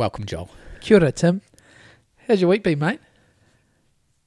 Welcome, 0.00 0.24
Joel. 0.24 0.48
Kia 0.80 0.96
ora, 0.96 1.12
Tim. 1.12 1.42
How's 2.26 2.40
your 2.40 2.48
week 2.48 2.62
been, 2.64 2.78
mate? 2.78 3.00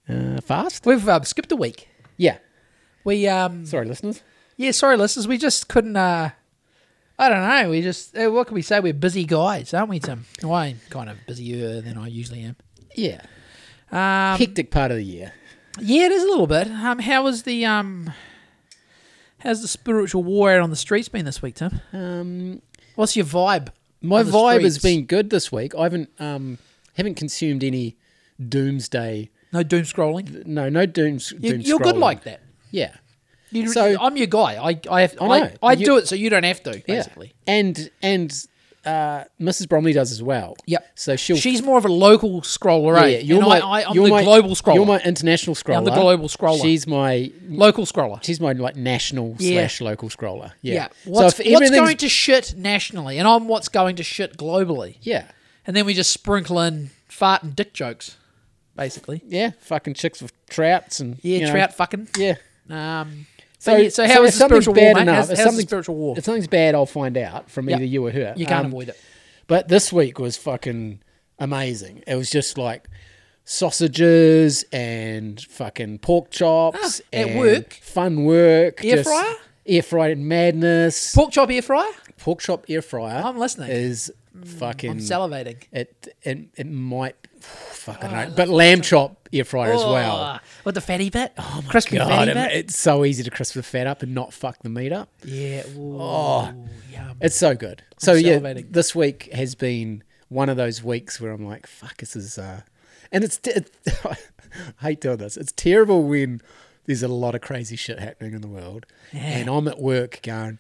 Uh, 0.08 0.40
fast? 0.40 0.86
We've 0.86 1.10
um, 1.10 1.24
skipped 1.24 1.52
a 1.52 1.56
week. 1.56 1.90
Yeah. 2.16 2.38
We 3.04 3.28
um, 3.28 3.66
Sorry, 3.66 3.88
listeners. 3.88 4.22
yeah, 4.56 4.70
sorry, 4.70 4.98
listeners, 4.98 5.28
we 5.28 5.40
just 5.40 5.68
couldn't. 5.70 5.98
uh 5.98 6.30
I 7.18 7.28
don't 7.28 7.48
know. 7.48 7.72
We 7.72 7.82
just 7.82 8.16
uh, 8.16 8.30
what 8.30 8.46
can 8.46 8.54
we 8.54 8.62
say? 8.62 8.82
We're 8.82 8.94
busy 8.94 9.26
guys, 9.26 9.74
aren't 9.74 9.90
we, 9.90 10.00
Tim? 10.00 10.28
Well, 10.44 10.54
I'm 10.54 10.80
kind 10.92 11.10
of 11.10 11.18
busier 11.26 11.82
than 11.82 11.98
I 11.98 12.06
usually 12.06 12.44
am. 12.44 12.56
Yeah. 12.96 13.22
Um, 13.92 14.38
Hectic 14.38 14.70
part 14.70 14.92
of 14.92 14.98
the 14.98 15.04
year. 15.04 15.34
yeah, 15.80 16.06
it 16.06 16.12
is 16.12 16.22
a 16.22 16.28
little 16.28 16.46
bit. 16.46 16.68
Um, 16.68 17.00
how 17.00 17.24
was 17.24 17.44
the 17.44 17.66
um, 17.66 18.14
how's 19.40 19.64
the 19.64 19.68
spiritual 19.68 20.24
war 20.24 20.52
out 20.52 20.62
on 20.62 20.70
the 20.70 20.76
streets 20.76 21.10
been 21.10 21.26
this 21.26 21.42
week, 21.42 21.56
Tim? 21.56 21.82
Um, 21.94 22.62
What's 22.94 23.16
your 23.16 23.26
vibe? 23.26 23.70
My 24.04 24.22
vibe 24.24 24.62
has 24.64 24.78
been 24.78 25.06
good 25.06 25.30
this 25.32 25.52
week. 25.52 25.74
I 25.76 25.84
haven't 25.84 26.10
um 26.20 26.60
haven't 26.96 27.16
consumed 27.16 27.64
any 27.64 27.98
doomsday. 28.50 29.30
No 29.52 29.64
doom 29.64 29.84
scrolling. 29.84 30.46
No, 30.46 30.70
no 30.70 30.86
dooms. 30.86 31.32
You, 31.32 31.52
doom 31.54 31.62
you're 31.62 31.80
good 31.80 31.98
like 31.98 32.24
that. 32.24 32.42
Yeah. 32.72 32.96
You, 33.52 33.68
So- 33.70 33.96
I'm 34.00 34.18
your 34.18 34.28
guy. 34.28 34.58
I 34.64 34.80
I 34.90 35.02
have, 35.02 35.16
I 35.22 35.26
I. 35.26 35.56
I, 35.62 35.74
You- 35.74 35.86
do 35.86 35.98
it 35.98 36.08
so 36.08 36.16
you 36.16 36.30
don't 36.30 36.44
have 36.44 36.62
to. 36.64 36.72
Yeah. 36.78 36.84
Basically. 36.88 37.34
And 37.46 37.90
and 38.02 38.34
uh, 38.86 39.24
Mrs. 39.40 39.70
Bromley 39.70 39.94
does 39.94 40.12
as 40.12 40.22
well. 40.22 40.56
Yep. 40.66 40.86
So 40.96 41.16
she'll. 41.16 41.38
She's 41.38 41.62
more 41.62 41.78
of 41.78 41.86
a 41.86 41.90
local 41.92 42.42
scroller, 42.42 42.96
yeah, 42.96 43.04
eh? 43.04 43.08
yeah, 43.08 43.18
you're 43.20 43.40
And 43.40 43.48
my. 43.48 43.60
I, 43.60 43.94
you're 43.94 44.06
the 44.06 44.12
my, 44.12 44.24
global 44.24 44.50
scroller. 44.52 44.76
You're 44.76 44.86
my 44.86 45.00
international 45.00 45.56
scroller. 45.56 45.78
I'm 45.78 45.84
the 45.86 45.92
global 45.92 46.28
scroller. 46.28 46.62
She's 46.62 46.86
my. 46.86 47.32
local 47.48 47.86
scroller. 47.86 48.24
She's 48.24 48.40
my 48.40 48.52
like 48.54 48.76
national 48.76 49.36
Yeah. 49.40 49.62
slash 49.62 49.82
local 49.82 50.10
scroller. 50.10 50.52
Yeah. 50.62 50.74
Yeah. 50.74 50.88
So 51.06 51.12
What's, 51.12 51.40
if 51.40 51.54
what's 51.54 51.70
going 51.70 51.98
to 51.98 52.10
shit 52.10 52.56
nationally, 52.58 53.18
and 53.18 53.28
I'm 53.28 53.48
what's 53.48 53.70
going 53.70 53.96
to 53.98 54.04
shit 54.04 54.38
globally, 54.38 54.98
Yeah. 55.02 55.26
and 55.66 55.76
then 55.76 55.86
we 55.86 55.94
just 55.94 56.12
sprinkle 56.12 56.60
in 56.60 56.90
fart 57.08 57.44
and 57.44 57.56
dick 57.56 57.74
jokes, 57.74 58.18
basically. 58.76 59.22
Yeah. 59.26 59.52
Fucking 59.62 59.94
chicks 59.94 60.22
with 60.22 60.34
trouts 60.48 61.00
and 61.00 61.20
Yeah, 61.22 61.38
you 61.40 61.46
know, 61.46 61.52
trout 61.52 61.74
fucking. 61.74 62.10
Yeah. 62.18 62.36
Um, 62.70 63.28
So, 63.64 63.88
so, 63.90 64.06
how 64.08 64.16
so 64.16 64.24
is 64.26 64.36
something's 64.36 64.66
spiritual 64.66 64.74
bad 64.74 64.94
war, 64.96 65.02
enough, 65.04 65.16
How's, 65.16 65.30
if 65.30 65.38
how's 65.38 65.46
the 65.46 65.50
something- 65.52 65.68
spiritual 65.68 65.96
war? 65.96 66.16
If 66.18 66.26
something's 66.26 66.48
bad, 66.48 66.76
I'll 66.76 66.86
find 66.86 67.18
out 67.18 67.50
from 67.50 67.70
Yep. 67.70 67.78
either 67.78 67.86
you 67.86 68.06
or 68.06 68.12
her. 68.12 68.34
You 68.36 68.46
can't 68.46 68.66
Um, 68.66 68.72
avoid 68.72 68.90
it. 68.90 68.98
But 69.48 69.70
this 69.70 69.94
week 69.94 70.20
was 70.20 70.36
fucking 70.36 71.00
amazing. 71.40 72.04
It 72.06 72.16
was 72.16 72.30
just 72.30 72.58
like 72.58 72.88
sausages 73.46 74.66
and 74.74 75.40
fucking 75.42 76.00
pork 76.00 76.30
chops 76.32 76.78
Ah, 76.82 77.18
at 77.18 77.28
and 77.28 77.40
work? 77.40 77.74
fun 77.74 78.26
work. 78.26 78.84
Air 78.84 79.04
fryer? 79.04 79.36
Air 79.66 79.82
fryer 79.82 80.16
madness. 80.18 81.14
Pork 81.16 81.32
chop 81.32 81.50
air 81.50 81.62
fryer. 81.62 81.90
Pork 82.18 82.42
chop 82.42 82.66
air 82.70 82.82
fryer. 82.82 83.22
I'm 83.24 83.38
listening. 83.38 83.70
Is 83.70 84.12
fucking. 84.44 84.90
I'm 84.92 84.98
salivating. 85.00 85.58
it, 85.72 86.14
it 86.24 86.40
it 86.58 86.68
might. 86.68 87.16
Fuck, 87.44 88.04
I 88.04 88.08
don't 88.08 88.30
know. 88.30 88.36
But 88.36 88.48
lamb 88.50 88.82
chop 88.82 89.28
air 89.34 89.44
fryer 89.44 89.74
as 89.74 89.84
well. 89.84 90.40
Oh, 90.42 90.48
with 90.64 90.76
the 90.76 90.82
fatty 90.82 91.10
bit. 91.10 91.34
Oh 91.38 91.62
my 91.66 91.70
crispy 91.70 91.98
God, 91.98 92.08
fatty 92.08 92.32
it- 92.32 92.36
bit. 92.36 92.52
it's 92.54 92.78
so 92.78 93.04
easy 93.04 93.24
to 93.24 93.32
crisp 93.32 93.56
the 93.56 93.64
fat 93.64 93.88
up 93.88 94.02
and 94.04 94.14
not 94.16 94.32
fuck 94.34 94.60
the 94.64 94.70
meat 94.70 94.94
up. 94.94 95.10
yeah. 95.24 95.64
Ooh, 95.76 95.98
Oh. 96.00 96.68
yum. 96.92 97.18
It's 97.22 97.36
so 97.36 97.56
good. 97.56 97.84
So 97.98 98.14
yeah, 98.14 98.38
salivating. 98.40 98.72
this 98.72 98.96
week 98.96 99.30
has 99.34 99.56
been 99.56 100.04
one 100.30 100.50
of 100.50 100.58
those 100.58 100.82
weeks 100.84 101.20
where 101.20 101.32
I'm 101.32 101.46
like, 101.46 101.68
fuck, 101.68 101.98
this 101.98 102.16
is, 102.16 102.38
uh, 102.38 102.62
and 103.12 103.24
it's, 103.24 103.40
it, 103.46 103.70
I 104.06 104.16
hate 104.82 105.02
doing 105.02 105.18
this. 105.18 105.36
It's 105.38 105.52
terrible 105.52 106.04
when 106.04 106.42
there's 106.86 107.04
a 107.04 107.08
lot 107.08 107.36
of 107.36 107.42
crazy 107.42 107.76
shit 107.76 108.00
happening 108.00 108.34
in 108.34 108.42
the 108.42 108.48
world, 108.48 108.86
and 109.12 109.50
I'm 109.50 109.68
at 109.68 109.80
work 109.80 110.20
going, 110.24 110.60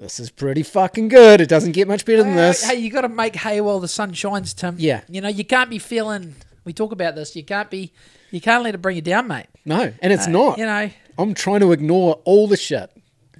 this 0.00 0.18
is 0.18 0.30
pretty 0.30 0.62
fucking 0.62 1.08
good. 1.08 1.40
It 1.40 1.48
doesn't 1.48 1.72
get 1.72 1.86
much 1.86 2.04
better 2.04 2.22
than 2.24 2.34
this. 2.34 2.64
Hey, 2.64 2.76
you 2.76 2.90
got 2.90 3.02
to 3.02 3.08
make 3.08 3.36
hay 3.36 3.60
while 3.60 3.80
the 3.80 3.88
sun 3.88 4.12
shines, 4.14 4.54
Tim. 4.54 4.76
Yeah. 4.78 5.02
You 5.08 5.20
know, 5.20 5.28
you 5.28 5.44
can't 5.44 5.68
be 5.70 5.78
feeling. 5.78 6.34
We 6.64 6.72
talk 6.72 6.90
about 6.92 7.14
this. 7.14 7.36
You 7.36 7.44
can't 7.44 7.70
be. 7.70 7.92
You 8.30 8.40
can't 8.40 8.62
let 8.64 8.74
it 8.74 8.78
bring 8.78 8.96
you 8.96 9.02
down, 9.02 9.28
mate. 9.28 9.46
No, 9.64 9.92
and 10.00 10.12
it's 10.12 10.26
not. 10.26 10.58
You 10.58 10.64
know. 10.66 10.90
I'm 11.18 11.34
trying 11.34 11.60
to 11.60 11.72
ignore 11.72 12.14
all 12.24 12.48
the 12.48 12.56
shit. 12.56 12.90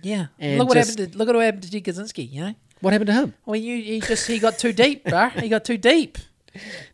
Yeah. 0.02 0.26
And 0.38 0.58
look 0.58 0.68
what 0.68 0.74
just- 0.74 0.90
happened. 0.98 1.12
To, 1.12 1.18
look 1.18 1.28
at 1.28 1.34
what 1.34 1.44
happened 1.44 1.62
to 1.64 1.70
G. 1.70 1.80
Kaczynski. 1.80 2.30
You 2.30 2.40
know. 2.44 2.54
What 2.80 2.92
happened 2.92 3.08
to 3.08 3.14
him? 3.14 3.34
Well, 3.46 3.56
you 3.56 3.82
he 3.82 4.00
just 4.00 4.26
he 4.26 4.38
got 4.38 4.58
too 4.58 4.72
deep, 4.72 5.04
bro. 5.04 5.28
He 5.28 5.48
got 5.48 5.64
too 5.64 5.76
deep. 5.78 6.18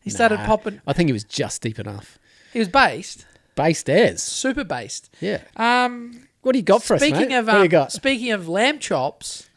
He 0.01 0.11
started 0.11 0.39
Nah, 0.41 0.47
popping. 0.47 0.81
I 0.87 0.93
think 0.93 1.09
he 1.09 1.13
was 1.13 1.25
just 1.25 1.63
deep 1.63 1.79
enough. 1.79 2.19
He 2.53 2.59
was 2.59 2.69
based, 2.69 3.25
Based 3.55 3.89
as. 3.89 4.23
super 4.23 4.65
based. 4.65 5.11
Yeah. 5.21 5.43
Um, 5.57 6.27
What 6.43 6.53
do 6.53 6.59
you 6.59 6.65
got 6.65 6.83
for 6.83 6.99
speaking 6.99 7.15
us, 7.27 7.29
mate? 7.29 7.37
of 7.37 7.47
what 7.47 7.53
do 7.53 7.59
you 7.59 7.65
um, 7.65 7.69
got? 7.69 7.93
speaking 7.93 8.33
of 8.33 8.49
lamb 8.49 8.79
chops, 8.81 9.49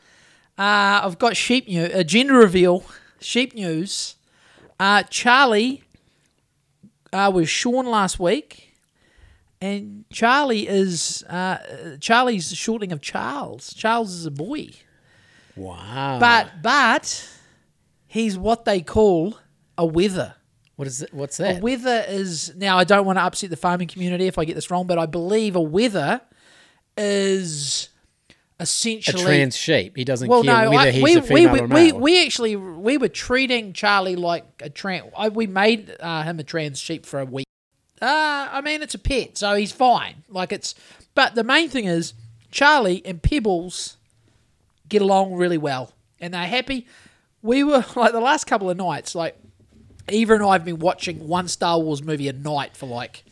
uh, 0.59 1.01
I've 1.05 1.17
got 1.17 1.37
sheep 1.37 1.69
news. 1.69 1.89
A 1.93 2.03
gender 2.03 2.33
reveal. 2.33 2.83
Sheep 3.21 3.55
news. 3.55 4.15
Uh, 4.77 5.03
Charlie 5.03 5.83
uh, 7.13 7.31
was 7.33 7.49
Sean 7.49 7.85
last 7.85 8.19
week, 8.19 8.75
and 9.61 10.03
Charlie 10.11 10.67
is 10.67 11.23
uh, 11.29 11.95
Charlie's 12.01 12.53
shortening 12.53 12.91
of 12.91 12.99
Charles. 12.99 13.73
Charles 13.73 14.13
is 14.13 14.25
a 14.25 14.31
boy, 14.31 14.71
wow. 15.55 16.19
but 16.19 16.61
but 16.61 17.29
he's 18.05 18.37
what 18.37 18.65
they 18.65 18.81
call 18.81 19.37
a 19.77 19.85
wither. 19.85 20.35
what 20.75 20.89
is 20.89 21.01
it? 21.01 21.13
What's 21.13 21.37
that? 21.37 21.59
A 21.59 21.61
wither 21.61 22.03
is 22.07 22.53
now. 22.57 22.77
I 22.77 22.83
don't 22.83 23.05
want 23.05 23.17
to 23.17 23.23
upset 23.23 23.49
the 23.49 23.57
farming 23.57 23.87
community 23.87 24.27
if 24.27 24.37
I 24.37 24.43
get 24.43 24.55
this 24.55 24.69
wrong, 24.69 24.87
but 24.87 24.97
I 24.97 25.05
believe 25.05 25.55
a 25.55 25.61
wither 25.61 26.19
is 26.97 27.89
a 28.59 28.63
essentially 28.63 29.23
trans 29.23 29.55
sheep. 29.55 29.95
He 29.95 30.03
doesn't 30.03 30.27
well, 30.27 30.43
care 30.43 30.65
no, 30.65 30.71
whether 30.71 30.89
I, 30.89 30.91
he's 30.91 31.03
we, 31.03 31.15
a 31.15 31.21
female 31.21 31.53
we, 31.53 31.59
or 31.59 31.67
male. 31.67 31.95
we 31.95 32.01
we 32.01 32.25
actually 32.25 32.55
we 32.55 32.97
were 32.97 33.07
treating 33.07 33.73
Charlie 33.73 34.15
like 34.15 34.45
a 34.61 34.69
trans. 34.69 35.11
We 35.31 35.47
made 35.47 35.95
uh, 35.99 36.23
him 36.23 36.39
a 36.39 36.43
trans 36.43 36.79
sheep 36.79 37.05
for 37.05 37.19
a 37.19 37.25
week. 37.25 37.45
Uh, 38.01 38.47
I 38.51 38.61
mean, 38.61 38.81
it's 38.81 38.95
a 38.95 38.99
pet, 38.99 39.37
so 39.37 39.55
he's 39.55 39.71
fine. 39.71 40.23
Like 40.29 40.51
it's, 40.51 40.75
but 41.15 41.35
the 41.35 41.43
main 41.43 41.69
thing 41.69 41.85
is 41.85 42.13
Charlie 42.51 43.01
and 43.05 43.21
Pebbles 43.21 43.97
get 44.87 45.01
along 45.01 45.33
really 45.33 45.57
well, 45.57 45.93
and 46.19 46.33
they're 46.33 46.47
happy. 46.47 46.87
We 47.41 47.63
were 47.63 47.85
like 47.95 48.11
the 48.11 48.21
last 48.21 48.45
couple 48.45 48.69
of 48.69 48.77
nights, 48.77 49.15
like 49.15 49.37
Eva 50.09 50.35
and 50.35 50.43
I 50.43 50.53
have 50.53 50.65
been 50.65 50.79
watching 50.79 51.27
one 51.27 51.47
Star 51.47 51.79
Wars 51.79 52.01
movie 52.01 52.27
a 52.27 52.33
night 52.33 52.75
for 52.75 52.85
like, 52.85 53.23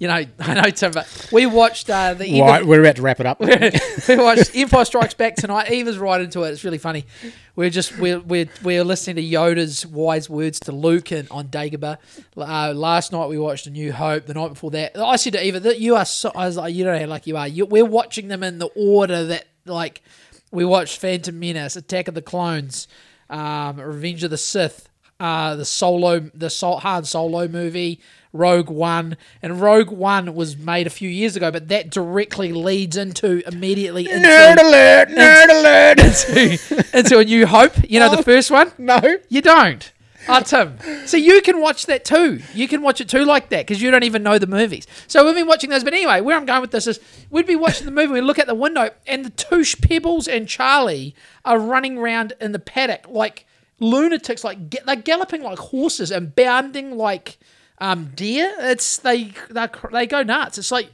you 0.00 0.08
know, 0.08 0.24
I 0.40 0.54
know 0.54 0.70
Tim, 0.70 0.90
but 0.92 1.28
we 1.30 1.46
watched 1.46 1.88
uh, 1.88 2.14
the 2.14 2.40
right, 2.40 2.66
we're 2.66 2.80
about 2.80 2.96
to 2.96 3.02
wrap 3.02 3.20
it 3.20 3.26
up. 3.26 3.38
we 4.08 4.16
watched 4.16 4.56
Empire 4.56 4.84
Strikes 4.84 5.14
Back 5.14 5.36
tonight. 5.36 5.70
Eva's 5.70 5.98
right 5.98 6.20
into 6.20 6.42
it. 6.42 6.50
It's 6.50 6.64
really 6.64 6.78
funny. 6.78 7.06
We're 7.54 7.70
just 7.70 7.96
we're 7.98 8.18
we're, 8.18 8.48
we're 8.64 8.82
listening 8.82 9.16
to 9.16 9.22
Yoda's 9.22 9.86
wise 9.86 10.28
words 10.28 10.58
to 10.60 10.72
Luke 10.72 11.12
and 11.12 11.30
on 11.30 11.48
Dagobah. 11.48 11.98
Uh, 12.36 12.72
last 12.74 13.12
night 13.12 13.28
we 13.28 13.38
watched 13.38 13.66
A 13.66 13.70
New 13.70 13.92
Hope. 13.92 14.24
The 14.24 14.34
night 14.34 14.48
before 14.48 14.70
that, 14.72 14.98
I 14.98 15.16
said 15.16 15.34
to 15.34 15.46
Eva 15.46 15.60
that 15.60 15.78
you 15.78 15.94
are. 15.94 16.06
So, 16.06 16.32
I 16.34 16.46
was 16.46 16.56
like, 16.56 16.74
you 16.74 16.82
don't 16.82 16.94
know 16.94 17.00
how 17.00 17.06
lucky 17.06 17.30
you 17.30 17.36
are. 17.36 17.46
You, 17.46 17.66
we're 17.66 17.84
watching 17.84 18.28
them 18.28 18.42
in 18.42 18.58
the 18.58 18.70
order 18.74 19.26
that 19.26 19.44
like 19.66 20.02
we 20.50 20.64
watched 20.64 20.98
Phantom 20.98 21.38
Menace, 21.38 21.76
Attack 21.76 22.08
of 22.08 22.14
the 22.14 22.22
Clones, 22.22 22.88
um, 23.28 23.76
Revenge 23.78 24.24
of 24.24 24.30
the 24.30 24.38
Sith, 24.38 24.88
uh, 25.20 25.56
the 25.56 25.66
Solo, 25.66 26.20
the 26.34 26.48
Sol- 26.48 26.78
Han 26.78 27.04
Solo 27.04 27.46
movie, 27.46 28.00
Rogue 28.32 28.70
One, 28.70 29.16
and 29.42 29.60
Rogue 29.60 29.90
One 29.90 30.34
was 30.34 30.56
made 30.56 30.86
a 30.86 30.90
few 30.90 31.08
years 31.08 31.34
ago, 31.36 31.50
but 31.50 31.68
that 31.68 31.90
directly 31.90 32.52
leads 32.52 32.96
into 32.96 33.42
immediately 33.48 34.08
into, 34.08 34.26
nerd 34.26 34.58
alert! 34.60 35.08
Nerd 35.08 35.50
alert! 35.60 35.98
into, 35.98 36.98
into 36.98 37.18
A 37.18 37.24
New 37.24 37.46
Hope. 37.46 37.72
You 37.88 38.00
know 38.00 38.14
the 38.14 38.22
first 38.22 38.50
one. 38.50 38.72
no. 38.78 39.00
You 39.28 39.40
don't. 39.42 39.92
Oh, 40.28 40.40
Tim. 40.42 40.76
So 41.06 41.16
you 41.16 41.40
can 41.40 41.60
watch 41.60 41.86
that 41.86 42.04
too. 42.04 42.40
You 42.54 42.68
can 42.68 42.82
watch 42.82 43.00
it 43.00 43.08
too 43.08 43.24
like 43.24 43.48
that 43.48 43.66
because 43.66 43.80
you 43.82 43.90
don't 43.90 44.04
even 44.04 44.22
know 44.22 44.38
the 44.38 44.46
movies. 44.46 44.86
So 45.06 45.24
we've 45.24 45.34
been 45.34 45.46
watching 45.46 45.70
those. 45.70 45.82
But 45.82 45.94
anyway, 45.94 46.20
where 46.20 46.36
I'm 46.36 46.44
going 46.44 46.60
with 46.60 46.72
this 46.72 46.86
is 46.86 47.00
we'd 47.30 47.46
be 47.46 47.56
watching 47.56 47.86
the 47.86 47.90
movie, 47.90 48.12
we 48.12 48.20
look 48.20 48.38
out 48.38 48.46
the 48.46 48.54
window, 48.54 48.90
and 49.06 49.24
the 49.24 49.64
sh- 49.64 49.76
Pebbles 49.80 50.28
and 50.28 50.46
Charlie 50.46 51.14
are 51.44 51.58
running 51.58 51.96
around 51.98 52.34
in 52.38 52.52
the 52.52 52.58
paddock 52.58 53.06
like 53.08 53.46
lunatics, 53.80 54.44
like 54.44 54.84
they're 54.84 54.94
galloping 54.96 55.42
like 55.42 55.58
horses 55.58 56.10
and 56.12 56.34
bounding 56.36 56.96
like 56.96 57.38
um, 57.80 58.12
deer. 58.14 58.54
It's 58.58 58.98
they 58.98 59.32
they 59.50 59.68
they 59.92 60.06
go 60.06 60.22
nuts. 60.22 60.58
It's 60.58 60.70
like 60.70 60.90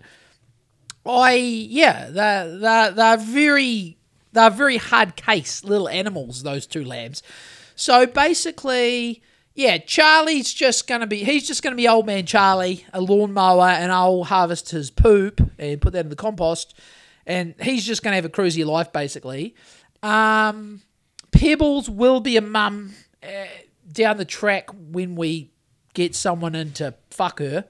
I 1.05 1.35
yeah, 1.35 2.11
they're 2.11 2.59
they're, 2.59 2.91
they're 2.93 3.17
very 3.17 3.99
they're 4.33 4.51
very 4.51 4.77
hard 4.77 5.17
case 5.17 5.65
little 5.65 5.89
animals. 5.89 6.43
Those 6.43 6.67
two 6.67 6.85
lambs. 6.85 7.23
So 7.75 8.07
basically, 8.07 9.23
yeah, 9.55 9.79
Charlie's 9.79 10.53
just 10.53 10.87
gonna 10.87 11.07
be 11.07 11.25
he's 11.25 11.47
just 11.47 11.63
gonna 11.63 11.77
be 11.77 11.89
old 11.89 12.07
man 12.07 12.27
Charlie, 12.27 12.87
a 12.93 13.01
lawnmower, 13.01 13.69
and 13.69 13.93
I'll 13.93 14.25
harvest 14.25 14.71
his 14.71 14.91
poop 14.91 15.41
and 15.59 15.81
put 15.81 15.93
that 15.93 16.05
in 16.05 16.11
the 16.11 16.17
compost, 16.17 16.79
and 17.27 17.55
he's 17.61 17.85
just 17.87 18.03
gonna 18.03 18.17
have 18.17 18.25
a 18.25 18.31
cruisy 18.31 18.65
life 18.65 18.93
basically. 18.93 19.55
Um, 20.03 20.83
Pebbles 21.33 21.91
will 21.91 22.21
be 22.21 22.37
a 22.37 22.43
mum 22.43 22.95
uh, 23.23 23.47
down 23.91 24.17
the 24.17 24.25
track 24.25 24.71
when 24.73 25.17
we 25.17 25.51
get 25.97 26.15
someone 26.15 26.55
in 26.55 26.71
to 26.73 26.95
fuck 27.11 27.41
her. 27.41 27.65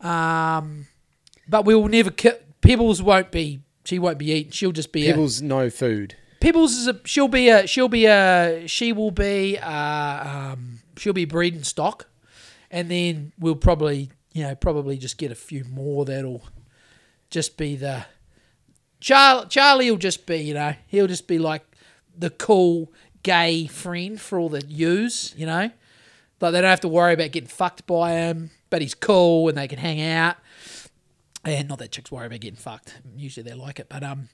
Um, 0.00 0.86
but 1.48 1.64
we 1.64 1.74
will 1.74 1.88
never. 1.88 2.10
Ki- 2.10 2.30
Pebbles 2.60 3.02
won't 3.02 3.30
be. 3.30 3.60
She 3.84 3.98
won't 3.98 4.18
be 4.18 4.32
eaten. 4.32 4.52
She'll 4.52 4.72
just 4.72 4.92
be. 4.92 5.08
A, 5.08 5.12
Pebbles, 5.12 5.42
no 5.42 5.68
food. 5.68 6.14
Pebbles 6.40 6.72
is 6.72 6.86
a. 6.86 7.00
She'll 7.04 7.28
be 7.28 7.48
a. 7.48 7.66
She'll 7.66 7.88
be 7.88 8.06
a. 8.06 8.66
She 8.66 8.92
will 8.92 9.10
be. 9.10 9.58
Uh, 9.58 10.28
um, 10.52 10.78
she'll 10.96 11.12
be 11.12 11.24
breeding 11.24 11.64
stock, 11.64 12.06
and 12.70 12.90
then 12.90 13.32
we'll 13.38 13.56
probably 13.56 14.10
you 14.32 14.42
know 14.44 14.54
probably 14.54 14.96
just 14.96 15.18
get 15.18 15.32
a 15.32 15.34
few 15.36 15.64
more 15.64 16.04
that'll 16.04 16.42
just 17.30 17.56
be 17.56 17.74
the 17.74 18.06
Char- 19.00 19.46
Charlie 19.46 19.90
will 19.90 19.98
just 19.98 20.26
be 20.26 20.36
you 20.38 20.54
know 20.54 20.74
he'll 20.86 21.06
just 21.06 21.26
be 21.26 21.38
like 21.38 21.62
the 22.16 22.30
cool 22.30 22.92
gay 23.22 23.66
friend 23.66 24.20
for 24.20 24.38
all 24.38 24.48
the 24.48 24.64
ewes, 24.66 25.34
you 25.36 25.46
know, 25.46 25.70
like 26.40 26.52
they 26.52 26.60
don't 26.60 26.70
have 26.70 26.80
to 26.80 26.88
worry 26.88 27.14
about 27.14 27.32
getting 27.32 27.48
fucked 27.48 27.86
by 27.86 28.12
him, 28.12 28.50
but 28.70 28.82
he's 28.82 28.94
cool 28.94 29.48
and 29.48 29.56
they 29.56 29.68
can 29.68 29.78
hang 29.78 30.00
out. 30.02 30.36
And 31.44 31.68
not 31.68 31.78
that 31.78 31.92
chicks 31.92 32.10
worry 32.10 32.26
about 32.26 32.40
getting 32.40 32.56
fucked. 32.56 33.00
Usually 33.16 33.48
they 33.48 33.54
like 33.54 33.78
it, 33.78 33.86
but 33.88 34.02
um, 34.02 34.28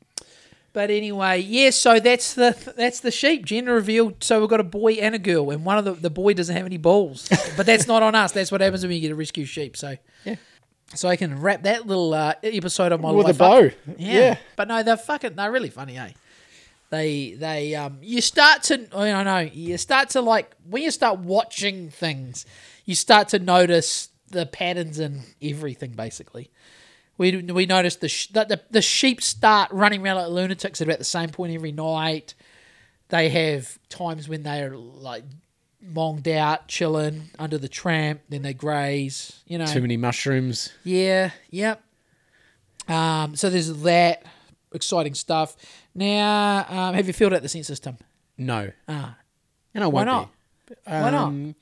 but 0.72 0.90
anyway, 0.90 1.40
yeah. 1.40 1.70
So 1.70 2.00
that's 2.00 2.34
the 2.34 2.74
that's 2.76 3.00
the 3.00 3.10
sheep 3.10 3.44
gender 3.44 3.74
reveal. 3.74 4.14
So 4.20 4.40
we've 4.40 4.48
got 4.48 4.60
a 4.60 4.64
boy 4.64 4.94
and 4.94 5.14
a 5.14 5.18
girl, 5.18 5.50
and 5.50 5.64
one 5.64 5.76
of 5.78 5.84
the 5.84 5.92
the 5.92 6.10
boy 6.10 6.32
doesn't 6.32 6.56
have 6.56 6.64
any 6.64 6.78
balls, 6.78 7.28
but 7.56 7.66
that's 7.66 7.86
not 7.86 8.02
on 8.02 8.14
us. 8.14 8.32
That's 8.32 8.50
what 8.50 8.62
happens 8.62 8.82
when 8.82 8.92
you 8.92 9.00
get 9.00 9.12
a 9.12 9.14
rescue 9.14 9.44
sheep. 9.44 9.76
So 9.76 9.96
Yeah. 10.24 10.36
So 10.94 11.08
I 11.08 11.16
can 11.16 11.40
wrap 11.40 11.62
that 11.62 11.86
little 11.86 12.12
uh, 12.12 12.34
episode 12.42 12.92
of 12.92 13.00
my 13.00 13.10
With 13.12 13.28
a 13.28 13.34
bow. 13.34 13.60
Yeah. 13.60 13.72
Yeah. 13.96 14.38
But 14.56 14.68
no, 14.68 14.82
they're 14.82 14.96
fucking. 14.96 15.34
They're 15.36 15.52
really 15.52 15.70
funny, 15.70 15.96
eh? 15.98 16.10
They 16.92 17.32
they 17.32 17.74
um. 17.74 18.00
You 18.02 18.20
start 18.20 18.64
to 18.64 18.86
I 18.94 19.22
know. 19.24 19.38
You 19.50 19.78
start 19.78 20.10
to 20.10 20.20
like 20.20 20.54
when 20.68 20.82
you 20.82 20.90
start 20.90 21.20
watching 21.20 21.88
things, 21.88 22.44
you 22.84 22.94
start 22.94 23.28
to 23.28 23.38
notice 23.38 24.10
the 24.28 24.44
patterns 24.44 24.98
in 24.98 25.22
everything. 25.40 25.92
Basically, 25.92 26.50
we 27.16 27.34
we 27.40 27.64
noticed 27.64 28.02
the 28.02 28.10
sh- 28.10 28.26
that 28.34 28.50
the 28.50 28.60
the 28.70 28.82
sheep 28.82 29.22
start 29.22 29.70
running 29.72 30.04
around 30.04 30.16
like 30.16 30.28
lunatics 30.28 30.82
at 30.82 30.86
about 30.86 30.98
the 30.98 31.04
same 31.04 31.30
point 31.30 31.54
every 31.54 31.72
night. 31.72 32.34
They 33.08 33.30
have 33.30 33.78
times 33.88 34.28
when 34.28 34.42
they 34.42 34.60
are 34.60 34.76
like 34.76 35.24
monged 35.80 36.28
out, 36.28 36.68
chilling 36.68 37.30
under 37.38 37.56
the 37.56 37.68
tramp. 37.68 38.20
Then 38.28 38.42
they 38.42 38.52
graze. 38.52 39.40
You 39.46 39.56
know, 39.56 39.64
Too 39.66 39.80
many 39.80 39.96
mushrooms. 39.96 40.70
yeah, 40.84 41.30
yep. 41.48 41.82
Um, 42.86 43.34
so 43.34 43.48
there's 43.48 43.72
that 43.82 44.26
exciting 44.74 45.14
stuff. 45.14 45.56
Now, 45.94 46.66
um, 46.68 46.94
have 46.94 47.06
you 47.06 47.12
filled 47.12 47.34
out 47.34 47.42
the 47.42 47.48
census, 47.48 47.78
Tim? 47.80 47.96
No. 48.38 48.70
Ah, 48.88 49.16
And 49.74 49.84
I 49.84 49.86
why 49.86 50.04
won't 50.04 50.06
not? 50.06 50.30
be. 50.68 50.74
Why 50.84 51.10
not? 51.10 51.28
Um, 51.28 51.54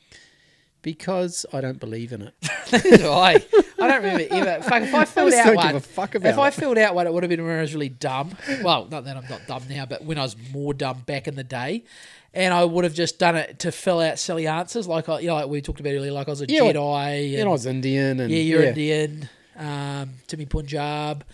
Because 0.83 1.45
I 1.53 1.61
don't 1.61 1.79
believe 1.79 2.12
in 2.12 2.23
it. 2.23 2.35
I, 2.73 3.45
I 3.79 3.87
don't 3.89 4.03
remember 4.03 4.27
ever. 4.31 4.62
Fuck, 4.62 4.83
if 4.83 4.95
I 4.95 5.05
filled 5.05 5.31
just 5.33 5.41
out 5.41 5.47
don't 5.47 5.57
one, 5.57 5.67
give 5.69 5.77
a 5.77 5.81
fuck 5.81 6.15
if 6.15 6.39
I 6.39 6.51
filled 6.51 6.79
out 6.79 6.95
one, 6.95 7.07
it 7.07 7.12
would 7.12 7.23
have 7.23 7.29
been 7.29 7.45
when 7.45 7.59
I 7.59 7.61
was 7.61 7.75
really 7.75 7.91
dumb. 7.91 8.35
Well, 8.62 8.87
not 8.91 9.05
that 9.05 9.17
I'm 9.17 9.29
not 9.29 9.47
dumb 9.47 9.63
now, 9.69 9.85
but 9.85 10.05
when 10.05 10.17
I 10.17 10.23
was 10.23 10.37
more 10.55 10.73
dumb 10.73 11.01
back 11.05 11.29
in 11.29 11.35
the 11.35 11.45
day. 11.45 11.85
And 12.33 12.55
I 12.55 12.65
would 12.65 12.85
have 12.85 12.95
just 12.95 13.19
done 13.19 13.35
it 13.37 13.59
to 13.59 13.73
fill 13.73 13.99
out 14.01 14.17
silly 14.19 14.47
answers, 14.47 14.87
like 14.87 15.09
I, 15.09 15.19
you 15.19 15.27
know, 15.27 15.35
like 15.35 15.49
we 15.49 15.61
talked 15.61 15.81
about 15.81 15.91
earlier, 15.91 16.13
like 16.13 16.29
I 16.29 16.31
was 16.31 16.41
a 16.41 16.47
Yeah, 16.49 16.61
Jedi. 16.61 17.31
And 17.33 17.41
and- 17.41 17.49
I 17.49 17.53
was 17.53 17.67
Indian. 17.67 18.21
And 18.21 18.31
Yeah, 18.31 18.39
you're 18.39 18.63
Indian. 18.63 19.29
Um, 19.61 20.15
Timmy 20.27 20.47
Punjab. 20.47 21.25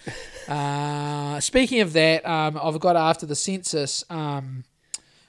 Uh, 0.49 1.39
speaking 1.41 1.81
of 1.81 1.93
that, 1.93 2.27
um, 2.27 2.59
I've 2.63 2.81
got 2.81 2.97
after 2.97 3.25
the 3.25 3.37
census. 3.37 4.05
Um, 4.11 4.65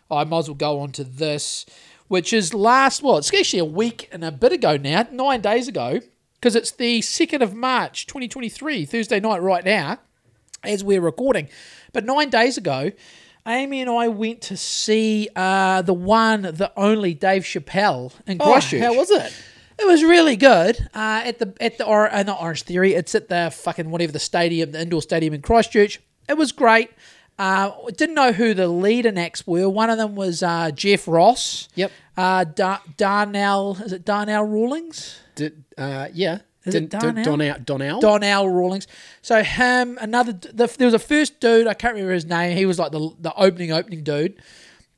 I 0.09 0.23
might 0.23 0.39
as 0.39 0.47
well 0.49 0.55
go 0.55 0.79
on 0.79 0.91
to 0.93 1.03
this, 1.03 1.65
which 2.07 2.33
is 2.33 2.53
last. 2.53 3.03
Well, 3.03 3.17
it's 3.17 3.33
actually 3.33 3.59
a 3.59 3.65
week 3.65 4.09
and 4.11 4.23
a 4.23 4.31
bit 4.31 4.51
ago 4.51 4.77
now, 4.77 5.07
nine 5.11 5.41
days 5.41 5.67
ago, 5.67 5.99
because 6.35 6.55
it's 6.55 6.71
the 6.71 7.01
second 7.01 7.41
of 7.43 7.53
March, 7.53 8.07
2023, 8.07 8.85
Thursday 8.85 9.19
night, 9.19 9.41
right 9.41 9.63
now, 9.63 9.99
as 10.63 10.83
we're 10.83 11.01
recording. 11.01 11.49
But 11.93 12.03
nine 12.03 12.29
days 12.29 12.57
ago, 12.57 12.91
Amy 13.47 13.81
and 13.81 13.89
I 13.89 14.07
went 14.07 14.41
to 14.43 14.57
see 14.57 15.29
uh, 15.35 15.81
the 15.81 15.93
one, 15.93 16.41
the 16.41 16.71
only 16.75 17.13
Dave 17.13 17.43
Chappelle 17.43 18.11
in 18.25 18.37
Oh, 18.39 18.53
how 18.79 18.93
was 18.93 19.09
it? 19.09 19.33
It 19.79 19.85
was 19.85 20.03
really 20.03 20.35
good. 20.35 20.89
Uh, 20.93 21.21
at 21.25 21.39
the 21.39 21.53
at 21.61 21.77
the 21.77 21.85
or 21.85 22.11
uh, 22.11 22.23
not 22.23 22.41
Orange 22.41 22.63
Theory. 22.63 22.93
It's 22.93 23.13
at 23.15 23.29
the 23.29 23.51
fucking 23.53 23.89
whatever 23.91 24.11
the 24.11 24.19
stadium, 24.19 24.71
the 24.71 24.81
indoor 24.81 25.01
stadium 25.01 25.33
in 25.33 25.41
Christchurch. 25.41 25.99
It 26.27 26.37
was 26.37 26.51
great. 26.51 26.89
Uh, 27.39 27.71
didn't 27.95 28.15
know 28.15 28.31
who 28.31 28.55
the 28.55 28.67
leader 28.67 29.13
acts 29.15 29.45
were. 29.45 29.69
One 29.69 29.91
of 29.91 29.97
them 29.99 30.15
was 30.15 30.41
uh, 30.41 30.71
Jeff 30.71 31.07
Ross. 31.07 31.69
Yep. 31.75 31.91
Uh, 32.15 32.43
da- 32.45 32.79
Darnell 32.97 33.77
is 33.85 33.93
it 33.93 34.03
Darnell 34.03 34.43
Rawlings? 34.43 35.19
Did, 35.35 35.63
uh, 35.77 36.07
yeah. 36.13 36.39
Is 36.65 36.75
it 36.75 36.89
Donnell? 36.89 37.23
Donnell? 37.23 37.59
Donnell? 37.63 38.01
Donnell 38.01 38.49
Rawlings. 38.49 38.87
So 39.21 39.41
him, 39.43 39.97
another. 40.01 40.33
The, 40.33 40.67
there 40.77 40.87
was 40.87 40.93
a 40.93 40.99
first 40.99 41.39
dude. 41.39 41.67
I 41.67 41.73
can't 41.73 41.93
remember 41.93 42.13
his 42.13 42.25
name. 42.25 42.57
He 42.57 42.65
was 42.65 42.77
like 42.77 42.91
the 42.91 43.11
the 43.19 43.33
opening 43.35 43.71
opening 43.71 44.03
dude. 44.03 44.41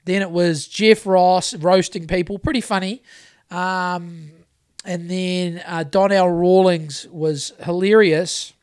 Then 0.06 0.22
it 0.22 0.32
was 0.32 0.68
Jeff 0.68 1.06
Ross 1.06 1.54
roasting 1.54 2.08
people. 2.08 2.40
Pretty 2.40 2.62
funny. 2.62 3.04
Um, 3.52 4.32
and 4.90 5.08
then 5.08 5.62
uh, 5.68 5.84
Donnell 5.84 6.32
Rawlings 6.32 7.08
was 7.12 7.54
hilarious. 7.64 8.54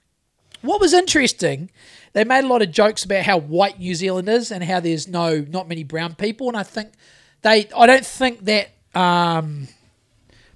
What 0.61 0.81
was 0.81 0.93
interesting, 0.93 1.70
they 2.14 2.25
made 2.25 2.43
a 2.43 2.49
lot 2.49 2.62
of 2.62 2.73
jokes 2.73 3.05
about 3.05 3.23
how 3.23 3.38
white 3.38 3.78
New 3.78 3.94
Zealand 3.94 4.28
is 4.28 4.50
and 4.50 4.64
how 4.64 4.81
there's 4.81 5.06
no 5.06 5.46
not 5.49 5.69
many 5.69 5.84
brown 5.84 6.17
people, 6.17 6.49
and 6.49 6.56
I 6.56 6.64
think 6.64 6.94
they 7.43 7.69
I 7.76 7.87
don't 7.87 8.05
think 8.05 8.40
that 8.46 8.70
um, 8.93 9.69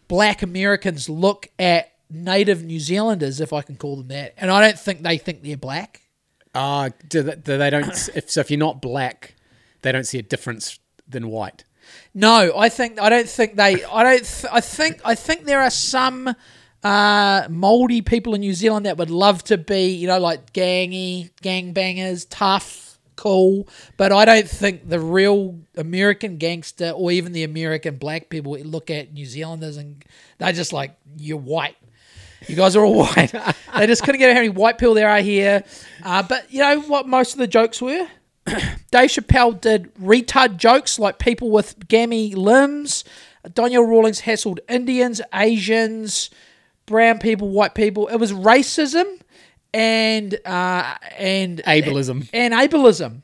black 0.08 0.42
Americans 0.42 1.08
look 1.08 1.48
at 1.56 1.92
native 2.10 2.64
New 2.64 2.80
Zealanders, 2.80 3.40
if 3.40 3.52
I 3.52 3.62
can 3.62 3.76
call 3.76 3.94
them 3.94 4.08
that, 4.08 4.34
and 4.38 4.50
I 4.50 4.60
don't 4.66 4.78
think 4.78 5.02
they 5.02 5.18
think 5.18 5.44
they're 5.44 5.56
black. 5.56 6.00
Ah, 6.52 6.88
do 7.08 7.22
they, 7.22 7.36
do 7.36 7.58
they 7.58 7.70
don't. 7.70 7.86
if 8.16 8.28
so, 8.28 8.40
if 8.40 8.50
you're 8.50 8.58
not 8.58 8.82
black, 8.82 9.36
they 9.82 9.92
don't 9.92 10.02
see 10.02 10.18
a 10.18 10.22
difference 10.22 10.80
than 11.08 11.28
white. 11.28 11.62
No, 12.14 12.52
I 12.56 12.68
think 12.68 13.00
I 13.00 13.08
don't 13.08 13.28
think 13.28 13.56
they. 13.56 13.84
I 13.84 14.02
don't. 14.02 14.24
Th- 14.24 14.52
I 14.52 14.60
think 14.60 15.00
I 15.04 15.14
think 15.14 15.44
there 15.44 15.60
are 15.60 15.70
some 15.70 16.34
uh, 16.82 17.46
mouldy 17.50 18.02
people 18.02 18.34
in 18.34 18.40
New 18.40 18.54
Zealand 18.54 18.86
that 18.86 18.96
would 18.96 19.10
love 19.10 19.44
to 19.44 19.58
be, 19.58 19.88
you 19.90 20.06
know, 20.06 20.18
like 20.18 20.52
gangy, 20.52 21.30
gangbangers, 21.42 22.26
tough, 22.28 22.98
cool. 23.16 23.68
But 23.96 24.12
I 24.12 24.24
don't 24.24 24.48
think 24.48 24.88
the 24.88 25.00
real 25.00 25.58
American 25.76 26.38
gangster 26.38 26.90
or 26.90 27.12
even 27.12 27.32
the 27.32 27.44
American 27.44 27.96
black 27.96 28.28
people 28.30 28.58
look 28.58 28.90
at 28.90 29.12
New 29.12 29.26
Zealanders 29.26 29.76
and 29.76 30.04
they're 30.38 30.52
just 30.52 30.72
like, 30.72 30.96
you're 31.16 31.36
white. 31.38 31.76
You 32.48 32.56
guys 32.56 32.74
are 32.76 32.84
all 32.84 32.98
white. 33.04 33.34
they 33.76 33.86
just 33.86 34.02
couldn't 34.02 34.18
get 34.18 34.30
how 34.34 34.40
many 34.40 34.48
white 34.48 34.78
people 34.78 34.94
there 34.94 35.10
are 35.10 35.20
here. 35.20 35.62
Uh, 36.02 36.22
but 36.22 36.50
you 36.50 36.60
know 36.60 36.80
what 36.80 37.06
most 37.06 37.34
of 37.34 37.38
the 37.38 37.46
jokes 37.46 37.82
were? 37.82 38.08
Dave 38.90 39.10
Chappelle 39.10 39.60
did 39.60 39.94
retard 39.96 40.56
jokes 40.56 40.98
like 40.98 41.18
people 41.18 41.50
with 41.50 41.88
gammy 41.88 42.34
limbs. 42.34 43.04
Donnell 43.54 43.84
Rawlings 43.84 44.22
hassled 44.22 44.58
Indians, 44.68 45.20
Asians, 45.32 46.30
brown 46.86 47.18
people, 47.18 47.48
white 47.48 47.74
people. 47.74 48.08
It 48.08 48.16
was 48.16 48.32
racism 48.32 49.20
and 49.72 50.34
uh, 50.44 50.94
and 51.16 51.62
Ableism. 51.66 52.28
and 52.32 52.52
ableism. 52.54 53.22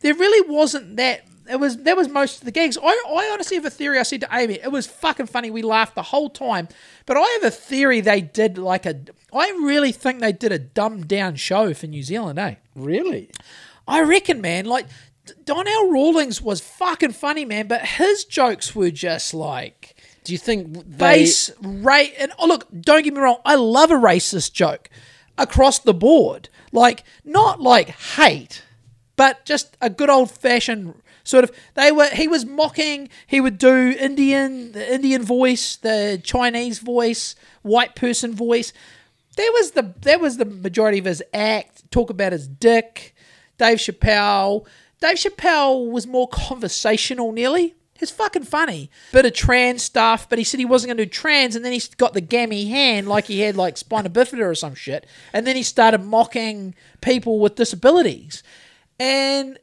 There 0.00 0.14
really 0.14 0.48
wasn't 0.48 0.96
that. 0.96 1.24
It 1.50 1.58
was 1.58 1.78
that 1.78 1.96
was 1.96 2.08
most 2.08 2.38
of 2.40 2.44
the 2.44 2.52
gigs. 2.52 2.76
I, 2.80 2.86
I 2.86 3.30
honestly 3.32 3.56
have 3.56 3.64
a 3.64 3.70
theory. 3.70 3.98
I 3.98 4.02
said 4.02 4.20
to 4.20 4.28
Amy, 4.32 4.54
it 4.54 4.70
was 4.70 4.86
fucking 4.86 5.26
funny. 5.26 5.50
We 5.50 5.62
laughed 5.62 5.94
the 5.94 6.02
whole 6.02 6.28
time. 6.28 6.68
But 7.06 7.16
I 7.16 7.22
have 7.40 7.44
a 7.44 7.50
theory 7.50 8.00
they 8.00 8.20
did 8.20 8.58
like 8.58 8.84
a. 8.86 9.00
I 9.32 9.48
really 9.62 9.92
think 9.92 10.20
they 10.20 10.32
did 10.32 10.52
a 10.52 10.58
dumbed 10.58 11.08
down 11.08 11.36
show 11.36 11.72
for 11.74 11.86
New 11.86 12.02
Zealand. 12.02 12.38
Eh? 12.38 12.56
Really? 12.74 13.30
I 13.88 14.02
reckon, 14.02 14.40
man. 14.40 14.66
Like 14.66 14.86
Donnell 15.44 15.90
Rawlings 15.90 16.40
was 16.40 16.60
fucking 16.60 17.12
funny, 17.12 17.44
man. 17.44 17.66
But 17.66 17.84
his 17.84 18.24
jokes 18.24 18.74
were 18.74 18.90
just 18.90 19.34
like 19.34 19.96
Do 20.24 20.32
you 20.32 20.38
think 20.38 20.72
they? 20.74 20.96
base 20.98 21.50
rate 21.62 22.14
and 22.18 22.32
oh 22.38 22.46
look 22.46 22.66
don't 22.80 23.02
get 23.02 23.14
me 23.14 23.20
wrong 23.20 23.38
i 23.46 23.54
love 23.54 23.90
a 23.90 23.94
racist 23.94 24.52
joke 24.52 24.90
across 25.38 25.78
the 25.78 25.94
board 25.94 26.48
like 26.70 27.02
not 27.24 27.60
like 27.62 27.88
hate 27.88 28.62
but 29.16 29.44
just 29.46 29.76
a 29.80 29.88
good 29.88 30.10
old 30.10 30.30
fashioned 30.30 30.94
sort 31.24 31.44
of 31.44 31.50
they 31.74 31.90
were 31.90 32.08
he 32.08 32.28
was 32.28 32.44
mocking 32.44 33.08
he 33.26 33.40
would 33.40 33.56
do 33.56 33.94
indian 33.98 34.72
the 34.72 34.94
indian 34.94 35.22
voice 35.22 35.76
the 35.76 36.20
chinese 36.22 36.78
voice 36.78 37.34
white 37.62 37.94
person 37.94 38.34
voice 38.34 38.72
There 39.36 39.52
was 39.52 39.70
the 39.72 39.94
there 40.00 40.18
was 40.18 40.36
the 40.36 40.44
majority 40.44 40.98
of 40.98 41.04
his 41.06 41.22
act 41.32 41.90
talk 41.90 42.10
about 42.10 42.32
his 42.32 42.46
dick 42.48 43.14
dave 43.58 43.78
chappelle 43.78 44.64
dave 45.00 45.16
chappelle 45.16 45.90
was 45.90 46.06
more 46.06 46.28
conversational 46.28 47.32
nearly 47.32 47.74
it's 48.00 48.12
fucking 48.12 48.44
funny. 48.44 48.92
Bit 49.10 49.26
of 49.26 49.32
trans 49.32 49.82
stuff, 49.82 50.28
but 50.28 50.38
he 50.38 50.44
said 50.44 50.60
he 50.60 50.64
wasn't 50.64 50.90
going 50.90 50.98
to 50.98 51.04
do 51.04 51.10
trans, 51.10 51.56
and 51.56 51.64
then 51.64 51.72
he 51.72 51.82
got 51.96 52.14
the 52.14 52.20
gammy 52.20 52.68
hand 52.68 53.08
like 53.08 53.24
he 53.24 53.40
had 53.40 53.56
like 53.56 53.76
spina 53.76 54.08
bifida 54.08 54.44
or 54.48 54.54
some 54.54 54.76
shit, 54.76 55.04
and 55.32 55.44
then 55.44 55.56
he 55.56 55.64
started 55.64 56.04
mocking 56.04 56.76
people 57.00 57.40
with 57.40 57.56
disabilities, 57.56 58.44
and 59.00 59.58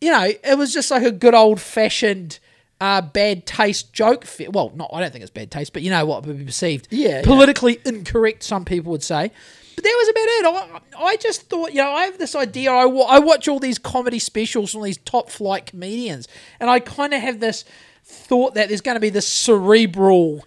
you 0.00 0.10
know 0.10 0.24
it 0.42 0.56
was 0.56 0.72
just 0.72 0.90
like 0.90 1.02
a 1.02 1.10
good 1.10 1.34
old 1.34 1.60
fashioned 1.60 2.38
uh, 2.80 3.02
bad 3.02 3.44
taste 3.44 3.92
joke. 3.92 4.24
Fe- 4.24 4.48
Well, 4.48 4.72
not 4.74 4.88
I 4.90 5.00
don't 5.00 5.12
think 5.12 5.20
it's 5.22 5.30
bad 5.30 5.50
taste, 5.50 5.74
but 5.74 5.82
you 5.82 5.90
know 5.90 6.06
what 6.06 6.24
would 6.24 6.38
be 6.38 6.44
perceived 6.46 6.88
Yeah, 6.90 7.08
yeah. 7.18 7.22
politically 7.22 7.80
incorrect. 7.84 8.44
Some 8.44 8.64
people 8.64 8.92
would 8.92 9.02
say. 9.02 9.30
But 9.74 9.84
that 9.84 9.94
was 9.98 10.08
about 10.08 10.76
it. 10.78 10.82
I, 10.98 11.16
just 11.16 11.48
thought, 11.48 11.72
you 11.72 11.78
know, 11.78 11.90
I 11.92 12.04
have 12.04 12.18
this 12.18 12.34
idea. 12.34 12.70
I, 12.70 12.84
I 12.84 13.18
watch 13.18 13.48
all 13.48 13.58
these 13.58 13.78
comedy 13.78 14.18
specials 14.18 14.72
from 14.72 14.82
these 14.82 14.98
top 14.98 15.30
flight 15.30 15.66
comedians, 15.66 16.28
and 16.60 16.70
I 16.70 16.80
kind 16.80 17.14
of 17.14 17.20
have 17.20 17.40
this 17.40 17.64
thought 18.04 18.54
that 18.54 18.68
there's 18.68 18.80
going 18.80 18.96
to 18.96 19.00
be 19.00 19.10
this 19.10 19.26
cerebral, 19.26 20.44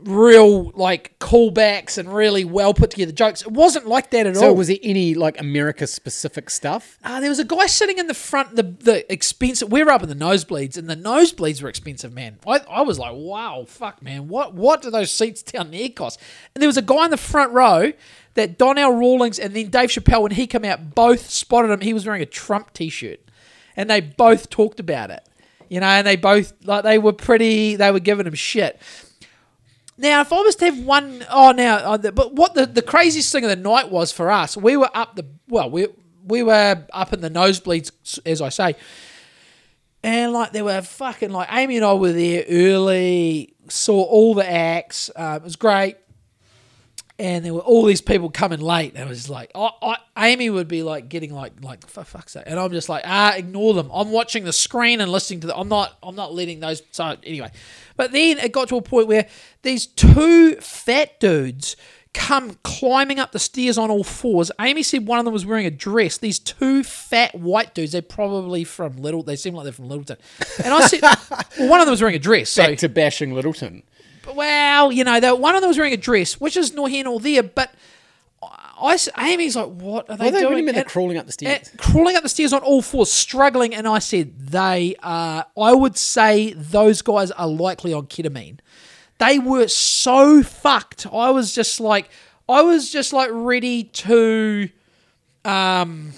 real 0.00 0.70
like 0.76 1.18
callbacks 1.18 1.98
and 1.98 2.12
really 2.12 2.44
well 2.44 2.72
put 2.72 2.90
together 2.90 3.12
jokes. 3.12 3.42
It 3.42 3.50
wasn't 3.50 3.86
like 3.86 4.10
that 4.10 4.26
at 4.26 4.36
So 4.36 4.42
all. 4.42 4.48
So 4.50 4.54
was 4.54 4.68
there 4.68 4.76
any 4.82 5.14
like 5.14 5.40
America 5.40 5.86
specific 5.86 6.50
stuff? 6.50 6.98
Uh, 7.02 7.20
there 7.20 7.28
was 7.28 7.38
a 7.38 7.44
guy 7.44 7.66
sitting 7.66 7.98
in 7.98 8.06
the 8.06 8.14
front, 8.14 8.54
the 8.56 8.62
the 8.62 9.10
expensive. 9.12 9.70
We 9.72 9.82
were 9.82 9.90
up 9.90 10.02
in 10.02 10.08
the 10.08 10.14
nosebleeds, 10.14 10.76
and 10.76 10.88
the 10.88 10.96
nosebleeds 10.96 11.62
were 11.62 11.68
expensive, 11.68 12.12
man. 12.12 12.38
I, 12.46 12.60
I 12.70 12.82
was 12.82 12.98
like, 12.98 13.14
wow, 13.14 13.64
fuck, 13.66 14.02
man, 14.02 14.28
what 14.28 14.54
what 14.54 14.82
do 14.82 14.90
those 14.90 15.10
seats 15.10 15.42
down 15.42 15.70
there 15.70 15.88
cost? 15.88 16.20
And 16.54 16.62
there 16.62 16.68
was 16.68 16.76
a 16.76 16.82
guy 16.82 17.04
in 17.06 17.10
the 17.10 17.16
front 17.16 17.52
row 17.52 17.92
that 18.34 18.56
Donnell 18.56 18.92
Rawlings 18.94 19.38
and 19.40 19.54
then 19.54 19.68
Dave 19.68 19.90
Chappelle, 19.90 20.22
when 20.22 20.32
he 20.32 20.46
came 20.46 20.64
out, 20.64 20.94
both 20.94 21.28
spotted 21.28 21.70
him. 21.70 21.80
He 21.80 21.92
was 21.92 22.06
wearing 22.06 22.22
a 22.22 22.26
Trump 22.26 22.72
t-shirt, 22.72 23.20
and 23.76 23.90
they 23.90 24.00
both 24.00 24.48
talked 24.48 24.78
about 24.78 25.10
it, 25.10 25.28
you 25.68 25.80
know, 25.80 25.86
and 25.86 26.06
they 26.06 26.14
both 26.14 26.52
like 26.64 26.84
they 26.84 26.98
were 26.98 27.12
pretty. 27.12 27.74
They 27.74 27.90
were 27.90 27.98
giving 27.98 28.26
him 28.26 28.34
shit. 28.34 28.80
Now, 30.00 30.20
if 30.20 30.32
I 30.32 30.36
was 30.40 30.54
to 30.56 30.66
have 30.66 30.78
one, 30.78 31.24
oh, 31.28 31.50
now, 31.50 31.96
the- 31.96 32.12
but 32.12 32.32
what 32.34 32.54
the, 32.54 32.66
the 32.66 32.82
craziest 32.82 33.32
thing 33.32 33.42
of 33.44 33.50
the 33.50 33.56
night 33.56 33.90
was 33.90 34.12
for 34.12 34.30
us, 34.30 34.56
we 34.56 34.76
were 34.76 34.88
up 34.94 35.16
the, 35.16 35.26
well, 35.48 35.68
we, 35.70 35.88
we 36.24 36.42
were 36.44 36.84
up 36.92 37.12
in 37.12 37.20
the 37.20 37.28
nosebleeds, 37.30 37.90
as 38.24 38.40
I 38.40 38.48
say, 38.48 38.76
and 40.04 40.32
like 40.32 40.52
there 40.52 40.64
were 40.64 40.80
fucking, 40.82 41.30
like 41.30 41.48
Amy 41.52 41.76
and 41.76 41.84
I 41.84 41.92
were 41.94 42.12
there 42.12 42.44
early, 42.48 43.54
saw 43.68 44.00
all 44.02 44.34
the 44.34 44.48
acts, 44.48 45.10
uh, 45.16 45.40
it 45.40 45.42
was 45.44 45.56
great. 45.56 45.96
And 47.20 47.44
there 47.44 47.52
were 47.52 47.60
all 47.60 47.84
these 47.84 48.00
people 48.00 48.30
coming 48.30 48.60
late, 48.60 48.94
and 48.94 49.02
it 49.02 49.08
was 49.08 49.28
like, 49.28 49.50
I, 49.52 49.70
I, 49.82 49.96
Amy 50.30 50.50
would 50.50 50.68
be 50.68 50.84
like 50.84 51.08
getting 51.08 51.34
like, 51.34 51.52
like 51.62 51.84
for 51.84 52.04
fuck's 52.04 52.32
sake, 52.32 52.44
and 52.46 52.60
I'm 52.60 52.70
just 52.70 52.88
like, 52.88 53.02
ah, 53.04 53.34
ignore 53.34 53.74
them. 53.74 53.90
I'm 53.92 54.12
watching 54.12 54.44
the 54.44 54.52
screen 54.52 55.00
and 55.00 55.10
listening 55.10 55.40
to 55.40 55.48
the. 55.48 55.56
I'm 55.56 55.68
not, 55.68 55.98
I'm 56.00 56.14
not 56.14 56.32
letting 56.32 56.60
those. 56.60 56.80
So 56.92 57.16
anyway, 57.24 57.50
but 57.96 58.12
then 58.12 58.38
it 58.38 58.52
got 58.52 58.68
to 58.68 58.76
a 58.76 58.82
point 58.82 59.08
where 59.08 59.26
these 59.62 59.86
two 59.86 60.54
fat 60.60 61.18
dudes 61.18 61.74
come 62.14 62.56
climbing 62.62 63.18
up 63.18 63.32
the 63.32 63.38
stairs 63.38 63.78
on 63.78 63.90
all 63.90 64.04
fours. 64.04 64.50
Amy 64.60 64.82
said 64.82 65.06
one 65.06 65.18
of 65.18 65.24
them 65.24 65.34
was 65.34 65.46
wearing 65.46 65.66
a 65.66 65.70
dress. 65.70 66.18
These 66.18 66.38
two 66.38 66.82
fat 66.82 67.34
white 67.34 67.74
dudes, 67.74 67.92
they're 67.92 68.02
probably 68.02 68.64
from 68.64 68.96
Little. 68.96 69.22
They 69.22 69.36
seem 69.36 69.54
like 69.54 69.64
they're 69.64 69.72
from 69.72 69.88
Littleton. 69.88 70.16
And 70.64 70.72
I 70.72 70.86
said, 70.86 71.00
well, 71.58 71.68
one 71.68 71.80
of 71.80 71.86
them 71.86 71.92
was 71.92 72.00
wearing 72.00 72.16
a 72.16 72.20
dress. 72.20 72.50
So 72.50 72.66
Back 72.66 72.78
to 72.78 72.88
bashing 72.88 73.34
Littleton. 73.34 73.82
Well, 74.34 74.92
you 74.92 75.04
know, 75.04 75.20
the, 75.20 75.34
one 75.34 75.54
of 75.54 75.60
them 75.60 75.68
was 75.68 75.78
wearing 75.78 75.92
a 75.94 75.98
dress, 75.98 76.40
which 76.40 76.56
is 76.56 76.74
nor 76.74 76.88
here 76.88 77.04
nor 77.04 77.20
there. 77.20 77.42
But 77.42 77.72
I, 78.42 78.98
Amy's 79.18 79.56
like, 79.56 79.66
what 79.68 80.08
are 80.08 80.16
they 80.16 80.24
Well, 80.26 80.32
they, 80.32 80.40
doing? 80.40 80.64
what 80.64 80.66
do 80.66 80.72
they're 80.72 80.84
crawling 80.84 81.16
up 81.18 81.26
the 81.26 81.32
stairs? 81.32 81.70
crawling 81.78 82.16
up 82.16 82.22
the 82.22 82.28
stairs 82.28 82.52
on 82.52 82.62
all 82.62 82.82
fours, 82.82 83.10
struggling. 83.10 83.74
And 83.74 83.88
I 83.88 83.98
said, 83.98 84.38
they 84.38 84.94
are, 85.02 85.46
I 85.60 85.72
would 85.74 85.96
say 85.96 86.52
those 86.52 87.02
guys 87.02 87.30
are 87.32 87.48
likely 87.48 87.92
on 87.92 88.06
ketamine. 88.06 88.58
They 89.18 89.38
were 89.40 89.66
so 89.66 90.42
fucked. 90.44 91.06
I 91.12 91.30
was 91.30 91.52
just 91.54 91.80
like, 91.80 92.08
I 92.48 92.62
was 92.62 92.90
just 92.90 93.12
like 93.12 93.30
ready 93.32 93.84
to, 93.84 94.68
um, 95.44 96.12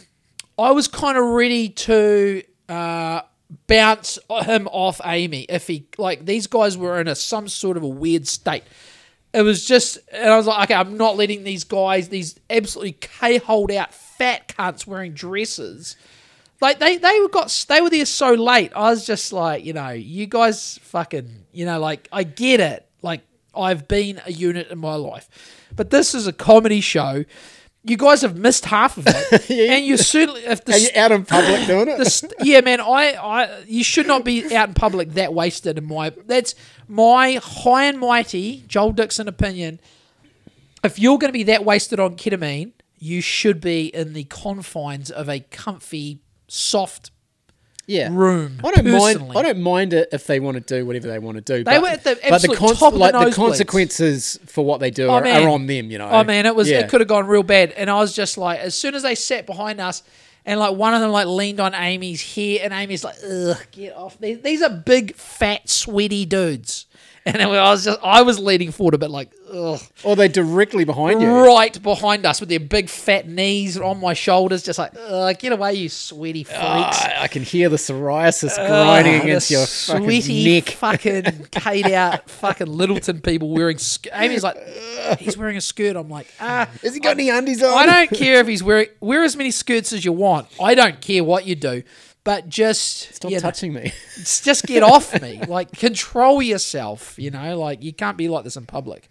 I 0.59 0.71
was 0.73 0.87
kind 0.87 1.17
of 1.17 1.25
ready 1.25 1.71
to 1.71 2.43
uh, 2.69 3.23
bounce 3.67 4.19
him 4.43 4.69
off 4.71 5.01
Amy 5.05 5.43
if 5.49 5.67
he 5.67 5.87
like 5.99 6.25
these 6.25 6.47
guys 6.47 6.77
were 6.77 7.01
in 7.01 7.09
a 7.09 7.15
some 7.15 7.49
sort 7.49 7.77
of 7.77 7.83
a 7.83 7.89
weird 7.89 8.27
state. 8.27 8.65
It 9.33 9.43
was 9.43 9.65
just, 9.65 9.99
and 10.11 10.29
I 10.29 10.37
was 10.37 10.49
like, 10.49 10.65
okay, 10.65 10.75
I'm 10.75 10.97
not 10.97 11.17
letting 11.17 11.45
these 11.45 11.63
guys, 11.63 12.09
these 12.09 12.35
absolutely 12.49 12.97
k-holed 13.01 13.71
out 13.71 13.95
fat 13.95 14.49
cunts 14.49 14.89
wearing 14.89 15.13
dresses. 15.13 15.95
Like 16.61 16.79
they 16.79 16.99
they 16.99 17.21
were 17.21 17.29
got 17.29 17.65
they 17.69 17.81
were 17.81 17.91
there 17.91 18.07
so 18.07 18.35
late. 18.35 18.73
I 18.75 18.91
was 18.91 19.07
just 19.07 19.33
like, 19.33 19.65
you 19.65 19.73
know, 19.73 19.91
you 19.91 20.27
guys 20.27 20.79
fucking, 20.83 21.47
you 21.53 21.65
know, 21.65 21.79
like 21.79 22.09
I 22.13 22.25
get 22.25 22.61
it. 22.61 22.87
Like 23.03 23.23
I've 23.55 23.89
been 23.89 24.21
a 24.27 24.33
unit 24.33 24.69
in 24.69 24.79
my 24.79 24.95
life, 24.97 25.29
but 25.75 25.91
this 25.91 26.15
is 26.15 26.27
a 26.27 26.33
comedy 26.33 26.81
show. 26.81 27.25
You 27.83 27.97
guys 27.97 28.21
have 28.23 28.37
missed 28.37 28.67
half 28.67 28.99
of 28.99 29.07
it, 29.07 29.51
and 29.51 29.85
you 29.85 29.97
certainly 29.97 30.43
if 30.45 30.65
the 30.65 30.73
Are 30.75 30.79
you 30.79 30.89
out 30.95 31.13
in 31.13 31.25
public 31.25 31.67
doing 31.67 31.89
it? 31.89 31.97
the 31.99 32.35
yeah, 32.43 32.61
man, 32.61 32.79
I, 32.81 33.13
I, 33.13 33.61
you 33.67 33.83
should 33.83 34.07
not 34.07 34.23
be 34.25 34.55
out 34.55 34.69
in 34.69 34.75
public 34.75 35.13
that 35.15 35.33
wasted. 35.33 35.79
In 35.79 35.87
my, 35.87 36.11
that's 36.27 36.55
my 36.89 37.41
high 37.43 37.85
and 37.85 37.99
mighty 37.99 38.65
Joel 38.67 38.93
Dixon 38.93 39.29
opinion. 39.29 39.81
If 40.85 40.99
you're 40.99 41.19
going 41.19 41.31
to 41.31 41.39
be 41.39 41.45
that 41.45 41.65
wasted 41.65 41.99
on 41.99 42.17
ketamine, 42.17 42.73
you 42.99 43.23
should 43.23 43.63
be 43.63 43.87
in 43.87 44.13
the 44.13 44.25
confines 44.25 45.11
of 45.11 45.29
a 45.31 45.41
comfy, 45.41 46.21
soft 46.49 47.11
yeah. 47.91 48.09
room. 48.11 48.61
I 48.65 48.71
don't 48.71 48.91
mind. 48.91 49.37
I 49.37 49.43
don't 49.43 49.61
mind 49.61 49.93
it 49.93 50.09
if 50.13 50.27
they 50.27 50.41
want 50.41 50.57
to 50.57 50.61
do 50.61 50.87
whatever 50.87 51.09
they 51.09 51.19
want 51.19 51.37
to 51.37 51.41
do. 51.43 51.65
They 51.65 51.73
but, 51.73 51.83
were 51.83 51.89
at 51.89 52.05
the 52.05 52.19
but 52.29 52.43
the, 52.43 52.55
cons- 52.55 52.79
top 52.79 52.93
of 52.95 52.99
the 52.99 52.99
like 52.99 53.13
the 53.13 53.35
consequences 53.35 54.39
for 54.47 54.65
what 54.65 54.81
they 54.81 54.91
do 54.91 55.09
Oh, 55.09 55.15
are, 55.15 55.27
are 55.27 55.49
on 55.49 55.67
them. 55.67 55.91
You 55.91 55.99
know. 55.99 56.09
Oh 56.09 56.25
man, 56.25 56.47
it 56.47 56.55
was 56.55 56.71
Yeah. 56.71 56.81
it 56.81 56.89
could 56.89 57.01
have 57.01 57.09
gone 57.09 57.27
real 57.27 57.43
bad. 57.43 57.73
And 57.73 57.91
I 57.91 57.99
was 57.99 58.15
just 58.15 58.39
like, 58.39 58.61
as 58.61 58.75
soon 58.75 58.95
as 58.95 59.03
they 59.03 59.15
sat 59.15 59.47
behind 59.47 59.81
us, 59.81 60.03
and 60.47 60.59
like 60.61 60.77
one 60.77 60.95
of 60.95 61.01
them 61.01 61.11
like 61.11 61.27
leaned 61.27 61.61
on 61.61 61.75
Amy's 61.75 62.35
hair, 62.35 62.61
and 62.63 62.73
Amy's 62.73 63.05
like, 63.05 63.17
ugh, 63.29 63.59
get 63.73 63.95
off. 63.97 64.19
These, 64.19 64.41
these 64.41 64.63
are 64.63 64.71
big, 64.71 65.15
fat, 65.17 65.69
sweaty 65.69 66.25
dudes. 66.25 66.87
And 67.27 67.37
I 67.43 67.47
was 67.47 67.85
just, 67.85 67.99
I 68.03 68.23
was 68.23 68.39
leaning 68.39 68.73
forward 68.73 68.95
a 68.95 68.99
bit 68.99 69.11
like, 69.11 69.31
ugh, 69.53 69.79
Or 70.05 70.17
they 70.17 70.27
directly 70.29 70.85
behind 70.85 71.21
you. 71.21 71.29
right 71.31 71.81
behind 71.83 72.25
us 72.25 72.41
with 72.41 72.49
their 72.49 72.59
big 72.61 72.89
fat 72.89 73.29
knees 73.29 73.77
on 73.79 74.01
my 74.01 74.15
shoulders, 74.15 74.63
just 74.63 74.79
like, 74.79 74.93
ugh, 74.99 75.39
get 75.39 75.53
away, 75.53 75.75
you 75.75 75.91
sweaty 75.91 76.45
freaks. 76.45 76.59
Ah, 76.63 77.21
I 77.23 77.29
can 77.29 77.43
hear 77.43 77.69
the 77.69 77.77
psoriasis 77.77 78.57
grinding 78.57 79.19
the 79.19 79.23
against 79.23 79.51
your 79.51 79.67
fucking 79.67 80.05
sweaty, 80.05 80.55
neck. 80.61 80.71
fucking 80.71 81.47
Kate 81.51 81.93
out, 81.93 82.31
fucking 82.31 82.67
Littleton 82.69 83.21
people 83.21 83.51
wearing. 83.51 83.77
Sk- 83.77 84.07
Amy's 84.15 84.43
like, 84.43 84.57
he's 85.19 85.37
wearing 85.37 85.59
a 85.59 85.61
skirt. 85.61 85.97
I'm 85.97 86.09
like, 86.09 86.27
ah, 86.41 86.71
Has 86.83 86.95
he 86.95 87.01
got 87.01 87.11
any 87.11 87.29
undies 87.29 87.63
on? 87.63 87.73
I 87.77 87.85
don't 88.07 88.19
care 88.19 88.41
if 88.41 88.47
he's 88.47 88.63
wearing 88.63 88.87
wear 89.01 89.23
as 89.25 89.37
many 89.37 89.51
skirts 89.51 89.93
as 89.93 90.07
you 90.07 90.13
want. 90.13 90.49
I 90.61 90.75
don't 90.75 91.01
care 91.03 91.23
what 91.23 91.47
you 91.47 91.55
do, 91.55 91.83
but 92.31 92.49
just 92.49 93.13
Stop 93.17 93.33
you 93.33 93.39
know, 93.39 93.41
touching 93.41 93.73
me. 93.73 93.93
just 94.19 94.65
get 94.65 94.85
off 94.85 95.21
me. 95.21 95.43
Like 95.49 95.73
control 95.73 96.41
yourself. 96.41 97.19
You 97.19 97.33
know, 97.33 97.59
like 97.59 97.83
you 97.83 97.93
can't 97.93 98.17
be 98.17 98.29
like 98.29 98.45
this 98.45 98.57
in 98.57 98.67
public. 98.67 99.09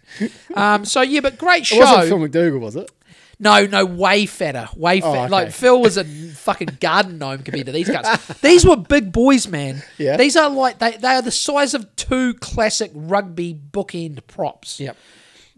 Um. 0.54 0.86
So 0.86 1.02
yeah, 1.02 1.20
but 1.20 1.36
great 1.36 1.62
It 1.62 1.66
show. 1.66 1.80
wasn't 1.80 2.08
Phil 2.08 2.18
McDougal, 2.18 2.60
was 2.60 2.76
it? 2.76 2.90
No, 3.38 3.66
no, 3.66 3.84
way 3.84 4.24
fatter, 4.24 4.70
way 4.74 5.02
Oh, 5.02 5.10
okay. 5.10 5.28
Like 5.28 5.50
Phil 5.50 5.78
was 5.82 5.98
a 5.98 6.04
fucking 6.04 6.78
garden 6.80 7.18
gnome 7.18 7.42
compared 7.42 7.66
to 7.66 7.72
these 7.72 7.90
guys. 7.90 8.26
These 8.40 8.64
were 8.64 8.76
big 8.76 9.12
boys, 9.12 9.46
man. 9.46 9.82
Yeah. 9.98 10.16
These 10.16 10.36
are 10.36 10.48
like 10.48 10.78
they 10.78 10.96
they 10.96 11.08
are 11.08 11.22
the 11.22 11.30
size 11.30 11.74
of 11.74 11.94
two 11.96 12.32
classic 12.34 12.90
rugby 12.94 13.54
bookend 13.54 14.26
props 14.28 14.80
Yep. 14.80 14.96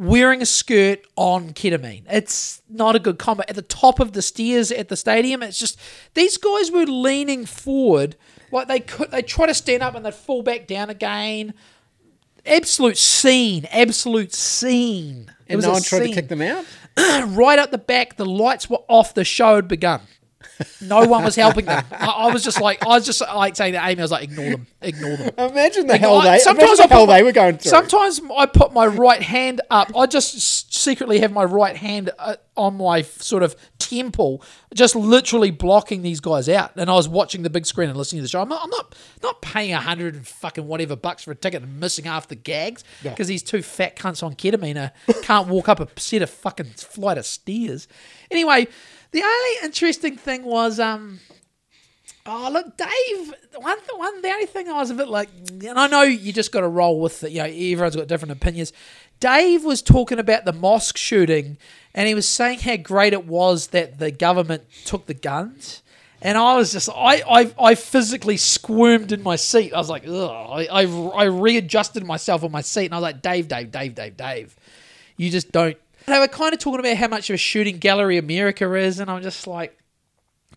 Wearing 0.03 0.43
a 0.43 0.47
skirt 0.47 1.01
on 1.17 1.51
ketamine. 1.51 2.05
It's 2.11 2.63
not 2.69 2.97
a 2.97 2.99
good 2.99 3.19
combo. 3.19 3.45
At 3.49 3.55
the 3.55 3.63
top 3.63 4.01
of 4.01 4.13
the 4.13 4.23
stairs 4.23 4.73
at 4.73 4.89
the 4.89 4.97
stadium, 4.97 5.43
it's 5.43 5.59
just 5.59 5.79
these 6.15 6.37
guys 6.37 6.71
were 6.71 6.85
leaning 6.87 7.47
forward 7.47 8.17
like 8.51 8.69
they 8.69 8.81
could. 8.81 9.11
They 9.11 9.23
try 9.23 9.47
to 9.47 9.55
stand 9.55 9.83
up 9.83 9.95
and 9.95 10.05
they'd 10.05 10.15
fall 10.15 10.43
back 10.43 10.67
down 10.67 10.91
again. 10.91 11.55
Absolute 12.45 12.99
scene, 12.99 13.67
absolute 13.71 14.35
scene. 14.35 15.33
It 15.47 15.55
And 15.55 15.63
no 15.63 15.73
one 15.73 15.83
tried 15.83 16.07
to 16.07 16.13
kick 16.13 16.29
them 16.29 16.43
out. 16.43 16.65
right 17.29 17.59
up 17.59 17.71
the 17.71 17.79
back. 17.79 18.17
The 18.17 18.27
lights 18.27 18.69
were 18.69 18.81
off. 18.89 19.15
The 19.15 19.25
show 19.25 19.57
had 19.57 19.69
begun. 19.69 20.01
No 20.81 21.05
one 21.07 21.25
was 21.25 21.37
helping 21.37 21.65
them. 21.67 21.85
I, 21.91 22.07
I 22.07 22.33
was 22.33 22.43
just 22.43 22.61
like, 22.61 22.83
I 22.85 22.89
was 22.89 23.07
just 23.07 23.21
like 23.21 23.57
saying 23.57 23.75
to 23.75 23.79
Amy, 23.85 23.99
I 24.01 24.03
was 24.03 24.11
like, 24.11 24.25
ignore 24.25 24.51
them, 24.51 24.67
ignore 24.81 25.17
them. 25.17 25.31
Imagine 25.39 25.87
the 25.87 25.97
hell 25.97 26.19
I- 26.19 26.37
they. 26.37 26.39
Sometimes 26.41 26.79
the 26.79 26.87
hell 26.89 27.07
my- 27.07 27.17
they 27.19 27.23
were 27.23 27.33
going 27.33 27.59
through. 27.59 27.71
Sometimes 27.71 28.21
I 28.37 28.47
put 28.47 28.73
my 28.73 28.87
right 28.87 29.23
hand 29.23 29.61
up. 29.71 29.97
I 29.97 30.07
just 30.07 30.73
secretly 30.73 31.21
have 31.21 31.33
my 31.33 31.45
right 31.45 31.77
hand 31.77 32.11
uh, 32.19 32.37
on 32.57 32.77
my 32.77 33.03
sort 33.03 33.43
of 33.43 33.57
temple, 33.79 34.43
just 34.75 34.95
literally 34.97 35.51
blocking 35.51 36.03
these 36.03 36.21
guys 36.21 36.49
out. 36.49 36.73
And 36.77 36.91
I 36.91 36.95
was 36.95 37.09
watching 37.09 37.43
the 37.43 37.51
big 37.51 37.67
screen 37.67 37.89
and 37.89 37.97
listening 37.99 38.19
to 38.21 38.23
the 38.25 38.29
show. 38.29 38.41
I'm 38.43 38.49
not, 38.49 38.63
I'm 38.65 38.71
not, 38.71 38.95
not 39.23 39.43
paying 39.43 39.73
a 39.73 39.81
hundred 39.81 40.15
and 40.15 40.27
fucking 40.27 40.67
whatever 40.67 40.97
bucks 40.97 41.25
for 41.25 41.31
a 41.33 41.35
ticket 41.35 41.63
and 41.63 41.79
missing 41.81 42.05
half 42.05 42.29
the 42.29 42.35
gags 42.35 42.85
because 43.03 43.29
these 43.29 43.43
two 43.43 43.63
fat 43.63 43.97
cunts 43.97 44.23
on 44.23 44.35
ketamine 44.35 44.77
are, 44.81 44.93
can't 45.23 45.49
walk 45.49 45.69
up 45.69 45.81
a 45.81 45.89
set 46.01 46.23
of 46.23 46.31
fucking 46.31 46.67
flight 46.67 47.19
of 47.19 47.27
stairs. 47.27 47.89
Anyway, 48.31 48.67
the 49.13 49.23
only 49.23 49.65
interesting 49.65 50.17
thing 50.17 50.45
was 50.45 50.81
um. 50.81 51.21
Oh 52.25 52.51
look, 52.53 52.77
Dave. 52.77 53.35
One, 53.57 53.79
th- 53.79 53.91
one, 53.97 54.23
the 54.23 54.29
only 54.29 54.47
thing 54.47 54.69
I 54.69 54.75
was 54.75 54.91
a 54.91 54.95
bit 54.95 55.09
like, 55.09 55.29
and 55.51 55.79
I 55.79 55.89
know 55.89 56.03
you 56.03 56.33
just 56.33 56.53
got 56.53 56.61
to 56.61 56.69
roll 56.69 57.01
with 57.01 57.25
it. 57.25 57.33
You 57.33 57.39
know, 57.39 57.47
everyone's 57.47 57.97
got 57.97 58.07
different 58.07 58.33
opinions. 58.33 58.73
Dave 59.19 59.65
was 59.65 59.83
talking 59.83 60.19
about 60.19 60.45
the 60.45 60.53
mosque 60.53 60.97
shooting, 60.97 61.59
and 61.95 62.09
he 62.09 62.15
was 62.15 62.29
saying 62.29 62.61
how 62.61 62.77
great 62.77 63.13
it 63.13 63.27
was 63.27 63.69
that 63.69 63.99
the 63.99 64.11
government 64.11 64.65
took 64.85 65.07
the 65.07 65.15
guns. 65.15 65.83
And 66.21 66.39
I 66.39 66.57
was 66.57 66.73
just, 66.73 66.89
I, 66.89 67.23
I, 67.29 67.55
I 67.59 67.75
physically 67.75 68.37
squirmed 68.37 69.11
in 69.11 69.25
my 69.25 69.35
seat. 69.35 69.73
I 69.73 69.79
was 69.79 69.91
like, 69.91 70.07
ugh. 70.07 70.31
I, 70.31 70.67
I, 70.67 70.83
I 70.85 71.25
readjusted 71.25 72.07
myself 72.07 72.45
on 72.45 72.53
my 72.53 72.61
seat, 72.61 72.87
and 72.87 72.95
I 72.95 72.99
was 72.99 73.03
like, 73.03 73.23
Dave, 73.23 73.49
Dave, 73.49 73.73
Dave, 73.73 73.97
Dave, 73.97 74.17
Dave. 74.17 74.57
You 75.17 75.31
just 75.31 75.51
don't. 75.51 75.77
They 76.07 76.19
were 76.19 76.29
kind 76.29 76.53
of 76.53 76.61
talking 76.61 76.81
about 76.81 76.97
how 76.97 77.09
much 77.09 77.31
of 77.31 77.35
a 77.35 77.39
shooting 77.39 77.79
gallery 77.79 78.19
America 78.19 78.73
is, 78.75 78.99
and 78.99 79.11
I'm 79.11 79.23
just 79.23 79.47
like, 79.47 79.79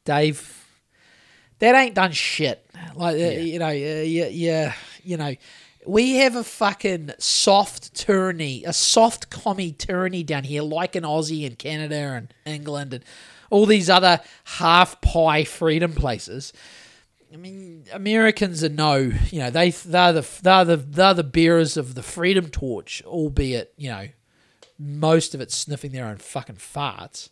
Dave, 0.04 0.66
that 1.60 1.75
ain't 1.75 1.96
done 1.96 2.12
shit. 2.12 2.66
Like 2.96 3.16
uh, 3.16 3.40
you 3.40 3.60
know, 3.60 3.68
uh, 3.68 3.72
yeah, 3.72 4.28
yeah, 4.28 4.74
you 5.04 5.18
know, 5.18 5.36
we 5.86 6.16
have 6.18 6.36
a 6.36 6.44
fucking 6.44 7.12
soft 7.20 7.94
tyranny, 7.94 8.64
a 8.66 8.74
soft 8.74 9.30
commie 9.30 9.72
tyranny 9.72 10.24
down 10.24 10.44
here, 10.44 10.62
like 10.62 10.96
in 10.96 11.04
Aussie 11.04 11.46
and 11.46 11.58
Canada 11.58 11.96
and 11.96 12.34
England 12.46 12.94
and 12.94 13.04
all 13.50 13.66
these 13.66 13.90
other 13.90 14.22
half 14.46 15.00
pie 15.02 15.44
freedom 15.44 15.94
places. 15.94 16.54
I 17.34 17.38
mean, 17.38 17.86
Americans 17.92 18.64
are 18.64 18.70
no, 18.70 18.96
you 18.96 19.40
know, 19.40 19.50
they 19.50 19.72
they're 19.72 20.14
the 20.14 20.28
they're 20.42 20.66
the 20.66 20.78
they're 20.78 21.14
the 21.14 21.24
bearers 21.24 21.78
of 21.78 21.96
the 21.96 22.04
freedom 22.04 22.50
torch, 22.50 23.04
albeit 23.06 23.74
you 23.78 23.90
know, 23.90 24.08
most 24.77 25.34
of 25.34 25.41
it 25.41 25.51
sniffing 25.51 25.91
their 25.91 26.05
own 26.05 26.17
fucking 26.17 26.55
farts. 26.55 27.29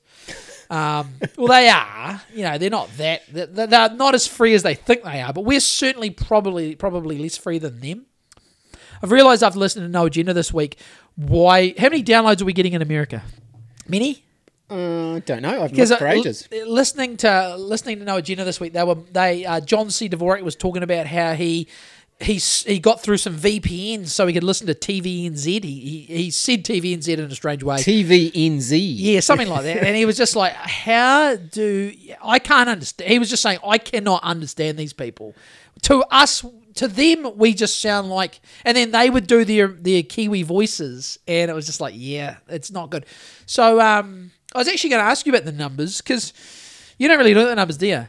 Um, 0.70 1.14
well, 1.38 1.48
they 1.48 1.70
are, 1.70 2.22
you 2.34 2.44
know, 2.44 2.58
they're 2.58 2.70
not 2.70 2.96
that 2.98 3.24
they're, 3.32 3.68
they're 3.68 3.90
not 3.90 4.16
as 4.16 4.28
free 4.28 4.54
as 4.54 4.64
they 4.64 4.76
think 4.76 5.04
they 5.04 5.22
are, 5.22 5.34
but 5.34 5.44
we're 5.46 5.60
certainly 5.60 6.10
probably 6.10 6.76
probably 6.76 7.18
less 7.18 7.38
free 7.38 7.60
than 7.60 7.80
them. 7.80 8.06
I've 9.02 9.12
realised 9.12 9.44
after 9.44 9.60
listening 9.60 9.86
to 9.86 9.92
No 9.92 10.06
Agenda 10.06 10.34
this 10.34 10.54
week 10.54 10.78
why 11.16 11.74
how 11.78 11.90
many 11.90 12.04
downloads 12.04 12.42
are 12.42 12.46
we 12.46 12.54
getting 12.54 12.74
in 12.74 12.82
America? 12.82 13.24
Many? 13.88 14.24
Uh, 14.72 15.16
I 15.16 15.20
don't 15.20 15.42
know. 15.42 15.62
I've 15.64 15.74
looked 15.74 16.00
for 16.00 16.08
uh, 16.08 16.14
ages. 16.14 16.48
li- 16.52 16.64
listening 16.64 17.18
to 17.18 17.56
listening 17.58 18.00
to 18.00 18.06
No 18.06 18.18
Agenda 18.18 18.44
this 18.44 18.60
week, 18.60 18.74
they 18.74 18.84
were 18.84 18.96
they 19.12 19.46
uh, 19.46 19.60
John 19.60 19.90
C. 19.90 20.10
Dvorak 20.10 20.42
was 20.42 20.56
talking 20.56 20.84
about 20.84 21.06
how 21.06 21.34
he 21.34 21.68
he 22.24 22.36
he 22.36 22.80
got 22.80 23.02
through 23.02 23.18
some 23.18 23.38
VPNs 23.38 24.08
so 24.08 24.26
he 24.28 24.34
could 24.34 24.44
listen 24.44 24.68
to 24.68 24.74
TVNZ. 24.74 25.46
He 25.46 25.60
he, 25.62 26.02
he 26.02 26.32
said 26.32 26.64
TVNZ 26.64 27.08
in 27.08 27.20
a 27.20 27.36
strange 27.36 27.64
way. 27.64 27.78
TVNZ. 27.78 28.72
yeah, 28.96 29.20
something 29.20 29.48
like 29.48 29.64
that. 29.64 29.84
And 29.84 29.96
he 29.96 30.06
was 30.06 30.18
just 30.18 30.36
like, 30.36 30.54
"How 30.54 31.36
do 31.36 31.94
I 32.24 32.40
can't 32.40 32.70
understand?" 32.70 33.12
He 33.12 33.20
was 33.20 33.30
just 33.30 33.44
saying, 33.44 33.60
"I 33.66 33.78
cannot 33.78 34.24
understand 34.24 34.78
these 34.78 34.94
people." 34.94 35.36
To 35.84 36.04
us, 36.12 36.46
to 36.76 36.88
them, 36.88 37.38
we 37.38 37.54
just 37.54 37.82
sound 37.82 38.10
like. 38.10 38.40
And 38.64 38.78
then 38.78 38.92
they 38.92 39.10
would 39.10 39.28
do 39.28 39.44
their 39.46 39.68
their 39.68 40.04
Kiwi 40.04 40.44
voices, 40.44 41.20
and 41.28 41.52
it 41.52 41.54
was 41.54 41.66
just 41.66 41.82
like, 41.82 41.94
"Yeah, 41.98 42.38
it's 42.48 42.72
not 42.72 42.90
good." 42.90 43.06
So, 43.46 43.82
um, 43.82 44.32
I 44.56 44.60
was 44.60 44.68
actually 44.68 44.92
going 44.92 45.04
to 45.04 45.10
ask 45.10 45.26
you 45.26 45.34
about 45.34 45.46
the 45.46 45.52
numbers 45.52 46.00
because 46.00 46.34
you 46.98 47.08
don't 47.08 47.18
really 47.18 47.34
know 47.34 47.48
the 47.48 47.56
numbers, 47.56 47.78
do 47.78 47.88
you? 47.88 48.08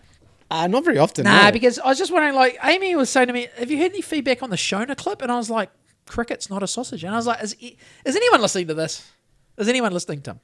Uh, 0.51 0.67
not 0.67 0.85
very 0.85 0.99
often. 0.99 1.25
Nah, 1.25 1.45
no. 1.47 1.53
because 1.53 1.79
I 1.79 1.89
was 1.89 1.99
just 1.99 2.13
wondering, 2.13 2.35
like, 2.35 2.59
Amy 2.63 2.95
was 2.97 3.11
saying 3.11 3.27
to 3.29 3.33
me, 3.33 3.49
have 3.59 3.71
you 3.71 3.79
heard 3.79 3.91
any 3.93 4.03
feedback 4.03 4.43
on 4.43 4.51
the 4.51 4.57
Shona 4.57 4.97
clip? 4.97 5.23
And 5.23 5.33
I 5.33 5.37
was 5.37 5.51
like, 5.51 5.71
cricket's 6.07 6.51
not 6.51 6.63
a 6.63 6.67
sausage. 6.67 7.03
And 7.03 7.13
I 7.15 7.17
was 7.17 7.27
like, 7.27 7.43
is, 7.43 7.57
is 8.05 8.17
anyone 8.17 8.41
listening 8.41 8.69
to 8.69 8.75
this? 8.75 9.11
Is 9.57 9.69
anyone 9.69 9.93
listening 9.93 10.21
to 10.23 10.33
him? 10.33 10.41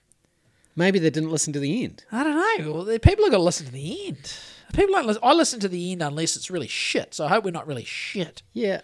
maybe 0.77 0.99
they 0.99 1.11
didn't 1.11 1.31
listen 1.31 1.53
to 1.53 1.59
the 1.59 1.85
end. 1.85 2.05
I 2.11 2.25
don't 2.25 2.37
know. 2.65 2.73
Well, 2.73 2.99
people 3.01 3.25
have 3.25 3.33
got 3.33 3.39
to 3.39 3.43
listen 3.43 3.67
to 3.67 3.73
the 3.73 4.07
end. 4.07 4.33
People 4.73 4.95
don't 4.95 5.07
listen. 5.07 5.21
I 5.23 5.35
listen 5.35 5.61
to 5.61 5.69
the 5.69 5.93
end 5.93 6.03
unless 6.03 6.37
it's 6.37 6.51
really 6.51 6.69
shit. 6.69 7.13
So 7.13 7.27
I 7.27 7.29
hope 7.29 7.45
we're 7.45 7.51
not 7.51 7.67
really 7.67 7.85
shit. 7.85 8.43
Yeah. 8.55 8.81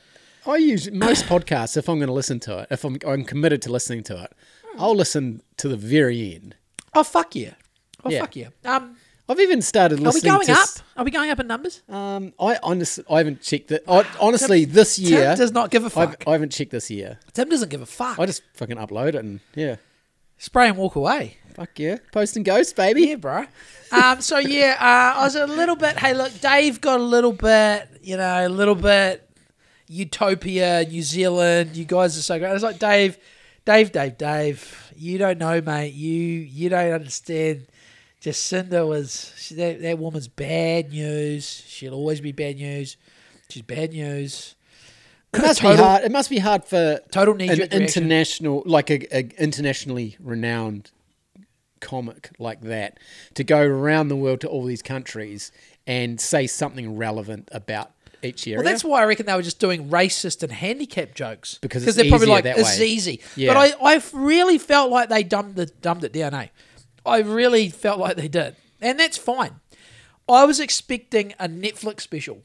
I 0.46 0.56
use 0.56 0.90
most 0.90 1.24
podcasts 1.32 1.76
if 1.76 1.88
I'm 1.88 1.96
going 1.98 2.08
to 2.08 2.12
listen 2.12 2.38
to 2.40 2.58
it. 2.58 2.68
If 2.70 2.84
I'm, 2.84 2.98
I'm 3.06 3.24
committed 3.24 3.62
to 3.62 3.72
listening 3.72 4.02
to 4.04 4.24
it, 4.24 4.32
I'll 4.78 4.94
listen 4.96 5.42
to 5.58 5.68
the 5.68 5.76
very 5.76 6.34
end. 6.34 6.56
Oh 6.92 7.04
fuck 7.04 7.34
yeah! 7.34 7.54
Oh 8.04 8.10
Yeah. 8.10 8.20
fuck 8.20 8.36
yeah! 8.36 8.48
Um, 8.64 8.96
I've 9.28 9.40
even 9.40 9.60
started 9.60 9.98
listening. 9.98 10.30
are 10.32 10.38
we 10.38 10.46
going 10.46 10.56
up? 10.56 10.62
s- 10.62 10.82
Are 10.96 11.04
we 11.04 11.10
going 11.10 11.30
up 11.30 11.40
in 11.40 11.46
numbers? 11.48 11.82
Um, 11.88 12.32
I 12.38 12.58
honestly, 12.62 13.02
I 13.10 13.18
haven't 13.18 13.42
checked 13.42 13.72
it. 13.72 13.82
I, 13.88 14.04
honestly, 14.20 14.64
this 14.64 14.98
year, 15.00 15.30
Tim 15.30 15.38
does 15.38 15.52
not 15.52 15.70
give 15.70 15.82
a 15.82 15.86
I've, 15.86 15.92
fuck. 15.92 16.24
I 16.28 16.32
haven't 16.32 16.52
checked 16.52 16.70
this 16.70 16.90
year. 16.90 17.18
Tim 17.32 17.48
doesn't 17.48 17.68
give 17.68 17.82
a 17.82 17.86
fuck. 17.86 18.18
I 18.20 18.26
just 18.26 18.42
fucking 18.54 18.76
upload 18.76 19.08
it 19.08 19.14
and 19.16 19.40
yeah, 19.54 19.76
Spray 20.38 20.68
and 20.68 20.76
walk 20.78 20.94
away. 20.94 21.38
fuck 21.54 21.76
yeah, 21.78 21.96
post 22.12 22.36
and 22.36 22.44
ghost, 22.44 22.76
baby. 22.76 23.02
Yeah, 23.08 23.16
bro. 23.16 23.46
Um, 23.90 24.20
so 24.20 24.38
yeah, 24.38 24.76
uh, 24.78 25.18
I 25.20 25.24
was 25.24 25.34
a 25.34 25.46
little 25.46 25.76
bit. 25.76 25.98
Hey, 25.98 26.14
look, 26.14 26.40
Dave 26.40 26.80
got 26.80 27.00
a 27.00 27.02
little 27.02 27.32
bit. 27.32 27.88
You 28.02 28.16
know, 28.18 28.46
a 28.46 28.48
little 28.48 28.74
bit. 28.76 29.22
Utopia, 29.88 30.84
New 30.84 31.02
Zealand. 31.02 31.76
You 31.76 31.84
guys 31.84 32.16
are 32.18 32.22
so 32.22 32.38
great. 32.38 32.50
I 32.50 32.52
was 32.52 32.62
like, 32.62 32.78
Dave, 32.78 33.18
Dave, 33.64 33.92
Dave, 33.92 34.18
Dave. 34.18 34.92
You 34.96 35.18
don't 35.18 35.38
know, 35.38 35.60
mate. 35.60 35.94
You 35.94 36.12
you 36.12 36.68
don't 36.68 36.92
understand. 36.92 37.66
Jacinda 38.26 38.86
was 38.86 39.32
she, 39.38 39.54
that, 39.54 39.80
that 39.82 39.98
woman's 40.00 40.26
bad 40.26 40.90
news. 40.90 41.64
She'll 41.66 41.94
always 41.94 42.20
be 42.20 42.32
bad 42.32 42.56
news. 42.56 42.96
She's 43.48 43.62
bad 43.62 43.92
news. 43.92 44.56
It 45.32 45.42
must 45.42 45.60
Total- 45.60 45.76
be 45.76 45.82
hard. 45.82 46.02
It 46.02 46.10
must 46.10 46.30
be 46.30 46.38
hard 46.38 46.64
for 46.64 47.00
Total 47.12 47.34
an 47.34 47.40
international, 47.40 48.64
like 48.66 48.90
a, 48.90 49.16
a 49.16 49.28
internationally 49.38 50.16
renowned 50.18 50.90
comic 51.80 52.30
like 52.40 52.62
that, 52.62 52.98
to 53.34 53.44
go 53.44 53.60
around 53.60 54.08
the 54.08 54.16
world 54.16 54.40
to 54.40 54.48
all 54.48 54.64
these 54.64 54.82
countries 54.82 55.52
and 55.86 56.20
say 56.20 56.48
something 56.48 56.96
relevant 56.96 57.48
about 57.52 57.92
each 58.24 58.48
area. 58.48 58.58
Well, 58.58 58.64
that's 58.64 58.82
why 58.82 59.02
I 59.02 59.04
reckon 59.04 59.26
they 59.26 59.34
were 59.34 59.42
just 59.42 59.60
doing 59.60 59.88
racist 59.88 60.42
and 60.42 60.50
handicap 60.50 61.14
jokes 61.14 61.58
Because 61.58 61.84
they're 61.94 62.08
probably 62.08 62.26
like 62.26 62.44
that 62.44 62.58
it's 62.58 62.80
way." 62.80 62.88
easy. 62.88 63.20
Yeah. 63.36 63.54
But 63.54 63.76
I, 63.80 63.94
I 63.94 64.02
really 64.12 64.58
felt 64.58 64.90
like 64.90 65.10
they 65.10 65.22
dumbed 65.22 65.54
the 65.54 65.66
dumbed 65.66 66.02
it 66.02 66.12
down. 66.12 66.34
Eh? 66.34 66.48
I 67.06 67.18
really 67.20 67.68
felt 67.68 67.98
like 67.98 68.16
they 68.16 68.28
did, 68.28 68.56
and 68.80 68.98
that's 68.98 69.16
fine. 69.16 69.60
I 70.28 70.44
was 70.44 70.58
expecting 70.60 71.34
a 71.38 71.48
Netflix 71.48 72.00
special. 72.00 72.42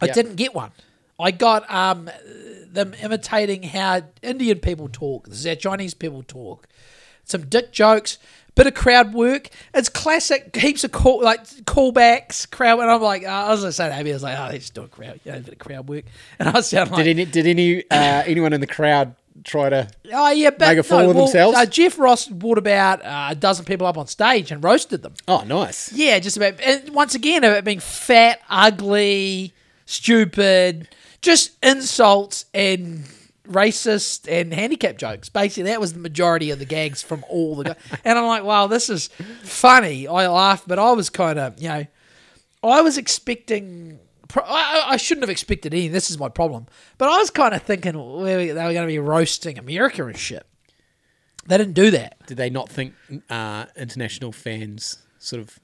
I 0.00 0.06
Yeah. 0.06 0.12
didn't 0.14 0.36
get 0.36 0.54
one. 0.54 0.70
I 1.18 1.30
got 1.30 1.68
um, 1.72 2.10
them 2.66 2.94
imitating 3.02 3.62
how 3.64 4.02
Indian 4.22 4.58
people 4.60 4.88
talk, 4.88 5.28
This 5.28 5.40
is 5.40 5.46
how 5.46 5.54
Chinese 5.54 5.94
people 5.94 6.22
talk, 6.22 6.66
some 7.24 7.46
dick 7.46 7.70
jokes, 7.72 8.18
bit 8.54 8.66
of 8.66 8.74
crowd 8.74 9.14
work. 9.14 9.48
It's 9.74 9.88
classic, 9.88 10.54
heaps 10.56 10.84
of 10.84 10.92
call 10.92 11.22
like 11.22 11.44
callbacks, 11.64 12.50
crowd. 12.50 12.80
And 12.80 12.90
I'm 12.90 13.00
like, 13.02 13.24
uh, 13.24 13.28
I 13.28 13.50
was 13.50 13.60
gonna 13.60 13.72
say 13.72 13.92
Amy, 13.96 14.10
I 14.10 14.14
was 14.14 14.22
like, 14.22 14.38
oh, 14.38 14.48
they 14.50 14.58
just 14.58 14.74
do 14.74 14.82
a 14.82 14.88
crowd, 14.88 15.20
you 15.24 15.32
know, 15.32 15.38
a 15.38 15.40
bit 15.40 15.52
of 15.54 15.58
crowd 15.58 15.88
work. 15.88 16.04
And 16.38 16.48
I 16.48 16.60
sound 16.60 16.90
like, 16.90 17.04
did 17.04 17.10
any 17.18 17.24
did 17.24 17.46
any 17.46 17.88
uh, 17.90 18.22
anyone 18.26 18.52
in 18.52 18.60
the 18.60 18.66
crowd 18.66 19.14
try 19.44 19.68
to? 19.68 19.88
oh 20.12 20.30
yeah, 20.30 20.50
but 20.50 20.68
make 20.68 20.78
a 20.78 20.82
fool 20.82 20.98
no, 20.98 21.10
of 21.10 21.16
well, 21.16 21.24
themselves? 21.26 21.58
Uh, 21.58 21.66
Jeff 21.66 21.98
Ross 21.98 22.28
brought 22.28 22.58
about 22.58 23.04
uh, 23.04 23.28
a 23.30 23.34
dozen 23.34 23.64
people 23.64 23.86
up 23.86 23.98
on 23.98 24.06
stage 24.06 24.50
and 24.50 24.62
roasted 24.62 25.02
them. 25.02 25.14
Oh, 25.28 25.42
nice. 25.44 25.92
Yeah, 25.92 26.18
just 26.18 26.36
about. 26.36 26.60
And 26.60 26.94
once 26.94 27.14
again, 27.14 27.44
about 27.44 27.64
being 27.64 27.80
fat, 27.80 28.40
ugly, 28.48 29.52
stupid, 29.86 30.88
just 31.20 31.52
insults 31.62 32.46
and 32.52 33.04
racist 33.48 34.30
and 34.30 34.52
handicap 34.52 34.96
jokes. 34.96 35.28
Basically, 35.28 35.64
that 35.64 35.80
was 35.80 35.92
the 35.92 35.98
majority 35.98 36.50
of 36.50 36.58
the 36.58 36.64
gags 36.64 37.02
from 37.02 37.24
all 37.28 37.56
the. 37.56 37.64
Guys. 37.64 37.76
and 38.04 38.18
I'm 38.18 38.26
like, 38.26 38.44
wow, 38.44 38.66
this 38.66 38.88
is 38.90 39.08
funny. 39.42 40.06
I 40.08 40.28
laughed, 40.28 40.66
but 40.66 40.78
I 40.78 40.92
was 40.92 41.10
kind 41.10 41.38
of, 41.38 41.60
you 41.60 41.68
know, 41.68 41.86
I 42.62 42.80
was 42.80 42.98
expecting. 42.98 43.98
Pro- 44.32 44.44
I, 44.44 44.84
I- 44.90 44.96
shouldn't 44.96 45.22
have 45.22 45.30
expected 45.30 45.72
any. 45.74 45.88
This 45.88 46.10
is 46.10 46.18
my 46.18 46.28
problem. 46.28 46.66
But 46.98 47.08
I 47.10 47.18
was 47.18 47.30
kind 47.30 47.54
of 47.54 47.62
thinking 47.62 47.94
well, 47.96 48.20
they 48.22 48.48
were 48.48 48.54
going 48.54 48.74
to 48.82 48.86
be 48.86 48.98
roasting 48.98 49.58
America 49.58 50.04
and 50.06 50.16
shit. 50.16 50.44
They 51.46 51.58
didn't 51.58 51.74
do 51.74 51.90
that. 51.92 52.24
Did 52.26 52.36
they 52.36 52.50
not 52.50 52.68
think 52.68 52.94
uh, 53.28 53.66
international 53.76 54.32
fans 54.32 54.98
sort 55.18 55.42
of 55.42 55.58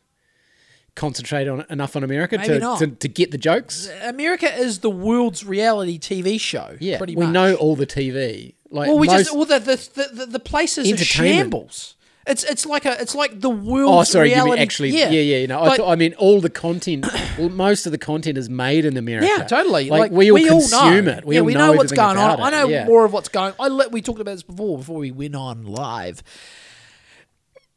concentrate 0.96 1.46
on 1.46 1.64
enough 1.70 1.94
on 1.94 2.02
America 2.02 2.36
to, 2.38 2.58
to 2.78 2.86
to 2.88 3.08
get 3.08 3.30
the 3.30 3.38
jokes? 3.38 3.88
America 4.02 4.52
is 4.52 4.80
the 4.80 4.90
world's 4.90 5.44
reality 5.44 5.98
TV 5.98 6.40
show. 6.40 6.76
Yeah, 6.80 6.98
pretty 6.98 7.14
we 7.16 7.24
much. 7.26 7.32
know 7.32 7.54
all 7.54 7.76
the 7.76 7.86
TV. 7.86 8.54
Like 8.70 8.88
Well, 8.88 8.98
we 8.98 9.06
most, 9.06 9.18
just 9.26 9.36
well 9.36 9.44
the 9.46 9.58
the, 9.60 9.76
the, 9.94 10.08
the, 10.14 10.26
the 10.26 10.40
place 10.40 10.76
is 10.78 10.88
a 10.88 10.92
Entertainment. 10.92 11.36
shambles. 11.36 11.94
It's 12.28 12.44
it's 12.44 12.66
like 12.66 12.84
a 12.84 13.00
it's 13.00 13.14
like 13.14 13.40
the 13.40 13.48
Oh, 13.50 13.52
world's 13.54 14.10
sorry. 14.10 14.28
You 14.28 14.34
reality. 14.34 14.52
mean 14.52 14.60
actually? 14.62 14.90
Yeah, 14.90 15.08
yeah. 15.10 15.36
You 15.38 15.46
know, 15.46 15.62
I, 15.62 15.76
thought, 15.76 15.88
I 15.90 15.96
mean, 15.96 16.14
all 16.14 16.40
the 16.40 16.50
content. 16.50 17.06
well, 17.38 17.48
most 17.48 17.86
of 17.86 17.92
the 17.92 17.98
content 17.98 18.36
is 18.38 18.48
made 18.50 18.84
in 18.84 18.96
America. 18.96 19.26
yeah, 19.26 19.44
totally. 19.44 19.88
Like, 19.90 20.10
Like, 20.10 20.12
we 20.12 20.30
all 20.30 20.60
consume 20.60 21.08
it. 21.08 21.24
We 21.24 21.34
yeah, 21.36 21.40
all 21.40 21.46
we 21.46 21.54
know, 21.54 21.72
know, 21.72 21.78
what's 21.78 21.92
going 21.92 22.18
on. 22.18 22.34
about 22.34 22.40
I 22.40 22.50
know. 22.50 22.68
Yeah. 22.68 22.84
more 22.86 23.04
of 23.04 23.12
what's 23.12 23.28
going. 23.28 23.54
I 23.58 23.68
let 23.68 23.92
we 23.92 24.02
talked 24.02 24.20
about 24.20 24.32
this 24.32 24.42
before 24.42 24.78
before 24.78 24.98
we 24.98 25.10
went 25.10 25.34
on 25.34 25.64
live. 25.64 26.22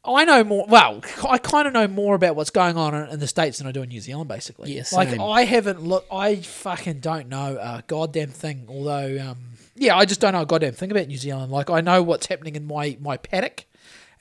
I 0.04 0.24
know 0.24 0.42
more. 0.42 0.66
Well, 0.68 1.00
I 1.28 1.38
kind 1.38 1.68
of 1.68 1.72
know 1.74 1.86
more 1.86 2.16
about 2.16 2.34
what's 2.34 2.50
going 2.50 2.76
on 2.76 2.92
in 3.10 3.20
the 3.20 3.28
states 3.28 3.58
than 3.58 3.68
I 3.68 3.72
do 3.72 3.82
in 3.82 3.88
New 3.88 4.00
Zealand. 4.00 4.28
Basically, 4.28 4.74
Yeah, 4.74 4.82
like. 4.92 5.16
I 5.18 5.44
haven't 5.44 5.80
looked. 5.82 6.12
I 6.12 6.36
fucking 6.36 6.98
don't 6.98 7.28
know 7.28 7.56
a 7.60 7.84
goddamn 7.86 8.30
thing. 8.30 8.66
Although, 8.68 9.18
um, 9.30 9.36
yeah, 9.76 9.96
I 9.96 10.04
just 10.04 10.20
don't 10.20 10.32
know 10.32 10.42
a 10.42 10.46
goddamn 10.46 10.72
thing 10.74 10.90
about 10.90 11.06
New 11.06 11.16
Zealand. 11.16 11.52
Like 11.52 11.70
I 11.70 11.80
know 11.82 12.02
what's 12.02 12.26
happening 12.26 12.56
in 12.56 12.66
my 12.66 12.96
my 13.00 13.16
paddock, 13.16 13.64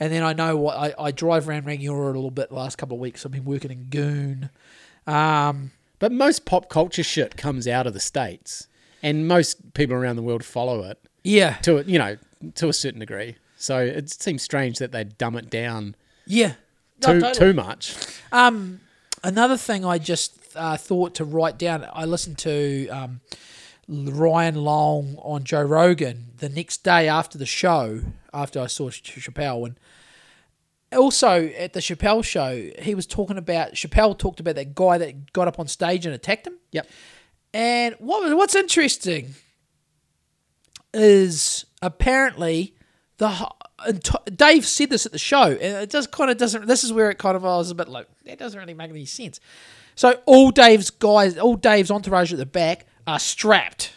and 0.01 0.11
then 0.11 0.23
I 0.23 0.33
know 0.33 0.57
what 0.57 0.75
I, 0.77 0.93
I 0.99 1.11
drive 1.11 1.47
around 1.47 1.63
Rangiora 1.65 2.11
a 2.11 2.15
little 2.15 2.31
bit 2.31 2.49
the 2.49 2.55
last 2.55 2.77
couple 2.77 2.95
of 2.97 3.01
weeks. 3.01 3.25
I've 3.25 3.31
been 3.31 3.45
working 3.45 3.71
in 3.71 3.83
Goon. 3.85 4.49
Um, 5.07 5.71
But 5.99 6.11
most 6.11 6.43
pop 6.45 6.67
culture 6.69 7.03
shit 7.03 7.37
comes 7.37 7.67
out 7.67 7.87
of 7.87 7.93
the 7.93 7.99
states, 7.99 8.67
and 9.03 9.27
most 9.27 9.73
people 9.73 9.95
around 9.95 10.15
the 10.17 10.21
world 10.23 10.43
follow 10.43 10.83
it 10.83 10.97
yeah, 11.23 11.53
to 11.61 11.77
a- 11.77 11.83
you 11.83 11.97
know 11.99 12.17
to 12.55 12.67
a 12.67 12.73
certain 12.73 12.99
degree. 12.99 13.35
So 13.57 13.77
it 13.79 14.09
seems 14.09 14.41
strange 14.41 14.79
that 14.79 14.91
they 14.91 15.03
dumb 15.03 15.35
it 15.37 15.49
down 15.51 15.95
yeah, 16.25 16.53
No, 17.05 17.13
too 17.13 17.19
totally. 17.21 17.33
too 17.39 17.53
much. 17.53 17.95
Um, 18.31 18.79
another 19.23 19.55
thing 19.57 19.85
I 19.85 19.99
just 19.99 20.39
uh, 20.55 20.77
thought 20.77 21.13
to 21.15 21.25
write 21.25 21.57
down. 21.59 21.85
I 21.93 22.05
listened 22.05 22.39
to 22.39 22.87
um, 22.89 23.21
Ryan 23.87 24.55
Long 24.55 25.15
on 25.21 25.43
Joe 25.43 25.61
Rogan 25.61 26.27
the 26.37 26.49
next 26.49 26.83
day 26.83 27.07
after 27.07 27.37
the 27.37 27.45
show, 27.45 28.01
after 28.33 28.59
I 28.61 28.67
saw 28.67 28.89
Ch- 28.89 29.19
Chappelle, 29.19 29.65
and 29.65 29.79
also 30.97 31.47
at 31.57 31.73
the 31.73 31.79
Chappelle 31.79 32.23
show, 32.23 32.69
he 32.79 32.95
was 32.95 33.05
talking 33.05 33.37
about 33.37 33.73
Chappelle 33.73 34.17
talked 34.17 34.39
about 34.39 34.55
that 34.55 34.75
guy 34.75 34.97
that 34.97 35.33
got 35.33 35.47
up 35.47 35.59
on 35.59 35.67
stage 35.67 36.05
and 36.05 36.13
attacked 36.13 36.47
him. 36.47 36.57
Yep. 36.71 36.87
And 37.53 37.95
what 37.99 38.35
what's 38.37 38.55
interesting 38.55 39.35
is 40.93 41.65
apparently 41.81 42.75
the 43.17 43.29
ho- 43.29 43.55
and 43.85 44.03
t- 44.03 44.17
Dave 44.35 44.65
said 44.65 44.89
this 44.89 45.05
at 45.05 45.11
the 45.11 45.17
show, 45.17 45.43
and 45.43 45.83
it 45.83 45.89
just 45.89 46.11
kind 46.11 46.29
of 46.29 46.37
doesn't. 46.37 46.67
This 46.67 46.83
is 46.83 46.93
where 46.93 47.09
it 47.09 47.17
kind 47.17 47.35
of 47.35 47.43
I 47.43 47.57
was 47.57 47.71
a 47.71 47.75
bit 47.75 47.87
like 47.87 48.07
that 48.25 48.37
doesn't 48.37 48.59
really 48.59 48.73
make 48.73 48.89
any 48.89 49.05
sense. 49.05 49.39
So 49.95 50.19
all 50.25 50.51
Dave's 50.51 50.89
guys, 50.89 51.37
all 51.37 51.55
Dave's 51.55 51.91
entourage 51.91 52.31
at 52.31 52.39
the 52.39 52.45
back 52.45 52.85
are 53.07 53.19
strapped. 53.19 53.93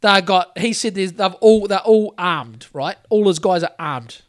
They 0.00 0.20
got. 0.22 0.56
He 0.58 0.72
said 0.72 0.94
there's 0.94 1.12
they've 1.12 1.34
all 1.34 1.66
they're 1.66 1.78
all 1.78 2.14
armed, 2.16 2.66
right? 2.72 2.96
All 3.08 3.28
his 3.28 3.38
guys 3.38 3.62
are 3.62 3.74
armed. 3.78 4.22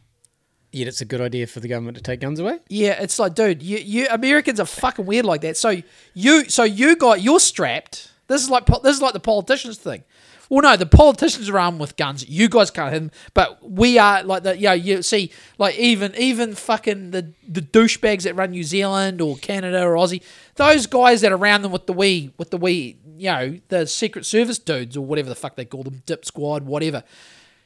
Yet 0.70 0.88
it's 0.88 1.02
a 1.02 1.04
good 1.04 1.20
idea 1.20 1.46
for 1.46 1.60
the 1.60 1.68
government 1.68 1.98
to 1.98 2.02
take 2.02 2.20
guns 2.20 2.40
away. 2.40 2.58
Yeah, 2.68 2.92
it's 3.02 3.18
like, 3.18 3.34
dude, 3.34 3.62
you, 3.62 3.76
you 3.76 4.06
Americans 4.10 4.58
are 4.58 4.64
fucking 4.64 5.04
weird 5.04 5.26
like 5.26 5.42
that. 5.42 5.58
So 5.58 5.82
you, 6.14 6.48
so 6.48 6.64
you 6.64 6.96
got 6.96 7.20
you're 7.20 7.40
strapped. 7.40 8.10
This 8.28 8.42
is 8.42 8.48
like 8.48 8.64
this 8.66 8.96
is 8.96 9.02
like 9.02 9.12
the 9.12 9.20
politicians 9.20 9.76
thing. 9.76 10.04
Well, 10.52 10.60
no, 10.60 10.76
the 10.76 10.84
politicians 10.84 11.48
are 11.48 11.58
armed 11.58 11.80
with 11.80 11.96
guns. 11.96 12.28
You 12.28 12.46
guys 12.46 12.70
can't 12.70 12.92
hit 12.92 12.98
them, 12.98 13.10
but 13.32 13.70
we 13.70 13.96
are 13.96 14.22
like 14.22 14.42
the 14.42 14.58
yeah. 14.58 14.74
You 14.74 15.00
see, 15.00 15.32
like 15.56 15.78
even 15.78 16.14
even 16.14 16.54
fucking 16.54 17.12
the 17.12 17.32
the 17.48 17.62
douchebags 17.62 18.24
that 18.24 18.34
run 18.34 18.50
New 18.50 18.62
Zealand 18.62 19.22
or 19.22 19.38
Canada 19.38 19.82
or 19.82 19.94
Aussie, 19.94 20.22
those 20.56 20.84
guys 20.84 21.22
that 21.22 21.32
are 21.32 21.38
around 21.38 21.62
them 21.62 21.72
with 21.72 21.86
the 21.86 21.94
wee 21.94 22.34
with 22.36 22.50
the 22.50 22.58
wee, 22.58 22.98
you 23.16 23.30
know, 23.30 23.60
the 23.68 23.86
Secret 23.86 24.26
Service 24.26 24.58
dudes 24.58 24.94
or 24.94 25.06
whatever 25.06 25.30
the 25.30 25.34
fuck 25.34 25.56
they 25.56 25.64
call 25.64 25.84
them, 25.84 26.02
Dip 26.04 26.26
Squad, 26.26 26.64
whatever. 26.64 27.02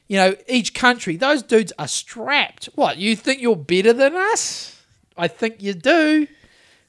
You 0.07 0.15
know, 0.15 0.35
each 0.47 0.73
country, 0.73 1.17
those 1.17 1.43
dudes 1.43 1.73
are 1.77 1.89
strapped. 1.89 2.69
What, 2.75 2.95
you 2.95 3.17
think 3.17 3.41
you're 3.41 3.57
better 3.57 3.91
than 3.91 4.15
us? 4.15 4.81
I 5.17 5.27
think 5.27 5.61
you 5.61 5.73
do. 5.73 6.25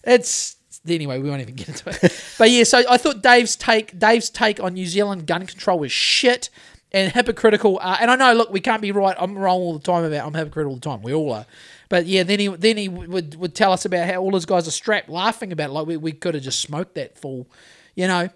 It's 0.05 0.58
anyway, 0.91 1.19
we 1.19 1.29
won't 1.29 1.43
even 1.43 1.55
get 1.55 1.69
into 1.69 1.89
it. 1.91 2.25
but 2.39 2.51
yeah, 2.51 2.65
so 2.65 2.83
I 2.89 2.97
thought 2.97 3.23
Dave's 3.23 3.57
take 3.57 3.99
Dave's 3.99 4.31
take 4.31 4.61
on 4.61 4.75
New 4.75 4.87
Zealand 4.87 5.27
gun 5.27 5.47
control 5.47 5.79
was 5.79 5.93
shit 5.93 6.51
and 6.93 7.13
hypocritical. 7.13 7.79
Uh, 7.81 7.99
and 8.01 8.11
I 8.11 8.17
know, 8.17 8.33
look, 8.35 8.51
we 8.51 8.61
can't 8.61 8.83
be 8.83 8.93
right. 8.93 9.17
I'm 9.19 9.37
wrong 9.37 9.61
all 9.61 9.75
the 9.75 9.85
time 9.85 10.05
about 10.05 10.27
I'm 10.27 10.35
hypocritical 10.35 10.73
all 10.73 10.77
the 10.77 10.81
time. 10.81 11.03
We 11.03 11.15
all 11.15 11.33
are. 11.33 11.47
But 11.89 12.07
yeah, 12.07 12.23
then 12.23 12.39
he 12.39 12.49
then 12.49 12.77
he 12.77 12.89
would 12.89 13.37
would 13.37 13.55
tell 13.55 13.73
us 13.73 13.85
about 13.85 14.09
how 14.09 14.21
all 14.21 14.35
his 14.35 14.47
guys 14.47 14.69
are 14.69 14.73
strapped, 14.73 15.09
laughing 15.09 15.53
about 15.53 15.71
it, 15.71 15.73
like 15.73 15.87
we, 15.87 15.97
we 15.97 16.13
could 16.13 16.35
have 16.35 16.43
just 16.43 16.61
smoked 16.61 16.95
that 16.97 17.19
fool, 17.19 17.49
you 17.95 18.07
know. 18.07 18.29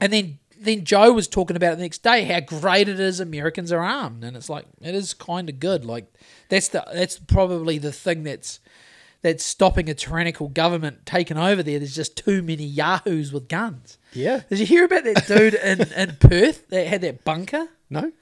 And 0.00 0.12
then 0.12 0.38
then 0.58 0.84
Joe 0.84 1.12
was 1.12 1.26
talking 1.26 1.56
about 1.56 1.72
it 1.72 1.76
the 1.76 1.82
next 1.82 2.02
day 2.02 2.24
how 2.24 2.40
great 2.40 2.88
it 2.88 3.00
is 3.00 3.18
Americans 3.18 3.72
are 3.72 3.82
armed, 3.82 4.24
and 4.24 4.36
it's 4.36 4.50
like 4.50 4.66
it 4.80 4.94
is 4.94 5.14
kind 5.14 5.48
of 5.48 5.58
good. 5.58 5.84
Like 5.84 6.12
that's 6.48 6.68
the 6.68 6.84
that's 6.92 7.18
probably 7.18 7.78
the 7.78 7.92
thing 7.92 8.24
that's 8.24 8.60
that's 9.22 9.44
stopping 9.44 9.88
a 9.88 9.94
tyrannical 9.94 10.48
government 10.48 11.06
taking 11.06 11.38
over 11.38 11.62
there. 11.62 11.78
There's 11.78 11.94
just 11.94 12.16
too 12.16 12.42
many 12.42 12.64
yahoos 12.64 13.32
with 13.32 13.48
guns. 13.48 13.98
Yeah. 14.12 14.42
Did 14.48 14.58
you 14.58 14.66
hear 14.66 14.84
about 14.84 15.04
that 15.04 15.26
dude 15.26 15.54
in, 15.54 15.80
in 15.96 16.16
Perth 16.16 16.68
that 16.68 16.86
had 16.88 17.00
that 17.02 17.24
bunker? 17.24 17.68
No. 17.88 18.12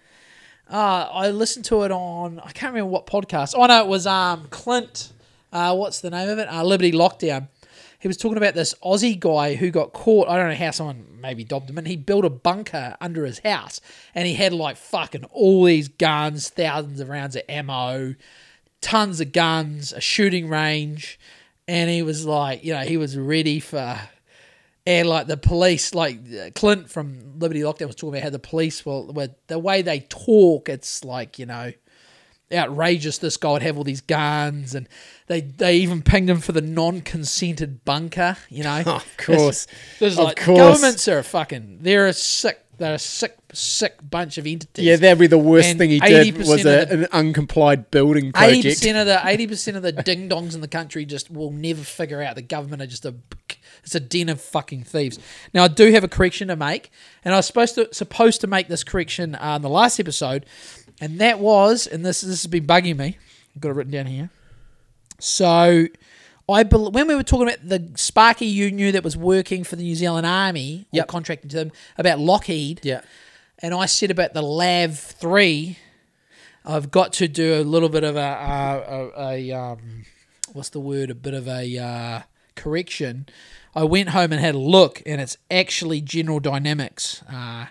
Uh, 0.70 1.08
I 1.12 1.30
listened 1.30 1.64
to 1.66 1.82
it 1.82 1.90
on 1.90 2.38
I 2.40 2.52
can't 2.52 2.72
remember 2.72 2.90
what 2.90 3.06
podcast. 3.06 3.54
Oh 3.56 3.66
no, 3.66 3.80
it 3.82 3.88
was 3.88 4.06
um 4.06 4.46
Clint. 4.50 5.12
Uh, 5.52 5.74
what's 5.74 6.00
the 6.00 6.10
name 6.10 6.28
of 6.28 6.38
it? 6.38 6.48
Uh, 6.48 6.62
Liberty 6.62 6.92
Lockdown. 6.92 7.48
He 7.98 8.08
was 8.08 8.16
talking 8.16 8.38
about 8.38 8.54
this 8.54 8.72
Aussie 8.84 9.18
guy 9.18 9.56
who 9.56 9.70
got 9.70 9.92
caught. 9.92 10.28
I 10.28 10.36
don't 10.38 10.48
know 10.48 10.54
how 10.54 10.70
someone 10.70 11.18
maybe 11.20 11.44
dobbed 11.44 11.68
him, 11.68 11.76
and 11.76 11.86
he 11.86 11.96
built 11.96 12.24
a 12.24 12.30
bunker 12.30 12.96
under 13.00 13.26
his 13.26 13.40
house, 13.40 13.80
and 14.14 14.26
he 14.26 14.34
had 14.34 14.52
like 14.52 14.76
fucking 14.76 15.24
all 15.24 15.64
these 15.64 15.88
guns, 15.88 16.48
thousands 16.48 17.00
of 17.00 17.08
rounds 17.08 17.36
of 17.36 17.42
ammo, 17.48 18.14
tons 18.80 19.20
of 19.20 19.32
guns, 19.32 19.92
a 19.92 20.00
shooting 20.00 20.48
range, 20.48 21.18
and 21.68 21.90
he 21.90 22.02
was 22.02 22.24
like, 22.26 22.64
you 22.64 22.72
know, 22.72 22.80
he 22.80 22.96
was 22.96 23.16
ready 23.16 23.60
for 23.60 23.98
and 24.86 25.08
like 25.08 25.26
the 25.26 25.36
police, 25.36 25.94
like 25.94 26.54
Clint 26.54 26.90
from 26.90 27.38
Liberty 27.38 27.60
Lockdown 27.60 27.86
was 27.86 27.96
talking 27.96 28.10
about 28.14 28.22
how 28.22 28.30
the 28.30 28.38
police, 28.38 28.84
well, 28.84 29.06
were, 29.12 29.28
the 29.46 29.58
way 29.58 29.82
they 29.82 30.00
talk, 30.00 30.68
it's 30.68 31.04
like 31.04 31.38
you 31.38 31.46
know, 31.46 31.72
outrageous. 32.52 33.18
This 33.18 33.36
guy 33.36 33.52
would 33.52 33.62
have 33.62 33.76
all 33.76 33.84
these 33.84 34.00
guns, 34.00 34.74
and 34.74 34.88
they 35.26 35.42
they 35.42 35.76
even 35.76 36.02
pinged 36.02 36.30
him 36.30 36.40
for 36.40 36.52
the 36.52 36.62
non-consented 36.62 37.84
bunker. 37.84 38.36
You 38.48 38.64
know, 38.64 38.82
Oh, 38.86 38.96
of 38.96 39.16
course. 39.18 39.66
There's 39.98 40.18
Of 40.18 40.24
like 40.24 40.40
course. 40.40 40.58
governments 40.58 41.06
are 41.08 41.22
fucking. 41.22 41.78
They're 41.82 42.06
a 42.06 42.12
sick. 42.12 42.64
They're 42.80 42.94
a 42.94 42.98
sick, 42.98 43.36
sick 43.52 43.98
bunch 44.02 44.38
of 44.38 44.46
entities. 44.46 44.84
Yeah, 44.84 44.96
that'd 44.96 45.18
be 45.18 45.26
the 45.26 45.36
worst 45.38 45.68
And 45.68 45.78
thing 45.78 45.90
he 45.90 46.00
did 46.00 46.34
80% 46.34 46.38
was 46.48 46.60
a, 46.62 46.62
the- 46.64 46.92
an 46.92 47.06
uncomplied 47.12 47.90
building 47.90 48.32
Eighty 48.36 48.62
project. 48.62 48.64
percent 48.64 48.96
of 48.98 49.06
the 49.06 49.20
eighty 49.28 49.46
percent 49.46 49.76
of 49.76 49.82
the 49.82 49.92
ding 49.92 50.28
dongs 50.28 50.54
in 50.54 50.62
the 50.62 50.68
country 50.68 51.04
just 51.04 51.30
will 51.30 51.50
never 51.52 51.82
figure 51.82 52.22
out 52.22 52.34
the 52.36 52.42
government 52.42 52.80
are 52.82 52.86
just 52.86 53.04
a 53.04 53.14
it's 53.84 53.94
a 53.94 54.00
den 54.00 54.28
of 54.30 54.40
fucking 54.40 54.84
thieves. 54.84 55.18
Now 55.54 55.64
I 55.64 55.68
do 55.68 55.92
have 55.92 56.04
a 56.04 56.08
correction 56.08 56.48
to 56.48 56.56
make, 56.56 56.90
and 57.24 57.32
I 57.34 57.36
was 57.36 57.46
supposed 57.46 57.74
to 57.76 57.88
supposed 57.92 58.40
to 58.40 58.46
make 58.46 58.68
this 58.68 58.82
correction 58.82 59.34
uh, 59.34 59.56
in 59.56 59.62
the 59.62 59.68
last 59.68 60.00
episode, 60.00 60.46
and 61.00 61.18
that 61.20 61.38
was, 61.38 61.86
and 61.86 62.04
this 62.04 62.22
this 62.22 62.30
has 62.42 62.46
been 62.46 62.66
bugging 62.66 62.96
me. 62.96 63.18
I've 63.54 63.60
got 63.60 63.68
it 63.70 63.74
written 63.74 63.92
down 63.92 64.06
here. 64.06 64.30
So, 65.18 65.86
I 66.50 66.62
bel 66.62 66.90
when 66.90 67.06
we 67.08 67.14
were 67.14 67.22
talking 67.22 67.48
about 67.48 67.66
the 67.68 67.90
Sparky 67.96 68.46
you 68.46 68.70
knew 68.70 68.92
that 68.92 69.04
was 69.04 69.16
working 69.16 69.64
for 69.64 69.76
the 69.76 69.82
New 69.82 69.94
Zealand 69.94 70.26
Army 70.26 70.86
or 70.92 70.98
Yep. 70.98 71.08
contracting 71.08 71.50
to 71.50 71.56
them 71.56 71.72
about 71.98 72.18
Lockheed, 72.18 72.80
Yeah. 72.82 73.00
and 73.60 73.74
I 73.74 73.86
said 73.86 74.10
about 74.10 74.34
the 74.34 74.42
Lav 74.42 74.98
three, 74.98 75.78
I've 76.64 76.90
got 76.90 77.12
to 77.14 77.28
do 77.28 77.60
a 77.60 77.62
little 77.62 77.88
bit 77.88 78.04
of 78.04 78.16
a 78.16 78.20
a, 78.20 79.20
a, 79.22 79.50
a 79.50 79.52
um, 79.52 80.04
what's 80.52 80.68
the 80.70 80.80
word? 80.80 81.10
A 81.10 81.14
bit 81.14 81.34
of 81.34 81.48
a 81.48 81.78
uh, 81.78 82.20
correction. 82.56 83.26
I 83.74 83.84
went 83.84 84.10
home 84.10 84.32
and 84.32 84.40
had 84.40 84.54
a 84.54 84.58
look, 84.58 85.00
and 85.06 85.20
it's 85.20 85.36
actually 85.50 86.00
General 86.00 86.40
Dynamics. 86.40 87.22
Uh, 87.32 87.66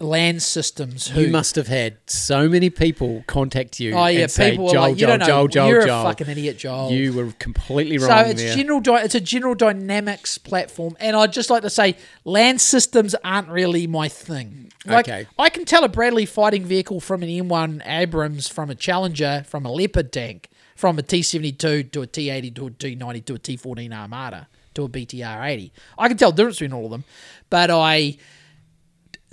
land 0.00 0.42
systems 0.42 1.08
who 1.08 1.22
You 1.22 1.28
must 1.28 1.54
have 1.56 1.68
had 1.68 1.96
so 2.06 2.48
many 2.48 2.70
people 2.70 3.22
contact 3.26 3.78
you. 3.78 3.92
oh 3.94 4.06
yeah 4.06 4.22
and 4.22 4.30
say, 4.30 4.50
people 4.50 4.66
were 4.66 4.72
Joel, 4.72 4.82
like 4.82 4.90
you 4.92 5.06
Joel, 5.06 5.08
don't 5.10 5.18
know 5.20 5.26
Joel, 5.26 5.48
Joel, 5.48 5.68
you're 5.68 5.86
Joel. 5.86 6.00
a 6.00 6.04
fucking 6.04 6.28
idiot 6.28 6.58
Joel 6.58 6.90
You 6.92 7.12
were 7.12 7.32
completely 7.38 7.98
wrong. 7.98 8.08
so 8.24 8.30
it's 8.30 8.42
there. 8.42 8.56
general 8.56 8.82
it's 8.96 9.14
a 9.14 9.20
general 9.20 9.54
dynamics 9.54 10.38
platform 10.38 10.96
and 10.98 11.14
i'd 11.16 11.32
just 11.32 11.50
like 11.50 11.62
to 11.62 11.70
say 11.70 11.96
land 12.24 12.60
systems 12.60 13.14
aren't 13.24 13.48
really 13.48 13.86
my 13.86 14.08
thing 14.08 14.72
like 14.86 15.08
Okay. 15.08 15.26
i 15.38 15.48
can 15.48 15.64
tell 15.64 15.84
a 15.84 15.88
bradley 15.88 16.26
fighting 16.26 16.64
vehicle 16.64 16.98
from 17.00 17.22
an 17.22 17.28
m1 17.28 17.82
abrams 17.86 18.48
from 18.48 18.70
a 18.70 18.74
challenger 18.74 19.44
from 19.46 19.64
a 19.64 19.70
leopard 19.72 20.12
tank 20.12 20.48
from 20.74 20.98
a 20.98 21.02
t72 21.02 21.92
to 21.92 22.02
a 22.02 22.06
t80 22.08 22.54
to 22.56 22.66
a 22.66 22.70
t90 22.70 23.24
to 23.24 23.34
a 23.34 23.38
t14 23.38 23.92
Armata 23.92 24.46
to 24.74 24.82
a 24.84 24.88
btr 24.88 25.46
80 25.46 25.72
i 25.96 26.08
can 26.08 26.16
tell 26.16 26.32
the 26.32 26.36
difference 26.38 26.56
between 26.58 26.72
all 26.76 26.86
of 26.86 26.90
them 26.90 27.04
but 27.50 27.70
i 27.70 28.16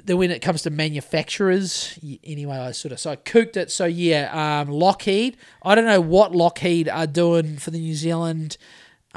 then 0.05 0.17
when 0.17 0.31
it 0.31 0.41
comes 0.41 0.63
to 0.63 0.69
manufacturers, 0.69 1.97
anyway, 2.23 2.57
I 2.57 2.71
sort 2.71 2.91
of 2.91 2.99
so 2.99 3.11
I 3.11 3.15
cooked 3.15 3.57
it. 3.57 3.71
So 3.71 3.85
yeah, 3.85 4.61
um, 4.61 4.69
Lockheed. 4.69 5.37
I 5.63 5.75
don't 5.75 5.85
know 5.85 6.01
what 6.01 6.35
Lockheed 6.35 6.89
are 6.89 7.07
doing 7.07 7.57
for 7.57 7.71
the 7.71 7.79
New 7.79 7.95
Zealand. 7.95 8.57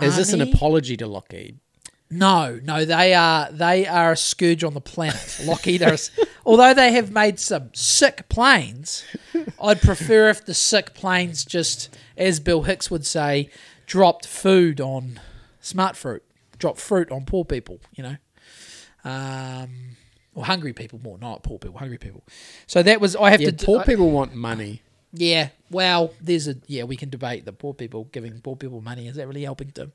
Is 0.01 0.17
this 0.17 0.33
an 0.33 0.43
apology 0.43 0.97
to 0.99 1.07
Lockheed? 1.07 1.59
No, 2.09 2.61
no, 2.63 2.85
they 2.85 3.15
are 3.15 3.51
they 3.51 3.87
are 3.87 4.13
a 4.13 4.17
scourge 4.17 4.63
on 4.63 4.75
the 4.75 4.81
planet. 4.81 5.41
Lockheed 5.45 5.83
are, 5.83 5.97
although 6.47 6.73
they 6.73 6.93
have 6.93 7.11
made 7.11 7.41
some 7.41 7.71
sick 7.75 8.29
planes. 8.29 9.05
I'd 9.61 9.81
prefer 9.81 10.29
if 10.29 10.45
the 10.45 10.55
sick 10.55 10.95
planes 10.95 11.45
just, 11.45 11.97
as 12.17 12.39
Bill 12.39 12.63
Hicks 12.63 12.91
would 12.91 13.05
say, 13.05 13.51
dropped 13.87 14.27
food 14.27 14.81
on 14.81 15.19
smart 15.61 15.97
fruit, 15.97 16.23
dropped 16.59 16.79
fruit 16.79 17.11
on 17.11 17.25
poor 17.25 17.45
people. 17.45 17.81
You 17.95 18.05
know, 18.05 18.17
um, 19.05 19.97
or 20.37 20.45
hungry 20.45 20.73
people 20.73 21.01
more, 21.03 21.19
not 21.19 21.43
poor 21.43 21.59
people, 21.59 21.79
hungry 21.79 21.99
people. 21.99 22.23
So 22.69 22.83
that 22.85 23.01
was 23.01 23.17
I 23.17 23.31
have 23.31 23.41
Yeah, 23.41 23.51
to. 23.51 23.67
poor 23.67 23.81
I- 23.81 23.85
people 23.85 24.11
want 24.13 24.35
money. 24.35 24.83
yeah, 25.13 25.49
well, 25.71 26.13
there's 26.21 26.47
a 26.47 26.57
yeah. 26.69 26.85
We 26.85 26.95
can 26.97 27.11
debate 27.11 27.45
the 27.47 27.53
poor 27.53 27.75
people 27.75 28.05
giving 28.13 28.41
poor 28.41 28.55
people 28.55 28.81
money. 28.81 29.09
Is 29.09 29.17
that 29.17 29.27
really 29.27 29.43
helping 29.43 29.71
them? 29.75 29.93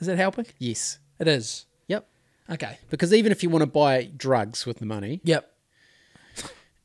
Is 0.00 0.06
that 0.06 0.16
helping? 0.16 0.46
Yes. 0.58 0.98
It 1.18 1.28
is. 1.28 1.66
Yep. 1.88 2.06
Okay. 2.48 2.78
Because 2.88 3.12
even 3.12 3.32
if 3.32 3.42
you 3.42 3.50
want 3.50 3.62
to 3.62 3.66
buy 3.66 4.04
drugs 4.16 4.64
with 4.64 4.78
the 4.78 4.86
money, 4.86 5.20
Yep. 5.24 5.52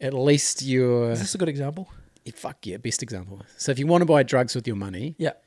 at 0.02 0.14
least 0.14 0.62
you're 0.62 1.12
Is 1.12 1.20
this 1.22 1.36
a 1.36 1.38
good 1.38 1.48
example? 1.50 1.88
fuck 2.34 2.66
yeah, 2.66 2.78
best 2.78 3.04
example. 3.04 3.42
So 3.56 3.72
if 3.72 3.78
you 3.80 3.88
want 3.88 4.02
to 4.02 4.06
buy 4.06 4.24
drugs 4.24 4.56
with 4.56 4.66
your 4.68 4.76
money 4.76 5.16
Yep. 5.20 5.45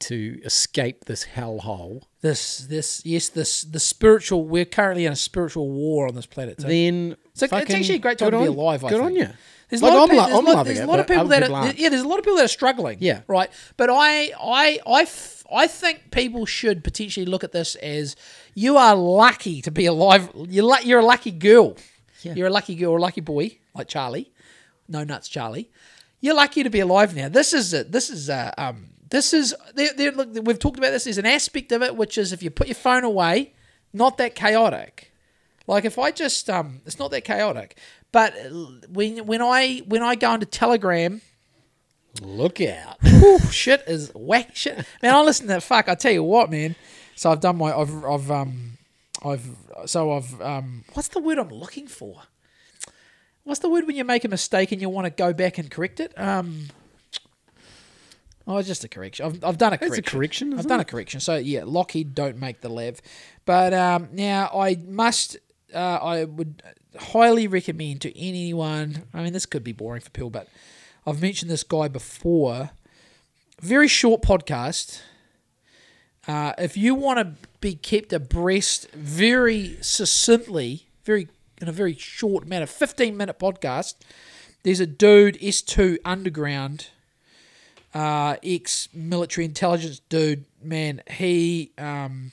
To 0.00 0.40
escape 0.44 1.04
this 1.06 1.24
hellhole, 1.34 2.02
This, 2.20 2.58
this, 2.58 3.04
yes, 3.04 3.28
this, 3.28 3.62
the 3.62 3.80
spiritual. 3.80 4.44
We're 4.44 4.64
currently 4.64 5.06
in 5.06 5.12
a 5.12 5.16
spiritual 5.16 5.70
war 5.70 6.06
on 6.08 6.14
this 6.14 6.26
planet. 6.26 6.60
So 6.60 6.68
then 6.68 7.16
it's, 7.32 7.42
actually 7.52 7.94
a 7.94 7.98
great 7.98 8.18
time 8.18 8.30
to 8.30 8.38
be 8.38 8.44
alive. 8.46 8.84
I 8.84 8.90
Good 8.90 8.96
think. 9.00 9.06
on 9.06 9.16
you. 9.16 9.28
There's 9.68 9.82
Like, 9.82 9.92
a 9.92 9.96
lot 9.96 10.10
I'm 10.10 10.10
of, 10.10 10.16
lo- 10.16 10.24
there's 10.26 10.38
I'm 10.38 10.44
loving 10.44 10.64
there's 10.64 10.78
it, 10.78 10.82
a 10.84 10.86
lot 10.86 11.00
of 11.00 11.06
people 11.06 11.24
that 11.28 11.42
people 11.42 11.56
are, 11.56 11.58
aren't. 11.60 11.78
yeah, 11.78 11.88
there's 11.90 12.02
a 12.02 12.08
lot 12.08 12.18
of 12.18 12.24
people 12.24 12.36
that 12.36 12.44
are 12.46 12.48
struggling. 12.48 12.98
Yeah. 13.00 13.20
right. 13.26 13.50
But 13.76 13.90
I, 13.90 14.32
I, 14.40 14.78
I, 14.86 15.02
f- 15.02 15.44
I 15.54 15.66
think 15.66 16.10
people 16.10 16.46
should 16.46 16.82
potentially 16.82 17.26
look 17.26 17.44
at 17.44 17.52
this 17.52 17.74
as 17.76 18.16
you 18.54 18.76
are 18.78 18.94
lucky 18.96 19.60
to 19.62 19.70
be 19.70 19.84
alive. 19.86 20.30
You're 20.34 20.64
lu- 20.64 20.82
you're 20.84 21.00
a 21.00 21.04
lucky 21.04 21.32
girl. 21.32 21.76
Yeah. 22.22 22.34
You're 22.34 22.46
a 22.46 22.50
lucky 22.52 22.76
girl 22.76 22.92
or 22.92 22.98
a 22.98 23.00
lucky 23.02 23.20
boy 23.20 23.58
like 23.74 23.88
Charlie. 23.88 24.32
No 24.88 25.04
nuts, 25.04 25.28
Charlie. 25.28 25.70
You're 26.20 26.34
lucky 26.34 26.62
to 26.62 26.70
be 26.70 26.80
alive 26.80 27.14
now. 27.14 27.28
This 27.28 27.52
is 27.52 27.74
a, 27.74 27.84
this 27.84 28.08
is 28.10 28.28
a, 28.30 28.54
um, 28.56 28.88
this 29.10 29.32
is 29.32 29.54
there, 29.74 29.92
there, 29.96 30.12
look. 30.12 30.28
We've 30.42 30.58
talked 30.58 30.78
about 30.78 30.90
this. 30.90 31.04
There's 31.04 31.18
an 31.18 31.26
aspect 31.26 31.72
of 31.72 31.82
it 31.82 31.96
which 31.96 32.18
is 32.18 32.32
if 32.32 32.42
you 32.42 32.50
put 32.50 32.66
your 32.66 32.74
phone 32.74 33.04
away, 33.04 33.54
not 33.92 34.18
that 34.18 34.34
chaotic. 34.34 35.12
Like 35.66 35.84
if 35.84 35.98
I 35.98 36.10
just 36.10 36.48
um, 36.50 36.80
it's 36.86 36.98
not 36.98 37.10
that 37.10 37.24
chaotic. 37.24 37.78
But 38.12 38.34
when 38.88 39.26
when 39.26 39.42
I 39.42 39.82
when 39.86 40.02
I 40.02 40.14
go 40.14 40.34
into 40.34 40.46
Telegram, 40.46 41.20
Look 42.22 42.60
out. 42.60 42.96
whew, 43.02 43.38
shit 43.50 43.84
is 43.86 44.10
whack 44.14 44.56
shit. 44.56 44.84
Man, 45.02 45.14
I 45.14 45.22
listen 45.22 45.46
to 45.46 45.54
that. 45.54 45.62
Fuck, 45.62 45.88
I 45.88 45.94
tell 45.94 46.12
you 46.12 46.24
what, 46.24 46.50
man. 46.50 46.74
So 47.14 47.30
I've 47.30 47.40
done 47.40 47.56
my 47.58 47.72
I've 47.76 48.04
I've 48.04 48.30
um 48.30 48.78
I've 49.24 49.46
so 49.86 50.12
I've 50.12 50.40
um 50.40 50.84
what's 50.94 51.08
the 51.08 51.20
word 51.20 51.38
I'm 51.38 51.50
looking 51.50 51.86
for? 51.86 52.22
What's 53.44 53.60
the 53.60 53.68
word 53.68 53.86
when 53.86 53.96
you 53.96 54.04
make 54.04 54.24
a 54.24 54.28
mistake 54.28 54.72
and 54.72 54.80
you 54.80 54.88
want 54.88 55.06
to 55.06 55.10
go 55.10 55.32
back 55.32 55.58
and 55.58 55.70
correct 55.70 56.00
it? 56.00 56.18
Um. 56.18 56.68
Oh, 58.50 58.62
just 58.62 58.82
a 58.82 58.88
correction. 58.88 59.26
I've, 59.26 59.44
I've 59.44 59.58
done 59.58 59.74
a 59.74 59.78
correction. 59.78 59.98
a 59.98 60.10
correction. 60.10 60.58
I've 60.58 60.66
done 60.66 60.80
it? 60.80 60.82
a 60.82 60.86
correction. 60.86 61.20
So 61.20 61.36
yeah, 61.36 61.64
Lockheed 61.66 62.14
don't 62.14 62.38
make 62.38 62.62
the 62.62 62.70
LAV, 62.70 63.02
but 63.44 63.74
um, 63.74 64.08
now 64.12 64.50
I 64.54 64.76
must. 64.76 65.36
Uh, 65.72 65.78
I 65.78 66.24
would 66.24 66.62
highly 66.98 67.46
recommend 67.46 68.00
to 68.00 68.18
anyone. 68.18 69.04
I 69.12 69.22
mean, 69.22 69.34
this 69.34 69.44
could 69.44 69.62
be 69.62 69.72
boring 69.72 70.00
for 70.00 70.08
people, 70.08 70.30
but 70.30 70.48
I've 71.06 71.20
mentioned 71.20 71.50
this 71.50 71.62
guy 71.62 71.88
before. 71.88 72.70
Very 73.60 73.86
short 73.86 74.22
podcast. 74.22 75.02
Uh, 76.26 76.54
if 76.56 76.74
you 76.74 76.94
want 76.94 77.18
to 77.18 77.48
be 77.60 77.74
kept 77.74 78.14
abreast 78.14 78.90
very 78.92 79.76
succinctly, 79.82 80.86
very 81.04 81.28
in 81.60 81.68
a 81.68 81.72
very 81.72 81.94
short 81.94 82.46
manner, 82.46 82.64
fifteen 82.66 83.14
minute 83.14 83.38
podcast. 83.38 83.96
There's 84.64 84.80
a 84.80 84.86
dude 84.86 85.38
S2 85.38 85.98
Underground 86.04 86.88
uh, 87.94 88.36
ex 88.42 88.88
military 88.92 89.44
intelligence 89.44 90.00
dude, 90.08 90.44
man, 90.62 91.02
he 91.10 91.72
um, 91.78 92.32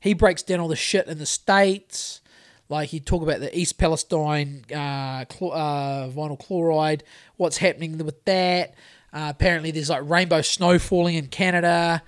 he 0.00 0.14
breaks 0.14 0.42
down 0.42 0.60
all 0.60 0.68
the 0.68 0.76
shit 0.76 1.06
in 1.06 1.18
the 1.18 1.26
states. 1.26 2.20
Like 2.68 2.90
he 2.90 3.00
talk 3.00 3.22
about 3.22 3.40
the 3.40 3.56
East 3.56 3.78
Palestine 3.78 4.64
uh, 4.70 4.74
uh, 4.74 6.08
vinyl 6.08 6.38
chloride, 6.38 7.02
what's 7.36 7.58
happening 7.58 7.98
with 7.98 8.24
that. 8.24 8.74
Uh, 9.12 9.26
apparently, 9.28 9.72
there's 9.72 9.90
like 9.90 10.08
rainbow 10.08 10.40
snow 10.40 10.78
falling 10.78 11.16
in 11.16 11.26
Canada. 11.26 12.02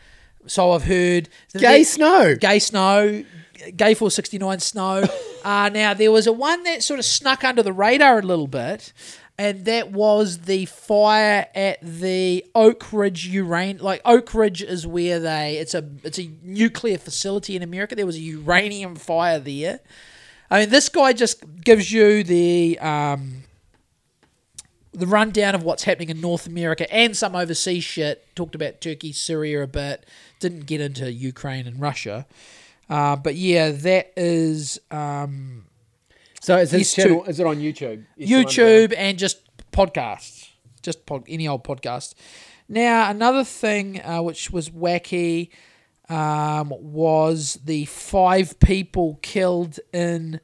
So 0.46 0.72
I've 0.72 0.85
heard. 0.85 1.28
Gay 1.57 1.83
snow. 1.83 2.37
Gay 2.37 2.59
snow, 2.59 3.24
Gay 3.76 3.94
469 3.94 4.61
snow. 4.61 5.05
uh, 5.44 5.70
now, 5.72 5.94
there 5.94 6.11
was 6.11 6.26
a 6.26 6.33
one 6.33 6.62
that 6.64 6.83
sort 6.83 6.98
of 6.98 7.05
snuck 7.05 7.44
under 7.44 7.62
the 7.62 7.72
radar 7.72 8.18
a 8.18 8.22
little 8.22 8.46
bit, 8.46 8.92
and 9.38 9.64
that 9.64 9.90
was 9.90 10.40
the 10.40 10.66
fire 10.66 11.47
at 11.55 11.79
the 11.83 12.45
Oak 12.55 12.92
Ridge 12.92 13.27
uranium. 13.29 13.85
Like 13.85 14.01
Oak 14.05 14.35
Ridge 14.35 14.62
is 14.62 14.87
where 14.87 15.18
they 15.18 15.57
it's 15.57 15.75
a 15.75 15.88
it's 16.05 16.18
a 16.18 16.31
nuclear 16.42 16.99
facility 16.99 17.57
in 17.57 17.62
America. 17.62 17.95
There 17.95 18.07
was 18.07 18.16
a 18.16 18.21
uranium 18.21 18.97
fire 18.97 19.38
there. 19.38 19.81
I 20.51 20.61
mean, 20.61 20.71
this 20.71 20.88
guy 20.88 21.14
just 21.14 21.42
gives 21.62 21.90
you 21.90 22.23
the 22.23 22.79
um, 22.81 23.45
the 24.92 25.07
rundown 25.07 25.55
of 25.55 25.62
what's 25.62 25.85
happening 25.85 26.11
in 26.11 26.21
North 26.21 26.47
America 26.47 26.92
and 26.92 27.16
some 27.16 27.35
overseas 27.35 27.85
shit. 27.85 28.35
Talked 28.37 28.55
about 28.55 28.81
Turkey, 28.83 29.12
Syria 29.12 29.62
a 29.62 29.66
bit. 29.66 30.05
Didn't 30.40 30.66
get 30.66 30.81
into 30.81 31.11
Ukraine 31.11 31.66
and 31.66 31.81
Russia. 31.81 32.27
Uh, 32.90 33.16
but 33.16 33.35
yeah, 33.35 33.71
that 33.71 34.12
is 34.14 34.79
um, 34.90 35.64
So 36.42 36.59
is 36.59 36.72
this 36.72 36.92
channel? 36.92 37.24
Is 37.24 37.38
it 37.38 37.46
on 37.46 37.59
YouTube? 37.59 38.05
YouTube 38.18 38.92
and 38.96 39.16
just 39.16 39.40
podcasts, 39.70 40.48
just 40.83 41.07
pod, 41.07 41.22
any 41.28 41.46
old 41.46 41.62
podcast. 41.62 42.14
Now, 42.68 43.09
another 43.09 43.44
thing 43.44 44.02
uh, 44.02 44.22
which 44.22 44.50
was 44.50 44.68
wacky 44.68 45.50
um, 46.09 46.72
was 46.81 47.61
the 47.64 47.85
five 47.85 48.59
people 48.59 49.20
killed 49.22 49.78
in 49.92 50.40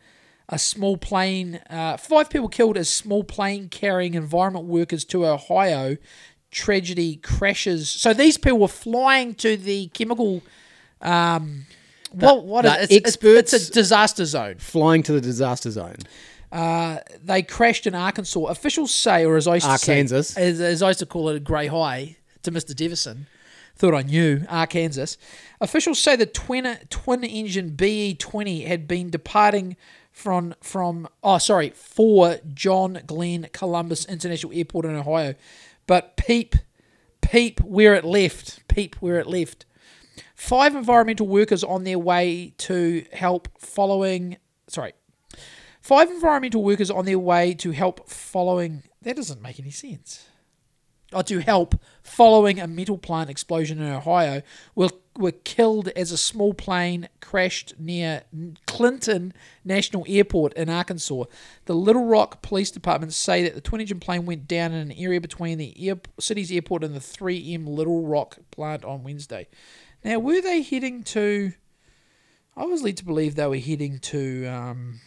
a 0.48 0.56
small 0.56 0.96
plane. 0.96 1.60
Uh, 1.68 1.96
five 1.96 2.30
people 2.30 2.48
killed 2.48 2.76
as 2.76 2.88
small 2.88 3.24
plane 3.24 3.68
carrying 3.68 4.14
environment 4.14 4.66
workers 4.66 5.04
to 5.06 5.26
Ohio. 5.26 5.96
Tragedy 6.52 7.16
crashes. 7.16 7.90
So 7.90 8.14
these 8.14 8.38
people 8.38 8.60
were 8.60 8.68
flying 8.68 9.34
to 9.34 9.56
the 9.56 9.88
chemical. 9.88 10.42
Um, 11.02 11.66
what 12.12 12.44
what 12.44 12.62
the 12.62 12.74
is 12.74 12.76
it? 12.76 12.82
It's, 12.82 12.92
it's, 12.92 13.06
experts- 13.08 13.52
it's 13.52 13.68
a 13.68 13.72
disaster 13.72 14.24
zone. 14.24 14.56
Flying 14.58 15.02
to 15.04 15.12
the 15.12 15.20
disaster 15.20 15.70
zone. 15.70 15.96
Uh, 16.50 16.98
they 17.22 17.42
crashed 17.42 17.86
in 17.86 17.94
Arkansas. 17.94 18.40
Officials 18.44 18.92
say, 18.94 19.26
or 19.26 19.36
as 19.36 19.46
I 19.46 19.54
used 19.56 19.66
to 19.66 19.72
Arkansas. 19.72 20.22
say, 20.22 20.48
as, 20.48 20.60
as 20.60 20.82
I 20.82 20.88
used 20.88 21.00
to 21.00 21.06
call 21.06 21.28
it, 21.28 21.36
a 21.36 21.40
grey 21.40 21.66
high 21.66 22.16
to 22.42 22.50
Mr. 22.50 22.72
Devison. 22.72 23.26
Thought 23.76 23.94
I 23.94 24.02
knew 24.02 24.44
Arkansas. 24.48 25.16
Officials 25.60 25.98
say 25.98 26.16
the 26.16 26.26
twin 26.26 26.78
twin 26.90 27.22
engine 27.22 27.70
BE 27.70 28.14
twenty 28.14 28.62
had 28.62 28.88
been 28.88 29.08
departing 29.10 29.76
from 30.10 30.54
from 30.60 31.06
oh 31.22 31.38
sorry 31.38 31.70
for 31.70 32.38
John 32.54 33.00
Glenn 33.06 33.48
Columbus 33.52 34.04
International 34.06 34.52
Airport 34.52 34.84
in 34.86 34.96
Ohio, 34.96 35.34
but 35.86 36.16
peep 36.16 36.56
peep 37.20 37.60
where 37.60 37.94
it 37.94 38.04
left 38.04 38.66
peep 38.68 38.96
where 38.96 39.18
it 39.20 39.26
left. 39.28 39.64
Five 40.38 40.76
environmental 40.76 41.26
workers 41.26 41.64
on 41.64 41.82
their 41.82 41.98
way 41.98 42.54
to 42.58 43.04
help 43.12 43.48
following 43.58 44.36
sorry 44.68 44.92
Five 45.88 46.10
environmental 46.10 46.62
workers 46.62 46.90
on 46.90 47.06
their 47.06 47.18
way 47.18 47.54
to 47.54 47.70
help 47.70 48.08
following. 48.08 48.82
That 49.02 49.16
doesn't 49.16 49.40
make 49.40 49.58
any 49.58 49.70
sense. 49.70 50.28
Or 51.12 51.22
to 51.22 51.38
help 51.38 51.80
following 52.02 52.60
a 52.60 52.66
metal 52.66 52.98
plant 52.98 53.30
explosion 53.30 53.80
in 53.80 53.90
Ohio 53.90 54.42
were, 54.74 54.90
were 55.16 55.32
killed 55.32 55.88
as 55.96 56.12
a 56.12 56.18
small 56.18 56.52
plane 56.52 57.08
crashed 57.22 57.72
near 57.78 58.24
Clinton 58.66 59.32
National 59.64 60.04
Airport 60.06 60.52
in 60.52 60.68
Arkansas. 60.68 61.24
The 61.64 61.74
Little 61.74 62.04
Rock 62.04 62.42
Police 62.42 62.70
Department 62.70 63.14
say 63.14 63.42
that 63.42 63.54
the 63.54 63.62
twin 63.62 63.80
engine 63.80 64.00
plane 64.00 64.26
went 64.26 64.46
down 64.46 64.72
in 64.72 64.90
an 64.90 64.92
area 64.92 65.22
between 65.22 65.56
the 65.56 65.88
air, 65.88 65.98
city's 66.20 66.52
airport 66.52 66.84
and 66.84 66.94
the 66.94 67.00
3M 67.00 67.66
Little 67.66 68.06
Rock 68.06 68.36
plant 68.50 68.84
on 68.84 69.02
Wednesday. 69.02 69.48
Now, 70.04 70.18
were 70.18 70.40
they 70.40 70.62
heading 70.62 71.02
to. 71.04 71.52
I 72.56 72.64
was 72.64 72.82
led 72.82 72.96
to 72.98 73.04
believe 73.04 73.36
they 73.36 73.46
were 73.46 73.56
heading 73.56 73.98
to. 74.00 74.46
Um, 74.46 75.00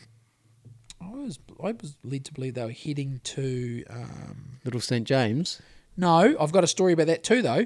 I 1.02 1.10
was 1.10 1.40
I 1.62 1.72
was 1.74 1.98
led 2.04 2.26
to 2.26 2.34
believe 2.34 2.54
they 2.54 2.66
were 2.66 2.72
heading 2.72 3.20
to. 3.24 3.84
Um, 3.90 4.60
Little 4.64 4.82
St 4.82 5.08
James. 5.08 5.62
no, 5.98 6.36
I've 6.40 6.52
got 6.52 6.64
a 6.64 6.68
story 6.68 6.94
about 6.94 7.08
that 7.08 7.24
too, 7.24 7.42
though. 7.42 7.66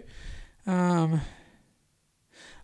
Um, 0.66 1.22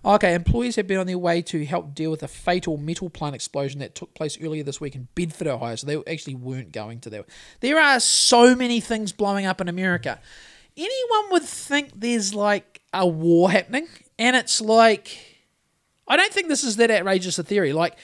okay, 0.03 0.33
employees 0.33 0.75
have 0.77 0.87
been 0.87 0.97
on 0.97 1.07
their 1.07 1.17
way 1.17 1.41
to 1.43 1.65
help 1.65 1.93
deal 1.93 2.11
with 2.11 2.23
a 2.23 2.27
fatal 2.27 2.77
metal 2.77 3.09
plant 3.09 3.35
explosion 3.35 3.79
that 3.79 3.93
took 3.93 4.13
place 4.13 4.37
earlier 4.41 4.63
this 4.63 4.81
week 4.81 4.95
in 4.95 5.07
Bedford, 5.15 5.47
Ohio. 5.47 5.75
So 5.75 5.85
they 5.87 6.11
actually 6.11 6.35
weren't 6.35 6.71
going 6.71 6.99
to 7.01 7.09
there. 7.09 7.25
There 7.59 7.79
are 7.79 7.99
so 7.99 8.55
many 8.55 8.79
things 8.79 9.11
blowing 9.11 9.45
up 9.45 9.61
in 9.61 9.67
America. 9.67 10.19
Anyone 10.77 11.31
would 11.31 11.43
think 11.43 11.91
there's 11.95 12.33
like 12.33 12.81
a 12.93 13.05
war 13.05 13.51
happening, 13.51 13.87
and 14.19 14.35
it's 14.35 14.61
like. 14.61 15.27
I 16.07 16.17
don't 16.17 16.33
think 16.33 16.49
this 16.49 16.65
is 16.65 16.75
that 16.75 16.91
outrageous 16.91 17.39
a 17.39 17.43
theory. 17.43 17.71
Like, 17.71 17.95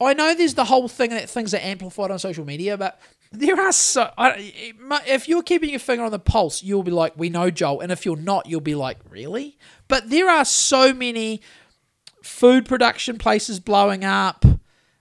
I 0.00 0.14
know 0.14 0.34
there's 0.34 0.54
the 0.54 0.64
whole 0.64 0.88
thing 0.88 1.10
that 1.10 1.30
things 1.30 1.54
are 1.54 1.58
amplified 1.58 2.10
on 2.10 2.18
social 2.18 2.44
media, 2.44 2.76
but 2.76 3.00
there 3.30 3.60
are 3.60 3.72
so. 3.72 4.10
I, 4.16 4.52
if 5.06 5.28
you're 5.28 5.42
keeping 5.42 5.70
your 5.70 5.80
finger 5.80 6.04
on 6.04 6.10
the 6.10 6.18
pulse, 6.18 6.62
you'll 6.62 6.82
be 6.82 6.90
like, 6.90 7.12
"We 7.16 7.28
know 7.28 7.50
Joel," 7.50 7.80
and 7.80 7.92
if 7.92 8.06
you're 8.06 8.16
not, 8.16 8.46
you'll 8.46 8.60
be 8.60 8.74
like, 8.74 8.98
"Really?" 9.08 9.58
But 9.86 10.10
there 10.10 10.28
are 10.28 10.44
so 10.44 10.94
many 10.94 11.40
food 12.22 12.66
production 12.66 13.18
places 13.18 13.60
blowing 13.60 14.04
up. 14.04 14.44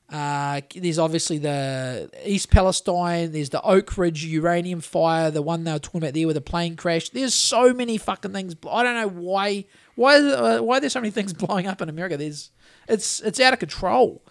Uh, 0.10 0.62
there's 0.76 1.00
obviously 1.00 1.38
the 1.38 2.10
East 2.26 2.50
Palestine. 2.50 3.32
There's 3.32 3.50
the 3.50 3.62
Oak 3.62 3.98
Ridge 3.98 4.24
uranium 4.26 4.82
fire, 4.82 5.32
the 5.32 5.42
one 5.42 5.64
they 5.64 5.72
were 5.72 5.80
talking 5.80 6.02
about 6.02 6.14
there 6.14 6.28
with 6.28 6.36
the 6.36 6.42
plane 6.42 6.76
crash. 6.76 7.10
There's 7.10 7.34
so 7.34 7.74
many 7.74 7.98
fucking 7.98 8.34
things. 8.34 8.56
I 8.70 8.84
don't 8.84 8.96
know 8.96 9.22
why. 9.22 9.66
Why? 9.98 10.20
Uh, 10.20 10.62
why 10.62 10.80
there's 10.80 10.94
so 10.94 11.02
many 11.02 11.10
things 11.10 11.34
blowing 11.46 11.66
up 11.66 11.82
in 11.82 11.90
America? 11.90 12.18
There's 12.18 12.52
it's 12.88 13.20
it's 13.22 13.40
out 13.40 13.54
of 13.54 13.60
control. 13.60 14.24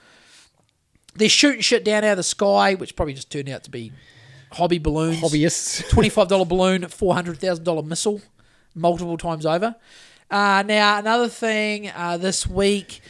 They're 1.17 1.29
shooting 1.29 1.61
shit 1.61 1.85
down 1.85 2.05
out 2.05 2.13
of 2.13 2.17
the 2.19 2.23
sky, 2.23 2.75
which 2.75 2.95
probably 2.95 3.15
just 3.15 3.33
turned 3.33 3.49
out 3.49 3.65
to 3.65 3.71
be 3.71 3.93
hobby 4.53 4.79
balloons. 4.79 5.21
Hobbyists. 5.21 5.89
twenty-five 5.91 6.29
dollar 6.29 6.45
balloon, 6.45 6.87
four 6.87 7.15
hundred 7.15 7.39
thousand 7.39 7.65
dollar 7.65 7.83
missile, 7.83 8.23
multiple 8.77 9.19
times 9.19 9.45
over. 9.45 9.75
Uh, 10.31 10.63
now 10.65 10.99
another 10.99 11.29
thing 11.29 11.91
uh, 11.91 12.17
this 12.17 12.47
week, 12.47 13.01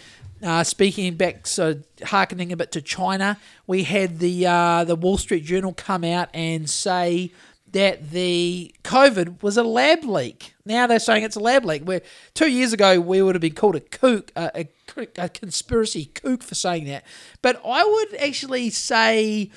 uh, 0.43 0.65
speaking 0.65 1.15
back, 1.15 1.47
so 1.47 1.81
hearkening 2.05 2.53
a 2.53 2.57
bit 2.57 2.73
to 2.73 2.81
China, 2.81 3.39
we 3.67 3.83
had 3.83 4.19
the 4.19 4.47
uh, 4.47 4.85
the 4.85 4.97
Wall 4.97 5.19
Street 5.19 5.45
Journal 5.45 5.75
come 5.75 6.05
out 6.05 6.31
and 6.33 6.71
say 6.71 7.33
that 7.77 8.11
the 8.11 8.75
COVID 8.85 9.43
was 9.43 9.59
a 9.59 9.63
lab 9.63 10.03
leak. 10.03 10.55
Now 10.65 10.87
they're 10.87 10.99
saying 10.99 11.25
it's 11.25 11.37
a 11.37 11.41
lab 11.41 11.63
leak. 11.63 11.83
Where 11.83 12.01
two 12.33 12.51
years 12.51 12.73
ago 12.73 12.99
we 12.99 13.21
would 13.21 13.35
have 13.35 13.43
been 13.43 13.53
called 13.53 13.77
a 13.77 13.81
kook, 13.81 14.33
a, 14.35 14.67
a, 14.97 15.09
a 15.19 15.29
conspiracy 15.29 16.07
kook 16.07 16.43
for 16.43 16.55
saying 16.55 16.87
that. 16.87 17.05
But 17.43 17.61
I 17.67 17.85
would 17.85 18.19
actually 18.19 18.71
say. 18.71 19.51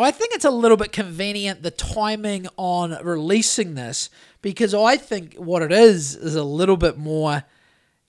I 0.00 0.12
think 0.12 0.32
it's 0.32 0.44
a 0.44 0.50
little 0.50 0.76
bit 0.76 0.92
convenient 0.92 1.62
the 1.62 1.72
timing 1.72 2.46
on 2.56 2.96
releasing 3.04 3.74
this 3.74 4.10
because 4.40 4.72
I 4.72 4.96
think 4.96 5.34
what 5.34 5.60
it 5.60 5.72
is 5.72 6.14
is 6.14 6.36
a 6.36 6.44
little 6.44 6.76
bit 6.76 6.96
more 6.96 7.42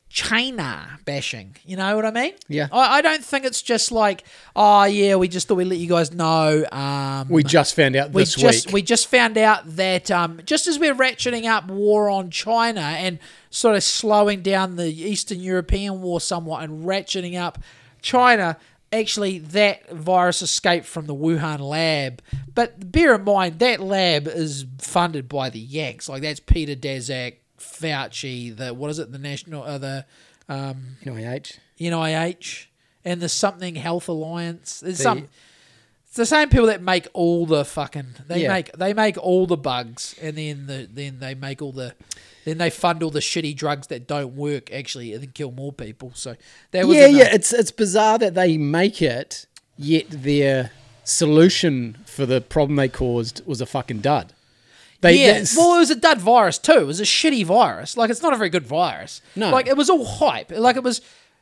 China 0.10 1.00
bashing. 1.06 1.56
You 1.65 1.78
know 1.78 1.95
what 1.95 2.04
I 2.06 2.12
mean? 2.12 2.34
Yeah. 2.48 2.67
I, 2.72 2.98
I 2.98 3.02
don't 3.02 3.24
think 3.24 3.45
it's 3.45 3.62
just 3.62 3.91
like, 3.91 4.24
oh 4.56 4.84
yeah, 4.86 5.15
we 5.15 5.28
just 5.28 5.48
thought 5.48 5.56
we'd 5.56 5.65
let 5.65 5.78
you 5.78 5.88
guys 5.88 6.12
know. 6.12 6.65
Um, 6.72 7.30
We 7.30 7.43
just 7.43 7.76
found 7.76 7.95
out 7.95 8.12
we 8.12 8.24
this 8.24 8.34
just 8.34 8.67
week. 8.67 8.74
we 8.74 8.82
just 8.82 9.08
found 9.08 9.38
out 9.38 9.76
that 9.76 10.10
um, 10.10 10.41
just 10.45 10.67
as 10.67 10.80
we're 10.80 10.95
ratcheting 10.95 11.45
up 11.45 11.67
war 11.67 12.10
on 12.10 12.32
China 12.32 12.82
and 12.82 13.19
sort 13.52 13.76
of 13.76 13.84
slowing 13.84 14.41
down 14.41 14.76
the 14.78 14.89
Eastern 14.91 15.39
European 15.39 16.02
war 16.02 16.19
somewhat 16.19 16.63
and 16.63 16.86
ratcheting 16.86 17.39
up 17.39 17.60
China, 18.02 18.58
actually 18.91 19.38
that 19.39 19.89
virus 19.91 20.41
escaped 20.41 20.88
from 20.88 21.06
the 21.06 21.13
Wuhan 21.15 21.60
lab. 21.60 22.24
But 22.56 22.91
bear 22.91 23.13
in 23.13 23.24
mind 23.26 23.60
that 23.60 23.80
lab 23.80 24.28
is 24.28 24.65
funded 24.80 25.30
by 25.30 25.52
the 25.52 25.60
Yanks. 25.60 26.10
Like 26.10 26.24
that's 26.24 26.39
Peter 26.39 26.76
Daszak, 26.76 27.36
Fauci, 27.60 28.56
the 28.56 28.74
what 28.74 28.89
is 28.89 29.00
it, 29.00 29.12
the 29.12 29.17
national, 29.19 29.63
uh, 29.63 29.78
the 29.78 30.06
um, 30.48 30.98
NIH. 31.04 31.58
NIH, 31.80 32.65
and 33.06 33.22
the 33.22 33.30
Something 33.30 33.76
Health 33.76 34.08
Alliance. 34.08 34.80
There's 34.82 35.02
some. 35.02 35.28
It's 36.08 36.15
the 36.15 36.26
same 36.26 36.50
people 36.50 36.65
that 36.65 36.82
make 36.82 37.08
all 37.13 37.45
the 37.45 37.63
fucking. 37.63 38.15
They 38.28 38.41
Yeah. 38.43 38.48
make 38.54 38.72
they 38.74 38.93
make 38.93 39.17
all 39.17 39.45
the 39.45 39.58
bugs, 39.58 40.15
and 40.22 40.38
then 40.38 40.65
the 40.65 40.88
then 40.91 41.19
they 41.19 41.36
make 41.36 41.62
all 41.62 41.72
the. 41.72 41.93
Then 42.45 42.58
they 42.58 42.72
fund 42.72 43.04
all 43.04 43.12
the 43.12 43.19
shitty 43.19 43.56
drugs 43.56 43.88
that 43.88 44.08
don't 44.08 44.36
work 44.36 44.74
actually, 44.74 45.13
and 45.13 45.22
then 45.22 45.32
kill 45.34 45.52
more 45.52 45.72
people. 45.72 46.12
So 46.15 46.36
that 46.72 46.88
was 46.88 46.98
Yeah, 46.98 47.08
enough. 47.08 47.19
yeah. 47.22 47.36
It's 47.36 47.54
it's 47.54 47.72
bizarre 47.72 48.17
that 48.17 48.34
they 48.34 48.58
make 48.58 49.02
it, 49.04 49.45
yet 49.78 50.06
their 50.10 50.72
solution 51.04 51.98
for 52.06 52.26
the 52.26 52.41
problem 52.41 52.76
they 52.78 52.88
caused 52.88 53.45
was 53.45 53.62
a 53.62 53.65
fucking 53.67 54.00
dud. 54.00 54.34
They, 55.02 55.26
yeah, 55.26 55.44
well, 55.56 55.76
it 55.76 55.80
was 55.80 55.90
a 55.92 55.96
dud 55.96 56.20
virus 56.20 56.58
too. 56.58 56.74
It 56.80 56.86
was 56.86 57.00
a 57.00 57.04
shitty 57.06 57.46
virus. 57.46 57.96
Like 57.96 58.10
it's 58.10 58.22
not 58.22 58.34
a 58.34 58.36
very 58.38 58.50
good 58.50 58.68
virus. 58.68 59.22
No. 59.36 59.50
like 59.50 59.68
it 59.68 59.78
was 59.78 59.90
all 59.90 60.04
hype. 60.06 60.52
Like 60.52 60.76
it 60.76 60.84
was, 60.84 61.00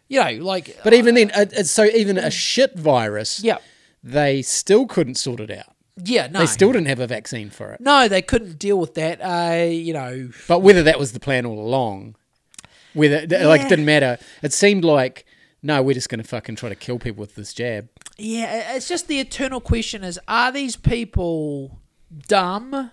you 0.07 0.21
know, 0.23 0.43
like 0.43 0.77
but 0.83 0.93
even 0.93 1.15
uh, 1.15 1.17
then, 1.17 1.31
it, 1.41 1.53
it's 1.53 1.71
so 1.71 1.85
even 1.85 2.17
a 2.19 2.29
shit 2.29 2.77
virus, 2.77 3.41
yeah, 3.43 3.57
they 4.03 4.41
still 4.43 4.85
couldn't 4.85 5.15
sort 5.15 5.39
it 5.39 5.49
out. 5.49 5.73
yeah. 5.95 6.27
No, 6.27 6.39
They 6.41 6.45
still 6.45 6.71
didn't 6.71 6.87
have 6.87 6.99
a 6.99 7.07
vaccine 7.07 7.49
for 7.49 7.71
it. 7.73 7.81
no, 7.81 8.07
they 8.07 8.21
couldn't 8.21 8.59
deal 8.59 8.77
with 8.77 8.93
that. 8.93 9.19
Uh, 9.21 9.63
you 9.65 9.93
know, 9.93 10.29
But 10.47 10.59
whether 10.59 10.83
that 10.83 10.99
was 10.99 11.13
the 11.13 11.19
plan 11.19 11.45
all 11.45 11.59
along, 11.59 12.15
whether 12.93 13.21
like 13.47 13.61
it 13.61 13.69
didn't 13.69 13.85
matter. 13.85 14.19
It 14.43 14.53
seemed 14.53 14.83
like 14.85 15.25
no, 15.63 15.81
we're 15.81 15.95
just 15.95 16.09
going 16.09 16.21
to 16.21 16.27
fucking 16.27 16.55
try 16.57 16.69
to 16.69 16.75
kill 16.75 16.99
people 16.99 17.21
with 17.21 17.33
this 17.33 17.51
jab. 17.53 17.89
Yeah, 18.19 18.75
it's 18.75 18.87
just 18.87 19.07
the 19.07 19.19
eternal 19.19 19.59
question 19.59 20.03
is 20.03 20.19
are 20.27 20.51
these 20.51 20.75
people 20.75 21.79
dumb 22.27 22.91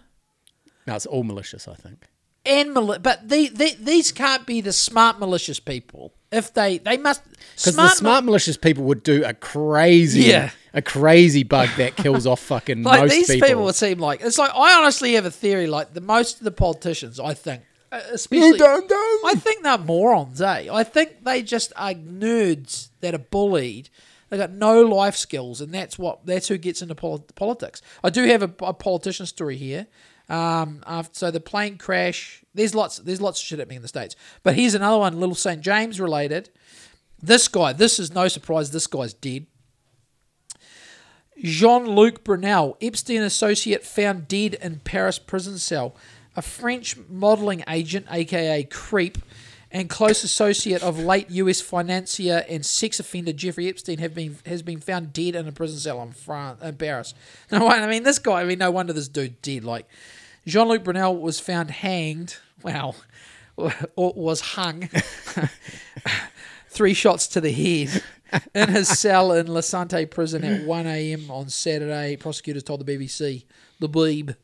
No, 0.87 0.95
it's 0.97 1.07
all 1.07 1.25
malicious. 1.25 1.67
I 1.69 1.75
think. 1.75 2.07
and 2.47 2.75
mali- 2.75 2.99
but 2.99 3.29
the, 3.29 3.49
the, 3.49 3.75
these 3.81 4.13
can't 4.13 4.47
be 4.47 4.61
the 4.61 4.73
smart 4.73 5.19
malicious 5.19 5.59
people. 5.61 6.13
If 6.31 6.53
they 6.53 6.79
they 6.79 6.97
must 6.97 7.23
Because 7.57 7.77
the 7.77 7.89
smart 7.91 8.25
malicious 8.25 8.57
people 8.57 8.85
would 8.85 9.03
do 9.03 9.25
a 9.25 9.33
crazy, 9.35 10.23
Yeah. 10.23 10.51
a 10.73 10.83
crazy 10.83 11.43
bug 11.45 11.69
that 11.79 11.95
kills 11.97 12.27
off 12.27 12.41
fucking 12.41 12.83
like 12.93 13.03
most 13.03 13.13
these 13.13 13.29
people. 13.31 13.49
people. 13.49 13.65
would 13.65 13.75
seem 13.77 13.99
like 13.99 14.21
it's 14.21 14.37
like 14.39 14.51
I 14.55 14.75
honestly 14.79 15.13
have 15.15 15.25
a 15.27 15.31
theory 15.31 15.67
like 15.69 15.95
the 15.95 16.01
most 16.01 16.39
of 16.39 16.45
the 16.45 16.51
politicians 16.51 17.21
I 17.21 17.35
think 17.35 17.63
uh, 17.93 18.01
especially. 18.13 18.61
I 18.61 19.35
think 19.37 19.63
they're 19.63 19.79
morons, 19.79 20.41
eh? 20.41 20.67
I 20.73 20.83
think 20.83 21.25
they 21.25 21.43
just 21.43 21.73
are 21.77 21.93
nerds 21.95 22.89
that 23.01 23.15
are 23.15 23.19
bullied. 23.19 23.89
They 24.31 24.37
got 24.39 24.51
no 24.51 24.81
life 24.83 25.15
skills, 25.15 25.61
and 25.61 25.73
that's 25.73 25.97
what 25.97 26.27
that's 26.27 26.49
who 26.49 26.59
gets 26.59 26.83
into 26.83 26.97
pol- 26.97 27.25
politics. 27.37 27.81
I 28.03 28.11
do 28.11 28.25
have 28.25 28.43
a, 28.43 28.53
a 28.65 28.73
politician 28.75 29.27
story 29.27 29.57
here. 29.57 29.87
Um, 30.29 30.83
after, 30.87 31.15
so 31.15 31.31
the 31.31 31.41
plane 31.41 31.77
crash. 31.77 32.43
There's 32.55 32.75
lots. 32.75 32.99
There's 32.99 33.21
lots 33.21 33.41
of 33.41 33.47
shit 33.47 33.59
happening 33.59 33.77
in 33.77 33.83
the 33.83 33.89
states. 33.89 34.17
But 34.43 34.55
here's 34.55 34.75
another 34.75 34.99
one, 34.99 35.21
Little 35.21 35.35
St 35.35 35.61
James 35.61 36.01
related. 36.01 36.51
This 37.23 37.49
guy. 37.49 37.73
This 37.73 37.99
is 37.99 38.15
no 38.15 38.29
surprise. 38.29 38.71
This 38.71 38.87
guy's 38.87 39.15
dead. 39.15 39.47
Jean 41.43 41.87
Luc 41.87 42.23
Brunel, 42.23 42.77
Epstein 42.81 43.23
associate, 43.23 43.85
found 43.85 44.29
dead 44.29 44.55
in 44.55 44.81
Paris 44.81 45.19
prison 45.19 45.59
cell. 45.59 45.97
A 46.37 46.43
French 46.43 46.97
modeling 47.09 47.63
agent, 47.69 48.07
aka 48.11 48.65
Creep, 48.65 49.19
and 49.75 49.91
close 49.91 50.23
associate 50.23 50.83
of 50.85 51.01
late 51.01 51.29
U.S. 51.31 51.61
financier 51.61 52.45
and 52.49 52.65
sex 52.65 53.01
offender 53.01 53.33
Jeffrey 53.33 53.69
Epstein 53.69 53.99
have 53.99 54.15
been 54.15 54.39
has 54.47 54.63
been 54.63 54.81
found 54.81 55.13
dead 55.13 55.35
in 55.35 55.49
a 55.49 55.53
prison 55.53 55.79
cell 55.79 56.01
in 56.01 56.13
France, 56.13 56.63
in 56.63 56.77
Paris. 56.77 57.13
No, 57.51 57.69
I 57.69 57.87
mean 57.87 58.05
this 58.05 58.19
guy. 58.19 58.41
I 58.41 58.45
mean, 58.45 58.59
no 58.59 58.71
wonder 58.71 58.93
this 58.93 59.09
dude 59.09 59.43
dead. 59.43 59.65
Like 59.65 59.87
Jean 60.47 60.69
Luc 60.69 60.85
Brunel 60.85 61.17
was 61.17 61.41
found 61.41 61.71
hanged. 61.71 62.37
Wow, 62.63 62.95
or 63.57 64.13
was 64.15 64.41
hung. 64.41 64.89
Three 66.69 66.95
shots 66.95 67.27
to 67.29 67.41
the 67.41 67.53
head 67.53 68.03
in 68.55 68.69
his 68.71 68.89
cell 68.89 69.33
in 69.33 69.47
La 69.47 69.61
Sante 69.61 70.07
prison 70.07 70.45
at 70.45 70.65
1 70.65 70.87
a.m. 70.87 71.31
on 71.31 71.49
Saturday. 71.49 72.17
Prosecutors 72.17 72.63
told 72.63 72.85
the 72.85 72.97
BBC, 72.97 73.45
the 73.79 73.89
Beeb. 73.89 74.35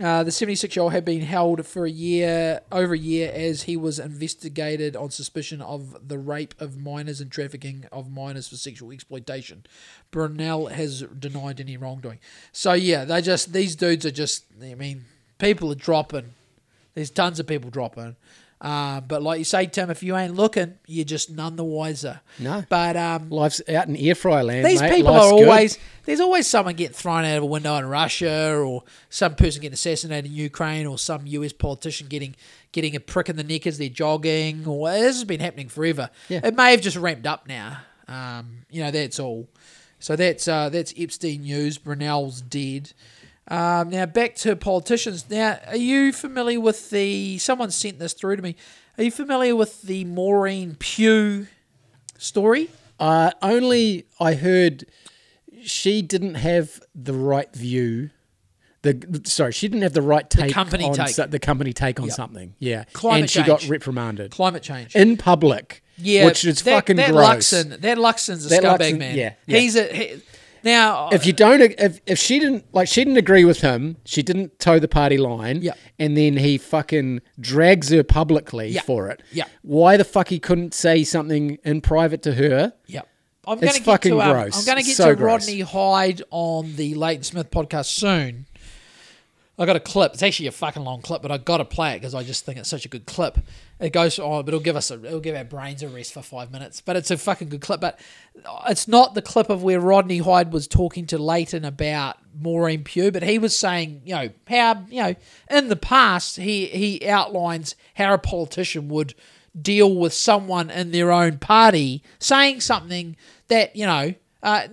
Uh, 0.00 0.22
the 0.22 0.30
76 0.30 0.76
year 0.76 0.82
old 0.84 0.92
had 0.92 1.04
been 1.04 1.22
held 1.22 1.66
for 1.66 1.84
a 1.84 1.90
year, 1.90 2.60
over 2.70 2.94
a 2.94 2.98
year, 2.98 3.32
as 3.34 3.64
he 3.64 3.76
was 3.76 3.98
investigated 3.98 4.94
on 4.94 5.10
suspicion 5.10 5.60
of 5.60 6.08
the 6.08 6.18
rape 6.18 6.54
of 6.60 6.78
minors 6.78 7.20
and 7.20 7.32
trafficking 7.32 7.84
of 7.90 8.08
minors 8.08 8.48
for 8.48 8.56
sexual 8.56 8.92
exploitation. 8.92 9.64
Brunel 10.12 10.68
has 10.68 11.02
denied 11.18 11.60
any 11.60 11.76
wrongdoing. 11.76 12.20
So, 12.52 12.74
yeah, 12.74 13.04
they 13.04 13.20
just, 13.20 13.52
these 13.52 13.74
dudes 13.74 14.06
are 14.06 14.12
just, 14.12 14.44
I 14.62 14.74
mean, 14.74 15.04
people 15.38 15.72
are 15.72 15.76
dropping. 15.76 16.34
There's 16.94 17.10
tons 17.10 17.40
of 17.40 17.48
people 17.48 17.70
dropping. 17.70 18.14
Uh, 18.60 19.00
but 19.00 19.22
like 19.22 19.38
you 19.38 19.44
say, 19.44 19.66
Tim, 19.66 19.88
if 19.88 20.02
you 20.02 20.16
ain't 20.16 20.34
looking, 20.34 20.74
you're 20.86 21.04
just 21.04 21.30
none 21.30 21.54
the 21.54 21.62
wiser. 21.64 22.20
No. 22.40 22.64
But 22.68 22.96
um, 22.96 23.30
Life's 23.30 23.62
out 23.68 23.86
in 23.86 23.96
air 23.96 24.16
fryer 24.16 24.42
land. 24.42 24.66
these 24.66 24.80
mate. 24.80 24.96
people 24.96 25.12
Life's 25.12 25.26
are 25.26 25.30
good. 25.38 25.48
always 25.48 25.78
there's 26.06 26.20
always 26.20 26.46
someone 26.48 26.74
getting 26.74 26.94
thrown 26.94 27.24
out 27.24 27.36
of 27.36 27.42
a 27.44 27.46
window 27.46 27.76
in 27.76 27.86
Russia 27.86 28.56
or 28.56 28.82
some 29.10 29.36
person 29.36 29.62
getting 29.62 29.74
assassinated 29.74 30.26
in 30.30 30.36
Ukraine 30.36 30.86
or 30.86 30.98
some 30.98 31.26
US 31.26 31.52
politician 31.52 32.08
getting 32.08 32.34
getting 32.72 32.96
a 32.96 33.00
prick 33.00 33.28
in 33.28 33.36
the 33.36 33.44
neck 33.44 33.66
as 33.66 33.78
they're 33.78 33.88
jogging 33.88 34.66
or 34.66 34.90
this 34.90 35.16
has 35.16 35.24
been 35.24 35.40
happening 35.40 35.68
forever. 35.68 36.10
Yeah. 36.28 36.40
It 36.42 36.56
may 36.56 36.72
have 36.72 36.80
just 36.80 36.96
ramped 36.96 37.26
up 37.26 37.46
now. 37.46 37.78
Um, 38.08 38.64
you 38.70 38.82
know, 38.82 38.90
that's 38.90 39.20
all. 39.20 39.48
So 40.00 40.16
that's 40.16 40.48
uh, 40.48 40.68
that's 40.68 40.92
Epstein 40.98 41.42
news. 41.42 41.78
Brunel's 41.78 42.40
dead. 42.40 42.92
Um, 43.50 43.90
now 43.90 44.04
back 44.06 44.34
to 44.36 44.56
politicians. 44.56 45.28
Now, 45.30 45.58
are 45.68 45.76
you 45.76 46.12
familiar 46.12 46.60
with 46.60 46.90
the? 46.90 47.38
Someone 47.38 47.70
sent 47.70 47.98
this 47.98 48.12
through 48.12 48.36
to 48.36 48.42
me. 48.42 48.56
Are 48.98 49.04
you 49.04 49.10
familiar 49.10 49.54
with 49.56 49.82
the 49.82 50.04
Maureen 50.04 50.76
Pugh 50.78 51.46
story? 52.18 52.68
Uh, 53.00 53.30
only 53.42 54.06
I 54.20 54.34
heard 54.34 54.84
she 55.62 56.02
didn't 56.02 56.34
have 56.34 56.80
the 56.94 57.14
right 57.14 57.52
view. 57.54 58.10
The 58.82 59.22
sorry, 59.24 59.52
she 59.52 59.66
didn't 59.68 59.82
have 59.82 59.92
the 59.92 60.02
right 60.02 60.28
take 60.28 60.52
company 60.52 60.84
on 60.84 60.94
take. 60.94 61.08
so- 61.08 61.26
the 61.26 61.38
company 61.40 61.72
take 61.72 61.98
on 62.00 62.06
Yep. 62.06 62.14
something. 62.16 62.54
Yeah, 62.58 62.84
Climate 62.92 63.22
and 63.22 63.30
she 63.30 63.42
got 63.42 63.66
reprimanded 63.68 64.30
Climate 64.30 64.62
change. 64.62 64.94
in 64.94 65.16
public. 65.16 65.82
Yeah, 65.96 66.26
which 66.26 66.44
is 66.44 66.62
that, 66.62 66.70
fucking 66.72 66.96
that 66.96 67.10
gross. 67.10 67.52
Luxon, 67.52 67.80
that 67.80 67.98
Luxon's 67.98 68.46
a 68.46 68.48
That 68.50 68.62
scumbag 68.62 68.78
Luxon- 68.94 68.98
man. 68.98 69.16
yeah, 69.16 69.32
yeah. 69.46 69.58
he's 69.58 69.74
a 69.74 69.82
he, 69.92 70.20
now. 70.64 71.08
If 71.10 71.26
you 71.26 71.32
don't, 71.32 71.60
if 71.60 72.00
if 72.06 72.18
she 72.18 72.38
didn't 72.38 72.64
like, 72.72 72.88
she 72.88 73.02
didn't 73.04 73.16
agree 73.18 73.44
with 73.44 73.60
him. 73.60 73.96
She 74.04 74.22
didn't 74.22 74.58
toe 74.58 74.78
the 74.78 74.88
party 74.88 75.18
line. 75.18 75.60
Yeah. 75.62 75.72
and 75.98 76.16
then 76.16 76.36
he 76.36 76.58
fucking 76.58 77.20
drags 77.40 77.90
her 77.90 78.02
publicly 78.02 78.68
Yeah. 78.70 78.82
for 78.82 79.08
it. 79.08 79.22
Yeah. 79.32 79.44
why 79.62 79.96
the 79.96 80.04
fuck 80.04 80.28
he 80.28 80.38
couldn't 80.38 80.74
say 80.74 81.04
something 81.04 81.58
in 81.64 81.80
private 81.80 82.22
to 82.22 82.34
her? 82.34 82.72
yeah, 82.86 83.02
I'm 83.46 83.58
going 83.60 83.72
to 83.72 83.78
get 83.78 83.84
fucking 83.84 84.12
to 84.12 84.20
um, 84.20 84.32
gross. 84.32 84.58
I'm 84.58 84.64
going 84.66 84.78
to 84.78 84.84
get 84.86 84.96
So 84.96 85.10
to 85.10 85.14
gross. 85.16 85.46
Rodney 85.48 85.60
Hyde 85.60 86.22
on 86.30 86.76
the 86.76 86.94
Leighton 86.94 87.22
Smith 87.22 87.50
podcast 87.50 87.86
soon. 87.86 88.46
I 89.58 89.66
got 89.66 89.74
a 89.74 89.80
clip. 89.80 90.14
It's 90.14 90.22
actually 90.22 90.46
a 90.46 90.52
fucking 90.52 90.84
long 90.84 91.02
clip, 91.02 91.20
but 91.20 91.32
I 91.32 91.38
got 91.38 91.58
to 91.58 91.64
play 91.64 91.92
it 91.92 92.00
because 92.00 92.14
I 92.14 92.22
just 92.22 92.46
think 92.46 92.58
it's 92.58 92.68
such 92.68 92.84
a 92.84 92.88
good 92.88 93.06
clip. 93.06 93.38
It 93.80 93.92
goes 93.92 94.18
on, 94.18 94.44
but 94.44 94.54
it'll 94.54 94.60
give 94.60 94.76
us 94.76 94.92
a, 94.92 95.04
it'll 95.04 95.18
give 95.18 95.34
our 95.34 95.44
brains 95.44 95.82
a 95.82 95.88
rest 95.88 96.14
for 96.14 96.22
five 96.22 96.52
minutes. 96.52 96.80
But 96.80 96.94
it's 96.94 97.10
a 97.10 97.18
fucking 97.18 97.48
good 97.48 97.60
clip. 97.60 97.80
But 97.80 97.98
it's 98.68 98.86
not 98.86 99.14
the 99.14 99.22
clip 99.22 99.50
of 99.50 99.64
where 99.64 99.80
Rodney 99.80 100.18
Hyde 100.18 100.52
was 100.52 100.68
talking 100.68 101.06
to 101.06 101.18
Leighton 101.18 101.64
about 101.64 102.18
Maureen 102.40 102.84
Pugh, 102.84 103.10
but 103.10 103.24
he 103.24 103.38
was 103.38 103.56
saying, 103.56 104.02
you 104.04 104.14
know, 104.14 104.28
how 104.48 104.84
you 104.88 105.02
know 105.02 105.14
in 105.50 105.68
the 105.68 105.76
past 105.76 106.36
he 106.36 106.66
he 106.66 107.08
outlines 107.08 107.74
how 107.94 108.14
a 108.14 108.18
politician 108.18 108.88
would 108.88 109.14
deal 109.60 109.92
with 109.92 110.12
someone 110.12 110.70
in 110.70 110.92
their 110.92 111.10
own 111.10 111.38
party 111.38 112.02
saying 112.20 112.60
something 112.60 113.16
that 113.48 113.74
you 113.74 113.86
know 113.86 114.14
uh, 114.42 114.68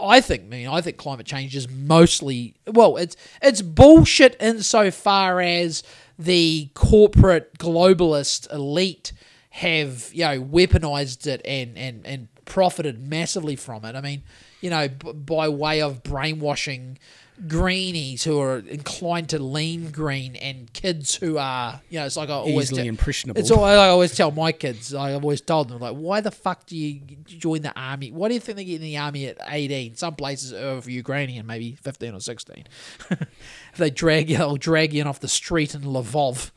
I 0.00 0.20
think, 0.20 0.44
I 0.44 0.46
mean, 0.46 0.68
I 0.68 0.80
think 0.80 0.96
climate 0.96 1.26
change 1.26 1.54
is 1.54 1.68
mostly 1.68 2.54
well, 2.66 2.96
it's 2.96 3.16
it's 3.42 3.62
bullshit 3.62 4.36
insofar 4.40 5.40
as 5.40 5.82
the 6.18 6.70
corporate 6.74 7.58
globalist 7.58 8.50
elite 8.52 9.12
have 9.50 10.10
you 10.12 10.24
know 10.24 10.42
weaponized 10.42 11.26
it 11.26 11.40
and 11.44 11.76
and 11.76 12.06
and 12.06 12.28
profited 12.44 13.06
massively 13.06 13.56
from 13.56 13.84
it. 13.84 13.94
I 13.94 14.00
mean, 14.00 14.22
you 14.60 14.70
know, 14.70 14.88
b- 14.88 15.12
by 15.12 15.48
way 15.48 15.82
of 15.82 16.02
brainwashing 16.02 16.98
greenies 17.46 18.24
who 18.24 18.40
are 18.40 18.58
inclined 18.58 19.28
to 19.28 19.38
lean 19.38 19.90
green 19.90 20.36
and 20.36 20.72
kids 20.72 21.14
who 21.14 21.36
are, 21.38 21.80
you 21.90 21.98
know, 21.98 22.06
it's 22.06 22.16
like 22.16 22.30
I 22.30 22.32
always 22.32 22.70
Easily 22.70 22.82
te- 22.82 22.88
impressionable. 22.88 23.40
It's 23.40 23.50
all 23.50 23.62
I 23.64 23.88
always 23.88 24.14
tell 24.16 24.30
my 24.30 24.52
kids. 24.52 24.94
I've 24.94 25.22
always 25.22 25.40
told 25.40 25.68
them 25.68 25.78
like, 25.80 25.94
why 25.96 26.20
the 26.20 26.30
fuck 26.30 26.66
do 26.66 26.76
you 26.76 27.00
join 27.26 27.62
the 27.62 27.78
army? 27.78 28.10
Why 28.10 28.28
do 28.28 28.34
you 28.34 28.40
think 28.40 28.56
they 28.56 28.64
get 28.64 28.76
in 28.76 28.82
the 28.82 28.96
army 28.96 29.26
at 29.26 29.38
eighteen? 29.48 29.96
Some 29.96 30.14
places 30.16 30.52
are 30.52 30.80
for 30.80 30.90
Ukrainian, 30.90 31.46
maybe 31.46 31.74
fifteen 31.74 32.14
or 32.14 32.20
sixteen. 32.20 32.64
if 33.10 33.76
they 33.76 33.90
drag 33.90 34.30
you, 34.30 34.38
they'll 34.38 34.56
drag 34.56 34.94
you 34.94 35.02
in 35.02 35.06
off 35.06 35.20
the 35.20 35.28
street 35.28 35.74
in 35.74 35.82
Lvov. 35.82 36.50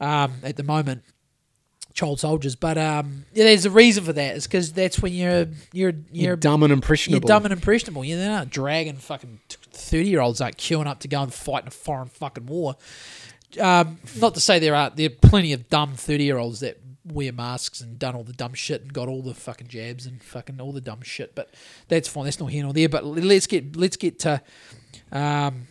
Um, 0.00 0.32
at 0.42 0.56
the 0.56 0.62
moment, 0.62 1.04
child 1.92 2.20
soldiers. 2.20 2.56
But 2.56 2.78
um, 2.78 3.26
yeah, 3.34 3.44
there's 3.44 3.66
a 3.66 3.70
reason 3.70 4.04
for 4.04 4.12
that. 4.12 4.36
It's 4.36 4.46
because 4.46 4.72
that's 4.72 5.00
when 5.00 5.12
you're 5.12 5.46
you're 5.72 5.92
you're, 5.92 5.94
You're 6.10 6.36
dumb 6.36 6.62
and 6.62 6.72
impressionable. 6.72 7.20
you're 7.20 7.28
dumb 7.28 7.44
and 7.44 7.52
impressionable. 7.52 8.04
You're 8.04 8.18
not 8.18 8.50
dragging 8.50 8.96
fucking 8.96 9.40
thirty 9.72 10.08
year 10.08 10.20
olds 10.20 10.40
aren't 10.40 10.56
queuing 10.56 10.86
up 10.86 11.00
to 11.00 11.08
go 11.08 11.22
and 11.22 11.32
fight 11.32 11.64
in 11.64 11.68
a 11.68 11.72
foreign 11.72 12.08
fucking 12.08 12.46
war. 12.46 12.76
Um, 13.58 13.98
not 14.20 14.34
to 14.34 14.40
say 14.40 14.58
there 14.58 14.74
aren't 14.74 14.96
there 14.96 15.06
are 15.06 15.28
plenty 15.28 15.52
of 15.52 15.68
dumb 15.68 15.94
thirty 15.94 16.24
year 16.24 16.38
olds 16.38 16.60
that 16.60 16.78
wear 17.04 17.32
masks 17.32 17.80
and 17.80 17.98
done 17.98 18.14
all 18.14 18.24
the 18.24 18.32
dumb 18.32 18.54
shit 18.54 18.82
and 18.82 18.92
got 18.92 19.08
all 19.08 19.22
the 19.22 19.34
fucking 19.34 19.68
jabs 19.68 20.06
and 20.06 20.22
fucking 20.22 20.60
all 20.60 20.72
the 20.72 20.80
dumb 20.80 21.02
shit. 21.02 21.34
But 21.34 21.52
that's 21.88 22.08
fine. 22.08 22.24
That's 22.24 22.40
not 22.40 22.50
here 22.50 22.62
nor 22.62 22.72
there. 22.72 22.88
But 22.88 23.04
let's 23.04 23.46
get 23.46 23.76
let's 23.76 23.96
get 23.96 24.18
to 24.20 24.42
um, 25.12 25.68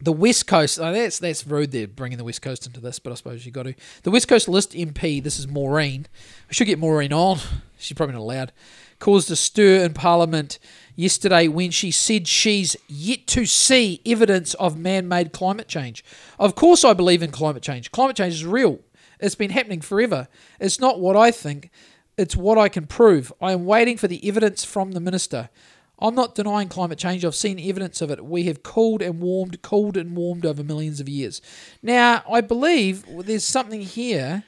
the 0.00 0.12
West 0.12 0.46
Coast. 0.46 0.78
Oh, 0.80 0.92
that's 0.92 1.18
that's 1.18 1.46
rude. 1.46 1.72
They're 1.72 1.88
bringing 1.88 2.18
the 2.18 2.24
West 2.24 2.42
Coast 2.42 2.66
into 2.66 2.80
this, 2.80 2.98
but 2.98 3.12
I 3.12 3.14
suppose 3.14 3.46
you 3.46 3.52
got 3.52 3.64
to. 3.64 3.74
The 4.02 4.10
West 4.10 4.28
Coast 4.28 4.48
List 4.48 4.72
MP. 4.72 5.22
This 5.22 5.38
is 5.38 5.48
Maureen. 5.48 6.06
We 6.48 6.54
should 6.54 6.66
get 6.66 6.78
Maureen 6.78 7.12
on. 7.12 7.38
She's 7.78 7.96
probably 7.96 8.14
not 8.14 8.22
allowed. 8.22 8.52
Caused 8.98 9.30
a 9.30 9.36
stir 9.36 9.84
in 9.84 9.92
Parliament 9.92 10.58
yesterday 10.96 11.46
when 11.46 11.70
she 11.70 11.92
said 11.92 12.26
she's 12.26 12.76
yet 12.88 13.26
to 13.28 13.46
see 13.46 14.00
evidence 14.04 14.54
of 14.54 14.76
man-made 14.76 15.32
climate 15.32 15.68
change. 15.68 16.04
Of 16.38 16.56
course, 16.56 16.84
I 16.84 16.94
believe 16.94 17.22
in 17.22 17.30
climate 17.30 17.62
change. 17.62 17.92
Climate 17.92 18.16
change 18.16 18.34
is 18.34 18.44
real. 18.44 18.80
It's 19.20 19.36
been 19.36 19.50
happening 19.50 19.80
forever. 19.80 20.26
It's 20.58 20.80
not 20.80 20.98
what 20.98 21.16
I 21.16 21.30
think. 21.30 21.70
It's 22.18 22.34
what 22.34 22.58
I 22.58 22.68
can 22.68 22.86
prove. 22.86 23.32
I 23.40 23.52
am 23.52 23.64
waiting 23.66 23.96
for 23.96 24.08
the 24.08 24.26
evidence 24.26 24.64
from 24.64 24.92
the 24.92 25.00
minister. 25.00 25.50
I'm 25.98 26.14
not 26.14 26.34
denying 26.34 26.68
climate 26.68 26.98
change. 26.98 27.24
I've 27.24 27.34
seen 27.34 27.58
evidence 27.58 28.02
of 28.02 28.10
it. 28.10 28.24
We 28.24 28.44
have 28.44 28.62
cooled 28.62 29.00
and 29.00 29.20
warmed, 29.20 29.62
cooled 29.62 29.96
and 29.96 30.14
warmed 30.14 30.44
over 30.44 30.62
millions 30.62 31.00
of 31.00 31.08
years. 31.08 31.40
Now, 31.82 32.22
I 32.30 32.42
believe 32.42 33.04
there's 33.24 33.44
something 33.44 33.80
here. 33.80 34.44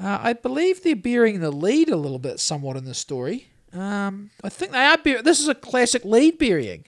Uh, 0.00 0.18
I 0.20 0.32
believe 0.32 0.82
they're 0.82 0.96
bearing 0.96 1.40
the 1.40 1.52
lead 1.52 1.88
a 1.88 1.96
little 1.96 2.18
bit, 2.18 2.40
somewhat 2.40 2.76
in 2.76 2.84
the 2.84 2.94
story. 2.94 3.48
Um, 3.72 4.30
I 4.42 4.48
think 4.48 4.72
they 4.72 4.84
are. 4.84 4.98
Bear- 4.98 5.22
this 5.22 5.40
is 5.40 5.48
a 5.48 5.54
classic 5.54 6.04
lead 6.04 6.38
burying. 6.38 6.84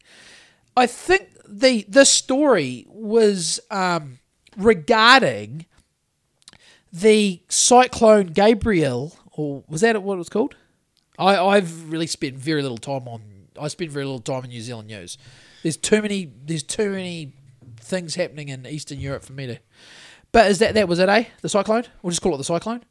I 0.76 0.86
think 0.86 1.28
the 1.48 1.84
this 1.88 2.10
story 2.10 2.86
was 2.88 3.60
um, 3.70 4.18
regarding 4.56 5.66
the 6.92 7.42
cyclone 7.48 8.26
Gabrielle, 8.26 9.16
or 9.32 9.64
was 9.68 9.82
that 9.82 10.02
what 10.02 10.14
it 10.14 10.18
was 10.18 10.28
called? 10.28 10.56
I, 11.18 11.36
I've 11.38 11.90
really 11.90 12.06
spent 12.06 12.36
very 12.36 12.62
little 12.62 12.78
time 12.78 13.06
on. 13.06 13.22
I 13.60 13.68
spent 13.68 13.90
very 13.90 14.04
little 14.04 14.20
time 14.20 14.44
in 14.44 14.50
New 14.50 14.60
Zealand 14.60 14.88
news. 14.88 15.18
There's 15.62 15.76
too 15.76 16.02
many. 16.02 16.30
There's 16.44 16.62
too 16.62 16.90
many 16.90 17.32
things 17.76 18.14
happening 18.14 18.48
in 18.48 18.66
Eastern 18.66 18.98
Europe 18.98 19.24
for 19.24 19.32
me 19.32 19.46
to. 19.46 19.58
But 20.32 20.50
is 20.50 20.58
that 20.60 20.74
that 20.74 20.88
was 20.88 20.98
it? 20.98 21.08
Eh, 21.08 21.24
the 21.42 21.48
cyclone. 21.48 21.84
We'll 22.02 22.10
just 22.10 22.22
call 22.22 22.34
it 22.34 22.38
the 22.38 22.44
cyclone. 22.44 22.82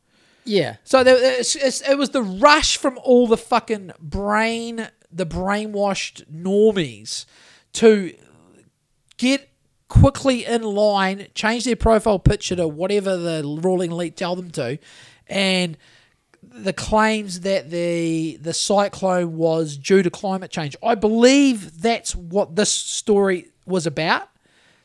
Yeah. 0.43 0.77
So 0.83 1.03
there, 1.03 1.17
it's, 1.39 1.55
it's, 1.55 1.81
it 1.81 1.97
was 1.97 2.09
the 2.09 2.21
rush 2.21 2.77
from 2.77 2.97
all 3.03 3.27
the 3.27 3.37
fucking 3.37 3.91
brain, 3.99 4.89
the 5.11 5.25
brainwashed 5.25 6.25
normies 6.31 7.25
to 7.73 8.13
get 9.17 9.49
quickly 9.87 10.45
in 10.45 10.63
line, 10.63 11.27
change 11.35 11.65
their 11.65 11.75
profile 11.75 12.19
picture 12.19 12.55
to 12.55 12.67
whatever 12.67 13.17
the 13.17 13.43
ruling 13.61 13.91
elite 13.91 14.15
tell 14.15 14.35
them 14.35 14.49
to, 14.51 14.79
and 15.27 15.77
the 16.41 16.73
claims 16.73 17.41
that 17.41 17.69
the 17.69 18.37
the 18.41 18.53
cyclone 18.53 19.37
was 19.37 19.77
due 19.77 20.01
to 20.01 20.09
climate 20.09 20.51
change. 20.51 20.75
I 20.83 20.95
believe 20.95 21.81
that's 21.81 22.15
what 22.15 22.55
this 22.55 22.71
story 22.71 23.49
was 23.65 23.85
about. 23.85 24.27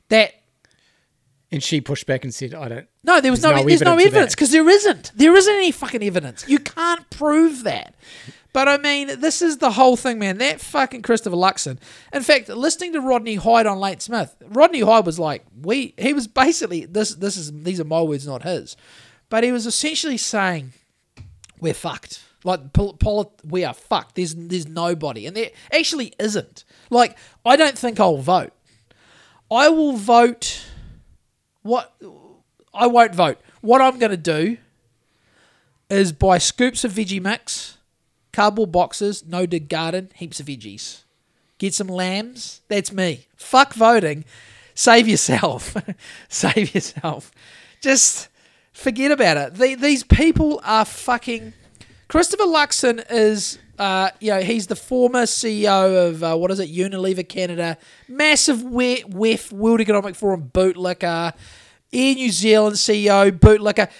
That 0.09 0.35
And 1.53 1.63
she 1.63 1.81
pushed 1.81 2.07
back 2.07 2.25
and 2.25 2.35
said, 2.35 2.55
I 2.55 2.69
don't. 2.69 2.89
no, 3.05 3.21
there 3.21 3.31
was 3.31 3.41
There's 3.41 3.55
no, 3.55 3.61
no 3.61 3.69
there's 3.69 3.83
no 3.83 3.97
evidence 3.99 4.35
because 4.35 4.51
there 4.51 4.69
isn't. 4.69 5.13
There 5.15 5.35
isn't 5.37 5.55
any 5.55 5.71
fucking 5.71 6.03
evidence. 6.03 6.45
You 6.49 6.59
can't 6.59 7.09
prove 7.11 7.63
that. 7.63 7.95
But 8.53 8.69
I 8.69 8.79
mean, 8.79 9.21
this 9.21 9.43
is 9.43 9.59
the 9.59 9.71
whole 9.73 9.97
thing, 9.97 10.19
man. 10.19 10.39
That 10.39 10.61
fucking 10.61 11.03
Christopher 11.03 11.37
Luxon. 11.37 11.79
In 12.13 12.23
fact, 12.23 12.49
listening 12.49 12.95
to 12.95 13.01
Rodney 13.01 13.35
Hyde 13.35 13.67
on 13.67 13.79
Leighton 13.79 14.01
Smith, 14.01 14.35
Rodney 14.49 14.81
Hyde 14.81 15.05
was 15.05 15.19
like, 15.19 15.45
we. 15.61 15.95
He 15.99 16.15
was 16.15 16.27
basically 16.27 16.87
this. 16.87 17.15
This 17.15 17.37
is 17.37 17.53
these 17.53 17.81
are 17.81 17.85
my 17.85 18.01
words, 18.01 18.27
not 18.27 18.43
his. 18.43 18.77
But 19.29 19.45
he 19.45 19.53
was 19.53 19.67
essentially 19.67 20.17
saying, 20.17 20.73
we're 21.61 21.75
fucked. 21.75 22.23
Like 22.45 22.73
poli- 22.73 23.27
we 23.45 23.65
are 23.65 23.75
fucked. 23.75 24.15
There's 24.15 24.35
there's 24.35 24.67
nobody, 24.67 25.27
and 25.27 25.37
there 25.37 25.51
actually 25.73 26.15
isn't. 26.19 26.65
Like 26.91 27.17
I 27.45 27.57
don't 27.57 27.77
think 27.77 28.01
I'll 28.01 28.17
vote. 28.17 28.53
I 29.51 29.69
will 29.69 29.97
vote. 29.97 30.65
What 31.67 31.95
I 32.73 32.87
won't 32.87 33.15
vote. 33.15 33.39
What 33.61 33.83
I'm 33.83 33.99
going 33.99 34.11
to 34.11 34.17
do 34.17 34.59
is 35.91 36.13
buy 36.13 36.39
scoops 36.39 36.85
of 36.85 36.93
veggie 36.93 37.21
mix, 37.21 37.79
cardboard 38.33 38.73
boxes, 38.73 39.25
no 39.27 39.47
dig 39.47 39.69
garden, 39.69 40.11
heaps 40.15 40.41
of 40.41 40.47
veggies. 40.47 41.03
Get 41.59 41.75
some 41.75 41.89
lambs. 41.89 42.61
That's 42.69 42.93
me. 42.93 43.27
Fuck 43.37 43.75
voting. 43.75 44.25
Save 44.75 45.09
yourself. 45.09 45.75
Save 46.29 46.75
yourself. 46.75 47.33
Just 47.81 48.29
forget 48.73 49.11
about 49.11 49.37
it. 49.37 49.55
The, 49.55 49.75
these 49.75 50.05
people 50.05 50.61
are 50.65 50.85
fucking. 50.85 51.55
Christopher 52.09 52.45
Luxon 52.45 53.05
is, 53.11 53.59
uh, 53.79 54.11
you 54.21 54.31
know, 54.31 54.41
he's 54.41 54.69
the 54.69 54.77
former 54.77 55.23
CEO 55.23 56.09
of 56.09 56.23
uh, 56.23 56.37
what 56.37 56.51
is 56.51 56.61
it, 56.61 56.71
Unilever 56.73 57.29
Canada, 57.29 57.77
massive 58.09 58.63
we- 58.63 59.03
WEF 59.03 59.51
World 59.53 59.81
Economic 59.81 60.15
Forum 60.15 60.51
bootlicker, 60.55 61.33
Air 61.93 62.15
New 62.15 62.31
Zealand 62.31 62.77
CEO 62.77 63.31
bootlicker. 63.33 63.91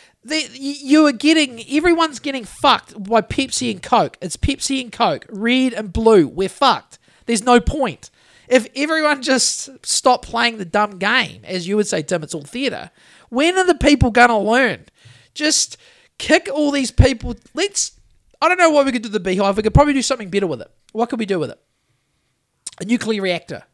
You 0.55 1.07
are 1.07 1.13
getting 1.13 1.65
everyone's 1.71 2.19
getting 2.19 2.45
fucked 2.45 3.01
by 3.05 3.21
Pepsi 3.23 3.71
and 3.71 3.83
Coke. 3.83 4.17
It's 4.21 4.37
Pepsi 4.37 4.81
and 4.81 4.91
Coke, 4.91 5.25
red 5.29 5.73
and 5.73 5.93
blue. 5.93 6.27
We're 6.27 6.49
fucked. 6.49 6.99
There's 7.27 7.45
no 7.45 7.61
point. 7.61 8.11
If 8.49 8.69
everyone 8.77 9.23
just 9.23 9.85
stopped 9.85 10.27
playing 10.27 10.59
the 10.59 10.65
dumb 10.65 10.99
game, 10.99 11.43
as 11.45 11.67
you 11.67 11.77
would 11.77 11.87
say, 11.87 12.03
Tim, 12.03 12.23
it's 12.23 12.35
all 12.35 12.43
theatre. 12.43 12.91
When 13.29 13.57
are 13.57 13.67
the 13.67 13.75
people 13.75 14.11
gonna 14.11 14.39
learn? 14.39 14.87
Just 15.35 15.77
kick 16.19 16.49
all 16.53 16.71
these 16.71 16.91
people. 16.91 17.35
Let's. 17.55 17.93
I 18.41 18.49
don't 18.49 18.59
know 18.59 18.71
what 18.71 18.87
we 18.87 18.93
could 18.93 19.03
do 19.03 19.07
with 19.07 19.13
the 19.13 19.21
beehive. 19.21 19.57
We 19.57 19.63
could 19.63 19.75
probably 19.75 19.95
do 19.95 20.03
something 20.03 20.31
better 20.31 20.47
with 20.47 20.61
it. 20.61 20.71
What 20.93 21.09
could 21.09 21.19
we 21.19 21.27
do 21.27 21.39
with 21.39 21.51
it? 21.51 21.61
A 22.81 22.85
nuclear 22.85 23.23
reactor. 23.23 23.65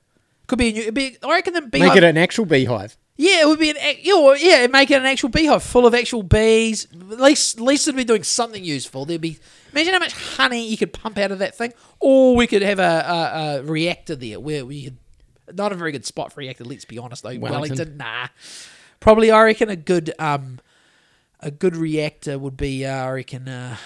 Could 0.46 0.58
be 0.58 0.68
a 0.68 0.72
new. 0.72 0.92
Be, 0.92 1.16
I 1.22 1.30
reckon 1.30 1.54
the 1.54 1.62
beehive. 1.62 1.88
Make 1.88 1.96
it 1.96 2.04
an 2.04 2.16
actual 2.16 2.46
beehive. 2.46 2.96
Yeah, 3.16 3.42
it 3.42 3.48
would 3.48 3.58
be 3.58 3.70
an 3.70 3.76
you 4.00 4.14
know, 4.14 4.32
yeah, 4.34 4.66
make 4.68 4.90
it 4.90 5.00
an 5.00 5.06
actual 5.06 5.28
beehive 5.28 5.62
full 5.62 5.86
of 5.86 5.94
actual 5.94 6.22
bees. 6.22 6.86
At 6.92 7.20
least, 7.20 7.58
at 7.58 7.62
least 7.62 7.86
it'd 7.86 7.96
be 7.96 8.04
doing 8.04 8.22
something 8.22 8.64
useful. 8.64 9.04
There'd 9.04 9.20
be 9.20 9.38
imagine 9.72 9.92
how 9.92 9.98
much 9.98 10.14
honey 10.14 10.66
you 10.68 10.76
could 10.76 10.92
pump 10.92 11.18
out 11.18 11.30
of 11.30 11.38
that 11.40 11.56
thing, 11.56 11.72
or 12.00 12.34
we 12.36 12.46
could 12.46 12.62
have 12.62 12.78
a, 12.78 12.82
a, 12.82 13.58
a 13.58 13.62
reactor 13.62 14.16
there 14.16 14.40
where 14.40 14.64
we 14.64 14.84
could. 14.84 14.96
Not 15.54 15.72
a 15.72 15.74
very 15.74 15.92
good 15.92 16.06
spot 16.06 16.32
for 16.32 16.40
reactor. 16.40 16.64
Let's 16.64 16.84
be 16.84 16.98
honest 16.98 17.22
though, 17.22 17.36
Wellington. 17.36 17.76
Wellington, 17.76 17.96
nah. 17.96 18.28
Probably, 19.00 19.30
I 19.30 19.42
reckon 19.42 19.68
a 19.68 19.76
good 19.76 20.14
um, 20.18 20.60
a 21.40 21.50
good 21.50 21.76
reactor 21.76 22.38
would 22.38 22.56
be. 22.56 22.86
Uh, 22.86 23.06
I 23.06 23.10
reckon. 23.10 23.48
Uh, 23.48 23.76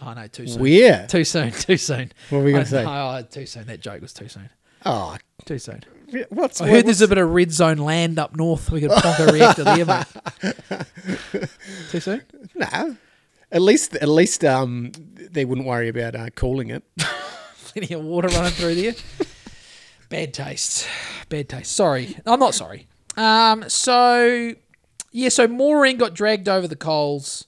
oh 0.00 0.12
no, 0.14 0.26
too 0.26 0.46
soon. 0.46 0.62
Where? 0.62 1.06
Too 1.06 1.24
soon. 1.24 1.50
Too 1.52 1.76
soon. 1.76 2.12
What 2.30 2.38
were 2.38 2.44
we 2.44 2.52
gonna 2.52 2.62
I- 2.62 2.68
say? 2.68 2.84
Oh, 2.86 3.22
too 3.30 3.46
soon. 3.46 3.66
That 3.66 3.80
joke 3.80 4.00
was 4.02 4.12
too 4.12 4.28
soon. 4.28 4.50
Oh, 4.84 5.16
Too 5.44 5.58
soon. 5.58 5.82
what's 6.28 6.60
I 6.60 6.68
heard 6.68 6.86
there's 6.86 7.00
a 7.00 7.08
bit 7.08 7.18
of 7.18 7.28
red 7.30 7.50
zone 7.50 7.78
land 7.78 8.18
up 8.20 8.36
north. 8.36 8.70
We 8.70 8.80
could 8.80 8.90
plonk 8.92 9.18
a 9.18 9.32
reactor 9.32 9.64
there, 9.64 9.84
mate. 9.84 10.06
Too 11.90 12.00
soon? 12.00 12.22
no. 12.54 12.96
At 13.50 13.62
least, 13.62 13.96
at 13.96 14.08
least, 14.08 14.44
um, 14.44 14.92
they 15.14 15.44
wouldn't 15.44 15.66
worry 15.66 15.88
about 15.88 16.14
uh, 16.14 16.30
cooling 16.30 16.70
it. 16.70 16.82
Plenty 16.98 17.94
of 17.94 18.02
water 18.02 18.28
running 18.28 18.52
through 18.52 18.74
there. 18.76 18.94
Bad 20.08 20.34
taste. 20.34 20.86
Bad 21.28 21.48
taste. 21.48 21.72
Sorry. 21.72 22.16
I'm 22.26 22.38
not 22.40 22.54
sorry. 22.54 22.86
Um, 23.16 23.68
so 23.68 24.52
yeah, 25.12 25.28
so 25.30 25.48
Maureen 25.48 25.96
got 25.96 26.14
dragged 26.14 26.48
over 26.48 26.68
the 26.68 26.76
coals. 26.76 27.46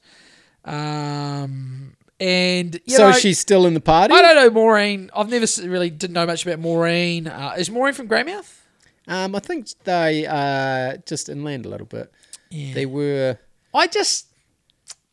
Um, 0.64 1.94
and 2.21 2.81
you 2.85 2.97
so 2.97 3.11
know, 3.11 3.16
she's 3.16 3.39
still 3.39 3.66
in 3.66 3.75
the 3.75 3.81
party. 3.81 4.14
I 4.14 4.23
don't 4.23 4.37
know 4.37 4.51
Maureen. 4.51 5.11
I've 5.14 5.29
never 5.29 5.47
really 5.69 5.91
didn't 5.91 6.14
know 6.14 6.27
much 6.27 6.45
about 6.45 6.59
Maureen. 6.59 7.29
Uh, 7.29 7.55
is 7.59 7.71
Maureen 7.71 7.95
from 7.95 8.09
Greymouth? 8.09 8.61
Um, 9.07 9.35
I 9.35 9.41
think 9.41 9.69
they 9.85 10.27
uh 10.27 10.99
just 11.07 11.29
inland 11.29 11.66
a 11.66 11.69
little 11.69 11.87
bit. 11.87 12.12
Yeah. 12.51 12.75
They 12.75 12.87
were. 12.87 13.39
I 13.75 13.87
just 13.87 14.27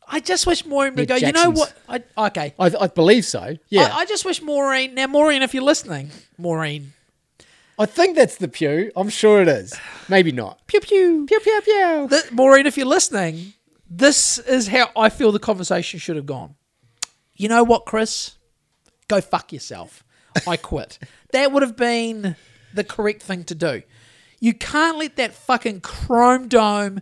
I 0.08 0.20
just 0.20 0.46
wish 0.46 0.64
Maureen 0.64 0.94
would 0.94 1.08
The 1.08 1.18
go. 1.20 1.26
You 1.26 1.32
know 1.32 1.50
what? 1.50 1.74
I, 1.88 2.02
okay. 2.28 2.54
I, 2.58 2.72
I 2.80 2.86
believe 2.86 3.24
so. 3.24 3.56
Yeah. 3.68 3.82
I, 3.92 3.98
I 3.98 4.04
just 4.06 4.24
wish 4.24 4.40
Maureen. 4.40 4.94
Now, 4.94 5.06
Maureen, 5.08 5.42
if 5.42 5.52
you're 5.52 5.64
listening, 5.64 6.10
Maureen, 6.38 6.92
I 7.78 7.86
think 7.86 8.16
that's 8.16 8.36
the 8.36 8.48
pew. 8.48 8.92
I'm 8.94 9.08
sure 9.08 9.42
it 9.42 9.48
is. 9.48 9.74
Maybe 10.08 10.32
not. 10.32 10.66
pew 10.66 10.80
pew. 10.80 11.26
Pew 11.26 11.40
pew 11.40 11.60
pew. 11.62 12.06
Th- 12.08 12.30
Maureen, 12.32 12.66
if 12.66 12.76
you're 12.76 12.86
listening, 12.86 13.54
this 13.90 14.38
is 14.38 14.68
how 14.68 14.90
I 14.96 15.08
feel 15.08 15.32
the 15.32 15.38
conversation 15.38 15.98
should 15.98 16.16
have 16.16 16.26
gone. 16.26 16.54
You 17.36 17.48
know 17.48 17.64
what, 17.64 17.86
Chris? 17.86 18.36
Go 19.08 19.20
fuck 19.20 19.52
yourself. 19.52 20.04
I 20.46 20.56
quit. 20.56 20.98
that 21.32 21.52
would 21.52 21.62
have 21.62 21.76
been 21.76 22.36
the 22.74 22.84
correct 22.84 23.22
thing 23.22 23.44
to 23.44 23.54
do. 23.54 23.82
You 24.40 24.54
can't 24.54 24.98
let 24.98 25.16
that 25.16 25.34
fucking 25.34 25.80
chrome 25.80 26.48
dome 26.48 27.00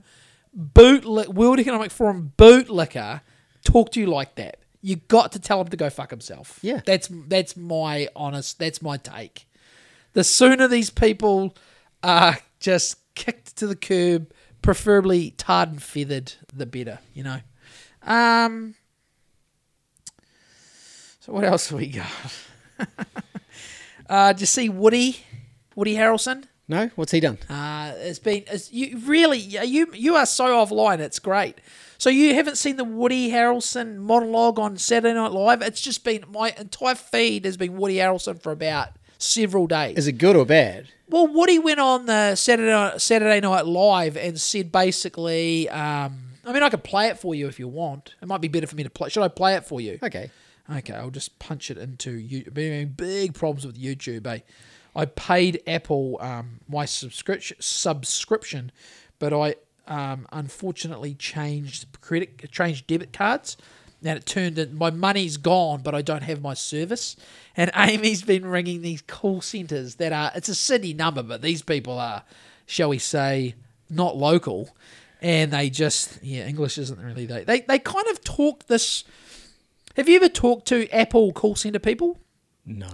bootlick 0.57 1.29
World 1.29 1.59
Economic 1.59 1.91
Forum 1.91 2.33
bootlicker 2.39 3.23
talk 3.65 3.91
to 3.93 4.01
you 4.01 4.07
like 4.07 4.37
that. 4.37 4.59
You 4.81 4.97
got 4.97 5.33
to 5.33 5.39
tell 5.39 5.61
him 5.61 5.69
to 5.69 5.77
go 5.77 5.91
fuck 5.91 6.11
himself. 6.11 6.59
Yeah. 6.63 6.81
That's 6.85 7.09
that's 7.11 7.57
my 7.57 8.09
honest 8.15 8.59
that's 8.59 8.83
my 8.83 8.99
take. 8.99 9.47
The 10.13 10.23
sooner 10.23 10.69
these 10.69 10.91
people 10.91 11.57
are 12.03 12.39
just 12.61 13.15
kicked 13.15 13.57
to 13.57 13.67
the 13.67 13.77
curb, 13.77 14.33
preferably 14.63 15.33
tarred 15.33 15.71
and 15.71 15.83
feathered, 15.83 16.35
the 16.53 16.67
better, 16.67 17.01
you 17.15 17.25
know. 17.25 17.41
Um 18.03 18.75
so 21.25 21.33
what 21.33 21.45
else 21.45 21.69
have 21.69 21.79
we 21.79 21.87
got? 21.87 22.09
uh 24.11 24.33
did 24.33 24.41
you 24.41 24.47
see 24.47 24.69
Woody? 24.69 25.25
Woody 25.75 25.95
Harrelson? 25.95 26.45
No? 26.69 26.91
What's 26.97 27.13
he 27.13 27.21
done? 27.21 27.39
Uh, 27.49 27.93
it's 27.97 28.19
been 28.19 28.45
it's, 28.47 28.71
you 28.73 28.99
really 28.99 29.39
you 29.39 29.89
you 29.95 30.17
are 30.17 30.27
so 30.27 30.47
offline. 30.47 30.99
It's 30.99 31.19
great. 31.19 31.59
So 31.97 32.11
you 32.11 32.35
haven't 32.35 32.59
seen 32.59 32.77
the 32.77 32.85
Woody 32.85 33.31
Harrelson 33.31 33.97
monologue 33.97 34.59
on 34.59 34.77
Saturday 34.77 35.15
Night 35.15 35.33
Live? 35.33 35.63
It's 35.63 35.81
just 35.81 36.05
been 36.05 36.25
my 36.31 36.55
entire 36.59 36.95
feed 36.95 37.47
has 37.47 37.57
been 37.57 37.77
Woody 37.77 37.97
Harrelson 37.97 38.43
for 38.43 38.53
about 38.53 38.89
several 39.17 39.67
days. 39.67 39.97
Is 39.97 40.07
it 40.07 40.13
good 40.13 40.37
or 40.37 40.45
bad? 40.45 40.89
Well, 41.09 41.27
Woody 41.27 41.59
went 41.59 41.81
on 41.81 42.07
the 42.07 42.35
Saturday 42.35 42.71
Night, 42.71 43.01
Saturday 43.01 43.41
Night 43.41 43.67
Live 43.67 44.17
and 44.19 44.39
said 44.39 44.71
basically, 44.71 45.69
um, 45.71 46.19
I 46.45 46.53
mean, 46.53 46.63
I 46.63 46.69
could 46.69 46.85
play 46.85 47.09
it 47.09 47.19
for 47.19 47.35
you 47.35 47.47
if 47.47 47.59
you 47.59 47.69
want. 47.69 48.15
It 48.21 48.27
might 48.27 48.41
be 48.41 48.49
better 48.49 48.67
for 48.67 48.77
me 48.77 48.83
to 48.83 48.91
play. 48.91 49.09
Should 49.09 49.23
I 49.23 49.29
play 49.29 49.55
it 49.55 49.65
for 49.65 49.81
you? 49.81 49.99
Okay. 50.03 50.31
Okay, 50.71 50.95
I'll 50.95 51.11
just 51.11 51.39
punch 51.39 51.71
it 51.71 51.77
into 51.77 52.13
you. 52.13 52.51
Being 52.51 52.89
big 52.89 53.35
problems 53.35 53.67
with 53.67 53.81
YouTube. 53.81 54.27
Eh? 54.27 54.41
I 54.97 55.05
paid 55.05 55.63
Apple 55.67 56.19
um, 56.21 56.61
my 56.69 56.85
subscription 56.85 57.57
subscription, 57.61 58.73
but 59.19 59.33
I 59.33 59.57
um, 59.87 60.27
unfortunately 60.33 61.15
changed 61.15 61.87
credit 62.01 62.51
changed 62.51 62.87
debit 62.87 63.13
cards. 63.13 63.57
And 64.03 64.19
it 64.19 64.27
turned 64.27 64.59
in 64.59 64.77
my 64.77 64.91
money's 64.91 65.39
gone, 65.39 65.81
but 65.83 65.95
I 65.95 66.03
don't 66.03 66.25
have 66.25 66.43
my 66.43 66.53
service. 66.53 67.17
And 67.57 67.71
Amy's 67.77 68.23
been 68.23 68.45
ringing 68.45 68.83
these 68.83 69.01
call 69.01 69.41
centers 69.41 69.95
that 69.95 70.13
are 70.13 70.31
it's 70.35 70.49
a 70.49 70.55
city 70.55 70.93
number, 70.93 71.23
but 71.23 71.41
these 71.41 71.63
people 71.63 71.99
are, 71.99 72.23
shall 72.67 72.91
we 72.91 72.99
say, 72.99 73.55
not 73.89 74.17
local. 74.17 74.77
And 75.23 75.53
they 75.53 75.71
just 75.71 76.23
yeah, 76.23 76.47
English 76.47 76.79
isn't 76.79 77.01
really 77.01 77.27
they 77.27 77.45
they, 77.45 77.61
they 77.61 77.79
kind 77.79 78.07
of 78.09 78.23
talk 78.25 78.67
this 78.67 79.05
have 79.97 80.09
you 80.09 80.17
ever 80.17 80.29
talked 80.29 80.67
to 80.69 80.89
Apple 80.91 81.33
call 81.33 81.55
center 81.57 81.79
people? 81.79 82.19
No. 82.67 82.89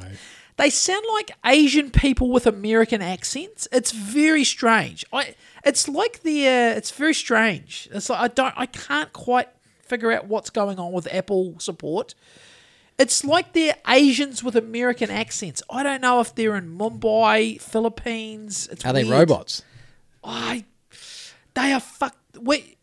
They 0.56 0.68
sound 0.68 1.04
like 1.14 1.30
Asian 1.46 1.90
people 1.90 2.30
with 2.30 2.46
American 2.46 3.00
accents. 3.00 3.66
It's 3.72 3.92
very 3.92 4.44
strange. 4.44 5.06
I 5.12 5.34
it's 5.64 5.88
like 5.88 6.22
the 6.22 6.46
uh, 6.46 6.76
it's 6.76 6.90
very 6.90 7.14
strange. 7.14 7.88
It's 7.92 8.10
like 8.10 8.20
I 8.20 8.28
don't 8.28 8.54
I 8.56 8.66
can't 8.66 9.12
quite 9.12 9.48
figure 9.82 10.12
out 10.12 10.26
what's 10.26 10.50
going 10.50 10.78
on 10.78 10.92
with 10.92 11.12
Apple 11.12 11.58
support. 11.58 12.14
It's 12.98 13.24
like 13.24 13.54
they're 13.54 13.76
Asians 13.88 14.44
with 14.44 14.54
American 14.54 15.10
accents. 15.10 15.62
I 15.70 15.82
don't 15.82 16.02
know 16.02 16.20
if 16.20 16.34
they're 16.34 16.56
in 16.56 16.76
Mumbai, 16.76 17.58
Philippines. 17.58 18.68
It's 18.70 18.84
Are 18.84 18.92
they 18.92 19.04
robots? 19.04 19.62
I 20.22 20.66
they 21.54 21.72
are 21.72 21.80
fuck. 21.80 22.16
We 22.38 22.76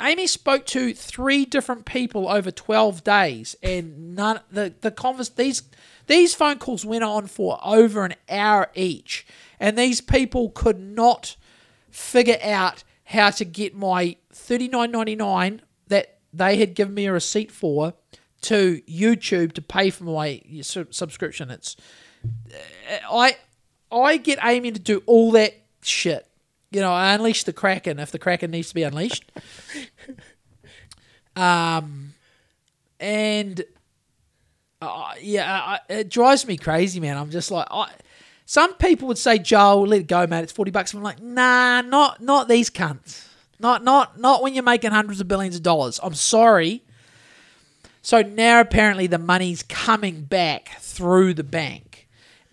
Amy 0.00 0.26
spoke 0.26 0.66
to 0.66 0.92
three 0.92 1.44
different 1.44 1.84
people 1.84 2.28
over 2.28 2.50
twelve 2.50 3.04
days, 3.04 3.54
and 3.62 4.14
none 4.14 4.40
the 4.50 4.74
the 4.80 4.90
convers 4.90 5.30
these 5.30 5.62
these 6.06 6.34
phone 6.34 6.58
calls 6.58 6.84
went 6.84 7.04
on 7.04 7.26
for 7.26 7.58
over 7.64 8.04
an 8.04 8.14
hour 8.28 8.70
each, 8.74 9.26
and 9.60 9.78
these 9.78 10.00
people 10.00 10.50
could 10.50 10.78
not 10.80 11.36
figure 11.90 12.38
out 12.42 12.82
how 13.04 13.30
to 13.30 13.44
get 13.44 13.74
my 13.74 14.16
thirty 14.32 14.68
nine 14.68 14.90
ninety 14.90 15.14
nine 15.14 15.62
that 15.86 16.18
they 16.32 16.56
had 16.56 16.74
given 16.74 16.94
me 16.94 17.06
a 17.06 17.12
receipt 17.12 17.52
for 17.52 17.94
to 18.40 18.82
YouTube 18.88 19.52
to 19.52 19.62
pay 19.62 19.90
for 19.90 20.04
my 20.04 20.42
subscription. 20.62 21.50
It's 21.50 21.76
I 23.10 23.36
I 23.92 24.16
get 24.16 24.38
Amy 24.42 24.72
to 24.72 24.80
do 24.80 25.02
all 25.06 25.30
that 25.32 25.54
shit. 25.82 26.26
You 26.74 26.80
know, 26.80 26.92
I 26.92 27.14
unleash 27.14 27.44
the 27.44 27.52
Kraken 27.52 27.98
if 28.00 28.10
the 28.10 28.18
Kraken 28.18 28.50
needs 28.50 28.68
to 28.68 28.74
be 28.74 28.82
unleashed. 28.82 29.30
um, 31.36 32.14
and 32.98 33.64
uh, 34.82 35.12
yeah, 35.20 35.52
I, 35.52 35.78
it 35.88 36.08
drives 36.08 36.46
me 36.46 36.56
crazy, 36.56 37.00
man. 37.00 37.16
I'm 37.16 37.30
just 37.30 37.50
like, 37.50 37.68
I, 37.70 37.90
some 38.44 38.74
people 38.74 39.08
would 39.08 39.18
say, 39.18 39.38
Joel, 39.38 39.86
let 39.86 40.00
it 40.00 40.06
go, 40.08 40.26
mate. 40.26 40.42
It's 40.42 40.52
forty 40.52 40.70
bucks. 40.70 40.92
I'm 40.92 41.02
like, 41.02 41.22
nah, 41.22 41.80
not 41.82 42.20
not 42.20 42.48
these 42.48 42.70
cunts. 42.70 43.28
Not 43.60 43.84
not 43.84 44.18
not 44.18 44.42
when 44.42 44.54
you're 44.54 44.64
making 44.64 44.90
hundreds 44.90 45.20
of 45.20 45.28
billions 45.28 45.56
of 45.56 45.62
dollars. 45.62 46.00
I'm 46.02 46.14
sorry. 46.14 46.82
So 48.02 48.20
now 48.20 48.60
apparently 48.60 49.06
the 49.06 49.18
money's 49.18 49.62
coming 49.62 50.24
back 50.24 50.70
through 50.80 51.34
the 51.34 51.44
bank. 51.44 51.83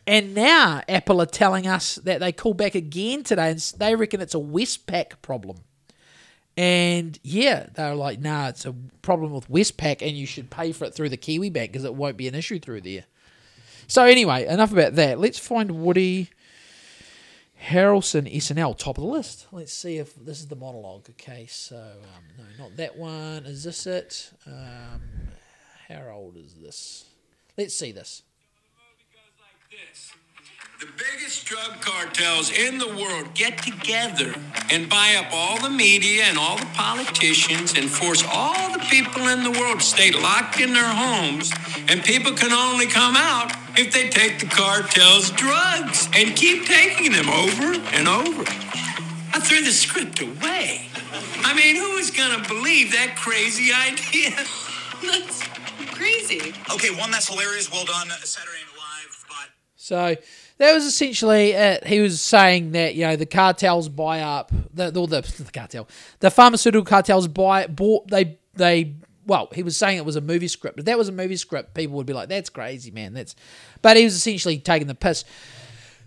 And 0.07 0.33
now 0.33 0.81
Apple 0.89 1.21
are 1.21 1.27
telling 1.27 1.67
us 1.67 1.95
that 1.95 2.19
they 2.19 2.31
call 2.31 2.53
back 2.53 2.75
again 2.75 3.23
today 3.23 3.51
and 3.51 3.59
they 3.77 3.95
reckon 3.95 4.21
it's 4.21 4.35
a 4.35 4.39
Westpac 4.39 5.21
problem. 5.21 5.57
And 6.57 7.17
yeah, 7.23 7.67
they're 7.73 7.95
like, 7.95 8.19
nah, 8.19 8.49
it's 8.49 8.65
a 8.65 8.73
problem 9.01 9.31
with 9.31 9.49
Westpac 9.49 10.01
and 10.01 10.17
you 10.17 10.25
should 10.25 10.49
pay 10.49 10.71
for 10.71 10.85
it 10.85 10.93
through 10.93 11.09
the 11.09 11.17
Kiwi 11.17 11.49
Bank 11.49 11.71
because 11.71 11.85
it 11.85 11.95
won't 11.95 12.17
be 12.17 12.27
an 12.27 12.35
issue 12.35 12.59
through 12.59 12.81
there. 12.81 13.05
So 13.87 14.03
anyway, 14.03 14.45
enough 14.47 14.71
about 14.71 14.95
that. 14.95 15.19
Let's 15.19 15.39
find 15.39 15.83
Woody 15.83 16.29
Harrelson 17.69 18.33
SNL, 18.33 18.77
top 18.77 18.97
of 18.97 19.03
the 19.03 19.09
list. 19.09 19.47
Let's 19.51 19.73
see 19.73 19.97
if 19.97 20.15
this 20.15 20.39
is 20.39 20.47
the 20.47 20.55
monologue. 20.55 21.09
Okay, 21.11 21.45
so 21.47 21.77
um, 21.77 22.23
no, 22.37 22.63
not 22.63 22.77
that 22.77 22.97
one. 22.97 23.45
Is 23.45 23.63
this 23.63 23.85
it? 23.85 24.31
Um, 24.47 25.01
how 25.87 26.09
old 26.13 26.37
is 26.37 26.55
this? 26.55 27.05
Let's 27.57 27.75
see 27.75 27.91
this. 27.91 28.23
The 30.81 30.87
biggest 30.97 31.45
drug 31.45 31.79
cartels 31.79 32.51
in 32.51 32.79
the 32.79 32.87
world 32.87 33.35
get 33.35 33.61
together 33.61 34.33
and 34.71 34.89
buy 34.89 35.15
up 35.15 35.31
all 35.31 35.61
the 35.61 35.69
media 35.69 36.23
and 36.23 36.37
all 36.39 36.57
the 36.57 36.65
politicians 36.73 37.77
and 37.77 37.87
force 37.87 38.23
all 38.27 38.73
the 38.73 38.83
people 38.89 39.27
in 39.27 39.43
the 39.43 39.51
world 39.51 39.79
to 39.79 39.85
stay 39.85 40.11
locked 40.11 40.59
in 40.59 40.73
their 40.73 40.83
homes. 40.83 41.53
And 41.87 42.03
people 42.03 42.33
can 42.33 42.51
only 42.51 42.87
come 42.87 43.15
out 43.15 43.51
if 43.77 43.93
they 43.93 44.09
take 44.09 44.39
the 44.39 44.47
cartel's 44.47 45.29
drugs 45.29 46.09
and 46.15 46.35
keep 46.35 46.65
taking 46.65 47.11
them 47.11 47.29
over 47.29 47.79
and 47.93 48.07
over. 48.07 48.43
I 49.33 49.39
threw 49.39 49.61
the 49.61 49.71
script 49.71 50.19
away. 50.19 50.89
I 51.45 51.53
mean, 51.53 51.75
who 51.75 51.97
is 51.97 52.09
going 52.11 52.41
to 52.41 52.47
believe 52.49 52.91
that 52.91 53.15
crazy 53.15 53.71
idea? 53.87 54.35
That's 55.01 55.43
crazy. 55.93 56.53
Okay, 56.73 56.89
one 56.89 57.11
that's 57.11 57.29
hilarious. 57.29 57.71
Well 57.71 57.85
done, 57.85 58.09
Saturday 58.09 58.57
Night 58.57 58.65
Live. 58.65 58.65
But 58.65 58.70
So 59.91 60.15
that 60.57 60.73
was 60.73 60.85
essentially 60.85 61.51
it. 61.51 61.85
He 61.85 61.99
was 61.99 62.21
saying 62.21 62.71
that 62.71 62.95
you 62.95 63.05
know 63.05 63.17
the 63.17 63.25
cartels 63.25 63.89
buy 63.89 64.21
up 64.21 64.49
the 64.73 64.89
the, 64.89 65.05
the, 65.05 65.21
the 65.43 65.51
cartel, 65.51 65.85
the 66.21 66.31
pharmaceutical 66.31 66.85
cartels 66.85 67.27
buy 67.27 67.67
bought 67.67 68.07
they 68.07 68.37
they. 68.53 68.93
Well, 69.25 69.49
he 69.53 69.63
was 69.63 69.75
saying 69.75 69.97
it 69.97 70.05
was 70.05 70.15
a 70.15 70.21
movie 70.21 70.47
script. 70.47 70.79
If 70.79 70.85
that 70.85 70.97
was 70.97 71.09
a 71.09 71.11
movie 71.11 71.35
script, 71.35 71.73
people 71.73 71.97
would 71.97 72.05
be 72.05 72.13
like, 72.13 72.29
"That's 72.29 72.49
crazy, 72.49 72.89
man." 72.89 73.13
That's, 73.13 73.35
but 73.81 73.97
he 73.97 74.05
was 74.05 74.15
essentially 74.15 74.59
taking 74.59 74.87
the 74.87 74.95
piss. 74.95 75.25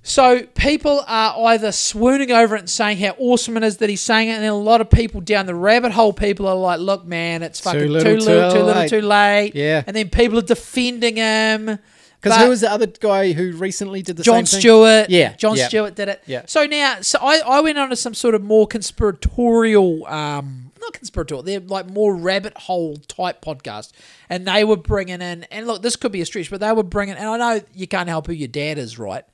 So 0.02 0.44
people 0.54 1.04
are 1.06 1.48
either 1.48 1.70
swooning 1.70 2.32
over 2.32 2.56
it 2.56 2.60
and 2.60 2.70
saying 2.70 2.98
how 2.98 3.14
awesome 3.18 3.58
it 3.58 3.64
is 3.64 3.76
that 3.78 3.90
he's 3.90 4.00
saying 4.00 4.28
it, 4.28 4.32
and 4.32 4.44
then 4.44 4.50
a 4.50 4.56
lot 4.56 4.80
of 4.80 4.88
people 4.88 5.20
down 5.20 5.44
the 5.44 5.54
rabbit 5.54 5.92
hole, 5.92 6.14
people 6.14 6.48
are 6.48 6.56
like, 6.56 6.80
"Look, 6.80 7.04
man, 7.04 7.42
it's 7.42 7.60
fucking 7.60 7.80
too 7.80 7.88
little, 7.88 8.12
little, 8.14 8.50
too 8.50 8.58
too, 8.58 8.64
little, 8.64 8.82
late." 8.82 8.88
too 8.88 9.02
late." 9.02 9.54
Yeah. 9.54 9.82
and 9.86 9.94
then 9.94 10.08
people 10.08 10.38
are 10.38 10.42
defending 10.42 11.16
him 11.16 11.78
Because 12.24 12.42
who 12.42 12.48
was 12.48 12.60
the 12.62 12.70
other 12.70 12.86
guy 12.86 13.32
who 13.32 13.52
recently 13.52 14.02
did 14.02 14.16
the 14.16 14.22
John 14.22 14.46
same 14.46 14.52
thing? 14.52 14.60
Stewart. 14.60 15.10
Yeah, 15.10 15.36
John 15.36 15.56
yeah. 15.56 15.68
Stewart 15.68 15.94
did 15.94 16.08
it. 16.08 16.22
Yeah. 16.26 16.44
So 16.46 16.64
now, 16.66 17.00
so 17.02 17.18
I, 17.20 17.40
I 17.40 17.60
went 17.60 17.78
on 17.78 17.90
to 17.90 17.96
some 17.96 18.14
sort 18.14 18.34
of 18.34 18.42
more 18.42 18.66
conspiratorial, 18.66 20.06
um, 20.06 20.72
not 20.80 20.94
conspiratorial, 20.94 21.42
they're 21.42 21.60
like 21.60 21.88
more 21.88 22.14
rabbit 22.16 22.56
hole 22.56 22.96
type 22.96 23.42
podcast. 23.42 23.92
And 24.30 24.46
they 24.48 24.64
were 24.64 24.76
bringing 24.76 25.20
in, 25.20 25.44
and 25.44 25.66
look, 25.66 25.82
this 25.82 25.96
could 25.96 26.12
be 26.12 26.22
a 26.22 26.26
stretch, 26.26 26.50
but 26.50 26.60
they 26.60 26.72
were 26.72 26.82
bringing, 26.82 27.16
and 27.16 27.28
I 27.28 27.36
know 27.36 27.60
you 27.74 27.86
can't 27.86 28.08
help 28.08 28.26
who 28.26 28.32
your 28.32 28.48
dad 28.48 28.78
is, 28.78 28.98
right? 28.98 29.24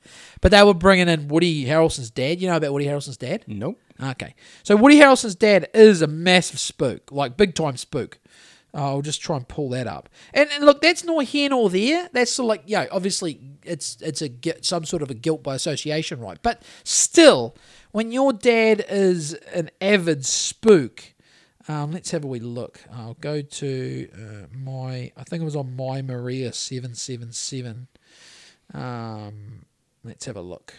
But 0.41 0.51
they 0.51 0.61
were 0.63 0.73
bringing 0.73 1.07
in 1.07 1.29
Woody 1.29 1.65
Harrelson's 1.65 2.09
dad. 2.09 2.41
You 2.41 2.49
know 2.49 2.57
about 2.57 2.73
Woody 2.73 2.87
Harrelson's 2.87 3.17
dad? 3.17 3.45
Nope. 3.47 3.79
Okay. 4.03 4.35
So 4.63 4.75
Woody 4.75 4.99
Harrelson's 4.99 5.35
dad 5.35 5.69
is 5.73 6.01
a 6.01 6.07
massive 6.07 6.59
spook, 6.59 7.11
like 7.11 7.37
big 7.37 7.55
time 7.55 7.77
spook. 7.77 8.19
I'll 8.73 9.01
just 9.01 9.21
try 9.21 9.35
and 9.35 9.47
pull 9.47 9.69
that 9.69 9.87
up. 9.87 10.09
And, 10.33 10.49
and 10.51 10.65
look, 10.65 10.81
that's 10.81 11.03
nor 11.03 11.23
here 11.23 11.49
nor 11.49 11.69
there. 11.69 12.09
That's 12.13 12.31
sort 12.31 12.45
of 12.45 12.49
like, 12.49 12.63
yeah, 12.65 12.87
obviously 12.91 13.39
it's 13.63 13.97
it's 14.01 14.21
a 14.21 14.31
some 14.61 14.85
sort 14.85 15.01
of 15.01 15.09
a 15.09 15.13
guilt 15.13 15.43
by 15.43 15.55
association, 15.55 16.19
right? 16.19 16.37
But 16.41 16.63
still, 16.83 17.55
when 17.91 18.11
your 18.11 18.31
dad 18.31 18.85
is 18.89 19.33
an 19.53 19.69
avid 19.81 20.25
spook, 20.25 21.13
um, 21.67 21.91
let's 21.91 22.11
have 22.11 22.23
a 22.23 22.27
wee 22.27 22.39
look. 22.39 22.79
I'll 22.93 23.15
go 23.15 23.41
to 23.41 24.09
uh, 24.13 24.47
my, 24.55 25.11
I 25.17 25.23
think 25.23 25.41
it 25.41 25.45
was 25.45 25.55
on 25.55 25.75
my 25.75 26.01
Maria 26.01 26.53
seven 26.53 26.95
seven 26.95 27.33
seven. 27.33 27.87
Um, 28.73 29.65
let's 30.03 30.25
have 30.25 30.37
a 30.37 30.41
look. 30.41 30.73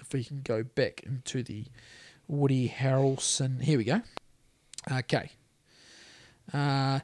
If 0.00 0.12
we 0.12 0.24
can 0.24 0.40
go 0.40 0.62
back 0.62 1.02
into 1.04 1.42
the 1.42 1.66
Woody 2.26 2.68
Harrelson. 2.68 3.62
Here 3.62 3.78
we 3.78 3.84
go. 3.84 4.02
Okay. 4.90 5.30
Uh, 6.52 7.00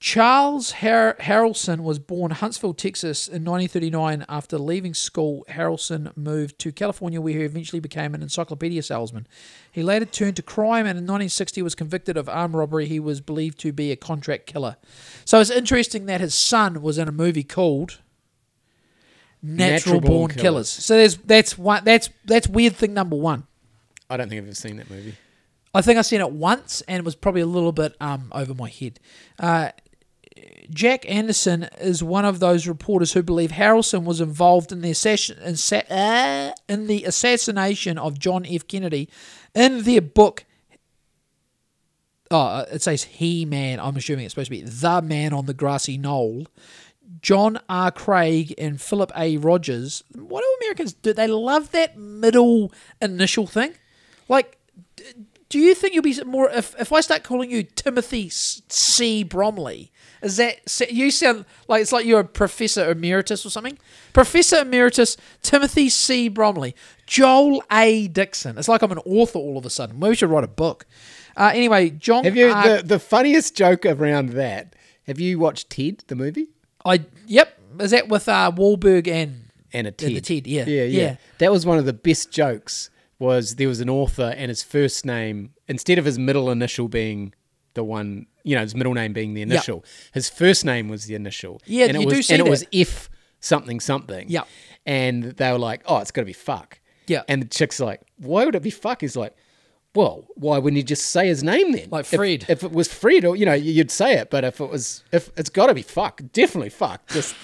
Charles 0.00 0.70
Har- 0.72 1.16
Harrelson 1.18 1.80
was 1.80 1.98
born 1.98 2.30
Huntsville, 2.30 2.72
Texas 2.72 3.26
in 3.26 3.44
1939. 3.44 4.24
After 4.28 4.56
leaving 4.56 4.94
school, 4.94 5.44
Harrelson 5.48 6.16
moved 6.16 6.58
to 6.60 6.70
California 6.70 7.20
where 7.20 7.34
he 7.34 7.42
eventually 7.42 7.80
became 7.80 8.14
an 8.14 8.22
encyclopedia 8.22 8.80
salesman. 8.84 9.26
He 9.72 9.82
later 9.82 10.04
turned 10.04 10.36
to 10.36 10.42
crime 10.42 10.86
and 10.86 10.96
in 10.96 11.04
1960 11.04 11.62
was 11.62 11.74
convicted 11.74 12.16
of 12.16 12.28
armed 12.28 12.54
robbery. 12.54 12.86
He 12.86 13.00
was 13.00 13.20
believed 13.20 13.58
to 13.60 13.72
be 13.72 13.90
a 13.90 13.96
contract 13.96 14.46
killer. 14.46 14.76
So 15.24 15.40
it's 15.40 15.50
interesting 15.50 16.06
that 16.06 16.20
his 16.20 16.34
son 16.34 16.80
was 16.80 16.96
in 16.96 17.08
a 17.08 17.12
movie 17.12 17.42
called 17.42 17.98
Natural, 19.42 19.70
Natural 19.70 20.00
Born, 20.00 20.12
Born 20.12 20.30
Killers. 20.30 20.42
Killers. 20.42 20.68
So 20.68 20.96
there's 20.96 21.16
that's 21.16 21.58
one 21.58 21.82
that's 21.84 22.08
that's 22.24 22.48
weird 22.48 22.76
thing 22.76 22.94
number 22.94 23.16
1. 23.16 23.44
I 24.10 24.16
don't 24.16 24.28
think 24.28 24.38
I've 24.38 24.46
ever 24.46 24.54
seen 24.54 24.76
that 24.76 24.90
movie. 24.90 25.16
I 25.78 25.80
think 25.80 25.96
I 25.96 26.02
seen 26.02 26.20
it 26.20 26.32
once 26.32 26.80
and 26.88 26.98
it 26.98 27.04
was 27.04 27.14
probably 27.14 27.40
a 27.40 27.46
little 27.46 27.70
bit 27.70 27.94
um, 28.00 28.32
over 28.32 28.52
my 28.52 28.68
head. 28.68 28.98
Uh, 29.38 29.70
Jack 30.70 31.08
Anderson 31.08 31.68
is 31.80 32.02
one 32.02 32.24
of 32.24 32.40
those 32.40 32.66
reporters 32.66 33.12
who 33.12 33.22
believe 33.22 33.52
Harrelson 33.52 34.02
was 34.02 34.20
involved 34.20 34.72
in 34.72 34.80
the 34.80 34.90
assassin, 34.90 35.38
in, 35.38 35.54
sa- 35.54 35.86
uh, 35.88 36.50
in 36.68 36.88
the 36.88 37.04
assassination 37.04 37.96
of 37.96 38.18
John 38.18 38.44
F. 38.44 38.66
Kennedy. 38.66 39.08
In 39.54 39.84
their 39.84 40.00
book, 40.00 40.46
oh, 42.32 42.64
it 42.72 42.82
says 42.82 43.04
he 43.04 43.44
man. 43.44 43.78
I'm 43.78 43.96
assuming 43.96 44.24
it's 44.24 44.34
supposed 44.34 44.50
to 44.50 44.56
be 44.56 44.62
the 44.62 45.00
man 45.00 45.32
on 45.32 45.46
the 45.46 45.54
grassy 45.54 45.96
knoll. 45.96 46.48
John 47.22 47.60
R. 47.68 47.92
Craig 47.92 48.52
and 48.58 48.80
Philip 48.80 49.12
A. 49.16 49.36
Rogers. 49.36 50.02
What 50.12 50.40
do 50.42 50.56
Americans 50.64 50.92
do? 50.92 51.12
They 51.12 51.28
love 51.28 51.70
that 51.70 51.96
middle 51.96 52.72
initial 53.00 53.46
thing. 53.46 53.74
Like, 54.28 54.58
do 55.48 55.58
you 55.58 55.74
think 55.74 55.94
you'll 55.94 56.02
be 56.02 56.22
more 56.24 56.50
if 56.50 56.74
if 56.80 56.92
I 56.92 57.00
start 57.00 57.22
calling 57.22 57.50
you 57.50 57.62
Timothy 57.62 58.28
C. 58.30 59.22
Bromley? 59.22 59.90
Is 60.20 60.36
that 60.36 60.90
you 60.90 61.10
sound 61.10 61.44
like 61.68 61.80
it's 61.82 61.92
like 61.92 62.04
you're 62.04 62.20
a 62.20 62.24
professor 62.24 62.90
emeritus 62.90 63.46
or 63.46 63.50
something? 63.50 63.78
Professor 64.12 64.62
emeritus 64.62 65.16
Timothy 65.42 65.88
C. 65.88 66.28
Bromley, 66.28 66.74
Joel 67.06 67.62
A. 67.70 68.08
Dixon. 68.08 68.58
It's 68.58 68.68
like 68.68 68.82
I'm 68.82 68.90
an 68.92 68.98
author 68.98 69.38
all 69.38 69.56
of 69.56 69.64
a 69.64 69.70
sudden. 69.70 69.98
Maybe 69.98 70.10
we 70.10 70.16
should 70.16 70.30
write 70.30 70.44
a 70.44 70.48
book. 70.48 70.86
Uh, 71.36 71.52
anyway, 71.54 71.90
John. 71.90 72.24
Have 72.24 72.36
you 72.36 72.50
R. 72.50 72.78
the 72.78 72.82
the 72.82 72.98
funniest 72.98 73.54
joke 73.56 73.86
around 73.86 74.30
that? 74.30 74.74
Have 75.06 75.20
you 75.20 75.38
watched 75.38 75.70
Ted 75.70 76.02
the 76.08 76.16
movie? 76.16 76.48
I 76.84 77.04
yep. 77.26 77.58
Is 77.80 77.92
that 77.92 78.08
with 78.08 78.28
uh, 78.28 78.50
Wahlberg 78.54 79.06
and 79.06 79.44
And 79.72 79.86
a 79.86 79.90
and 79.90 79.98
Ted. 79.98 80.14
the 80.16 80.20
Ted? 80.20 80.46
Yeah, 80.46 80.64
yeah, 80.66 80.82
yeah, 80.82 81.00
yeah. 81.02 81.16
That 81.38 81.52
was 81.52 81.64
one 81.64 81.78
of 81.78 81.84
the 81.86 81.92
best 81.92 82.32
jokes. 82.32 82.90
Was 83.18 83.56
there 83.56 83.68
was 83.68 83.80
an 83.80 83.90
author 83.90 84.32
and 84.36 84.48
his 84.48 84.62
first 84.62 85.04
name 85.04 85.54
instead 85.66 85.98
of 85.98 86.04
his 86.04 86.18
middle 86.18 86.50
initial 86.50 86.88
being 86.88 87.34
the 87.74 87.82
one, 87.82 88.26
you 88.44 88.54
know, 88.54 88.62
his 88.62 88.74
middle 88.74 88.94
name 88.94 89.12
being 89.12 89.34
the 89.34 89.42
initial, 89.42 89.84
his 90.12 90.28
first 90.28 90.64
name 90.64 90.88
was 90.88 91.06
the 91.06 91.14
initial. 91.14 91.60
Yeah, 91.66 91.86
and 91.86 91.96
it 91.96 92.00
you 92.00 92.06
was, 92.06 92.14
do 92.14 92.22
see 92.22 92.34
and 92.34 92.46
it 92.46 92.50
was 92.50 92.64
if 92.70 93.10
something 93.40 93.80
something. 93.80 94.28
Yeah. 94.28 94.42
and 94.86 95.24
they 95.24 95.50
were 95.52 95.58
like, 95.58 95.82
"Oh, 95.86 95.98
it's 95.98 96.10
got 96.12 96.22
to 96.22 96.26
be 96.26 96.32
fuck." 96.32 96.80
Yeah. 97.08 97.22
and 97.28 97.42
the 97.42 97.46
chick's 97.46 97.80
like, 97.80 98.00
"Why 98.18 98.44
would 98.44 98.54
it 98.54 98.62
be 98.62 98.70
fuck?" 98.70 99.00
He's 99.00 99.16
like. 99.16 99.34
Well, 99.94 100.26
why 100.34 100.58
wouldn't 100.58 100.76
you 100.76 100.82
just 100.84 101.06
say 101.06 101.26
his 101.26 101.42
name 101.42 101.72
then? 101.72 101.88
Like 101.90 102.02
If- 102.04 102.10
Fred. 102.10 102.44
If, 102.48 102.62
it 102.62 102.70
was 102.70 102.92
Fred, 102.92 103.24
or 103.24 103.34
you 103.34 103.46
know, 103.46 103.54
you'd 103.54 103.90
say 103.90 104.18
it. 104.18 104.28
But 104.30 104.44
if 104.44 104.60
it 104.60 104.70
was, 104.70 105.02
if 105.12 105.30
it's 105.36 105.48
got 105.48 105.68
to 105.68 105.74
be 105.74 105.80
fuck, 105.82 106.20
definitely 106.34 106.68
fuck. 106.68 107.08
Just 107.08 107.34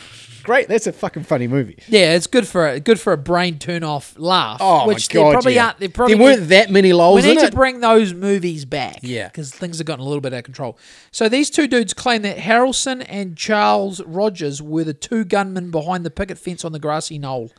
great. 0.45 0.69
That's 0.69 0.87
a 0.87 0.93
fucking 0.93 1.25
funny 1.25 1.49
movie. 1.49 1.79
Yeah, 1.89 2.15
it's 2.15 2.29
good 2.29 2.47
for 2.47 2.69
a 2.69 2.79
good 2.81 3.01
for 3.01 3.13
a 3.13 3.17
brain 3.17 3.59
turn 3.59 3.83
off 3.83 4.17
laugh. 4.19 4.59
Oh 4.61 4.87
which 4.87 5.13
my 5.13 5.21
god! 5.21 5.25
there 5.27 5.33
probably 5.33 5.55
yeah. 5.55 5.65
aren't. 5.67 5.79
There 5.81 5.89
probably 5.89 6.15
there 6.15 6.23
weren't 6.23 6.49
that 6.51 6.71
many 6.71 6.89
We 6.89 6.95
lols 6.95 7.25
in 7.25 7.31
need 7.35 7.41
to 7.41 7.47
it. 7.47 7.55
bring 7.55 7.81
those 7.81 8.15
movies 8.15 8.65
back. 8.65 8.99
Yeah. 9.03 9.29
Because 9.29 9.53
things 9.53 9.79
have 9.79 9.87
gotten 9.87 10.05
a 10.05 10.09
little 10.09 10.21
bit 10.21 10.33
out 10.33 10.39
of 10.39 10.45
control. 10.45 10.79
So 11.11 11.29
these 11.29 11.51
two 11.51 11.67
dudes 11.67 11.95
claim 11.95 12.23
that 12.23 12.37
Harrelson 12.37 13.05
and 13.09 13.37
Charles 13.37 14.01
Rogers 14.05 14.63
were 14.63 14.85
the 14.85 14.95
two 14.95 15.25
gunmen 15.25 15.71
behind 15.71 16.05
the 16.05 16.11
picket 16.11 16.39
fence 16.39 16.65
on 16.65 16.73
the 16.73 16.79
grassy 16.79 17.19
knoll. 17.19 17.51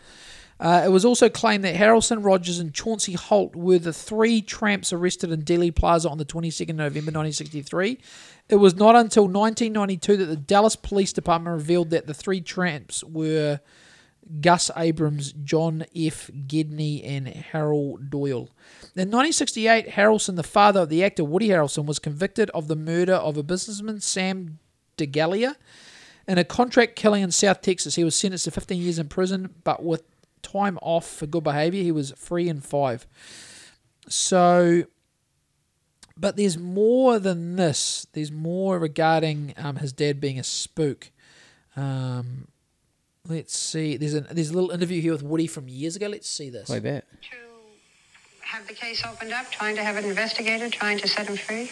Uh, 0.60 0.84
it 0.86 0.90
was 0.90 1.04
also 1.04 1.28
claimed 1.28 1.66
that 1.66 1.76
Harrelson, 1.76 2.24
Rogers, 2.24 2.60
and 2.60 2.74
Chauncey 2.74 3.14
Holt 3.14 3.56
were 3.56 3.78
the 3.78 3.92
three 3.92 4.42
tramps 4.42 4.94
arrested 4.94 5.32
in 5.32 5.42
Dealey 5.42 5.76
Plaza 5.76 6.10
on 6.10 6.18
the 6.18 6.26
22nd 6.26 6.70
of 6.70 6.76
November 6.78 7.12
1963. 7.12 8.00
It 8.48 8.56
was 8.56 8.76
not 8.76 8.96
until 8.96 9.24
1992 9.24 10.18
that 10.18 10.26
the 10.26 10.38
Dallas 10.38 10.78
Police 10.78 11.12
Department 11.12 11.56
revealed 11.56 11.90
that 11.90 12.08
the 12.08 12.14
three 12.14 12.40
tramps 12.40 13.04
were 13.04 13.60
Gus 14.42 14.72
Abrams, 14.76 15.34
John 15.34 15.86
F. 15.96 16.32
Gedney, 16.48 17.04
and 17.04 17.28
Harold 17.28 18.10
Doyle. 18.10 18.50
In 18.96 19.12
1968, 19.12 19.90
Harrelson, 19.90 20.36
the 20.36 20.44
father 20.44 20.82
of 20.82 20.90
the 20.90 21.04
actor 21.04 21.24
Woody 21.24 21.50
Harrelson, 21.50 21.86
was 21.86 22.00
convicted 22.00 22.50
of 22.52 22.68
the 22.68 22.76
murder 22.76 23.14
of 23.14 23.38
a 23.38 23.44
businessman, 23.44 24.00
Sam 24.00 24.60
Degelia, 24.98 25.56
in 26.28 26.38
a 26.38 26.44
contract 26.44 26.96
killing 26.96 27.22
in 27.22 27.32
South 27.32 27.62
Texas. 27.62 27.96
He 27.96 28.04
was 28.04 28.16
sentenced 28.16 28.46
to 28.46 28.52
15 28.52 28.82
years 28.82 28.98
in 28.98 29.10
prison, 29.10 29.54
but 29.64 29.84
with 29.84 30.04
time 30.46 30.78
off 30.82 31.08
for 31.08 31.26
good 31.26 31.44
behavior, 31.44 31.82
he 31.84 31.92
was 31.92 32.12
free 32.12 32.48
in 32.48 32.62
five. 32.62 33.08
So, 34.08 34.86
but 36.16 36.38
there's 36.38 36.58
more 36.58 37.20
than 37.20 37.56
this. 37.56 38.08
There's 38.14 38.32
more 38.32 38.78
regarding 38.80 39.54
um, 39.58 39.78
his 39.78 39.92
dad 39.92 40.22
being 40.22 40.40
a 40.40 40.44
spook. 40.44 41.12
Um, 41.76 42.48
let's 43.28 43.58
see. 43.58 43.98
There's 43.98 44.14
a 44.14 44.22
there's 44.22 44.52
a 44.52 44.54
little 44.54 44.72
interview 44.72 45.02
here 45.02 45.12
with 45.12 45.24
Woody 45.24 45.48
from 45.48 45.68
years 45.68 45.96
ago. 45.96 46.08
Let's 46.08 46.30
see 46.30 46.50
this. 46.50 46.70
like 46.70 46.84
that. 46.84 47.06
To 47.24 47.38
have 48.42 48.68
the 48.68 48.74
case 48.74 49.04
opened 49.06 49.34
up, 49.34 49.52
trying 49.52 49.76
to 49.76 49.84
have 49.84 49.98
it 49.98 50.06
investigated, 50.06 50.72
trying 50.72 51.00
to 51.00 51.08
set 51.08 51.28
him 51.28 51.36
free? 51.36 51.72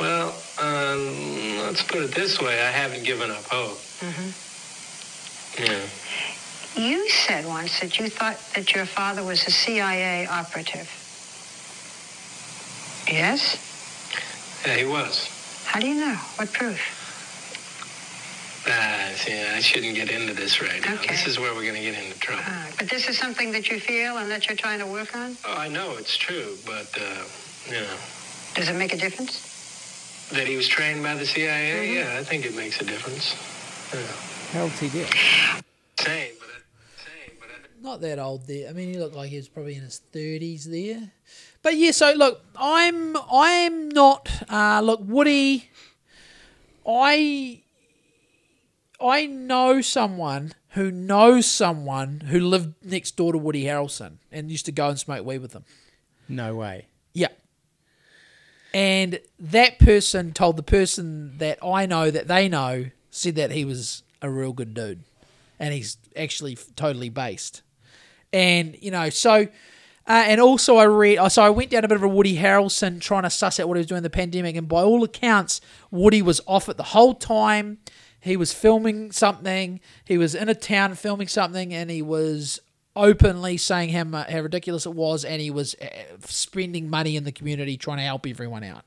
Well, 0.00 0.28
um, 0.60 1.58
let's 1.64 1.82
put 1.82 2.02
it 2.02 2.14
this 2.14 2.40
way: 2.40 2.60
I 2.60 2.70
haven't 2.70 3.04
given 3.04 3.30
up 3.30 3.44
hope. 3.44 3.78
Yeah. 5.58 5.80
You 6.76 7.08
said 7.08 7.46
once 7.46 7.80
that 7.80 7.98
you 7.98 8.08
thought 8.08 8.38
that 8.54 8.74
your 8.74 8.84
father 8.84 9.24
was 9.24 9.46
a 9.46 9.50
CIA 9.50 10.26
operative. 10.26 10.88
Yes? 13.08 13.56
Yeah, 14.66 14.76
he 14.76 14.84
was. 14.84 15.28
How 15.64 15.80
do 15.80 15.88
you 15.88 15.94
know? 15.94 16.14
What 16.36 16.52
proof? 16.52 16.80
Ah, 18.68 19.10
see, 19.14 19.32
I 19.32 19.60
shouldn't 19.60 19.94
get 19.94 20.10
into 20.10 20.34
this 20.34 20.60
right 20.60 20.84
now. 20.84 20.94
Okay. 20.94 21.06
This 21.06 21.26
is 21.26 21.38
where 21.38 21.54
we're 21.54 21.62
going 21.62 21.76
to 21.76 21.80
get 21.80 21.94
into 22.02 22.18
trouble. 22.18 22.42
Uh, 22.46 22.66
but 22.78 22.90
this 22.90 23.08
is 23.08 23.16
something 23.16 23.52
that 23.52 23.70
you 23.70 23.78
feel 23.78 24.18
and 24.18 24.30
that 24.30 24.48
you're 24.48 24.56
trying 24.56 24.80
to 24.80 24.86
work 24.86 25.14
on? 25.16 25.36
Oh, 25.46 25.56
I 25.56 25.68
know 25.68 25.96
it's 25.96 26.16
true, 26.16 26.56
but 26.66 26.88
uh, 27.00 27.24
you 27.68 27.80
know 27.80 27.96
Does 28.54 28.68
it 28.68 28.74
make 28.74 28.92
a 28.92 28.96
difference? 28.96 29.54
that 30.32 30.48
he 30.48 30.56
was 30.56 30.66
trained 30.66 31.02
by 31.04 31.14
the 31.14 31.24
CIA. 31.24 31.94
Yeah, 31.94 32.18
I 32.18 32.24
think 32.24 32.44
it 32.44 32.56
makes 32.56 32.80
a 32.80 32.84
difference. 32.84 33.36
Yeah. 33.94 34.58
How 34.58 34.62
old's 34.64 34.80
he 34.80 34.88
there? 34.88 35.06
Same, 36.00 36.34
but 36.40 36.48
I, 36.48 36.58
same, 36.98 37.36
but 37.38 37.48
I, 37.48 37.58
not 37.86 38.00
that 38.02 38.18
old 38.18 38.46
there. 38.46 38.68
I 38.68 38.72
mean, 38.72 38.92
he 38.92 38.98
looked 38.98 39.14
like 39.14 39.30
he 39.30 39.36
was 39.36 39.48
probably 39.48 39.76
in 39.76 39.82
his 39.82 39.98
thirties 39.98 40.68
there. 40.68 41.12
But 41.62 41.76
yeah, 41.76 41.92
so 41.92 42.12
look, 42.12 42.44
I'm 42.56 43.16
I'm 43.32 43.88
not 43.88 44.28
uh, 44.50 44.80
look 44.84 45.00
Woody. 45.02 45.70
I 46.86 47.62
I 49.00 49.26
know 49.26 49.80
someone 49.80 50.52
who 50.70 50.90
knows 50.90 51.46
someone 51.46 52.20
who 52.20 52.40
lived 52.40 52.74
next 52.84 53.16
door 53.16 53.32
to 53.32 53.38
Woody 53.38 53.64
Harrelson 53.64 54.18
and 54.30 54.50
used 54.50 54.66
to 54.66 54.72
go 54.72 54.88
and 54.88 54.98
smoke 54.98 55.24
weed 55.24 55.38
with 55.38 55.54
him. 55.54 55.64
No 56.28 56.54
way. 56.56 56.88
Yeah. 57.14 57.28
And 58.74 59.20
that 59.38 59.78
person 59.78 60.32
told 60.32 60.56
the 60.56 60.62
person 60.62 61.38
that 61.38 61.64
I 61.64 61.86
know 61.86 62.10
that 62.10 62.28
they 62.28 62.48
know 62.48 62.90
said 63.10 63.36
that 63.36 63.52
he 63.52 63.64
was 63.64 64.02
a 64.20 64.28
real 64.28 64.52
good 64.52 64.74
dude. 64.74 65.04
And 65.58 65.72
he's 65.72 65.96
actually 66.14 66.58
totally 66.74 67.08
based. 67.08 67.62
And, 68.36 68.76
you 68.82 68.90
know, 68.90 69.08
so, 69.08 69.32
uh, 70.06 70.24
and 70.26 70.40
also 70.40 70.76
I 70.76 70.84
read, 70.84 71.30
so 71.30 71.42
I 71.42 71.48
went 71.48 71.70
down 71.70 71.84
a 71.84 71.88
bit 71.88 71.96
of 71.96 72.02
a 72.02 72.08
Woody 72.08 72.36
Harrelson 72.36 73.00
trying 73.00 73.22
to 73.22 73.30
suss 73.30 73.58
out 73.58 73.66
what 73.66 73.76
he 73.76 73.80
was 73.80 73.86
doing 73.86 73.98
in 73.98 74.02
the 74.02 74.10
pandemic. 74.10 74.56
And 74.56 74.68
by 74.68 74.82
all 74.82 75.02
accounts, 75.02 75.62
Woody 75.90 76.20
was 76.20 76.42
off 76.46 76.68
it 76.68 76.76
the 76.76 76.82
whole 76.82 77.14
time. 77.14 77.78
He 78.20 78.36
was 78.36 78.52
filming 78.52 79.10
something. 79.10 79.80
He 80.04 80.18
was 80.18 80.34
in 80.34 80.50
a 80.50 80.54
town 80.54 80.94
filming 80.96 81.28
something 81.28 81.72
and 81.72 81.90
he 81.90 82.02
was 82.02 82.60
openly 82.94 83.56
saying 83.56 83.90
how, 83.90 84.04
how 84.04 84.40
ridiculous 84.40 84.84
it 84.86 84.94
was, 84.94 85.24
and 85.24 85.40
he 85.40 85.50
was 85.50 85.74
uh, 85.76 85.86
spending 86.24 86.90
money 86.90 87.16
in 87.16 87.24
the 87.24 87.32
community 87.32 87.76
trying 87.76 87.98
to 87.98 88.02
help 88.02 88.26
everyone 88.26 88.64
out. 88.64 88.84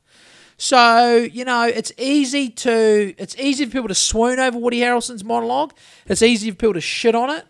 So 0.57 1.15
you 1.31 1.45
know, 1.45 1.63
it's 1.63 1.93
easy 1.97 2.49
to 2.49 3.13
it's 3.17 3.35
easy 3.37 3.65
for 3.65 3.71
people 3.71 3.87
to 3.87 3.95
swoon 3.95 4.39
over 4.39 4.57
Woody 4.57 4.79
Harrelson's 4.79 5.23
monologue. 5.23 5.73
It's 6.05 6.21
easy 6.21 6.51
for 6.51 6.57
people 6.57 6.73
to 6.73 6.81
shit 6.81 7.15
on 7.15 7.29
it. 7.29 7.45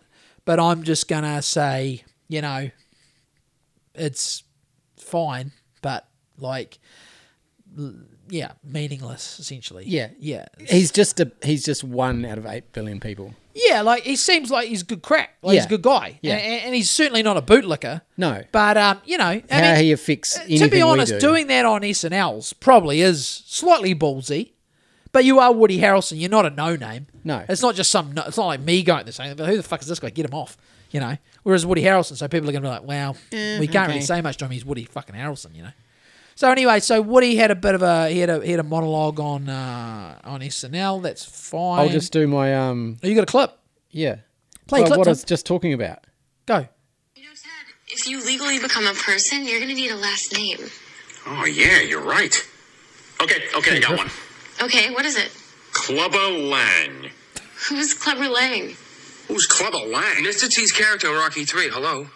But 0.50 0.58
I'm 0.58 0.82
just 0.82 1.06
gonna 1.06 1.42
say, 1.42 2.02
you 2.26 2.42
know, 2.42 2.70
it's 3.94 4.42
fine, 4.96 5.52
but 5.80 6.08
like, 6.38 6.80
yeah, 8.28 8.50
meaningless 8.64 9.38
essentially. 9.38 9.84
Yeah. 9.86 10.08
yeah, 10.18 10.46
He's 10.68 10.90
just 10.90 11.20
a 11.20 11.30
he's 11.44 11.64
just 11.64 11.84
one 11.84 12.24
out 12.24 12.36
of 12.36 12.46
eight 12.46 12.72
billion 12.72 12.98
people. 12.98 13.32
yeah. 13.54 13.82
Like 13.82 14.02
he 14.02 14.16
seems 14.16 14.50
like 14.50 14.66
he's 14.66 14.82
good 14.82 15.02
crack. 15.02 15.36
Like 15.40 15.54
he's 15.54 15.66
a 15.66 15.68
good 15.68 15.82
guy. 15.82 16.18
Yeah. 16.20 16.34
and, 16.34 16.64
and 16.64 16.74
he's 16.74 16.90
certainly 16.90 17.22
not 17.22 17.36
a 17.36 17.42
bootlicker. 17.42 18.00
No. 18.16 18.42
But 18.50 18.76
um, 18.76 19.00
you 19.04 19.18
know, 19.18 19.24
I 19.26 19.44
How 19.48 19.60
mean, 19.60 19.84
he 19.84 19.92
affects 19.92 20.36
to 20.36 20.68
be 20.68 20.82
honest, 20.82 21.12
do. 21.12 21.20
doing 21.20 21.46
that 21.46 21.64
on 21.64 21.82
SNLs 21.82 22.54
probably 22.58 23.02
is 23.02 23.24
slightly 23.24 23.94
ballsy. 23.94 24.50
But 25.12 25.24
you 25.24 25.38
are 25.40 25.52
Woody 25.52 25.78
Harrelson. 25.80 26.20
You're 26.20 26.30
not 26.30 26.46
a 26.46 26.50
no 26.50 26.76
name. 26.76 27.06
No. 27.24 27.44
it's 27.48 27.62
not 27.62 27.74
just 27.74 27.90
some. 27.90 28.12
No, 28.12 28.22
it's 28.26 28.36
not 28.36 28.46
like 28.46 28.60
me 28.60 28.82
going 28.82 29.06
to 29.06 29.12
saying, 29.12 29.36
"But 29.36 29.48
who 29.48 29.56
the 29.56 29.62
fuck 29.62 29.80
is 29.82 29.88
this 29.88 29.98
guy? 29.98 30.10
Get 30.10 30.26
him 30.26 30.34
off." 30.34 30.56
You 30.90 31.00
know. 31.00 31.16
Whereas 31.42 31.64
Woody 31.66 31.82
Harrelson, 31.82 32.16
so 32.16 32.28
people 32.28 32.48
are 32.48 32.52
going 32.52 32.62
to 32.62 32.68
be 32.68 32.72
like, 32.72 32.82
"Wow, 32.84 33.14
we 33.32 33.66
can't 33.66 33.88
really 33.88 34.00
say 34.02 34.20
much 34.20 34.36
to 34.38 34.44
him. 34.44 34.50
He's 34.52 34.64
Woody 34.64 34.84
fucking 34.84 35.14
Harrelson." 35.14 35.54
You 35.54 35.62
know. 35.64 35.70
So 36.36 36.50
anyway, 36.50 36.80
so 36.80 37.02
Woody 37.02 37.36
had 37.36 37.50
a 37.50 37.54
bit 37.54 37.74
of 37.74 37.82
a 37.82 38.08
he 38.08 38.20
had 38.20 38.30
a 38.30 38.40
he 38.44 38.50
had 38.52 38.60
a 38.60 38.64
monologue 38.64 39.18
on 39.20 39.48
uh, 39.48 40.18
on 40.24 40.40
SNL. 40.40 41.02
That's 41.02 41.24
fine. 41.24 41.80
I'll 41.80 41.88
just 41.88 42.12
do 42.12 42.26
my 42.26 42.54
um 42.54 42.96
Oh, 43.02 43.08
you 43.08 43.14
got 43.14 43.24
a 43.24 43.26
clip? 43.26 43.58
yeah. 43.90 44.16
Play 44.68 44.80
Well, 44.82 44.86
clip. 44.88 44.98
what 44.98 45.08
I 45.08 45.10
was 45.10 45.24
just 45.24 45.44
talking 45.46 45.72
about. 45.72 46.06
Go. 46.46 46.66
You 47.16 47.24
know, 47.24 47.28
Ted, 47.30 47.74
if 47.88 48.06
you 48.06 48.24
legally 48.24 48.58
become 48.60 48.86
a 48.86 48.94
person, 48.94 49.44
you're 49.44 49.58
gonna 49.60 49.74
need 49.74 49.90
a 49.90 49.96
last 49.96 50.32
name. 50.32 50.58
Oh, 51.26 51.44
yeah, 51.44 51.80
you're 51.80 52.00
right. 52.02 52.34
Okay, 53.20 53.42
okay, 53.56 53.76
I 53.76 53.80
got 53.80 53.98
one. 53.98 54.10
Okay, 54.62 54.90
what 54.92 55.04
is 55.04 55.16
it? 55.16 55.32
Clubber 55.72 56.18
Lang. 56.18 57.10
Who's 57.68 57.94
Clever 57.94 58.28
Lang? 58.28 58.76
Who's 59.28 59.46
Clubber 59.46 59.78
Lang? 59.78 60.24
Mr. 60.24 60.50
T's 60.50 60.72
character 60.72 61.08
in 61.08 61.14
Rocky 61.14 61.44
3, 61.44 61.68
hello. 61.70 62.08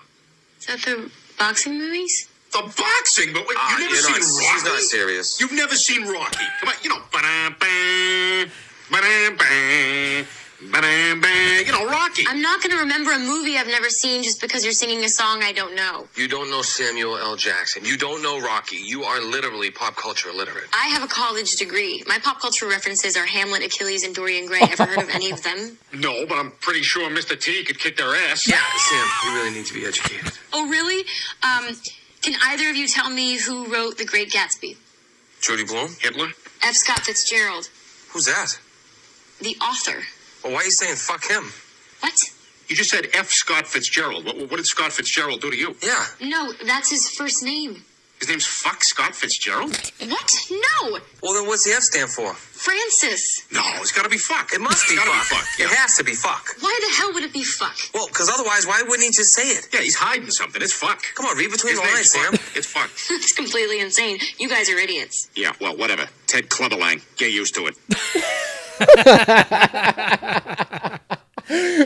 Is 0.60 0.66
that 0.66 0.80
the 0.80 1.10
boxing 1.38 1.78
movies? 1.78 2.28
The 2.52 2.62
boxing, 2.62 3.32
but 3.32 3.46
wait, 3.46 3.56
Ah, 3.58 3.70
you've 3.78 3.80
never 3.80 3.94
you're 3.94 4.02
seen 4.02 4.12
not- 4.12 4.20
Rocky? 4.42 4.54
she's 4.54 4.64
not 4.64 4.80
serious. 4.80 5.40
You've 5.40 5.52
never 5.52 5.74
seen 5.76 6.06
Rocky. 6.06 6.44
Come 6.60 6.68
on, 6.68 6.74
you 6.82 6.90
know, 6.90 7.02
ba-da-ba, 7.12 8.50
ba-da-ba, 8.90 10.26
ba-da-ba, 10.60 11.64
you 11.66 11.72
know, 11.72 11.86
Rocky. 11.86 12.24
I'm 12.28 12.40
not 12.40 12.62
gonna 12.62 12.76
remember 12.76 13.12
a 13.12 13.18
movie 13.18 13.56
I've 13.58 13.66
never 13.66 13.88
seen 13.88 14.22
just 14.22 14.40
because 14.40 14.64
you're 14.64 14.72
singing 14.72 15.04
a 15.04 15.08
song 15.08 15.42
I 15.42 15.52
don't 15.52 15.74
know. 15.74 16.06
You 16.16 16.28
don't 16.28 16.50
know 16.50 16.62
Samuel 16.62 17.18
L. 17.18 17.36
Jackson. 17.36 17.84
You 17.84 17.96
don't 17.96 18.22
know 18.22 18.40
Rocky. 18.40 18.76
You 18.76 19.04
are 19.04 19.20
literally 19.20 19.70
pop 19.70 19.96
culture 19.96 20.30
illiterate. 20.30 20.64
I 20.72 20.86
have 20.88 21.02
a 21.02 21.06
college 21.08 21.56
degree. 21.56 22.02
My 22.06 22.18
pop 22.18 22.40
culture 22.40 22.66
references 22.68 23.16
are 23.16 23.26
Hamlet, 23.26 23.62
Achilles, 23.64 24.04
and 24.04 24.14
Dorian 24.14 24.46
Gray. 24.46 24.60
Ever 24.62 24.84
heard 24.86 25.02
of 25.02 25.10
any 25.10 25.30
of 25.30 25.42
them? 25.42 25.78
No, 25.94 26.26
but 26.26 26.38
I'm 26.38 26.50
pretty 26.60 26.82
sure 26.82 27.08
Mr. 27.08 27.38
T 27.40 27.62
could 27.64 27.78
kick 27.78 27.96
their 27.96 28.14
ass. 28.16 28.48
Yeah, 28.48 28.56
Sam, 28.76 29.06
you 29.24 29.34
really 29.36 29.50
need 29.54 29.64
to 29.66 29.74
be 29.74 29.86
educated. 29.86 30.32
Oh, 30.52 30.68
really? 30.68 31.04
Um, 31.44 31.76
can 32.20 32.34
either 32.46 32.68
of 32.68 32.74
you 32.74 32.88
tell 32.88 33.10
me 33.10 33.36
who 33.38 33.72
wrote 33.72 33.96
The 33.96 34.04
Great 34.04 34.30
Gatsby? 34.32 34.76
Judy 35.40 35.64
Blume? 35.64 35.90
Hitler? 36.00 36.28
F. 36.62 36.74
Scott 36.74 37.00
Fitzgerald, 37.00 37.68
Who's 38.12 38.24
that? 38.26 38.58
the 39.40 39.56
author. 39.62 40.02
Well, 40.44 40.52
why 40.52 40.60
are 40.60 40.64
you 40.64 40.70
saying 40.70 40.96
fuck 40.96 41.24
him? 41.24 41.44
What? 42.00 42.14
You 42.68 42.76
just 42.76 42.90
said 42.90 43.08
F. 43.14 43.30
Scott 43.30 43.66
Fitzgerald. 43.66 44.24
What, 44.24 44.36
what 44.36 44.56
did 44.56 44.66
Scott 44.66 44.92
Fitzgerald 44.92 45.40
do 45.40 45.50
to 45.50 45.56
you? 45.56 45.74
Yeah. 45.82 46.04
No, 46.20 46.52
that's 46.66 46.90
his 46.90 47.08
first 47.10 47.42
name. 47.42 47.84
His 48.20 48.28
name's 48.28 48.46
Fuck 48.46 48.84
Scott 48.84 49.14
Fitzgerald? 49.14 49.70
What? 50.06 50.34
No! 50.50 50.98
Well, 51.22 51.34
then 51.34 51.46
what's 51.46 51.64
the 51.64 51.72
F 51.72 51.82
stand 51.82 52.08
for? 52.08 52.32
Francis. 52.32 53.44
No, 53.52 53.60
it's 53.80 53.92
gotta 53.92 54.08
be 54.08 54.16
fuck. 54.16 54.52
It 54.54 54.60
must 54.62 54.88
be 54.88 54.94
It's 54.94 55.04
gotta 55.04 55.18
fuck. 55.24 55.40
be 55.40 55.44
fuck. 55.44 55.58
Yeah. 55.58 55.66
It 55.66 55.72
has 55.72 55.96
to 55.98 56.04
be 56.04 56.12
fuck. 56.14 56.46
Why 56.60 56.78
the 56.88 56.94
hell 56.96 57.12
would 57.12 57.24
it 57.24 57.32
be 57.34 57.42
fuck? 57.44 57.76
Well, 57.92 58.06
because 58.06 58.30
otherwise, 58.30 58.66
why 58.66 58.80
wouldn't 58.82 59.02
he 59.02 59.10
just 59.10 59.34
say 59.34 59.48
it? 59.48 59.66
yeah, 59.74 59.80
he's 59.80 59.96
hiding 59.96 60.30
something. 60.30 60.62
It's 60.62 60.72
fuck. 60.72 61.02
Come 61.16 61.26
on, 61.26 61.36
read 61.36 61.50
between 61.50 61.72
His 61.74 61.80
the 61.82 61.86
lines, 61.86 61.96
name's 61.96 62.12
Sam. 62.12 62.32
fuck. 62.32 62.56
It's 62.56 62.66
fuck. 62.66 62.90
That's 63.10 63.32
completely 63.34 63.80
insane. 63.80 64.18
You 64.38 64.48
guys 64.48 64.70
are 64.70 64.78
idiots. 64.78 65.28
Yeah, 65.34 65.52
well, 65.60 65.76
whatever. 65.76 66.06
Ted 66.28 66.48
Clubberlang. 66.48 67.02
Get 67.16 67.32
used 67.32 67.54
to 67.56 67.66
it. 67.66 67.74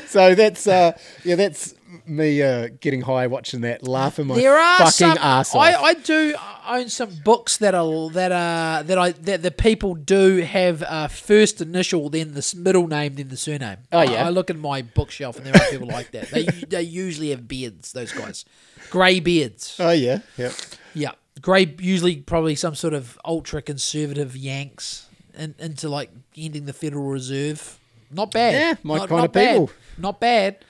So 0.06 0.34
that's 0.36 0.66
uh 0.68 0.96
yeah, 1.24 1.34
that's 1.34 1.74
me 2.06 2.40
uh 2.42 2.68
getting 2.80 3.02
high 3.02 3.26
watching 3.26 3.62
that, 3.62 3.82
laughing 3.86 4.28
my 4.28 4.36
there 4.36 4.56
are 4.56 4.78
fucking 4.78 4.90
some. 4.92 5.18
ass 5.18 5.54
off. 5.54 5.60
I, 5.60 5.74
I 5.74 5.94
do 5.94 6.34
own 6.66 6.88
some 6.88 7.10
books 7.24 7.56
that 7.58 7.74
are 7.74 8.08
that 8.10 8.30
are 8.30 8.82
that 8.84 8.98
I 8.98 9.12
that 9.12 9.42
the 9.42 9.50
people 9.50 9.94
do 9.96 10.36
have 10.42 10.82
uh, 10.84 11.08
first 11.08 11.60
initial, 11.60 12.08
then 12.08 12.34
the 12.34 12.54
middle 12.56 12.86
name, 12.86 13.16
then 13.16 13.28
the 13.28 13.36
surname. 13.36 13.78
Oh, 13.92 13.98
I- 13.98 14.04
yeah? 14.04 14.26
I, 14.26 14.30
look 14.30 14.48
in 14.48 14.58
my 14.60 14.82
bookshelf 14.82 15.36
and 15.36 15.44
there 15.44 15.54
are 15.56 15.70
people 15.70 15.88
like 15.88 16.12
that. 16.12 16.30
They 16.30 16.44
they 16.68 16.82
usually 16.82 17.30
have 17.30 17.48
beards. 17.48 17.92
Those 17.92 18.12
guys, 18.12 18.44
grey 18.90 19.18
beards. 19.18 19.76
oh 19.80 19.90
yeah, 19.90 20.20
yeah. 20.36 20.52
Yeah, 20.94 21.12
grey. 21.42 21.74
Usually, 21.80 22.16
probably 22.16 22.54
some 22.54 22.76
sort 22.76 22.94
of 22.94 23.18
ultra 23.24 23.60
conservative 23.60 24.36
Yanks 24.36 25.07
in, 25.38 25.54
into 25.58 25.88
like 25.88 26.10
ending 26.36 26.66
the 26.66 26.72
Federal 26.72 27.06
Reserve. 27.06 27.78
Not 28.10 28.30
bad. 28.32 28.54
Yeah, 28.54 28.74
my 28.82 28.98
Not- 28.98 29.08
kind 29.08 29.18
not 29.20 29.24
of 29.26 29.32
people. 29.32 29.66
Bad. 29.66 29.74
Not 29.98 30.20
bad. 30.20 30.64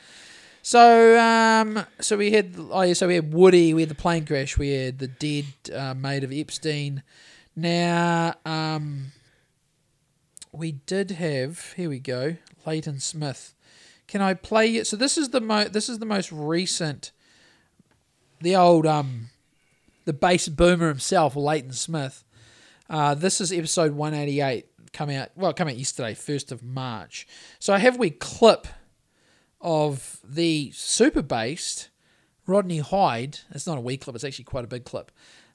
So, 0.63 1.19
um, 1.19 1.87
so 2.01 2.19
we 2.19 2.31
had, 2.33 2.55
oh 2.59 2.83
yeah, 2.83 2.93
so 2.93 3.09
we 3.09 3.15
had 3.15 3.33
Woody, 3.33 3.73
we 3.73 3.83
had 3.83 3.89
the 3.89 3.95
plane 3.95 4.27
crash, 4.27 4.59
we 4.59 4.71
had 4.71 4.99
the 4.99 5.09
dead 5.09 5.47
uh, 5.75 5.95
mate 5.95 6.25
of 6.25 6.33
Epstein. 6.33 7.03
Now, 7.57 8.35
um, 8.45 9.13
we 10.53 10.73
did 10.73 11.13
have, 11.13 11.73
here 11.73 11.89
we 11.89 11.99
go, 11.99 12.37
Leighton 12.67 13.01
Smith. 13.01 13.55
Can 14.07 14.21
I 14.21 14.35
play 14.35 14.77
it? 14.77 14.87
So 14.87 14.97
this 14.97 15.17
is 15.17 15.31
the 15.31 15.41
mo, 15.41 15.65
this 15.65 15.89
is 15.89 16.01
the 16.01 16.07
most 16.07 16.31
recent, 16.33 17.13
the 18.41 18.55
old, 18.55 18.87
um, 18.87 19.31
the 20.05 20.13
bass 20.13 20.49
boomer 20.49 20.89
himself, 20.89 21.35
Leighton 21.35 21.73
Smith. 21.73 22.25
Uh, 22.91 23.15
this 23.15 23.41
is 23.41 23.53
episode 23.53 23.93
188, 23.93 24.67
come 24.95 25.11
out, 25.11 25.29
well, 25.37 25.53
come 25.53 25.69
out 25.69 25.77
yesterday, 25.77 26.15
1st 26.15 26.53
of 26.53 26.63
March. 26.63 27.27
So 27.59 27.75
I 27.75 27.79
have 27.79 27.97
a 27.97 27.99
wee 27.99 28.11
clip 28.11 28.67
of 29.61 30.21
the 30.25 30.71
super 30.73 31.21
based 31.21 31.91
Rodney 32.47 32.79
Hyde. 32.79 33.41
It's 33.51 33.67
not 33.67 33.77
a 33.77 33.83
wee 33.83 33.99
clip, 33.99 34.17
it's 34.17 34.25
actually 34.25 34.47
quite 34.47 34.65
a 34.65 34.69
big 34.69 34.87
clip. 34.87 35.13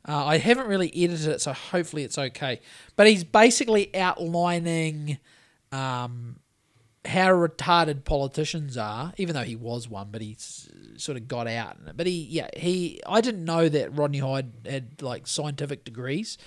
Uh, 0.08 0.26
I 0.26 0.38
haven't 0.38 0.68
really 0.68 0.92
edited 0.96 1.30
it, 1.30 1.42
so 1.42 1.54
hopefully 1.54 2.04
it's 2.04 2.20
okay. 2.20 2.62
But 2.96 3.08
he's 3.08 3.24
basically 3.24 3.96
outlining 3.96 5.18
um, 5.72 6.36
how 7.06 7.30
retarded 7.32 8.06
politicians 8.06 8.78
are, 8.78 9.14
even 9.18 9.36
though 9.36 9.44
he 9.44 9.56
was 9.56 9.90
one, 9.90 10.08
but 10.12 10.22
he 10.22 10.38
sort 10.98 11.18
of 11.18 11.28
got 11.28 11.48
out. 11.48 11.78
But 11.96 12.08
he, 12.08 12.24
yeah, 12.30 12.50
he. 12.56 13.02
I 13.06 13.22
didn't 13.22 13.46
know 13.46 13.68
that 13.70 13.96
Rodney 13.98 14.20
Hyde 14.20 14.52
had 14.66 15.02
like 15.02 15.28
scientific 15.28 15.84
degrees, 15.84 16.38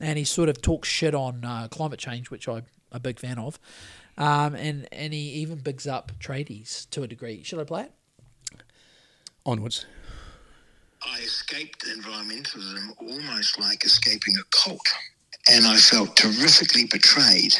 and 0.00 0.18
he 0.18 0.24
sort 0.24 0.48
of 0.48 0.60
talks 0.60 0.88
shit 0.88 1.14
on 1.14 1.44
uh, 1.44 1.68
climate 1.70 1.98
change, 1.98 2.30
which 2.30 2.48
I'm 2.48 2.64
a 2.92 3.00
big 3.00 3.18
fan 3.18 3.38
of. 3.38 3.58
Um, 4.16 4.54
and 4.54 4.86
and 4.92 5.12
he 5.12 5.30
even 5.40 5.58
bigs 5.58 5.86
up 5.86 6.12
tradies 6.20 6.88
to 6.90 7.02
a 7.02 7.08
degree. 7.08 7.42
Should 7.42 7.58
I 7.58 7.64
play 7.64 7.82
it? 7.82 7.92
Onwards. 9.46 9.86
I 11.02 11.18
escaped 11.18 11.84
environmentalism 11.84 12.94
almost 12.98 13.60
like 13.60 13.84
escaping 13.84 14.34
a 14.38 14.44
cult. 14.56 14.88
And 15.50 15.66
I 15.66 15.76
felt 15.76 16.16
terrifically 16.16 16.84
betrayed 16.90 17.54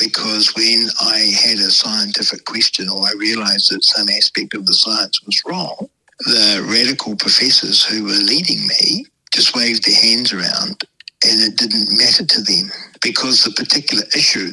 because 0.00 0.54
when 0.56 0.88
I 1.02 1.18
had 1.44 1.58
a 1.58 1.70
scientific 1.70 2.44
question 2.44 2.88
or 2.88 3.06
I 3.06 3.12
realized 3.18 3.72
that 3.72 3.84
some 3.84 4.08
aspect 4.10 4.54
of 4.54 4.66
the 4.66 4.74
science 4.74 5.20
was 5.24 5.42
wrong, 5.46 5.88
the 6.20 6.66
radical 6.68 7.16
professors 7.16 7.84
who 7.84 8.04
were 8.04 8.10
leading 8.26 8.66
me 8.68 9.06
just 9.32 9.56
waved 9.56 9.84
their 9.86 10.00
hands 10.00 10.32
around 10.32 10.82
and 11.24 11.42
it 11.42 11.56
didn't 11.56 11.96
matter 11.98 12.24
to 12.24 12.42
them 12.42 12.70
because 13.02 13.44
the 13.44 13.52
particular 13.52 14.04
issue 14.16 14.50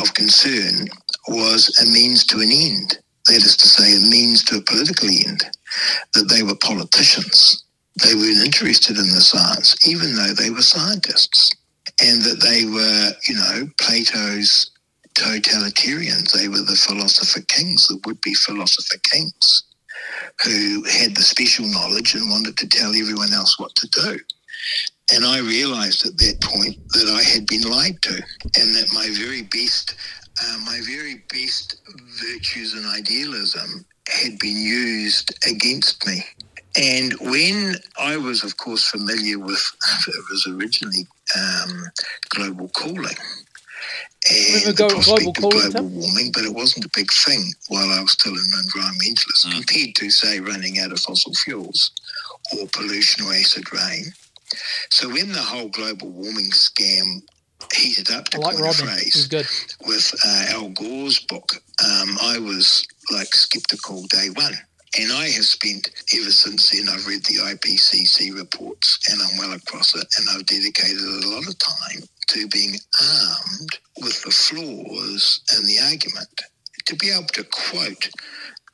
of 0.00 0.14
concern 0.14 0.88
was 1.28 1.76
a 1.80 1.92
means 1.92 2.24
to 2.26 2.38
an 2.38 2.50
end. 2.52 2.98
That 3.26 3.36
is 3.44 3.56
to 3.58 3.68
say, 3.68 3.96
a 3.96 4.10
means 4.10 4.44
to 4.46 4.58
a 4.58 4.62
political 4.62 5.08
end 5.08 5.44
that 6.14 6.28
they 6.30 6.42
were 6.42 6.56
politicians. 6.56 7.64
They 8.04 8.14
weren't 8.14 8.44
interested 8.44 8.96
in 8.96 9.06
the 9.14 9.20
science, 9.20 9.76
even 9.86 10.16
though 10.16 10.34
they 10.34 10.50
were 10.50 10.62
scientists. 10.62 11.52
And 12.02 12.22
that 12.22 12.40
they 12.40 12.64
were, 12.64 13.12
you 13.28 13.36
know, 13.36 13.68
Plato's 13.80 14.69
totalitarians. 15.14 16.32
They 16.32 16.48
were 16.48 16.62
the 16.62 16.76
philosopher 16.76 17.42
kings, 17.48 17.88
the 17.88 18.00
would 18.06 18.20
be 18.20 18.34
philosopher 18.34 18.98
kings, 19.10 19.64
who 20.44 20.84
had 20.84 21.14
the 21.14 21.22
special 21.22 21.66
knowledge 21.66 22.14
and 22.14 22.30
wanted 22.30 22.56
to 22.58 22.68
tell 22.68 22.94
everyone 22.94 23.32
else 23.32 23.58
what 23.58 23.74
to 23.76 23.88
do. 23.88 24.18
And 25.12 25.24
I 25.24 25.38
realized 25.38 26.06
at 26.06 26.16
that 26.18 26.40
point 26.40 26.76
that 26.90 27.08
I 27.08 27.22
had 27.22 27.46
been 27.46 27.62
lied 27.62 28.00
to 28.02 28.14
and 28.14 28.74
that 28.76 28.92
my 28.94 29.08
very 29.18 29.42
best, 29.42 29.96
uh, 30.42 30.58
my 30.64 30.80
very 30.86 31.24
best 31.32 31.76
virtues 32.22 32.74
and 32.74 32.86
idealism 32.86 33.84
had 34.08 34.38
been 34.38 34.56
used 34.56 35.34
against 35.48 36.06
me. 36.06 36.22
And 36.80 37.14
when 37.20 37.74
I 37.98 38.16
was, 38.16 38.44
of 38.44 38.56
course, 38.56 38.88
familiar 38.88 39.38
with, 39.38 39.62
it 40.08 40.24
was 40.30 40.46
originally 40.46 41.06
um, 41.36 41.84
global 42.28 42.68
cooling. 42.76 43.16
Remember 44.28 44.68
And 44.68 44.76
go- 44.76 44.88
the 44.88 44.94
prospect 44.94 45.36
global 45.36 45.58
of 45.58 45.72
global 45.72 45.88
warming, 45.88 46.32
but 46.32 46.44
it 46.44 46.54
wasn't 46.54 46.84
a 46.84 46.90
big 46.94 47.10
thing 47.12 47.52
while 47.68 47.90
I 47.90 48.02
was 48.02 48.12
still 48.12 48.32
an 48.32 48.52
environmentalist 48.66 49.50
compared 49.52 49.94
to, 49.96 50.10
say, 50.10 50.40
running 50.40 50.78
out 50.78 50.92
of 50.92 51.00
fossil 51.00 51.34
fuels 51.34 51.90
or 52.58 52.66
pollution 52.68 53.24
or 53.24 53.32
acid 53.34 53.72
rain. 53.72 54.12
So 54.90 55.08
when 55.08 55.32
the 55.32 55.40
whole 55.42 55.68
global 55.68 56.10
warming 56.10 56.50
scam 56.50 57.22
heated 57.74 58.10
up, 58.10 58.26
I 58.28 58.36
to 58.36 58.40
like 58.40 58.56
coin 58.56 58.62
a 58.62 58.66
Rodney. 58.66 58.86
phrase, 58.86 59.26
good. 59.28 59.46
with 59.86 60.14
uh, 60.24 60.46
Al 60.50 60.68
Gore's 60.70 61.20
book, 61.20 61.52
um, 61.84 62.18
I 62.22 62.38
was 62.38 62.86
like 63.12 63.34
skeptical 63.34 64.02
day 64.08 64.28
one. 64.34 64.54
And 64.98 65.12
I 65.12 65.28
have 65.28 65.44
spent 65.46 65.88
ever 66.14 66.30
since 66.32 66.70
then, 66.70 66.88
I've 66.88 67.06
read 67.06 67.24
the 67.24 67.36
IPCC 67.54 68.34
reports 68.36 68.98
and 69.10 69.22
I'm 69.22 69.38
well 69.38 69.52
across 69.56 69.94
it. 69.94 70.06
And 70.18 70.26
I've 70.30 70.46
dedicated 70.46 70.98
a 71.00 71.28
lot 71.28 71.46
of 71.46 71.56
time 71.58 72.02
to 72.30 72.48
being 72.48 72.76
armed 73.00 73.78
with 74.00 74.22
the 74.22 74.30
flaws 74.30 75.40
in 75.58 75.66
the 75.66 75.78
argument. 75.90 76.28
To 76.86 76.96
be 76.96 77.10
able 77.10 77.26
to 77.34 77.44
quote 77.44 78.08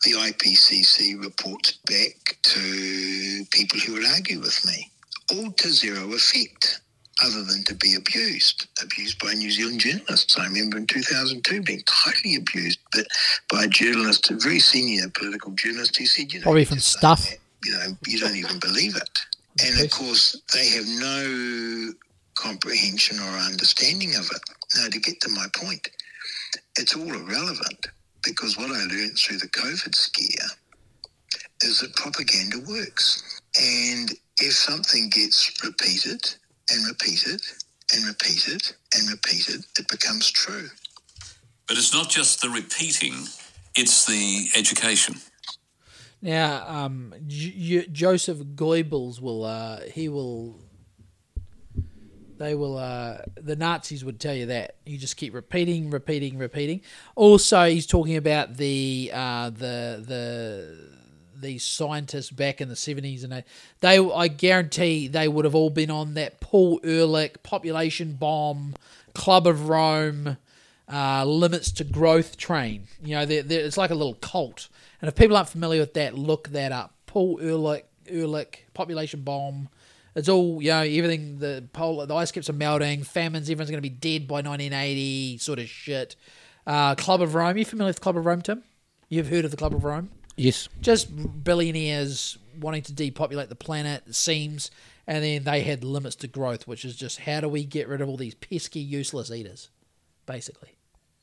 the 0.05 0.13
IPCC 0.13 1.23
reports 1.23 1.73
back 1.87 2.39
to 2.43 3.45
people 3.51 3.79
who 3.81 3.95
would 3.95 4.07
argue 4.07 4.41
with 4.41 4.65
me, 4.67 4.91
all 5.33 5.51
to 5.51 5.69
zero 5.69 6.13
effect 6.13 6.81
other 7.25 7.43
than 7.45 7.65
to 7.65 7.75
be 7.75 7.95
abused, 7.95 8.67
abused 8.83 9.19
by 9.19 9.33
New 9.33 9.51
Zealand 9.51 9.81
journalists. 9.81 10.39
I 10.39 10.45
remember 10.45 10.77
in 10.77 10.87
2002 10.87 11.63
being 11.63 11.83
totally 12.05 12.37
abused 12.37 12.79
but 12.93 13.07
by 13.51 13.65
a 13.65 13.69
journalist, 13.69 14.31
a 14.31 14.37
very 14.37 14.61
senior 14.61 15.09
political 15.09 15.53
journalist, 15.53 15.97
who 15.97 16.05
said, 16.07 16.33
you 16.33 16.41
know, 16.41 16.45
Probably 16.45 16.67
from 16.67 16.79
Stuff. 16.79 17.31
that, 17.31 17.39
You 17.65 17.73
know, 17.73 17.97
you 18.07 18.19
don't 18.19 18.37
even 18.37 18.59
believe 18.59 18.97
it. 18.97 19.09
And 19.65 19.81
of 19.83 19.91
course, 19.91 20.41
they 20.53 20.69
have 20.69 20.87
no 20.87 21.93
comprehension 22.37 23.19
or 23.19 23.39
understanding 23.39 24.15
of 24.15 24.27
it. 24.27 24.43
Now, 24.77 24.89
to 24.89 25.01
get 25.01 25.21
to 25.23 25.29
my 25.31 25.47
point, 25.57 25.89
it's 26.79 26.95
all 26.95 27.13
irrelevant 27.13 27.87
because 28.25 28.57
what 28.57 28.71
I 28.71 28.85
learned 28.85 29.19
through 29.19 29.39
the 29.39 29.49
COVID 29.49 29.95
scare 29.95 30.49
is 31.63 31.81
that 31.81 31.95
propaganda 31.95 32.59
works. 32.69 33.41
And 33.59 34.13
if 34.39 34.53
something 34.53 35.09
gets 35.11 35.53
repeated 35.65 36.21
and 36.71 36.87
repeated 36.87 37.41
and 37.95 38.07
repeated 38.07 38.63
and 38.97 39.11
repeated, 39.11 39.65
it 39.79 39.89
becomes 39.89 40.31
true. 40.31 40.69
But 41.67 41.79
it's 41.79 41.93
not 41.93 42.11
just 42.11 42.43
the 42.43 42.51
repeating, 42.51 43.15
it's 43.75 44.07
the 44.07 44.49
education. 44.55 45.17
Now, 46.23 46.67
um, 46.67 47.15
J- 47.27 47.51
J- 47.51 47.87
Joseph 47.93 48.39
Goebbels 48.39 49.21
will 49.21 49.45
uh, 49.45 49.81
he 49.93 50.09
will 50.09 50.66
they 52.39 52.55
will 52.55 52.79
uh, 52.79 53.19
the 53.35 53.57
Nazis 53.57 54.05
would 54.05 54.21
tell 54.21 54.35
you 54.35 54.47
that 54.47 54.77
you 54.85 54.99
just 54.99 55.17
keep 55.17 55.35
repeating, 55.35 55.91
repeating, 55.91 56.39
repeating. 56.39 56.81
Also, 57.15 57.65
he's 57.65 57.87
talking 57.87 58.17
about 58.17 58.57
the 58.57 59.11
uh, 59.13 59.51
the 59.51 60.03
the 60.07 60.79
these 61.39 61.65
scientists 61.65 62.31
back 62.31 62.61
in 62.61 62.69
the 62.69 62.77
seventies, 62.77 63.25
and 63.25 63.33
they, 63.33 63.45
they 63.81 63.99
I 63.99 64.29
guarantee 64.29 65.09
they 65.09 65.29
would 65.29 65.45
have 65.45 65.55
all 65.55 65.71
been 65.71 65.91
on 65.91 66.15
that 66.15 66.41
Paul 66.41 66.81
Ehrlich 66.83 67.43
population 67.43 68.15
bomb, 68.15 68.75
Club 69.15 69.47
of 69.47 69.69
Rome, 69.69 70.37
uh, 70.91 71.25
limits 71.25 71.71
to 71.73 71.85
growth 71.85 72.37
train. 72.37 72.85
You 73.03 73.17
know, 73.17 73.27
they're, 73.27 73.43
they're, 73.43 73.65
it's 73.65 73.77
like 73.77 73.91
a 73.91 73.95
little 73.95 74.15
cult. 74.15 74.69
And 75.01 75.09
if 75.09 75.15
people 75.15 75.37
aren't 75.37 75.49
familiar 75.49 75.81
with 75.81 75.95
that, 75.95 76.17
look 76.17 76.49
that 76.49 76.73
up. 76.73 76.95
Paul 77.07 77.39
Ehrlich, 77.41 77.85
Ehrlich 78.09 78.67
population 78.75 79.23
bomb. 79.23 79.69
It's 80.17 80.29
all 80.29 80.61
you 80.63 80.71
know. 80.71 80.81
Everything 80.81 81.39
the 81.39 81.69
polar, 81.73 82.07
the 82.07 82.15
ice 82.15 82.33
caps 82.33 82.51
are 82.51 82.55
melting. 82.55 83.05
Famines. 83.05 83.49
Everyone's 83.49 83.71
going 83.71 83.83
to 83.83 83.89
be 83.89 83.91
dead 83.91 84.27
by 84.27 84.37
1980. 84.37 85.39
Sort 85.39 85.59
of 85.59 85.69
shit. 85.69 86.17
Uh, 86.67 86.95
Club 86.97 87.23
of 87.23 87.35
Rome. 87.35 87.59
You 87.59 87.65
familiar 87.65 87.91
with 87.91 88.01
Club 88.01 88.17
of 88.17 88.27
Rome, 88.27 88.43
Tim? 88.43 88.65
You've 89.09 89.29
heard 89.29 89.45
of 89.45 89.53
the 89.53 89.57
Club 89.57 89.75
of 89.75 89.85
Rome? 89.85 90.11
Yes. 90.37 90.69
just 90.83 91.45
billionaires 91.45 92.37
wanting 92.61 92.83
to 92.83 92.93
depopulate 92.93 93.49
the 93.49 93.55
planet, 93.55 94.03
it 94.07 94.15
seems, 94.15 94.71
and 95.07 95.25
then 95.25 95.45
they 95.45 95.63
had 95.63 95.83
limits 95.85 96.17
to 96.17 96.29
growth, 96.29 96.67
which 96.67 96.85
is 96.85 96.97
just 96.97 97.21
how 97.21 97.41
do 97.41 97.49
we 97.49 97.65
get 97.65 97.89
rid 97.89 98.01
of 98.01 98.09
all 98.09 98.17
these 98.17 98.35
pesky, 98.35 98.81
useless 98.81 99.31
eaters, 99.31 99.71
basically. 100.27 100.76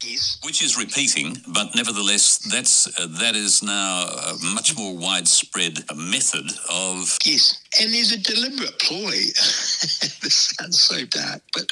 Yes. 0.04 0.40
Which 0.44 0.62
is 0.62 0.78
repeating, 0.78 1.38
but 1.48 1.76
nevertheless, 1.76 2.38
that's 2.38 2.88
uh, 3.00 3.08
that 3.20 3.36
is 3.36 3.64
now 3.64 4.06
a 4.06 4.38
much 4.54 4.78
more 4.78 4.96
widespread 4.96 5.80
method 5.96 6.52
of 6.70 7.18
Yes, 7.26 7.62
and 7.80 7.94
there's 7.94 8.12
a 8.12 8.20
deliberate 8.20 8.78
ploy. 8.80 9.12
this 10.22 10.54
sounds 10.58 10.82
so 10.82 11.06
dark, 11.06 11.42
but 11.54 11.68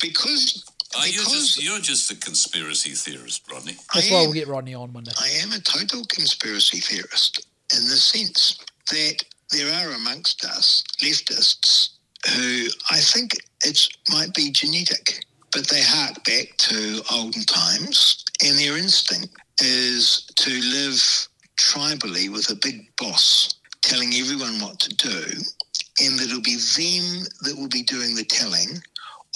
because 0.00 0.64
Oh, 0.96 1.04
you're 1.04 1.22
just 1.22 1.62
you're 1.62 1.78
just 1.78 2.10
a 2.10 2.16
conspiracy 2.16 2.90
theorist, 2.90 3.42
Rodney. 3.50 3.76
That's 3.94 4.10
I 4.10 4.14
why 4.14 4.22
we'll 4.22 4.32
get 4.32 4.48
Rodney 4.48 4.74
on 4.74 4.92
one 4.92 5.04
day. 5.04 5.12
I 5.20 5.28
am 5.42 5.52
a 5.52 5.60
total 5.60 6.04
conspiracy 6.06 6.80
theorist 6.80 7.46
in 7.72 7.84
the 7.84 7.96
sense 7.96 8.58
that 8.90 9.22
there 9.52 9.72
are 9.72 9.92
amongst 9.94 10.44
us 10.44 10.82
leftists 11.00 11.90
who 12.34 12.66
I 12.90 12.98
think 12.98 13.36
it 13.64 13.88
might 14.10 14.34
be 14.34 14.50
genetic, 14.50 15.24
but 15.52 15.68
they 15.68 15.82
hark 15.82 16.22
back 16.24 16.56
to 16.58 17.02
olden 17.12 17.44
times, 17.44 18.24
and 18.44 18.58
their 18.58 18.76
instinct 18.76 19.34
is 19.60 20.26
to 20.36 20.50
live 20.50 21.28
tribally 21.58 22.30
with 22.30 22.50
a 22.50 22.58
big 22.62 22.88
boss 22.96 23.54
telling 23.82 24.12
everyone 24.14 24.60
what 24.60 24.78
to 24.80 24.94
do, 24.96 25.24
and 26.02 26.18
that 26.18 26.28
it'll 26.28 26.42
be 26.42 26.56
them 26.56 27.26
that 27.42 27.56
will 27.58 27.68
be 27.68 27.82
doing 27.82 28.14
the 28.14 28.24
telling 28.24 28.80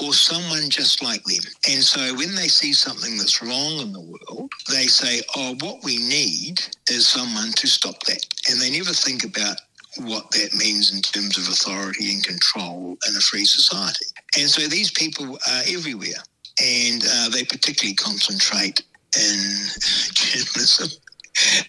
or 0.02 0.12
someone 0.12 0.68
just 0.70 1.02
like 1.02 1.22
them. 1.24 1.44
And 1.68 1.82
so 1.82 2.14
when 2.16 2.34
they 2.34 2.48
see 2.48 2.72
something 2.72 3.16
that's 3.16 3.42
wrong 3.42 3.78
in 3.78 3.92
the 3.92 4.00
world, 4.00 4.50
they 4.68 4.86
say, 4.86 5.22
oh, 5.36 5.54
what 5.60 5.84
we 5.84 5.98
need 5.98 6.60
is 6.90 7.06
someone 7.06 7.52
to 7.52 7.66
stop 7.68 8.00
that. 8.06 8.24
And 8.50 8.60
they 8.60 8.70
never 8.70 8.92
think 8.92 9.24
about 9.24 9.56
what 9.98 10.30
that 10.32 10.54
means 10.54 10.92
in 10.92 11.00
terms 11.00 11.38
of 11.38 11.48
authority 11.48 12.12
and 12.12 12.24
control 12.24 12.96
in 13.08 13.16
a 13.16 13.20
free 13.20 13.44
society. 13.44 14.06
And 14.38 14.48
so 14.50 14.66
these 14.68 14.90
people 14.90 15.34
are 15.34 15.62
everywhere. 15.68 16.20
And 16.62 17.02
uh, 17.04 17.28
they 17.30 17.44
particularly 17.44 17.94
concentrate 17.94 18.80
in 19.16 19.38
journalism 20.14 20.88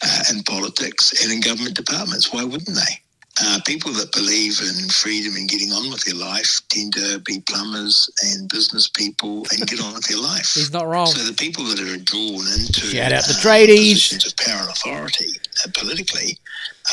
uh, 0.01 0.23
and 0.29 0.45
politics 0.45 1.23
and 1.23 1.31
in 1.33 1.41
government 1.41 1.75
departments. 1.75 2.31
Why 2.31 2.43
wouldn't 2.43 2.75
they? 2.75 3.01
Uh, 3.41 3.59
people 3.65 3.91
that 3.91 4.13
believe 4.13 4.61
in 4.61 4.87
freedom 4.87 5.35
and 5.35 5.49
getting 5.49 5.69
on 5.71 5.89
with 5.91 6.01
their 6.05 6.15
life 6.15 6.61
tend 6.69 6.93
to 6.93 7.19
be 7.25 7.41
plumbers 7.41 8.09
and 8.23 8.47
business 8.47 8.87
people 8.87 9.45
and 9.51 9.67
get 9.67 9.81
on 9.81 9.93
with 9.93 10.07
their 10.07 10.21
life. 10.21 10.53
He's 10.53 10.71
not 10.71 10.87
wrong. 10.87 11.07
So 11.07 11.21
the 11.21 11.33
people 11.33 11.65
that 11.65 11.79
are 11.79 11.97
drawn 11.97 12.47
into 12.55 12.95
Shout 12.95 13.11
out 13.11 13.25
the 13.25 13.33
uh, 13.33 13.43
tradies. 13.43 14.07
positions 14.09 14.27
of 14.27 14.37
power 14.37 14.61
and 14.61 14.69
authority 14.69 15.25
uh, 15.65 15.69
politically 15.77 16.37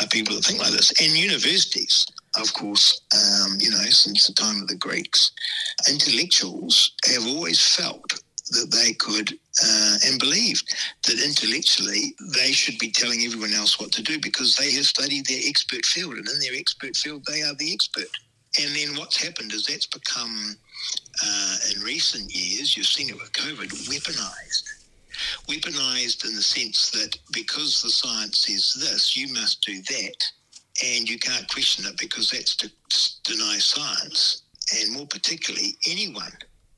are 0.01 0.07
people 0.07 0.35
that 0.35 0.43
think 0.43 0.59
like 0.59 0.71
this. 0.71 0.91
And 1.01 1.11
universities, 1.17 2.05
of 2.35 2.53
course, 2.53 3.01
um, 3.13 3.57
you 3.59 3.69
know, 3.69 3.83
since 3.89 4.27
the 4.27 4.33
time 4.33 4.61
of 4.61 4.67
the 4.67 4.75
Greeks, 4.75 5.31
intellectuals 5.89 6.93
have 7.05 7.25
always 7.27 7.61
felt 7.75 8.13
that 8.49 8.71
they 8.71 8.93
could 8.93 9.31
uh, 9.63 9.95
and 10.07 10.19
believed 10.19 10.75
that 11.07 11.23
intellectually 11.23 12.13
they 12.35 12.51
should 12.51 12.77
be 12.77 12.91
telling 12.91 13.21
everyone 13.21 13.53
else 13.53 13.79
what 13.79 13.91
to 13.91 14.03
do 14.03 14.19
because 14.19 14.55
they 14.55 14.71
have 14.71 14.85
studied 14.85 15.25
their 15.25 15.39
expert 15.45 15.85
field 15.85 16.13
and 16.13 16.27
in 16.27 16.39
their 16.39 16.55
expert 16.55 16.95
field 16.95 17.23
they 17.25 17.41
are 17.41 17.55
the 17.55 17.73
expert. 17.73 18.09
And 18.61 18.75
then 18.75 18.95
what's 18.97 19.21
happened 19.21 19.51
is 19.53 19.65
that's 19.65 19.87
become, 19.87 20.55
uh, 21.23 21.55
in 21.73 21.81
recent 21.81 22.31
years, 22.33 22.77
you've 22.77 22.85
seen 22.85 23.09
it 23.09 23.15
with 23.15 23.31
COVID, 23.33 23.69
weaponized. 23.87 24.63
Weaponized 25.47 26.27
in 26.27 26.35
the 26.35 26.41
sense 26.41 26.91
that 26.91 27.17
because 27.31 27.81
the 27.81 27.89
science 27.89 28.39
says 28.39 28.73
this, 28.73 29.15
you 29.17 29.33
must 29.33 29.61
do 29.61 29.81
that, 29.81 30.31
and 30.81 31.09
you 31.09 31.19
can't 31.19 31.47
question 31.49 31.85
it 31.85 31.97
because 31.99 32.29
that's 32.29 32.55
to 32.55 32.71
deny 33.23 33.57
science. 33.59 34.43
And 34.79 34.93
more 34.93 35.05
particularly, 35.07 35.77
anyone, 35.89 36.31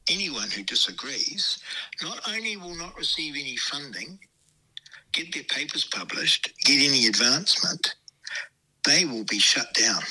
anyone 0.09 0.49
who 0.49 0.63
disagrees, 0.63 1.59
not 2.01 2.19
only 2.27 2.57
will 2.57 2.75
not 2.75 2.97
receive 2.97 3.35
any 3.35 3.55
funding, 3.57 4.19
get 5.13 5.33
their 5.33 5.43
papers 5.43 5.85
published, 5.85 6.51
get 6.65 6.85
any 6.85 7.07
advancement, 7.07 7.95
they 8.85 9.05
will 9.05 9.23
be 9.25 9.39
shut 9.39 9.73
down. 9.73 10.01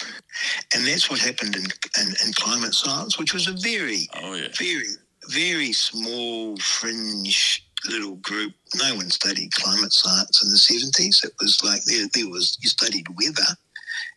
And 0.75 0.87
that's 0.87 1.11
what 1.11 1.21
happened 1.21 1.57
in, 1.57 1.65
in, 2.01 2.09
in 2.27 2.33
climate 2.35 2.75
science, 2.75 3.19
which 3.19 3.35
was 3.35 3.47
a 3.49 3.53
very, 3.53 4.09
Oh 4.15 4.35
yeah. 4.35 4.49
very, 4.59 4.87
very 5.31 5.73
small 5.73 6.57
fringe 6.57 7.67
little 7.89 8.17
group. 8.17 8.53
No 8.77 8.95
one 8.97 9.11
studied 9.11 9.53
climate 9.53 9.93
science 9.93 10.43
in 10.43 10.51
the 10.51 10.57
seventies. 10.57 11.23
It 11.25 11.33
was 11.41 11.63
like 11.63 11.85
there, 11.85 12.07
there 12.15 12.29
was 12.29 12.57
you 12.61 12.69
studied 12.69 13.07
weather, 13.11 13.57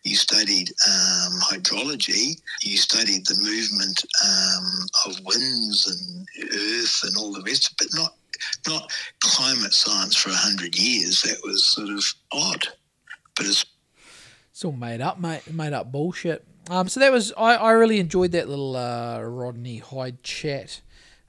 you 0.03 0.15
studied 0.15 0.69
um, 0.87 1.39
hydrology, 1.39 2.39
you 2.61 2.77
studied 2.77 3.25
the 3.25 3.37
movement 3.41 4.05
um, 4.23 4.87
of 5.05 5.25
winds 5.25 5.87
and 5.87 6.27
earth 6.53 7.01
and 7.03 7.17
all 7.17 7.33
the 7.33 7.43
rest, 7.43 7.75
but 7.77 7.87
not 7.93 8.15
not 8.67 8.91
climate 9.19 9.73
science 9.73 10.15
for 10.15 10.29
a 10.29 10.35
hundred 10.35 10.77
years. 10.77 11.23
That 11.23 11.39
was 11.43 11.63
sort 11.65 11.89
of 11.89 12.03
odd. 12.31 12.67
But 13.35 13.47
it's 13.47 13.65
It's 14.51 14.63
all 14.63 14.71
made 14.71 15.01
up, 15.01 15.19
mate. 15.19 15.51
Made 15.51 15.73
up 15.73 15.91
bullshit. 15.91 16.45
Um, 16.69 16.87
so 16.89 16.99
that 16.99 17.11
was 17.11 17.33
I, 17.37 17.55
I 17.55 17.71
really 17.71 17.99
enjoyed 17.99 18.31
that 18.33 18.49
little 18.49 18.75
uh, 18.75 19.21
Rodney 19.21 19.77
Hyde 19.77 20.21
chat. 20.23 20.81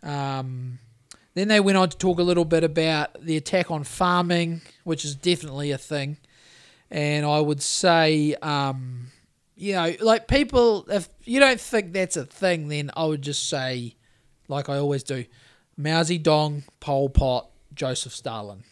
Um, 0.03 0.78
then 1.34 1.49
they 1.49 1.61
went 1.61 1.78
on 1.78 1.88
to 1.88 1.96
talk 1.96 2.18
a 2.18 2.22
little 2.22 2.44
bit 2.44 2.64
about 2.64 3.22
the 3.24 3.36
attack 3.36 3.70
on 3.70 3.84
farming, 3.84 4.61
which 4.84 5.05
is 5.05 5.14
definitely 5.14 5.70
a 5.70 5.78
thing. 5.78 6.16
And 6.91 7.26
I 7.26 7.41
would 7.41 7.62
say, 7.62 8.34
um, 8.41 9.09
you 9.57 9.74
know, 9.74 9.95
like 10.01 10.28
people, 10.28 10.86
if 10.89 11.09
you 11.24 11.41
don't 11.41 11.61
think 11.61 11.93
that's 11.93 12.16
a 12.16 12.24
thing, 12.24 12.68
then 12.68 12.91
I 12.97 13.05
would 13.05 13.22
just 13.22 13.49
say, 13.49 13.97
like 14.49 14.68
I 14.68 14.78
always 14.78 15.03
do, 15.03 15.24
Mao 15.76 16.03
Zedong, 16.03 16.62
Pol 16.80 17.11
Pot, 17.11 17.51
Joseph 17.74 18.14
Stalin. 18.14 18.64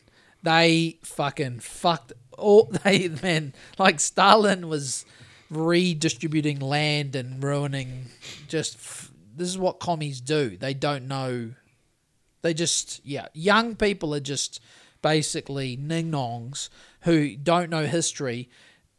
They 0.42 0.98
fucking 1.02 1.60
fucked 1.60 2.12
all 2.38 2.64
they 2.84 3.08
man 3.08 3.54
like 3.78 4.00
Stalin 4.00 4.68
was 4.68 5.04
redistributing 5.50 6.60
land 6.60 7.16
and 7.16 7.42
ruining 7.42 8.06
just 8.48 8.76
f- 8.76 9.10
this 9.34 9.48
is 9.48 9.58
what 9.58 9.80
commies 9.80 10.20
do. 10.20 10.56
They 10.56 10.74
don't 10.74 11.08
know 11.08 11.52
they 12.42 12.54
just 12.54 13.00
yeah, 13.04 13.26
young 13.32 13.74
people 13.76 14.14
are 14.14 14.20
just 14.20 14.60
basically 15.02 15.76
ning 15.76 16.10
nongs 16.10 16.68
who 17.06 17.36
don't 17.36 17.70
know 17.70 17.86
history. 17.86 18.50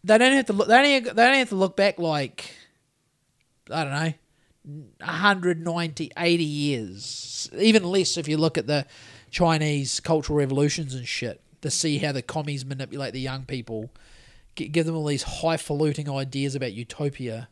They 0.03 0.17
don't 0.17 0.33
have 0.33 0.45
to 0.45 0.53
look 0.53 0.67
they 0.69 1.01
don't, 1.01 1.15
they 1.15 1.25
don't 1.25 1.35
have 1.35 1.49
to 1.49 1.55
look 1.55 1.75
back 1.75 1.99
like 1.99 2.55
I 3.69 3.83
don't 3.83 3.93
know 3.93 4.13
190 4.99 6.11
80 6.17 6.43
years 6.43 7.49
even 7.57 7.83
less 7.83 8.17
if 8.17 8.27
you 8.27 8.35
look 8.35 8.57
at 8.57 8.67
the 8.67 8.85
chinese 9.31 10.01
cultural 10.01 10.37
revolutions 10.37 10.93
and 10.93 11.07
shit 11.07 11.41
to 11.61 11.71
see 11.71 11.99
how 11.99 12.11
the 12.11 12.21
commies 12.21 12.65
manipulate 12.65 13.13
the 13.13 13.19
young 13.21 13.45
people 13.45 13.89
gi- 14.57 14.67
give 14.67 14.85
them 14.85 14.95
all 14.95 15.05
these 15.05 15.23
highfalutin 15.23 16.09
ideas 16.09 16.53
about 16.53 16.73
utopia 16.73 17.47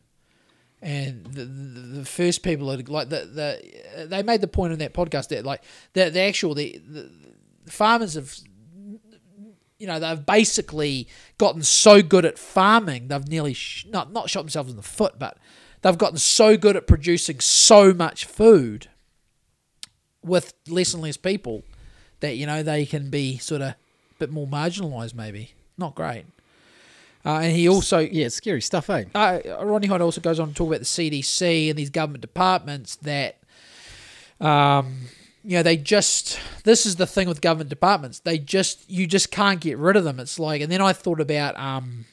and 0.82 1.24
the, 1.24 1.44
the, 1.46 1.80
the 2.00 2.04
first 2.04 2.42
people 2.42 2.70
are 2.70 2.76
like 2.76 3.08
the, 3.08 3.24
the 3.24 4.06
they 4.08 4.22
made 4.22 4.42
the 4.42 4.48
point 4.48 4.74
in 4.74 4.78
that 4.80 4.92
podcast 4.92 5.28
that 5.28 5.44
like 5.44 5.62
the, 5.94 6.10
the 6.10 6.20
actual 6.20 6.54
the, 6.54 6.78
the 6.86 7.10
farmers 7.66 8.12
have 8.12 8.36
you 9.78 9.86
know 9.86 9.98
they've 9.98 10.24
basically 10.24 11.06
gotten 11.38 11.62
so 11.62 12.02
good 12.02 12.24
at 12.24 12.38
farming 12.38 13.08
they've 13.08 13.28
nearly 13.28 13.52
sh- 13.54 13.86
not 13.88 14.12
not 14.12 14.30
shot 14.30 14.42
themselves 14.42 14.70
in 14.70 14.76
the 14.76 14.82
foot 14.82 15.18
but 15.18 15.36
they've 15.82 15.98
gotten 15.98 16.18
so 16.18 16.56
good 16.56 16.76
at 16.76 16.86
producing 16.86 17.40
so 17.40 17.92
much 17.92 18.24
food 18.24 18.88
with 20.22 20.54
less 20.68 20.94
and 20.94 21.02
less 21.02 21.16
people 21.16 21.62
that 22.20 22.36
you 22.36 22.46
know 22.46 22.62
they 22.62 22.86
can 22.86 23.10
be 23.10 23.36
sort 23.38 23.60
of 23.60 23.68
a 23.68 23.76
bit 24.18 24.30
more 24.30 24.46
marginalized 24.46 25.14
maybe 25.14 25.52
not 25.76 25.94
great 25.94 26.24
uh, 27.24 27.40
and 27.40 27.56
he 27.56 27.68
also 27.68 27.98
Yeah, 27.98 28.26
it's 28.26 28.36
scary 28.36 28.62
stuff, 28.62 28.88
eh? 28.88 29.04
uh, 29.12 29.40
Rodney 29.60 29.88
Hyde 29.88 30.00
also 30.00 30.20
goes 30.20 30.38
on 30.38 30.50
to 30.50 30.54
talk 30.54 30.68
about 30.68 30.78
the 30.78 30.84
CDC 30.84 31.68
and 31.70 31.76
these 31.76 31.90
government 31.90 32.20
departments 32.22 32.94
that, 33.02 33.38
um, 34.40 35.08
you 35.46 35.56
know, 35.56 35.62
they 35.62 35.76
just 35.76 36.38
this 36.64 36.84
is 36.86 36.96
the 36.96 37.06
thing 37.06 37.28
with 37.28 37.40
government 37.40 37.70
departments. 37.70 38.18
They 38.20 38.38
just 38.38 38.88
you 38.90 39.06
just 39.06 39.30
can't 39.30 39.60
get 39.60 39.78
rid 39.78 39.96
of 39.96 40.04
them. 40.04 40.18
It's 40.20 40.38
like, 40.38 40.60
and 40.60 40.70
then 40.72 40.80
I 40.82 40.92
thought 40.92 41.20
about 41.20 41.56
um, 41.56 42.04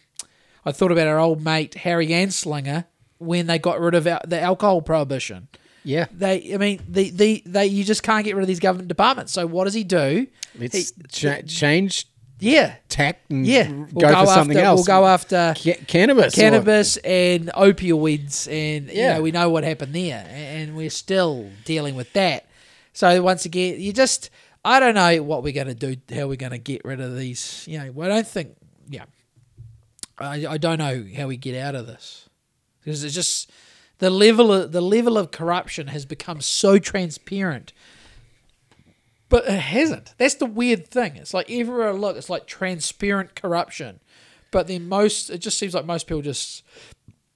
I 0.65 0.71
thought 0.71 0.91
about 0.91 1.07
our 1.07 1.19
old 1.19 1.43
mate 1.43 1.73
Harry 1.73 2.07
Anslinger 2.09 2.86
when 3.17 3.47
they 3.47 3.57
got 3.59 3.79
rid 3.79 3.95
of 3.95 4.03
the 4.03 4.39
alcohol 4.39 4.81
prohibition. 4.81 5.47
Yeah. 5.86 6.05
They, 6.13 6.53
I 6.53 6.57
mean, 6.57 6.81
the, 6.88 7.09
the, 7.09 7.43
they, 7.45 7.65
you 7.65 7.84
just 7.84 8.03
can't 8.03 8.23
get 8.23 8.36
rid 8.36 8.41
of 8.43 8.47
these 8.47 8.61
government 8.61 8.88
departments. 8.88 9.34
So 9.34 9.45
what 9.45 9.65
does 9.65 9.73
he 9.73 9.84
do? 9.84 10.27
Let's 10.57 10.75
He- 10.91 11.03
cha- 11.09 11.41
change 11.45 12.07
yeah, 12.39 12.75
and 13.29 13.45
yeah. 13.47 13.69
go, 13.69 13.88
We'll 13.93 14.09
for 14.25 14.25
something 14.27 14.57
after, 14.57 14.65
else. 14.65 14.77
We'll 14.88 14.99
go 15.01 15.05
after 15.07 15.53
Ca- 15.57 15.84
cannabis. 15.88 16.38
or- 16.38 16.41
cannabis 16.41 16.97
and 16.97 17.47
opioids, 17.47 18.47
and 18.51 18.88
you 18.89 18.93
Yeah. 19.01 19.15
know 19.15 19.21
we 19.21 19.31
know 19.31 19.49
what 19.49 19.63
happened 19.63 19.93
there, 19.95 20.25
and 20.29 20.75
we're 20.75 20.89
still 20.89 21.49
dealing 21.65 21.95
with 21.95 22.11
that. 22.13 22.45
So 22.93 23.21
once 23.21 23.45
again, 23.45 23.79
you 23.79 23.91
just 23.91 24.29
I 24.63 24.79
don't 24.79 24.95
know 24.95 25.23
what 25.23 25.43
we're 25.43 25.53
going 25.53 25.75
to 25.75 25.75
do, 25.75 25.95
how 26.15 26.27
we're 26.27 26.37
going 26.37 26.51
to 26.51 26.57
get 26.57 26.85
rid 26.85 27.01
of 27.01 27.17
these. 27.17 27.65
You 27.67 27.79
know, 27.79 28.03
I 28.03 28.07
don't 28.07 28.27
think. 28.27 28.55
Yeah, 28.89 29.05
I, 30.17 30.45
I 30.47 30.57
don't 30.57 30.77
know 30.77 31.05
how 31.17 31.27
we 31.27 31.37
get 31.37 31.55
out 31.59 31.75
of 31.75 31.87
this 31.87 32.29
because 32.79 33.03
it's 33.03 33.15
just 33.15 33.51
the 33.99 34.09
level 34.09 34.53
of 34.53 34.71
the 34.71 34.81
level 34.81 35.17
of 35.17 35.31
corruption 35.31 35.87
has 35.87 36.05
become 36.05 36.41
so 36.41 36.79
transparent. 36.79 37.73
But 39.29 39.45
it 39.47 39.59
hasn't. 39.59 40.13
That's 40.19 40.35
the 40.35 40.45
weird 40.45 40.87
thing. 40.87 41.15
It's 41.15 41.33
like 41.33 41.49
everywhere 41.49 41.89
I 41.89 41.91
look, 41.93 42.17
it's 42.17 42.29
like 42.29 42.45
transparent 42.45 43.33
corruption. 43.33 43.99
But 44.51 44.67
then 44.67 44.87
most, 44.87 45.31
it 45.31 45.39
just 45.39 45.57
seems 45.57 45.73
like 45.73 45.85
most 45.85 46.05
people 46.05 46.21
just, 46.21 46.63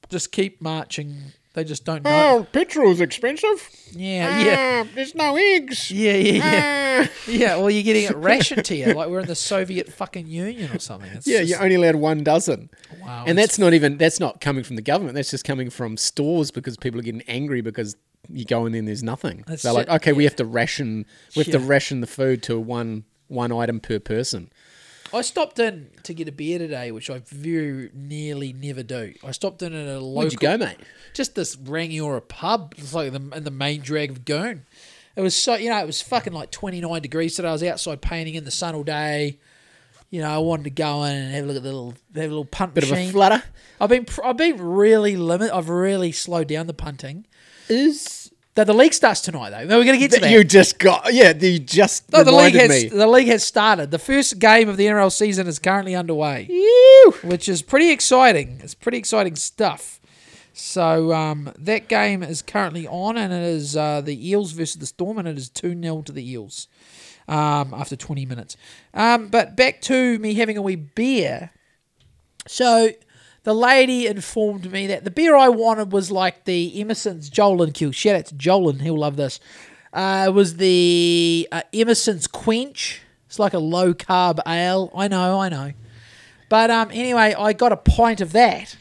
just 0.07 0.31
keep 0.31 0.61
marching. 0.61 1.33
They 1.57 1.63
just 1.63 1.85
don't 1.85 2.03
know. 2.03 2.37
Oh, 2.37 2.47
petrol's 2.51 3.01
expensive. 3.01 3.67
Yeah, 3.91 4.39
yeah, 4.45 4.83
Ah, 4.85 4.87
there's 4.93 5.15
no 5.15 5.35
eggs. 5.37 5.89
yeah, 5.89 6.13
yeah, 6.13 6.33
yeah. 6.33 7.07
Ah. 7.07 7.11
Yeah, 7.27 7.55
well, 7.57 7.71
you're 7.71 7.81
getting 7.81 8.03
it 8.03 8.15
rationed 8.15 8.63
to 8.65 8.75
you, 8.75 8.93
like 8.93 9.09
we're 9.09 9.21
in 9.21 9.25
the 9.25 9.33
Soviet 9.33 9.91
fucking 9.91 10.27
Union 10.27 10.71
or 10.71 10.77
something. 10.77 11.09
It's 11.11 11.25
Yeah, 11.25 11.39
just- 11.39 11.49
you're 11.49 11.63
only 11.63 11.73
allowed 11.73 11.95
one 11.95 12.23
dozen. 12.23 12.69
Wow, 13.01 13.21
and 13.25 13.39
it's- 13.39 13.47
that's 13.47 13.57
not 13.57 13.73
even 13.73 13.97
that's 13.97 14.19
not 14.19 14.39
coming 14.39 14.63
from 14.63 14.75
the 14.75 14.83
government. 14.83 15.15
That's 15.15 15.31
just 15.31 15.45
coming 15.45 15.71
from 15.71 15.97
stores 15.97 16.51
because 16.51 16.77
people 16.77 16.99
are 16.99 17.03
getting 17.03 17.23
angry 17.27 17.61
because 17.61 17.95
you 18.31 18.45
go 18.45 18.67
in 18.67 18.71
there 18.71 18.77
and 18.79 18.87
there's 18.87 19.01
nothing. 19.01 19.43
That's 19.47 19.63
They're 19.63 19.73
like, 19.73 19.89
okay, 19.89 20.13
we 20.13 20.25
have 20.25 20.35
to 20.35 20.45
ration 20.45 21.07
we 21.35 21.43
have 21.43 21.51
to 21.53 21.59
Yeah. 21.59 21.67
ration 21.67 22.01
the 22.01 22.07
food 22.07 22.43
to 22.43 22.59
one 22.59 23.05
one 23.29 23.51
item 23.51 23.79
per 23.79 23.97
person. 23.97 24.51
I 25.13 25.21
stopped 25.21 25.59
in 25.59 25.89
to 26.03 26.13
get 26.13 26.27
a 26.27 26.31
beer 26.31 26.59
today, 26.59 26.91
which 26.91 27.09
I 27.09 27.19
very 27.25 27.89
nearly 27.93 28.53
never 28.53 28.83
do. 28.83 29.13
I 29.23 29.31
stopped 29.31 29.61
in 29.61 29.73
at 29.73 29.87
a 29.87 29.99
local. 29.99 30.13
Where'd 30.13 30.33
you 30.33 30.37
go, 30.39 30.57
mate? 30.57 30.77
Just 31.13 31.35
this 31.35 31.55
Rangiora 31.55 32.27
pub. 32.27 32.75
It's 32.77 32.93
like 32.93 33.11
the, 33.11 33.21
in 33.35 33.43
the 33.43 33.51
main 33.51 33.81
drag 33.81 34.11
of 34.11 34.25
Goon. 34.25 34.65
It 35.15 35.21
was 35.21 35.35
so 35.35 35.55
you 35.55 35.69
know 35.69 35.79
it 35.79 35.85
was 35.87 36.01
fucking 36.01 36.33
like 36.33 36.51
twenty 36.51 36.79
nine 36.81 37.01
degrees 37.01 37.35
today. 37.35 37.47
I 37.47 37.53
was 37.53 37.63
outside 37.63 38.01
painting 38.01 38.35
in 38.35 38.43
the 38.43 38.51
sun 38.51 38.75
all 38.75 38.83
day. 38.83 39.39
You 40.09 40.21
know, 40.21 40.29
I 40.29 40.37
wanted 40.37 40.63
to 40.65 40.69
go 40.69 41.03
in 41.03 41.15
and 41.15 41.33
have 41.33 41.43
a 41.43 41.47
look 41.47 41.57
at 41.57 41.63
the 41.63 41.69
little 41.69 41.93
have 42.15 42.23
a 42.25 42.27
little 42.27 42.45
punt 42.45 42.73
Bit 42.73 42.89
machine. 42.89 43.05
of 43.05 43.09
a 43.09 43.11
flutter. 43.13 43.43
I've 43.81 43.89
been 43.89 44.05
I've 44.23 44.37
been 44.37 44.61
really 44.61 45.17
limit. 45.17 45.51
I've 45.51 45.69
really 45.69 46.11
slowed 46.11 46.47
down 46.47 46.67
the 46.67 46.73
punting. 46.73 47.25
Is 47.67 48.16
The, 48.57 48.65
the 48.65 48.73
league 48.73 48.93
starts 48.95 49.21
tonight 49.21 49.51
though. 49.51 49.77
We're 49.77 49.85
gonna 49.85 49.99
get 49.99 50.09
to 50.09 50.19
that 50.19 50.21
that. 50.25 50.31
you 50.31 50.43
just 50.43 50.79
got 50.79 51.13
yeah, 51.13 51.31
you 51.31 51.59
just 51.59 52.11
No, 52.11 52.23
the 52.23 52.31
league 52.31 52.55
has 52.55 52.69
me. 52.69 52.89
the 52.89 53.05
league 53.05 53.27
has 53.27 53.43
started. 53.43 53.91
The 53.91 53.99
first 53.99 54.39
game 54.39 54.67
of 54.67 54.77
the 54.77 54.87
NRL 54.87 55.11
season 55.11 55.45
is 55.45 55.59
currently 55.59 55.93
underway, 55.93 56.47
Ew. 56.49 57.13
which 57.23 57.47
is 57.47 57.61
pretty 57.61 57.91
exciting. 57.91 58.59
It's 58.63 58.73
pretty 58.73 58.97
exciting 58.97 59.35
stuff. 59.35 59.99
So 60.53 61.13
um, 61.13 61.53
that 61.59 61.87
game 61.87 62.23
is 62.23 62.41
currently 62.41 62.87
on, 62.87 63.15
and 63.15 63.31
it 63.31 63.43
is 63.43 63.77
uh, 63.77 64.01
the 64.01 64.27
Eels 64.27 64.53
versus 64.53 64.77
the 64.77 64.87
Storm, 64.87 65.19
and 65.19 65.27
it 65.27 65.37
is 65.37 65.49
two 65.49 65.79
0 65.79 66.01
to 66.01 66.11
the 66.11 66.27
Eels 66.27 66.67
um, 67.27 67.75
after 67.75 67.95
twenty 67.95 68.25
minutes. 68.25 68.57
Um, 68.91 69.27
but 69.27 69.55
back 69.55 69.81
to 69.81 70.17
me 70.17 70.33
having 70.33 70.57
a 70.57 70.63
wee 70.63 70.75
beer. 70.77 71.51
So 72.47 72.89
the 73.47 73.53
lady 73.53 74.07
informed 74.07 74.69
me 74.69 74.87
that 74.87 75.05
the 75.05 75.09
beer 75.09 75.33
I 75.33 75.47
wanted 75.47 75.93
was 75.93 76.11
like 76.11 76.43
the 76.43 76.81
Emerson's 76.81 77.29
Jolin 77.29 77.73
Q. 77.73 77.93
Shout 77.93 78.17
out 78.17 78.25
to 78.25 78.35
Jolin, 78.35 78.81
he'll 78.81 78.97
love 78.97 79.15
this. 79.15 79.39
Uh, 79.93 80.25
it 80.27 80.31
was 80.31 80.57
the 80.57 81.47
uh, 81.53 81.61
Emerson's 81.71 82.27
Quench. 82.27 82.99
It's 83.25 83.39
like 83.39 83.53
a 83.53 83.59
low 83.59 83.93
carb 83.93 84.41
ale. 84.45 84.91
I 84.93 85.07
know, 85.07 85.39
I 85.39 85.47
know. 85.47 85.71
But 86.49 86.69
um, 86.69 86.89
anyway, 86.91 87.35
I 87.39 87.53
got 87.53 87.71
a 87.71 87.77
pint 87.77 88.19
of 88.19 88.33
that, 88.33 88.75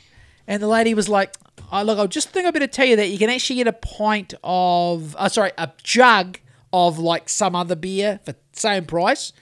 and 0.49 0.61
the 0.61 0.67
lady 0.67 0.95
was 0.95 1.09
like, 1.09 1.37
"Oh, 1.71 1.85
look, 1.85 2.01
I 2.01 2.07
just 2.09 2.31
think 2.31 2.45
I 2.45 2.51
better 2.51 2.67
tell 2.67 2.87
you 2.87 2.97
that 2.97 3.09
you 3.09 3.19
can 3.19 3.31
actually 3.31 3.57
get 3.57 3.69
a 3.69 3.73
pint 3.73 4.35
of, 4.43 5.15
uh, 5.17 5.29
sorry, 5.29 5.53
a 5.59 5.71
jug 5.85 6.41
of 6.73 6.99
like 6.99 7.29
some 7.29 7.55
other 7.55 7.77
beer 7.77 8.19
for 8.25 8.33
the 8.33 8.39
same 8.53 8.85
price." 8.85 9.33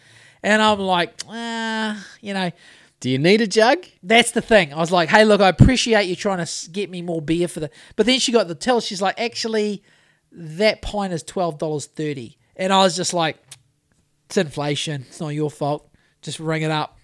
And 0.43 0.61
I'm 0.61 0.81
like, 0.81 1.23
ah, 1.31 2.07
you 2.21 2.35
know, 2.35 2.51
Do 3.05 3.11
you 3.11 3.19
need 3.19 3.43
a 3.43 3.47
jug? 3.47 3.85
that's 4.03 4.31
the 4.31 4.41
thing. 4.41 4.73
I 4.73 4.79
was 4.79 4.91
like, 4.91 5.11
hey, 5.11 5.27
look, 5.27 5.43
I 5.43 5.51
appreciate 5.51 6.07
you 6.07 6.17
trying 6.17 6.43
to 6.43 6.71
get 6.71 6.89
me 6.89 7.03
more 7.03 7.21
beer 7.21 7.49
for 7.49 7.61
the. 7.61 7.69
But 7.97 8.07
then 8.07 8.19
she 8.19 8.33
got 8.33 8.49
the 8.49 8.55
tell. 8.55 8.81
She's 8.81 9.03
like, 9.03 9.21
actually, 9.21 9.83
that 10.33 10.81
pint 10.81 11.13
is 11.13 11.23
twelve 11.23 11.59
dollars 11.59 11.85
thirty, 11.85 12.39
and 12.57 12.73
I 12.73 12.79
was 12.79 12.97
just 12.97 13.13
like, 13.13 13.37
it's 14.25 14.39
inflation. 14.39 15.05
It's 15.07 15.21
not 15.21 15.35
your 15.35 15.51
fault. 15.51 15.87
Just 16.23 16.41
ring 16.41 16.63
it 16.63 16.71
up. 16.71 16.97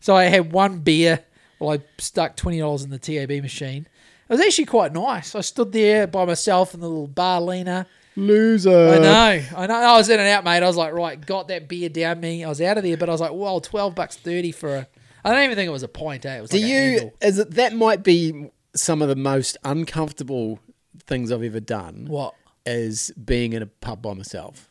So 0.00 0.14
I 0.14 0.24
had 0.24 0.52
one 0.52 0.80
beer 0.80 1.24
Well, 1.58 1.70
I 1.70 1.82
stuck 1.96 2.36
twenty 2.36 2.58
dollars 2.58 2.84
in 2.84 2.90
the 2.90 2.98
TAB 2.98 3.40
machine. 3.40 3.88
It 4.28 4.32
was 4.32 4.42
actually 4.42 4.66
quite 4.66 4.92
nice. 4.92 5.34
I 5.34 5.40
stood 5.40 5.72
there 5.72 6.06
by 6.06 6.26
myself 6.26 6.74
in 6.74 6.80
the 6.80 6.88
little 6.88 7.06
bar 7.06 7.40
leaner. 7.40 7.86
Loser. 8.14 8.90
I 8.90 8.98
know, 8.98 9.42
I 9.56 9.66
know. 9.66 9.74
I 9.74 9.96
was 9.96 10.10
in 10.10 10.20
and 10.20 10.28
out, 10.28 10.44
mate. 10.44 10.62
I 10.62 10.66
was 10.66 10.76
like, 10.76 10.92
right, 10.92 11.18
got 11.18 11.48
that 11.48 11.66
beer 11.66 11.88
down 11.88 12.20
me. 12.20 12.44
I 12.44 12.48
was 12.50 12.60
out 12.60 12.76
of 12.76 12.84
there, 12.84 12.98
but 12.98 13.08
I 13.08 13.12
was 13.12 13.22
like, 13.22 13.32
well, 13.32 13.58
twelve 13.62 13.94
bucks 13.94 14.16
thirty 14.18 14.52
for 14.52 14.76
a. 14.76 14.88
I 15.26 15.32
don't 15.32 15.42
even 15.44 15.56
think 15.56 15.66
it 15.66 15.72
was 15.72 15.82
a 15.82 15.88
point. 15.88 16.24
Eh? 16.24 16.38
It 16.38 16.40
was 16.40 16.50
Do 16.50 16.56
like 16.58 16.64
a 16.64 16.68
you 16.68 17.12
is 17.20 17.38
it 17.38 17.50
that 17.52 17.74
might 17.74 18.02
be 18.04 18.50
some 18.74 19.02
of 19.02 19.08
the 19.08 19.16
most 19.16 19.56
uncomfortable 19.64 20.60
things 21.06 21.32
I've 21.32 21.42
ever 21.42 21.60
done 21.60 22.06
What? 22.08 22.34
is 22.64 23.12
being 23.22 23.52
in 23.52 23.62
a 23.62 23.66
pub 23.66 24.02
by 24.02 24.14
myself. 24.14 24.68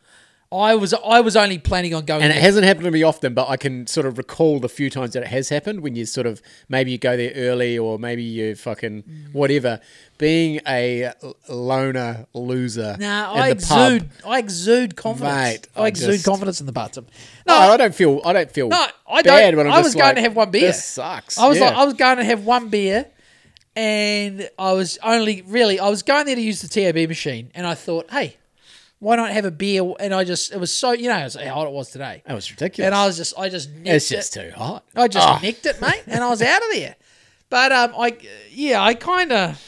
I 0.52 0.76
was 0.76 0.94
I 0.94 1.20
was 1.20 1.34
only 1.36 1.58
planning 1.58 1.92
on 1.92 2.04
going. 2.04 2.22
And 2.22 2.30
it 2.32 2.40
hasn't 2.40 2.64
happened 2.64 2.84
to 2.84 2.90
me 2.92 3.02
often, 3.02 3.34
but 3.34 3.48
I 3.48 3.56
can 3.56 3.86
sort 3.88 4.06
of 4.06 4.16
recall 4.16 4.60
the 4.60 4.68
few 4.68 4.88
times 4.90 5.12
that 5.14 5.24
it 5.24 5.28
has 5.28 5.48
happened 5.48 5.80
when 5.80 5.96
you 5.96 6.06
sort 6.06 6.26
of 6.26 6.40
maybe 6.68 6.92
you 6.92 6.98
go 6.98 7.16
there 7.16 7.32
early 7.34 7.76
or 7.76 7.98
maybe 7.98 8.22
you 8.22 8.54
fucking 8.54 9.02
Mm. 9.02 9.32
whatever. 9.34 9.80
Being 10.18 10.60
a 10.66 11.12
loner 11.48 12.26
loser. 12.32 12.96
Nah, 12.98 13.34
I 13.34 13.52
the 13.54 13.66
pub, 13.66 13.92
exude. 13.92 14.10
I 14.24 14.38
exude 14.38 14.96
confidence. 14.96 15.34
Mate, 15.36 15.68
I, 15.74 15.82
I 15.82 15.88
exude 15.88 16.12
just- 16.12 16.24
confidence 16.24 16.60
in 16.60 16.66
the 16.66 16.72
bathtub. 16.72 17.08
No, 17.46 17.54
I 17.56 17.76
don't 17.76 17.94
feel. 17.94 18.20
I 18.24 18.32
don't 18.32 18.50
feel. 18.50 18.68
No, 18.68 18.86
I 19.08 19.22
bad 19.22 19.50
don't. 19.50 19.56
when 19.56 19.66
I'm 19.66 19.72
I 19.72 19.80
was 19.82 19.94
going 19.94 20.06
like, 20.06 20.14
to 20.16 20.22
have 20.22 20.36
one 20.36 20.50
beer. 20.52 20.68
This 20.68 20.84
sucks. 20.84 21.38
I 21.38 21.48
was 21.48 21.58
Yeah. 21.58 21.64
like, 21.66 21.74
I 21.76 21.84
was 21.84 21.94
going 21.94 22.18
to 22.18 22.24
have 22.24 22.44
one 22.44 22.68
beer, 22.68 23.06
and 23.74 24.48
I 24.58 24.72
was 24.72 24.98
only 25.02 25.42
really 25.42 25.78
I 25.80 25.88
was 25.88 26.02
going 26.02 26.26
there 26.26 26.36
to 26.36 26.40
use 26.40 26.62
the 26.62 26.68
TAB 26.68 27.08
machine, 27.08 27.50
and 27.54 27.66
I 27.66 27.74
thought, 27.74 28.10
hey, 28.10 28.36
why 28.98 29.16
not 29.16 29.30
have 29.32 29.44
a 29.44 29.50
beer? 29.50 29.82
And 30.00 30.14
I 30.14 30.24
just 30.24 30.52
it 30.52 30.58
was 30.58 30.72
so 30.72 30.92
you 30.92 31.08
know 31.08 31.18
it 31.18 31.24
was 31.24 31.34
how 31.36 31.54
hot 31.54 31.66
it 31.66 31.72
was 31.72 31.90
today, 31.90 32.22
that 32.26 32.34
was 32.34 32.50
ridiculous. 32.50 32.86
and 32.86 32.94
I 32.94 33.06
was 33.06 33.16
just 33.16 33.38
I 33.38 33.48
just 33.48 33.70
nicked 33.70 33.88
it's 33.88 34.08
just 34.08 34.36
it. 34.36 34.50
too 34.50 34.56
hot. 34.56 34.84
I 34.94 35.08
just 35.08 35.28
Oh. 35.28 35.38
nicked 35.42 35.66
it, 35.66 35.80
mate, 35.80 36.02
and 36.06 36.22
I 36.24 36.28
was 36.28 36.40
out 36.52 36.62
of 36.62 36.68
there. 36.72 36.96
But 37.50 37.72
um, 37.72 37.92
I 37.98 38.16
yeah, 38.50 38.82
I 38.82 38.94
kind 38.94 39.32
of. 39.32 39.62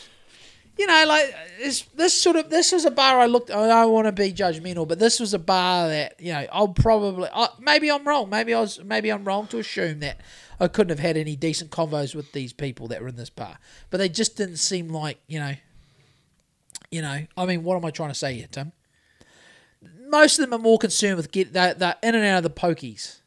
You 0.80 0.86
know, 0.86 1.04
like 1.08 1.34
this, 1.58 1.82
this 1.96 2.14
sort 2.20 2.36
of 2.36 2.50
this 2.50 2.70
was 2.70 2.84
a 2.84 2.92
bar 2.92 3.18
I 3.18 3.26
looked. 3.26 3.50
I 3.50 3.66
don't 3.66 3.92
want 3.92 4.06
to 4.06 4.12
be 4.12 4.32
judgmental, 4.32 4.86
but 4.86 5.00
this 5.00 5.18
was 5.18 5.34
a 5.34 5.38
bar 5.40 5.88
that 5.88 6.14
you 6.20 6.32
know 6.32 6.46
I'll 6.52 6.68
probably 6.68 7.28
uh, 7.32 7.48
maybe 7.58 7.90
I'm 7.90 8.04
wrong. 8.06 8.30
Maybe 8.30 8.54
I 8.54 8.60
was 8.60 8.80
maybe 8.84 9.10
I'm 9.10 9.24
wrong 9.24 9.48
to 9.48 9.58
assume 9.58 9.98
that 10.00 10.20
I 10.60 10.68
couldn't 10.68 10.90
have 10.90 11.00
had 11.00 11.16
any 11.16 11.34
decent 11.34 11.72
convos 11.72 12.14
with 12.14 12.30
these 12.30 12.52
people 12.52 12.86
that 12.88 13.02
were 13.02 13.08
in 13.08 13.16
this 13.16 13.28
bar, 13.28 13.58
but 13.90 13.98
they 13.98 14.08
just 14.08 14.36
didn't 14.36 14.58
seem 14.58 14.88
like 14.90 15.18
you 15.26 15.40
know. 15.40 15.54
You 16.92 17.02
know, 17.02 17.26
I 17.36 17.44
mean, 17.44 17.64
what 17.64 17.76
am 17.76 17.84
I 17.84 17.90
trying 17.90 18.10
to 18.10 18.14
say 18.14 18.34
here, 18.34 18.46
Tim? 18.50 18.70
Most 20.08 20.38
of 20.38 20.44
them 20.44 20.58
are 20.58 20.62
more 20.62 20.78
concerned 20.78 21.16
with 21.16 21.30
get 21.32 21.52
that 21.52 21.78
that 21.78 21.98
in 22.02 22.14
and 22.14 22.24
out 22.24 22.38
of 22.38 22.42
the 22.44 22.50
pokies. 22.50 23.20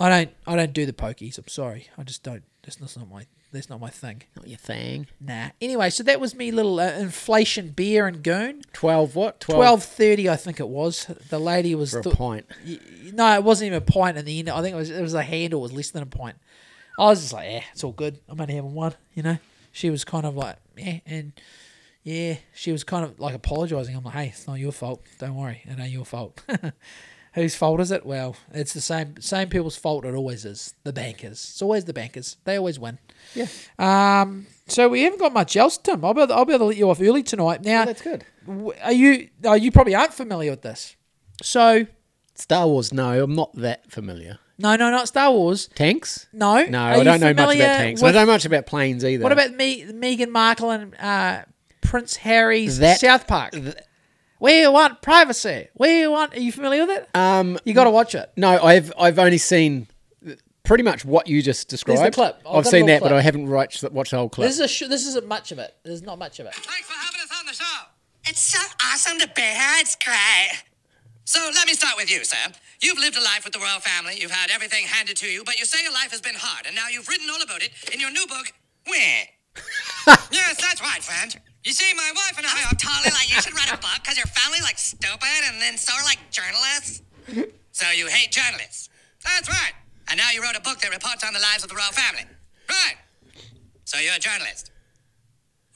I 0.00 0.08
don't 0.08 0.30
I 0.46 0.56
don't 0.56 0.72
do 0.72 0.86
the 0.86 0.92
pokies. 0.92 1.38
I'm 1.38 1.48
sorry. 1.48 1.88
I 1.96 2.02
just 2.02 2.22
don't. 2.22 2.42
That's 2.62 2.76
that's 2.76 2.96
not 2.96 3.08
my 3.10 3.26
that's 3.50 3.70
not 3.70 3.80
my 3.80 3.88
thing. 3.90 4.22
Not 4.36 4.46
your 4.46 4.58
thing. 4.58 5.06
Nah. 5.20 5.48
Anyway, 5.60 5.88
so 5.90 6.02
that 6.02 6.20
was 6.20 6.34
me 6.34 6.50
little 6.50 6.78
uh, 6.78 6.90
inflation 6.92 7.70
beer 7.70 8.06
and 8.06 8.22
goon. 8.22 8.62
Twelve 8.72 9.14
what? 9.16 9.40
Twelve 9.40 9.82
thirty, 9.82 10.28
I 10.28 10.36
think 10.36 10.60
it 10.60 10.68
was. 10.68 11.06
The 11.30 11.38
lady 11.38 11.74
was 11.74 11.92
for 11.92 12.00
a 12.00 12.02
th- 12.02 12.16
pint. 12.16 12.46
y- 12.66 12.78
y- 13.04 13.10
no, 13.14 13.34
it 13.34 13.42
wasn't 13.42 13.68
even 13.68 13.78
a 13.78 13.80
pint 13.80 14.18
in 14.18 14.24
the 14.26 14.38
end. 14.38 14.50
I 14.50 14.60
think 14.62 14.74
it 14.74 14.76
was 14.78 14.90
it 14.90 15.00
was 15.02 15.14
a 15.14 15.22
handle. 15.22 15.60
It 15.60 15.62
was 15.62 15.72
less 15.72 15.90
than 15.90 16.02
a 16.02 16.06
pint. 16.06 16.36
I 16.98 17.06
was 17.06 17.20
just 17.20 17.32
like, 17.32 17.48
yeah, 17.50 17.62
it's 17.72 17.82
all 17.84 17.92
good. 17.92 18.18
I'm 18.28 18.40
only 18.40 18.54
having 18.54 18.74
one. 18.74 18.94
You 19.14 19.22
know. 19.22 19.38
She 19.72 19.90
was 19.90 20.04
kind 20.04 20.26
of 20.26 20.34
like, 20.36 20.56
yeah, 20.76 20.98
and 21.06 21.32
yeah, 22.08 22.36
she 22.54 22.72
was 22.72 22.84
kind 22.84 23.04
of 23.04 23.20
like 23.20 23.34
apologising. 23.34 23.94
I'm 23.94 24.02
like, 24.02 24.14
hey, 24.14 24.26
it's 24.28 24.46
not 24.46 24.54
your 24.54 24.72
fault. 24.72 25.02
Don't 25.18 25.34
worry, 25.34 25.60
it 25.66 25.78
ain't 25.78 25.90
your 25.90 26.06
fault. 26.06 26.42
Whose 27.34 27.54
fault 27.54 27.80
is 27.80 27.90
it? 27.90 28.06
Well, 28.06 28.34
it's 28.54 28.72
the 28.72 28.80
same 28.80 29.20
same 29.20 29.50
people's 29.50 29.76
fault. 29.76 30.06
It 30.06 30.14
always 30.14 30.46
is. 30.46 30.74
The 30.84 30.92
bankers. 30.94 31.32
It's 31.32 31.60
always 31.60 31.84
the 31.84 31.92
bankers. 31.92 32.38
They 32.44 32.56
always 32.56 32.78
win. 32.78 32.98
Yeah. 33.34 33.46
Um. 33.78 34.46
So 34.68 34.88
we 34.88 35.02
haven't 35.02 35.18
got 35.18 35.34
much 35.34 35.54
else, 35.54 35.76
Tim. 35.76 36.02
I'll 36.02 36.14
be 36.14 36.22
able, 36.22 36.32
I'll 36.32 36.46
be 36.46 36.54
able 36.54 36.60
to 36.60 36.68
let 36.68 36.76
you 36.78 36.88
off 36.88 37.00
early 37.02 37.22
tonight. 37.22 37.62
Now, 37.62 37.84
that's 37.84 38.00
good. 38.00 38.24
are 38.82 38.92
you? 38.92 39.28
Are 39.46 39.58
you 39.58 39.70
probably 39.70 39.94
aren't 39.94 40.14
familiar 40.14 40.52
with 40.52 40.62
this? 40.62 40.96
So 41.42 41.86
Star 42.34 42.66
Wars. 42.66 42.90
No, 42.90 43.22
I'm 43.22 43.34
not 43.34 43.54
that 43.56 43.90
familiar. 43.92 44.38
no, 44.56 44.76
no, 44.76 44.90
not 44.90 45.08
Star 45.08 45.30
Wars. 45.30 45.68
Tanks? 45.74 46.26
No, 46.32 46.64
No, 46.64 46.78
Are 46.78 46.92
I 46.92 47.04
don't 47.04 47.20
know 47.20 47.34
much 47.34 47.56
about 47.56 47.76
tanks. 47.76 48.02
I 48.02 48.10
don't 48.12 48.26
know 48.26 48.32
much 48.32 48.46
about 48.46 48.64
planes 48.66 49.04
either. 49.04 49.22
What 49.22 49.32
about 49.32 49.52
me, 49.52 49.84
Meghan 49.84 50.30
Markle 50.30 50.70
and 50.70 50.94
uh, 50.98 51.42
Prince 51.88 52.16
Harry's 52.16 52.78
That- 52.80 53.00
South 53.00 53.26
Park? 53.26 53.54
we 54.40 54.66
want 54.68 55.00
privacy. 55.00 55.68
We 55.78 56.06
want. 56.06 56.34
Are 56.34 56.40
you 56.40 56.52
familiar 56.52 56.86
with 56.86 56.98
it? 56.98 57.08
Um, 57.14 57.58
You 57.64 57.72
got 57.72 57.84
to 57.84 57.90
watch 57.90 58.14
it. 58.14 58.30
no, 58.36 58.62
I've 58.62 58.92
I've 58.98 59.18
only 59.18 59.38
seen 59.38 59.88
pretty 60.64 60.84
much 60.84 61.02
what 61.06 61.26
you 61.28 61.40
just 61.42 61.68
described. 61.68 62.14
clip. 62.14 62.36
I've 62.40 62.46
I've 62.46 62.52
got 62.52 62.66
a 62.66 62.70
seen 62.70 62.84
little 62.84 62.86
that, 62.86 63.00
but 63.00 63.08
clip. 63.08 63.18
I 63.18 63.22
haven't 63.22 63.48
watched 63.48 63.80
the, 63.80 63.88
watched 63.88 64.10
the 64.10 64.18
whole 64.18 64.28
clip. 64.28 64.46
This 64.48 64.56
is 64.56 64.60
a 64.60 64.68
sh- 64.68 64.88
this 64.88 65.06
isn't 65.06 65.26
much 65.26 65.50
of 65.50 65.58
it. 65.58 65.74
There's 65.82 66.02
not 66.02 66.18
much 66.18 66.40
of 66.40 66.46
it. 66.46 66.54
Thanks 66.54 66.86
for 66.88 66.92
having 66.94 67.20
us 67.22 67.30
on 67.40 67.46
the 67.46 67.54
show. 67.54 67.78
It's 68.28 68.40
so 68.40 68.60
awesome 68.84 69.18
to 69.20 69.28
be 69.34 69.40
here. 69.40 69.76
It's 69.80 69.96
great. 69.96 70.62
So 71.24 71.40
let 71.54 71.66
me 71.66 71.72
start 71.72 71.96
with 71.96 72.10
you, 72.10 72.22
sir. 72.24 72.36
You've 72.82 72.98
lived 72.98 73.16
a 73.16 73.22
life 73.22 73.44
with 73.44 73.54
the 73.54 73.60
royal 73.60 73.80
family. 73.80 74.20
You've 74.20 74.30
had 74.30 74.50
everything 74.50 74.84
handed 74.86 75.16
to 75.18 75.26
you, 75.26 75.42
but 75.44 75.58
you 75.58 75.64
say 75.64 75.82
your 75.82 75.92
life 75.92 76.10
has 76.10 76.20
been 76.20 76.36
hard, 76.36 76.66
and 76.66 76.76
now 76.76 76.88
you've 76.92 77.08
written 77.08 77.28
all 77.30 77.40
about 77.42 77.62
it 77.62 77.70
in 77.92 77.98
your 78.00 78.10
new 78.10 78.26
book, 78.26 78.52
Where? 78.86 79.24
yes, 80.30 80.56
that's 80.60 80.80
right, 80.82 81.02
friend. 81.02 81.36
You 81.64 81.72
see, 81.72 81.90
my 81.94 82.10
wife 82.14 82.38
and 82.38 82.46
I 82.46 82.64
are 82.70 82.78
totally 82.78 83.10
like 83.12 83.28
you 83.28 83.40
should 83.42 83.54
write 83.54 83.68
a 83.68 83.76
book 83.76 83.98
because 84.02 84.16
your 84.16 84.30
family 84.30 84.60
like 84.62 84.78
stupid, 84.78 85.40
and 85.50 85.60
then 85.60 85.76
so 85.76 85.92
are 85.92 86.04
like 86.04 86.18
journalists. 86.30 87.02
so 87.72 87.90
you 87.90 88.06
hate 88.06 88.30
journalists. 88.32 88.88
That's 89.24 89.48
right. 89.48 89.74
And 90.08 90.16
now 90.16 90.30
you 90.32 90.42
wrote 90.42 90.56
a 90.56 90.64
book 90.64 90.80
that 90.80 90.90
reports 90.90 91.24
on 91.26 91.34
the 91.34 91.40
lives 91.40 91.64
of 91.64 91.68
the 91.68 91.76
royal 91.76 91.92
family. 91.92 92.24
Right. 92.68 92.96
So 93.84 93.98
you're 93.98 94.16
a 94.16 94.22
journalist. 94.22 94.70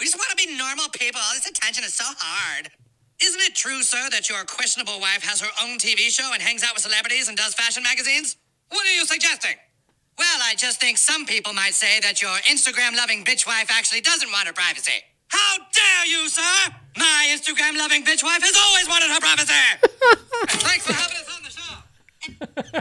We 0.00 0.06
just 0.06 0.16
want 0.16 0.30
to 0.30 0.38
be 0.38 0.56
normal 0.56 0.88
people. 0.92 1.20
All 1.20 1.34
this 1.34 1.46
attention 1.46 1.84
is 1.84 1.94
so 1.94 2.04
hard. 2.06 2.70
Isn't 3.22 3.40
it 3.40 3.54
true, 3.54 3.82
sir, 3.82 4.02
that 4.10 4.28
your 4.28 4.42
questionable 4.44 4.98
wife 4.98 5.22
has 5.22 5.40
her 5.40 5.52
own 5.62 5.78
TV 5.78 6.10
show 6.10 6.32
and 6.32 6.42
hangs 6.42 6.64
out 6.64 6.74
with 6.74 6.82
celebrities 6.82 7.28
and 7.28 7.36
does 7.36 7.54
fashion 7.54 7.82
magazines? 7.82 8.36
What 8.70 8.86
are 8.86 8.94
you 8.94 9.04
suggesting? 9.04 9.54
Well, 10.18 10.38
I 10.42 10.54
just 10.56 10.80
think 10.80 10.98
some 10.98 11.24
people 11.24 11.52
might 11.52 11.74
say 11.74 12.00
that 12.00 12.20
your 12.20 12.34
Instagram 12.50 12.96
loving 12.96 13.24
bitch 13.24 13.46
wife 13.46 13.70
actually 13.70 14.00
doesn't 14.00 14.30
want 14.32 14.48
her 14.48 14.52
privacy. 14.52 15.04
How 15.32 15.56
dare 15.58 16.06
you, 16.06 16.28
sir? 16.28 16.74
My 16.96 17.28
Instagram 17.30 17.78
loving 17.78 18.04
bitch 18.04 18.22
wife 18.22 18.42
has 18.42 18.56
always 18.56 18.88
wanted 18.88 19.10
her 19.10 19.20
privacy. 19.20 19.54
and 20.52 20.60
thanks 20.60 20.86
for 20.86 20.92
having 20.92 21.16
us 21.16 21.28
on 21.36 21.42
the 21.42 22.80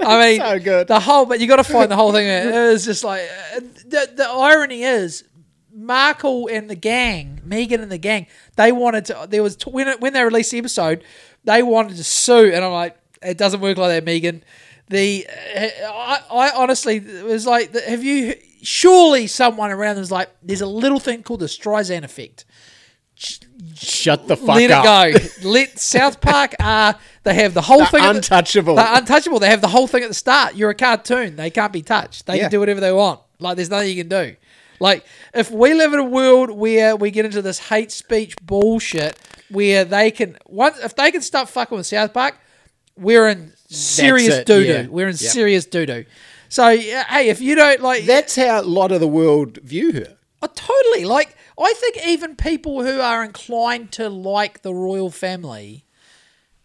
I 0.06 0.20
mean, 0.20 0.40
So 0.40 0.58
good. 0.58 0.88
The 0.88 0.98
whole, 1.00 1.26
but 1.26 1.38
you 1.38 1.46
got 1.46 1.56
to 1.56 1.64
find 1.64 1.90
the 1.90 1.96
whole 1.96 2.12
thing. 2.12 2.26
It 2.26 2.52
was 2.52 2.84
just 2.84 3.04
like 3.04 3.22
uh, 3.54 3.60
the 3.86 4.10
the 4.16 4.28
irony 4.28 4.82
is, 4.82 5.24
Markle 5.72 6.48
and 6.48 6.68
the 6.68 6.74
gang, 6.74 7.40
Meghan 7.46 7.80
and 7.80 7.90
the 7.90 7.98
gang, 7.98 8.26
they 8.56 8.72
wanted 8.72 9.04
to. 9.06 9.26
There 9.28 9.42
was 9.42 9.56
when 9.64 9.86
it, 9.88 10.00
when 10.00 10.12
they 10.12 10.24
released 10.24 10.50
the 10.50 10.58
episode, 10.58 11.04
they 11.44 11.62
wanted 11.62 11.96
to 11.98 12.04
sue, 12.04 12.50
and 12.52 12.64
I'm 12.64 12.72
like, 12.72 12.96
it 13.22 13.38
doesn't 13.38 13.60
work 13.60 13.78
like 13.78 14.04
that, 14.04 14.04
Meghan. 14.04 14.42
The 14.88 15.26
uh, 15.28 15.86
I, 15.86 16.20
I 16.30 16.50
honestly 16.56 16.96
it 16.96 17.24
was 17.24 17.46
like, 17.46 17.74
have 17.74 18.02
you? 18.02 18.34
Surely 18.62 19.26
someone 19.26 19.70
around 19.70 19.96
them 19.96 20.02
was 20.02 20.12
like, 20.12 20.30
there's 20.42 20.60
a 20.60 20.66
little 20.66 21.00
thing 21.00 21.22
called 21.22 21.40
the 21.40 21.46
Streisand 21.46 22.04
effect. 22.04 22.44
Shut 23.74 24.26
the 24.28 24.36
fuck 24.36 24.56
Let 24.56 24.70
up. 24.70 24.84
it 25.14 25.42
go. 25.42 25.48
Let 25.48 25.78
South 25.78 26.20
Park. 26.20 26.54
Uh, 26.58 26.94
they 27.22 27.34
have 27.34 27.54
the 27.54 27.60
whole 27.62 27.78
They're 27.78 27.86
thing. 27.86 28.00
at 28.04 28.12
the- 28.12 28.18
untouchable. 28.18 28.74
they're 28.76 28.96
untouchable. 28.98 29.38
They 29.38 29.48
have 29.50 29.60
the 29.60 29.68
whole 29.68 29.86
thing 29.86 30.02
at 30.02 30.08
the 30.08 30.14
start. 30.14 30.54
You're 30.56 30.70
a 30.70 30.74
cartoon. 30.74 31.36
They 31.36 31.50
can't 31.50 31.72
be 31.72 31.82
touched. 31.82 32.26
They 32.26 32.36
Yeah. 32.36 32.42
can 32.44 32.50
do 32.52 32.60
whatever 32.60 32.80
they 32.80 32.92
want. 32.92 33.20
Like 33.38 33.56
there's 33.56 33.70
nothing 33.70 33.88
you 33.88 33.96
can 33.96 34.08
do. 34.08 34.36
Like 34.80 35.04
if 35.34 35.50
we 35.50 35.74
live 35.74 35.92
in 35.92 36.00
a 36.00 36.04
world 36.04 36.50
where 36.50 36.96
we 36.96 37.10
get 37.10 37.24
into 37.24 37.42
this 37.42 37.58
hate 37.68 37.92
speech 37.92 38.34
bullshit, 38.42 39.18
where 39.50 39.84
they 39.84 40.10
can 40.10 40.36
once 40.46 40.78
if 40.78 40.96
they 40.96 41.10
can 41.12 41.20
stop 41.22 41.48
fucking 41.48 41.76
with 41.76 41.86
South 41.86 42.12
Park, 42.12 42.36
we're 42.96 43.28
in 43.28 43.52
serious 43.68 44.38
doo 44.44 44.62
doo. 44.64 44.68
yeah. 44.72 44.86
We're 44.88 45.08
in 45.08 45.16
Yeah. 45.18 45.30
serious 45.30 45.66
doo 45.66 45.86
doo. 45.86 46.04
So 46.52 46.68
yeah, 46.68 47.04
hey, 47.08 47.30
if 47.30 47.40
you 47.40 47.54
don't 47.54 47.80
like 47.80 48.04
That's 48.04 48.36
how 48.36 48.60
a 48.60 48.62
lot 48.62 48.92
of 48.92 49.00
the 49.00 49.08
world 49.08 49.56
view 49.62 49.90
her. 49.92 50.18
Oh, 50.42 50.48
totally. 50.54 51.06
Like, 51.06 51.34
I 51.58 51.72
think 51.72 52.06
even 52.06 52.36
people 52.36 52.84
who 52.84 53.00
are 53.00 53.24
inclined 53.24 53.90
to 53.92 54.10
like 54.10 54.60
the 54.60 54.74
royal 54.74 55.08
family 55.08 55.86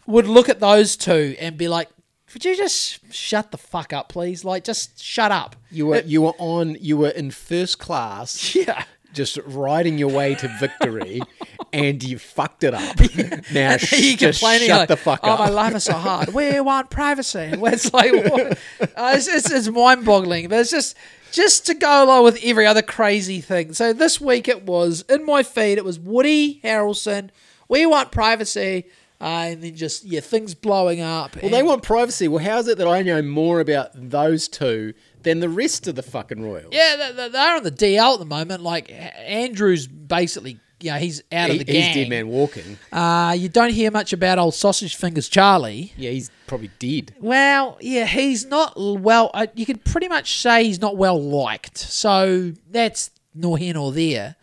would 0.06 0.28
look 0.28 0.50
at 0.50 0.60
those 0.60 0.98
two 0.98 1.38
and 1.40 1.58
be 1.58 1.70
like, 1.70 1.88
"Would 2.34 2.44
you 2.44 2.58
just 2.58 3.14
shut 3.14 3.52
the 3.52 3.58
fuck 3.58 3.94
up, 3.94 4.10
please? 4.10 4.44
Like, 4.44 4.66
just 4.66 5.02
shut 5.02 5.32
up." 5.32 5.56
You 5.72 5.86
were 5.88 5.96
uh, 5.96 6.02
you 6.06 6.22
were 6.22 6.36
on 6.38 6.76
you 6.82 6.98
were 6.98 7.12
in 7.12 7.32
first 7.32 7.80
class. 7.80 8.56
Yeah. 8.56 8.84
Just 9.18 9.40
riding 9.48 9.98
your 9.98 10.12
way 10.12 10.36
to 10.36 10.48
victory, 10.60 11.22
and 11.74 12.04
you 12.04 12.20
fucked 12.20 12.64
it 12.64 12.76
up. 12.76 12.96
Now 13.52 13.78
sh- 13.78 14.16
just 14.16 14.40
complaining 14.40 14.68
shut 14.68 14.80
like, 14.82 14.88
the 14.90 14.98
fuck 14.98 15.22
oh, 15.24 15.32
up. 15.32 15.40
my 15.40 15.50
life 15.50 15.74
is 15.74 15.86
so 15.86 15.94
hard. 15.94 16.34
we 16.36 16.60
want 16.62 16.92
privacy. 16.92 17.50
It's 17.52 17.92
like, 17.94 18.12
what? 18.14 18.60
Uh, 18.80 19.14
it's, 19.16 19.28
it's, 19.28 19.50
it's 19.50 19.68
mind-boggling. 19.70 20.50
But 20.50 20.60
it's 20.60 20.70
just 20.70 20.96
just 21.32 21.66
to 21.66 21.74
go 21.74 22.04
along 22.04 22.26
with 22.26 22.40
every 22.44 22.68
other 22.68 22.84
crazy 22.84 23.42
thing. 23.42 23.74
So 23.74 23.92
this 23.92 24.22
week 24.22 24.48
it 24.48 24.68
was 24.68 25.02
in 25.10 25.26
my 25.26 25.42
feed. 25.42 25.80
It 25.80 25.86
was 25.86 26.00
Woody 26.00 26.62
Harrelson. 26.64 27.30
We 27.68 27.88
want 27.88 28.12
privacy, 28.12 28.86
uh, 29.20 29.24
and 29.24 29.64
then 29.64 29.76
just 29.76 30.04
yeah, 30.06 30.20
things 30.20 30.54
blowing 30.54 31.02
up. 31.02 31.36
Well, 31.42 31.50
they 31.50 31.64
want 31.64 31.82
privacy. 31.82 32.28
Well, 32.28 32.44
how 32.44 32.60
is 32.60 32.68
it 32.68 32.78
that 32.78 32.88
I 32.88 33.02
know 33.02 33.24
more 33.24 33.60
about 33.60 33.90
those 33.96 34.48
two 34.48 34.94
than 35.28 35.40
the 35.40 35.50
rest 35.50 35.88
of 35.88 35.96
the 35.96 36.04
fucking 36.04 36.42
royals? 36.42 36.70
Yeah, 36.72 36.96
they- 36.96 37.12
they- 37.16 37.30
they're 37.30 37.56
on 37.58 37.64
the 37.64 37.72
DL 37.72 38.14
at 38.14 38.20
the 38.20 38.26
moment. 38.26 38.64
Like 38.64 38.92
Andrew's 38.92 39.86
basically, 39.88 40.60
you 40.80 40.92
know, 40.92 40.98
he's 40.98 41.22
out 41.32 41.50
of 41.50 41.58
the 41.58 41.64
game. 41.64 41.76
he's 41.76 41.86
gang. 41.86 41.96
dead 41.96 42.10
man 42.10 42.28
walking. 42.30 42.78
Uh, 42.92 43.36
you 43.38 43.50
don't 43.50 43.72
hear 43.74 43.92
much 43.92 44.14
about 44.14 44.38
old 44.40 44.54
sausage 44.54 44.96
fingers 44.96 45.28
Charlie. 45.28 45.92
Yeah, 45.98 46.12
he's 46.12 46.32
probably 46.48 46.70
dead. 46.80 47.14
Well, 47.20 47.78
yeah, 47.82 48.06
he's 48.06 48.46
not 48.46 48.74
well. 48.78 49.32
Uh, 49.34 49.48
you 49.56 49.66
could 49.66 49.84
pretty 49.84 50.08
much 50.08 50.40
say 50.40 50.64
he's 50.64 50.80
not 50.82 50.96
well 50.98 51.22
liked. 51.22 51.78
So 51.78 52.54
that's 52.70 53.12
nor 53.36 53.58
here 53.58 53.74
nor 53.74 53.92
there. 53.92 54.36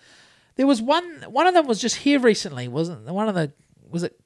There 0.56 0.66
was 0.66 0.80
one. 0.82 1.22
One 1.28 1.46
of 1.46 1.54
them 1.54 1.66
was 1.66 1.80
just 1.80 1.96
here 1.96 2.20
recently, 2.20 2.68
wasn't? 2.68 3.06
One 3.06 3.28
of 3.28 3.34
the 3.34 3.52
was 3.90 4.02
it 4.02 4.20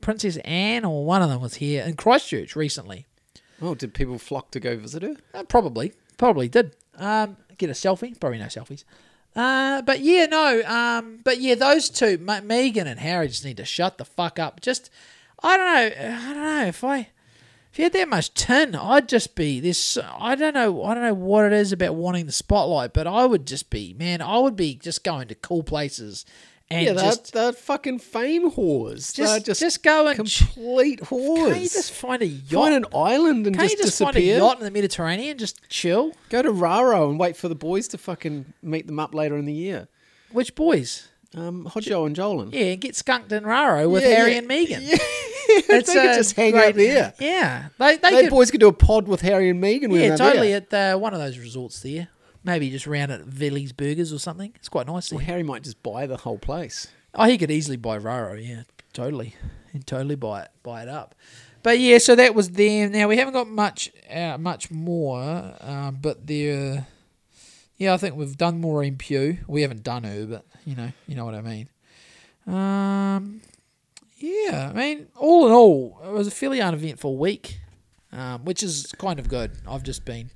Princess 0.00 0.36
Anne 0.38 0.84
or 0.84 1.04
one 1.04 1.22
of 1.22 1.28
them 1.28 1.40
was 1.40 1.54
here 1.54 1.84
in 1.84 1.94
Christchurch 1.96 2.54
recently. 2.56 3.06
Oh, 3.64 3.76
did 3.76 3.94
people 3.94 4.18
flock 4.18 4.50
to 4.50 4.58
go 4.58 4.76
visit 4.76 5.02
her? 5.04 5.14
Uh, 5.32 5.44
probably, 5.44 5.92
probably 6.16 6.48
did. 6.48 6.76
Um, 6.96 7.36
get 7.58 7.70
a 7.70 7.74
selfie. 7.74 8.18
Probably 8.18 8.38
no 8.38 8.46
selfies. 8.46 8.84
Uh, 9.34 9.82
but 9.82 10.00
yeah, 10.00 10.26
no. 10.26 10.62
Um, 10.66 11.20
but 11.24 11.40
yeah, 11.40 11.54
those 11.54 11.88
two, 11.88 12.18
Ma- 12.18 12.40
Meghan 12.40 12.86
and 12.86 13.00
Harry, 13.00 13.28
just 13.28 13.44
need 13.44 13.56
to 13.56 13.64
shut 13.64 13.98
the 13.98 14.04
fuck 14.04 14.38
up. 14.38 14.60
Just, 14.60 14.90
I 15.42 15.56
don't 15.56 15.66
know. 15.66 16.06
I 16.06 16.34
don't 16.34 16.44
know 16.44 16.66
if 16.66 16.84
I, 16.84 17.08
if 17.72 17.78
you 17.78 17.84
had 17.84 17.94
that 17.94 18.08
much 18.08 18.34
tin, 18.34 18.74
I'd 18.74 19.08
just 19.08 19.34
be 19.34 19.58
this. 19.58 19.96
I 19.96 20.34
don't 20.34 20.54
know. 20.54 20.84
I 20.84 20.92
don't 20.92 21.02
know 21.02 21.14
what 21.14 21.46
it 21.46 21.54
is 21.54 21.72
about 21.72 21.94
wanting 21.94 22.26
the 22.26 22.32
spotlight, 22.32 22.92
but 22.92 23.06
I 23.06 23.24
would 23.24 23.46
just 23.46 23.70
be, 23.70 23.94
man. 23.94 24.20
I 24.20 24.38
would 24.38 24.56
be 24.56 24.74
just 24.74 25.02
going 25.02 25.28
to 25.28 25.34
cool 25.34 25.62
places 25.62 26.26
and 26.70 26.86
yeah, 26.86 26.92
just. 26.94 27.32
they're 27.32 27.52
fucking 27.52 27.98
fame 27.98 28.50
whores. 28.50 29.14
Just, 29.14 29.44
just, 29.46 29.60
just 29.60 29.82
go 29.82 30.06
and 30.06 30.16
complete 30.16 31.00
whores. 31.02 31.48
Can't 31.48 31.60
you 31.62 31.68
just 31.68 31.92
find 31.92 32.22
a 32.22 32.26
yacht? 32.26 32.64
Find 32.70 32.74
an 32.74 32.86
island 32.94 33.46
and 33.46 33.56
Can't 33.56 33.68
just, 33.70 33.78
you 33.78 33.84
just 33.86 33.98
find 33.98 34.16
a 34.16 34.20
yacht 34.22 34.58
in 34.58 34.64
the 34.64 34.70
Mediterranean? 34.70 35.36
Just 35.38 35.68
chill. 35.68 36.12
Go 36.30 36.42
to 36.42 36.50
Raro 36.50 37.10
and 37.10 37.18
wait 37.18 37.36
for 37.36 37.48
the 37.48 37.54
boys 37.54 37.88
to 37.88 37.98
fucking 37.98 38.52
meet 38.62 38.86
them 38.86 38.98
up 38.98 39.14
later 39.14 39.36
in 39.36 39.44
the 39.44 39.52
year. 39.52 39.88
Which 40.30 40.54
boys? 40.54 41.08
Um, 41.34 41.64
Hodjo 41.64 42.06
and 42.06 42.14
Jolin. 42.16 42.52
Yeah, 42.52 42.72
and 42.72 42.80
get 42.80 42.94
skunked 42.94 43.32
in 43.32 43.44
Raro 43.44 43.88
with 43.88 44.02
Yeah, 44.02 44.08
Harry 44.10 44.32
yeah. 44.32 44.38
and 44.38 44.48
Meghan. 44.48 44.98
Yeah, 45.48 45.58
It's 45.76 45.92
they 45.92 46.00
could 46.00 46.14
just 46.14 46.36
hang 46.36 46.52
great- 46.52 46.68
out 46.68 46.74
there. 46.76 47.14
Yeah, 47.18 47.68
they 47.76 47.96
they, 47.96 48.10
They 48.10 48.20
could, 48.22 48.30
boys 48.30 48.50
could 48.52 48.60
do 48.60 48.68
a 48.68 48.72
pod 48.72 49.08
with 49.08 49.22
Harry 49.22 49.50
and 49.50 49.62
Meghan. 49.62 49.92
yeah 50.00 50.16
totally 50.16 50.52
at 50.54 50.72
uh, 50.72 50.96
one 50.96 51.12
of 51.14 51.20
those 51.20 51.36
resorts 51.36 51.80
there. 51.80 52.08
Maybe 52.44 52.70
just 52.70 52.86
round 52.86 53.12
at 53.12 53.20
Villy's 53.22 53.72
Burgers 53.72 54.12
or 54.12 54.18
something. 54.18 54.52
It's 54.56 54.68
quite 54.68 54.86
nice 54.86 55.10
there. 55.10 55.18
Well, 55.18 55.26
Harry 55.26 55.42
might 55.42 55.62
just 55.62 55.82
buy 55.82 56.06
the 56.06 56.16
whole 56.16 56.38
place. 56.38 56.88
Oh, 57.14 57.24
he 57.24 57.38
could 57.38 57.50
easily 57.50 57.76
buy 57.76 57.98
Raro. 57.98 58.34
Yeah, 58.34 58.62
totally. 58.92 59.36
He'd 59.72 59.86
totally 59.86 60.16
buy 60.16 60.42
it, 60.42 60.48
buy 60.62 60.82
it 60.82 60.88
up. 60.88 61.14
But 61.62 61.78
yeah, 61.78 61.98
so 61.98 62.14
that 62.16 62.34
was 62.34 62.50
them. 62.50 62.92
Now 62.92 63.08
we 63.08 63.16
haven't 63.16 63.34
got 63.34 63.48
much, 63.48 63.92
uh, 64.10 64.36
much 64.38 64.70
more. 64.70 65.54
Um, 65.60 65.98
but 66.00 66.26
there, 66.26 66.86
yeah, 67.76 67.94
I 67.94 67.96
think 67.96 68.16
we've 68.16 68.36
done 68.36 68.60
Maureen 68.60 68.96
Pugh. 68.96 69.38
We 69.46 69.62
haven't 69.62 69.84
done 69.84 70.04
her, 70.04 70.26
but 70.26 70.44
you 70.66 70.74
know, 70.74 70.90
you 71.06 71.14
know 71.14 71.24
what 71.24 71.34
I 71.34 71.40
mean. 71.40 71.68
Um, 72.46 73.40
yeah, 74.16 74.70
I 74.70 74.76
mean, 74.76 75.08
all 75.16 75.46
in 75.46 75.52
all, 75.52 76.00
it 76.04 76.10
was 76.10 76.26
a 76.26 76.32
fairly 76.32 76.60
uneventful 76.60 77.16
week, 77.16 77.60
um, 78.12 78.44
which 78.44 78.62
is 78.62 78.92
kind 78.98 79.20
of 79.20 79.28
good. 79.28 79.52
I've 79.68 79.84
just 79.84 80.04
been 80.04 80.30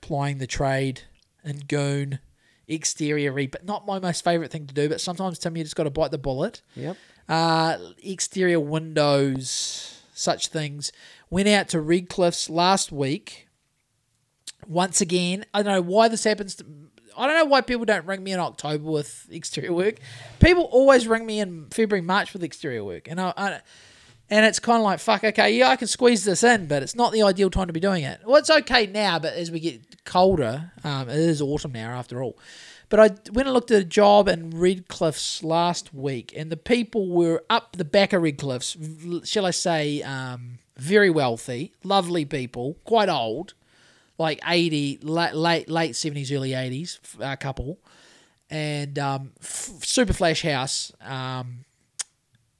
plying 0.00 0.38
the 0.38 0.46
trade 0.46 1.02
and 1.44 1.68
goon 1.68 2.18
exterior 2.66 3.32
re, 3.32 3.46
but 3.46 3.64
not 3.64 3.86
my 3.86 3.98
most 3.98 4.24
favourite 4.24 4.50
thing 4.50 4.66
to 4.66 4.74
do. 4.74 4.88
But 4.88 5.00
sometimes, 5.00 5.38
Tim, 5.38 5.56
you 5.56 5.64
just 5.64 5.76
got 5.76 5.84
to 5.84 5.90
bite 5.90 6.10
the 6.10 6.18
bullet. 6.18 6.62
Yep. 6.76 6.96
Uh, 7.28 7.78
exterior 8.02 8.60
windows, 8.60 10.02
such 10.12 10.48
things. 10.48 10.92
Went 11.30 11.48
out 11.48 11.68
to 11.68 11.78
Redcliffs 11.78 12.50
last 12.50 12.92
week. 12.92 13.48
Once 14.66 15.00
again, 15.00 15.44
I 15.52 15.62
don't 15.62 15.72
know 15.74 15.82
why 15.82 16.08
this 16.08 16.24
happens. 16.24 16.56
To, 16.56 16.66
I 17.16 17.26
don't 17.26 17.36
know 17.36 17.44
why 17.44 17.60
people 17.60 17.84
don't 17.84 18.06
ring 18.06 18.22
me 18.22 18.32
in 18.32 18.40
October 18.40 18.90
with 18.90 19.26
exterior 19.30 19.72
work. 19.72 19.96
People 20.40 20.64
always 20.64 21.06
ring 21.06 21.26
me 21.26 21.40
in 21.40 21.66
February, 21.70 22.02
March 22.02 22.32
with 22.32 22.42
exterior 22.42 22.84
work, 22.84 23.08
and 23.08 23.20
I, 23.20 23.32
I 23.36 23.60
and 24.30 24.44
it's 24.46 24.58
kind 24.58 24.78
of 24.78 24.84
like 24.84 25.00
fuck. 25.00 25.24
Okay, 25.24 25.56
yeah, 25.56 25.68
I 25.68 25.76
can 25.76 25.88
squeeze 25.88 26.24
this 26.24 26.42
in, 26.42 26.66
but 26.66 26.82
it's 26.82 26.94
not 26.94 27.12
the 27.12 27.22
ideal 27.22 27.50
time 27.50 27.66
to 27.66 27.72
be 27.72 27.80
doing 27.80 28.04
it. 28.04 28.20
Well, 28.24 28.36
it's 28.36 28.50
okay 28.50 28.86
now, 28.86 29.18
but 29.18 29.34
as 29.34 29.50
we 29.50 29.60
get 29.60 30.04
colder, 30.04 30.72
um, 30.82 31.08
it 31.08 31.16
is 31.18 31.42
autumn 31.42 31.72
now 31.72 31.90
after 31.90 32.22
all. 32.22 32.38
But 32.90 33.00
I 33.00 33.30
went 33.32 33.48
and 33.48 33.52
looked 33.52 33.70
at 33.70 33.80
a 33.80 33.84
job 33.84 34.28
in 34.28 34.50
Redcliffs 34.50 35.42
last 35.42 35.94
week, 35.94 36.32
and 36.36 36.50
the 36.50 36.56
people 36.56 37.08
were 37.08 37.42
up 37.48 37.76
the 37.76 37.84
back 37.84 38.12
of 38.12 38.22
Redcliffs. 38.22 39.26
Shall 39.26 39.46
I 39.46 39.50
say, 39.50 40.02
um, 40.02 40.58
very 40.76 41.10
wealthy, 41.10 41.72
lovely 41.82 42.24
people, 42.24 42.76
quite 42.84 43.08
old, 43.08 43.54
like 44.18 44.38
eighty, 44.46 44.98
late 45.02 45.34
late 45.34 45.68
late 45.68 45.96
seventies, 45.96 46.30
early 46.30 46.52
eighties, 46.54 47.00
a 47.20 47.36
couple, 47.36 47.78
and 48.50 48.98
um, 48.98 49.32
f- 49.40 49.82
super 49.82 50.12
flash 50.12 50.42
house. 50.42 50.92
Um, 51.00 51.64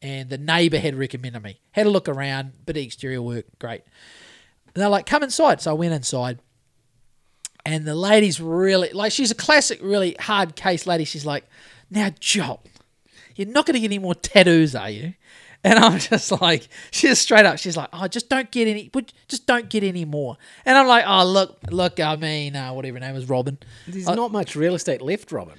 and 0.05 0.29
the 0.29 0.37
neighbour 0.37 0.79
had 0.79 0.95
recommended 0.95 1.43
me. 1.43 1.59
Had 1.73 1.87
a 1.87 1.91
look 1.91 2.11
around, 2.11 2.53
bit 2.67 2.77
of 2.77 2.83
exterior 2.83 3.23
work, 3.23 3.47
great. 3.59 3.81
And 4.75 4.83
they're 4.83 4.91
like, 4.91 5.07
come 5.07 5.23
inside. 5.23 5.63
So 5.63 5.71
I 5.71 5.75
went 5.75 5.95
inside. 5.95 6.41
And 7.65 7.87
the 7.87 7.95
lady's 7.95 8.39
really, 8.39 8.93
like, 8.93 9.13
she's 9.13 9.31
a 9.31 9.35
classic, 9.35 9.79
really 9.83 10.15
hard 10.21 10.57
case 10.57 10.87
lady. 10.87 11.05
She's 11.05 11.25
like, 11.25 11.45
now, 11.91 12.11
Joel, 12.21 12.63
you're 13.35 13.49
not 13.49 13.65
going 13.65 13.75
to 13.75 13.81
get 13.81 13.87
any 13.87 13.99
more 13.99 14.15
tattoos, 14.15 14.75
are 14.75 14.91
you? 14.91 15.15
And 15.65 15.79
I'm 15.79 15.99
just 16.11 16.31
like, 16.39 16.69
she's 16.91 17.19
straight 17.19 17.47
up. 17.47 17.59
She's 17.59 17.79
like, 17.79 17.89
oh, 17.95 18.07
just 18.07 18.29
don't 18.29 18.51
get 18.51 18.69
any, 18.69 18.91
just 19.27 19.47
don't 19.47 19.71
get 19.71 19.83
any 19.83 20.05
more. 20.05 20.37
And 20.67 20.77
I'm 20.77 20.87
like, 20.87 21.05
oh, 21.07 21.25
look, 21.25 21.59
look, 21.71 21.99
I 21.99 22.17
mean, 22.17 22.55
uh, 22.57 22.75
whatever 22.75 22.99
her 22.99 23.01
name 23.01 23.17
is, 23.17 23.27
Robin. 23.27 23.57
There's 23.89 24.05
not 24.05 24.33
much 24.33 24.55
real 24.55 24.75
estate 24.75 25.01
left, 25.01 25.33
Robin. 25.33 25.59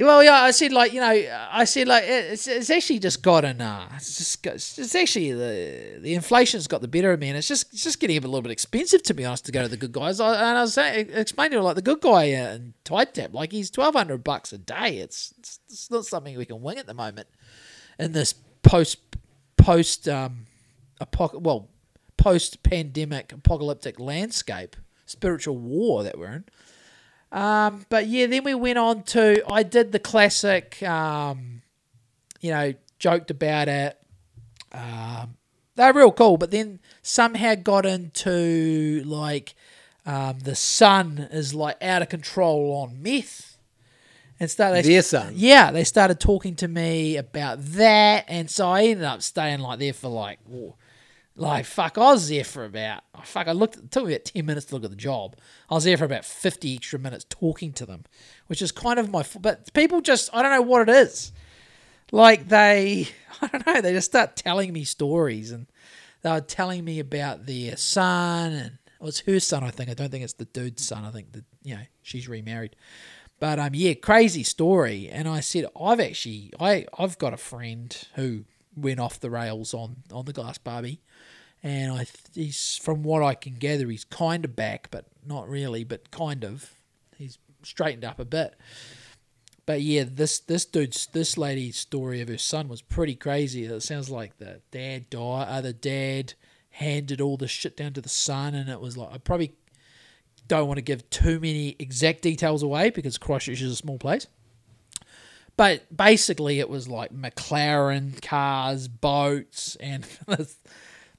Well, 0.00 0.24
yeah, 0.24 0.40
I 0.42 0.50
said 0.50 0.72
like 0.72 0.92
you 0.92 1.00
know, 1.00 1.08
I 1.08 1.64
said 1.64 1.86
like 1.86 2.04
it's, 2.06 2.46
it's 2.46 2.70
actually 2.70 3.00
just 3.00 3.22
gotten 3.22 3.60
uh, 3.60 3.88
it's 3.96 4.16
just 4.16 4.78
it's 4.78 4.94
actually 4.94 5.32
the 5.32 5.98
the 6.00 6.14
inflation's 6.14 6.66
got 6.66 6.80
the 6.80 6.88
better 6.88 7.12
of 7.12 7.20
me, 7.20 7.28
and 7.28 7.36
it's 7.36 7.48
just 7.48 7.72
it's 7.72 7.84
just 7.84 8.00
getting 8.00 8.16
a 8.16 8.20
little 8.20 8.40
bit 8.40 8.52
expensive 8.52 9.02
to 9.04 9.14
be 9.14 9.24
honest 9.24 9.44
to 9.46 9.52
go 9.52 9.62
to 9.62 9.68
the 9.68 9.76
good 9.76 9.92
guys. 9.92 10.18
I, 10.18 10.34
and 10.34 10.58
I 10.58 10.62
was 10.62 10.74
saying, 10.74 11.10
explaining 11.12 11.58
to 11.58 11.62
like 11.62 11.76
the 11.76 11.82
good 11.82 12.00
guy 12.00 12.32
uh, 12.32 12.54
in 12.54 12.74
Tide 12.84 13.14
Tap, 13.14 13.34
like 13.34 13.52
he's 13.52 13.70
twelve 13.70 13.94
hundred 13.94 14.24
bucks 14.24 14.52
a 14.52 14.58
day. 14.58 14.98
It's, 14.98 15.34
it's 15.38 15.60
it's 15.68 15.90
not 15.90 16.06
something 16.06 16.36
we 16.36 16.46
can 16.46 16.62
wing 16.62 16.78
at 16.78 16.86
the 16.86 16.94
moment 16.94 17.28
in 17.98 18.12
this 18.12 18.34
post 18.62 18.98
post 19.56 20.08
um 20.08 20.46
well 21.34 21.68
post 22.16 22.62
pandemic 22.62 23.32
apocalyptic 23.32 24.00
landscape 24.00 24.76
spiritual 25.04 25.58
war 25.58 26.02
that 26.02 26.16
we're 26.18 26.32
in. 26.32 26.44
Um, 27.32 27.86
but 27.88 28.06
yeah, 28.06 28.26
then 28.26 28.44
we 28.44 28.54
went 28.54 28.78
on 28.78 29.02
to 29.04 29.42
I 29.50 29.62
did 29.62 29.92
the 29.92 29.98
classic, 29.98 30.82
um, 30.82 31.62
you 32.40 32.50
know, 32.50 32.74
joked 32.98 33.30
about 33.30 33.68
it. 33.68 33.96
Um, 34.72 35.36
they're 35.76 35.92
real 35.92 36.12
cool, 36.12 36.36
but 36.36 36.50
then 36.50 36.80
somehow 37.02 37.54
got 37.54 37.86
into 37.86 39.02
like 39.06 39.54
um, 40.04 40.40
the 40.40 40.56
sun 40.56 41.28
is 41.30 41.54
like 41.54 41.82
out 41.82 42.02
of 42.02 42.08
control 42.08 42.72
on 42.72 43.02
meth. 43.02 43.58
And 44.38 44.50
started 44.50 44.86
Their 44.86 45.02
son? 45.02 45.34
yeah, 45.36 45.70
they 45.70 45.84
started 45.84 46.18
talking 46.18 46.56
to 46.56 46.68
me 46.68 47.18
about 47.18 47.58
that, 47.60 48.24
and 48.26 48.50
so 48.50 48.70
I 48.70 48.84
ended 48.84 49.04
up 49.04 49.20
staying 49.20 49.60
like 49.60 49.78
there 49.78 49.92
for 49.92 50.08
like, 50.08 50.38
oh, 50.50 50.76
like 51.36 51.64
fuck, 51.64 51.96
I 51.96 52.12
was 52.12 52.28
there 52.28 52.44
for 52.44 52.64
about 52.64 53.02
oh, 53.14 53.22
fuck. 53.24 53.48
I 53.48 53.52
looked. 53.52 53.76
It 53.76 53.90
took 53.90 54.06
me 54.06 54.14
about 54.14 54.24
ten 54.24 54.46
minutes 54.46 54.66
to 54.66 54.74
look 54.74 54.84
at 54.84 54.90
the 54.90 54.96
job. 54.96 55.36
I 55.70 55.74
was 55.74 55.84
there 55.84 55.96
for 55.96 56.04
about 56.04 56.24
fifty 56.24 56.74
extra 56.74 56.98
minutes 56.98 57.24
talking 57.28 57.72
to 57.74 57.86
them, 57.86 58.04
which 58.46 58.60
is 58.60 58.72
kind 58.72 58.98
of 58.98 59.10
my. 59.10 59.24
But 59.40 59.72
people 59.72 60.00
just, 60.00 60.30
I 60.32 60.42
don't 60.42 60.52
know 60.52 60.62
what 60.62 60.88
it 60.88 60.92
is. 60.92 61.32
Like 62.12 62.48
they, 62.48 63.08
I 63.42 63.46
don't 63.46 63.66
know. 63.66 63.80
They 63.80 63.92
just 63.92 64.10
start 64.10 64.36
telling 64.36 64.72
me 64.72 64.84
stories, 64.84 65.50
and 65.50 65.66
they 66.22 66.30
were 66.30 66.40
telling 66.40 66.84
me 66.84 66.98
about 66.98 67.46
their 67.46 67.76
son, 67.76 68.52
and 68.52 68.78
it 69.00 69.04
was 69.04 69.20
her 69.20 69.40
son. 69.40 69.64
I 69.64 69.70
think. 69.70 69.88
I 69.88 69.94
don't 69.94 70.10
think 70.10 70.24
it's 70.24 70.34
the 70.34 70.44
dude's 70.44 70.84
son. 70.84 71.04
I 71.04 71.10
think 71.10 71.32
that 71.32 71.44
you 71.62 71.76
know 71.76 71.82
she's 72.02 72.28
remarried. 72.28 72.76
But 73.38 73.58
um, 73.58 73.70
yeah, 73.72 73.94
crazy 73.94 74.42
story. 74.42 75.08
And 75.08 75.26
I 75.26 75.40
said, 75.40 75.64
I've 75.80 75.98
actually, 75.98 76.52
I, 76.60 76.86
I've 76.98 77.16
got 77.16 77.32
a 77.32 77.38
friend 77.38 77.96
who 78.14 78.44
went 78.76 79.00
off 79.00 79.20
the 79.20 79.30
rails 79.30 79.74
on 79.74 79.96
on 80.12 80.24
the 80.24 80.32
glass 80.32 80.58
Barbie, 80.58 81.00
and 81.62 81.92
I, 81.92 82.06
he's 82.34 82.78
from 82.82 83.02
what 83.02 83.22
I 83.22 83.34
can 83.34 83.54
gather, 83.54 83.88
he's 83.88 84.04
kind 84.04 84.44
of 84.44 84.56
back, 84.56 84.88
but 84.90 85.06
not 85.26 85.48
really, 85.48 85.84
but 85.84 86.10
kind 86.10 86.44
of. 86.44 86.72
He's 87.16 87.38
straightened 87.62 88.04
up 88.04 88.18
a 88.18 88.24
bit. 88.24 88.54
But 89.66 89.82
yeah, 89.82 90.04
this 90.06 90.40
this 90.40 90.64
dude's 90.64 91.06
this 91.12 91.36
lady's 91.36 91.76
story 91.76 92.20
of 92.20 92.28
her 92.28 92.38
son 92.38 92.68
was 92.68 92.82
pretty 92.82 93.14
crazy. 93.14 93.64
It 93.64 93.82
sounds 93.82 94.10
like 94.10 94.38
the 94.38 94.62
dad 94.70 95.10
died, 95.10 95.48
uh, 95.48 95.60
the 95.60 95.72
dad 95.72 96.34
handed 96.70 97.20
all 97.20 97.36
the 97.36 97.48
shit 97.48 97.76
down 97.76 97.92
to 97.92 98.00
the 98.00 98.08
son, 98.08 98.54
and 98.54 98.68
it 98.68 98.80
was 98.80 98.96
like 98.96 99.12
I 99.12 99.18
probably 99.18 99.52
don't 100.48 100.66
want 100.66 100.78
to 100.78 100.82
give 100.82 101.08
too 101.10 101.38
many 101.38 101.76
exact 101.78 102.22
details 102.22 102.62
away 102.62 102.90
because 102.90 103.18
Christchurch 103.18 103.60
is 103.60 103.72
a 103.72 103.76
small 103.76 103.98
place. 103.98 104.26
But 105.60 105.94
basically, 105.94 106.58
it 106.58 106.70
was 106.70 106.88
like 106.88 107.12
McLaren 107.12 108.22
cars, 108.22 108.88
boats, 108.88 109.76
and 109.76 110.04
this 110.26 110.56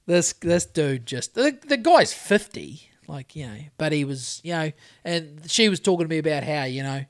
this 0.04 0.32
this 0.32 0.66
dude 0.66 1.06
just 1.06 1.36
the, 1.36 1.56
the 1.64 1.76
guy's 1.76 2.12
fifty, 2.12 2.90
like 3.06 3.36
you 3.36 3.46
know, 3.46 3.58
but 3.78 3.92
he 3.92 4.04
was 4.04 4.40
you 4.42 4.52
know, 4.52 4.72
and 5.04 5.48
she 5.48 5.68
was 5.68 5.78
talking 5.78 6.06
to 6.06 6.10
me 6.10 6.18
about 6.18 6.42
how 6.42 6.64
you 6.64 6.82
know 6.82 7.04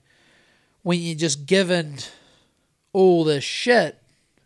when 0.83 1.01
you're 1.01 1.17
just 1.17 1.47
given 1.47 2.01
all 2.93 3.25
this 3.25 3.45
shit, 3.45 3.99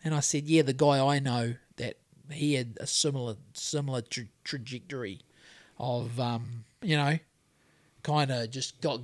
and 0.05 0.15
I 0.15 0.21
said, 0.21 0.45
yeah, 0.45 0.63
the 0.63 0.73
guy 0.73 1.05
I 1.05 1.19
know 1.19 1.55
that 1.79 1.97
he 2.31 2.55
had 2.55 2.79
a 2.81 2.87
similar 2.87 3.35
similar 3.53 4.03
tra- 4.03 4.27
trajectory 4.45 5.23
of 5.77 6.21
um, 6.21 6.67
you 6.83 6.97
know, 6.97 7.19
kind 8.05 8.31
of 8.31 8.49
just 8.53 8.81
got 8.81 9.01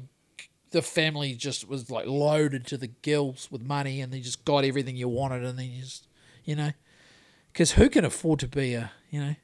the 0.73 0.82
family 0.82 1.35
just 1.35 1.69
was 1.69 1.90
like 1.90 2.07
loaded 2.07 2.66
to 2.69 2.77
the 2.77 2.89
gills 2.89 3.49
with 3.51 3.62
money, 3.62 4.01
and 4.01 4.12
they 4.12 4.20
just 4.20 4.44
got 4.44 4.65
everything 4.65 4.97
you 4.97 5.09
wanted, 5.09 5.44
and 5.44 5.59
then 5.59 5.70
you 5.70 5.82
just 5.82 6.07
you 6.44 6.57
know 6.57 6.73
Because 7.53 7.73
who 7.73 7.89
can 7.89 8.05
afford 8.05 8.40
to 8.40 8.49
be 8.49 8.74
a, 8.74 8.90
you 9.11 9.20
know, 9.20 9.35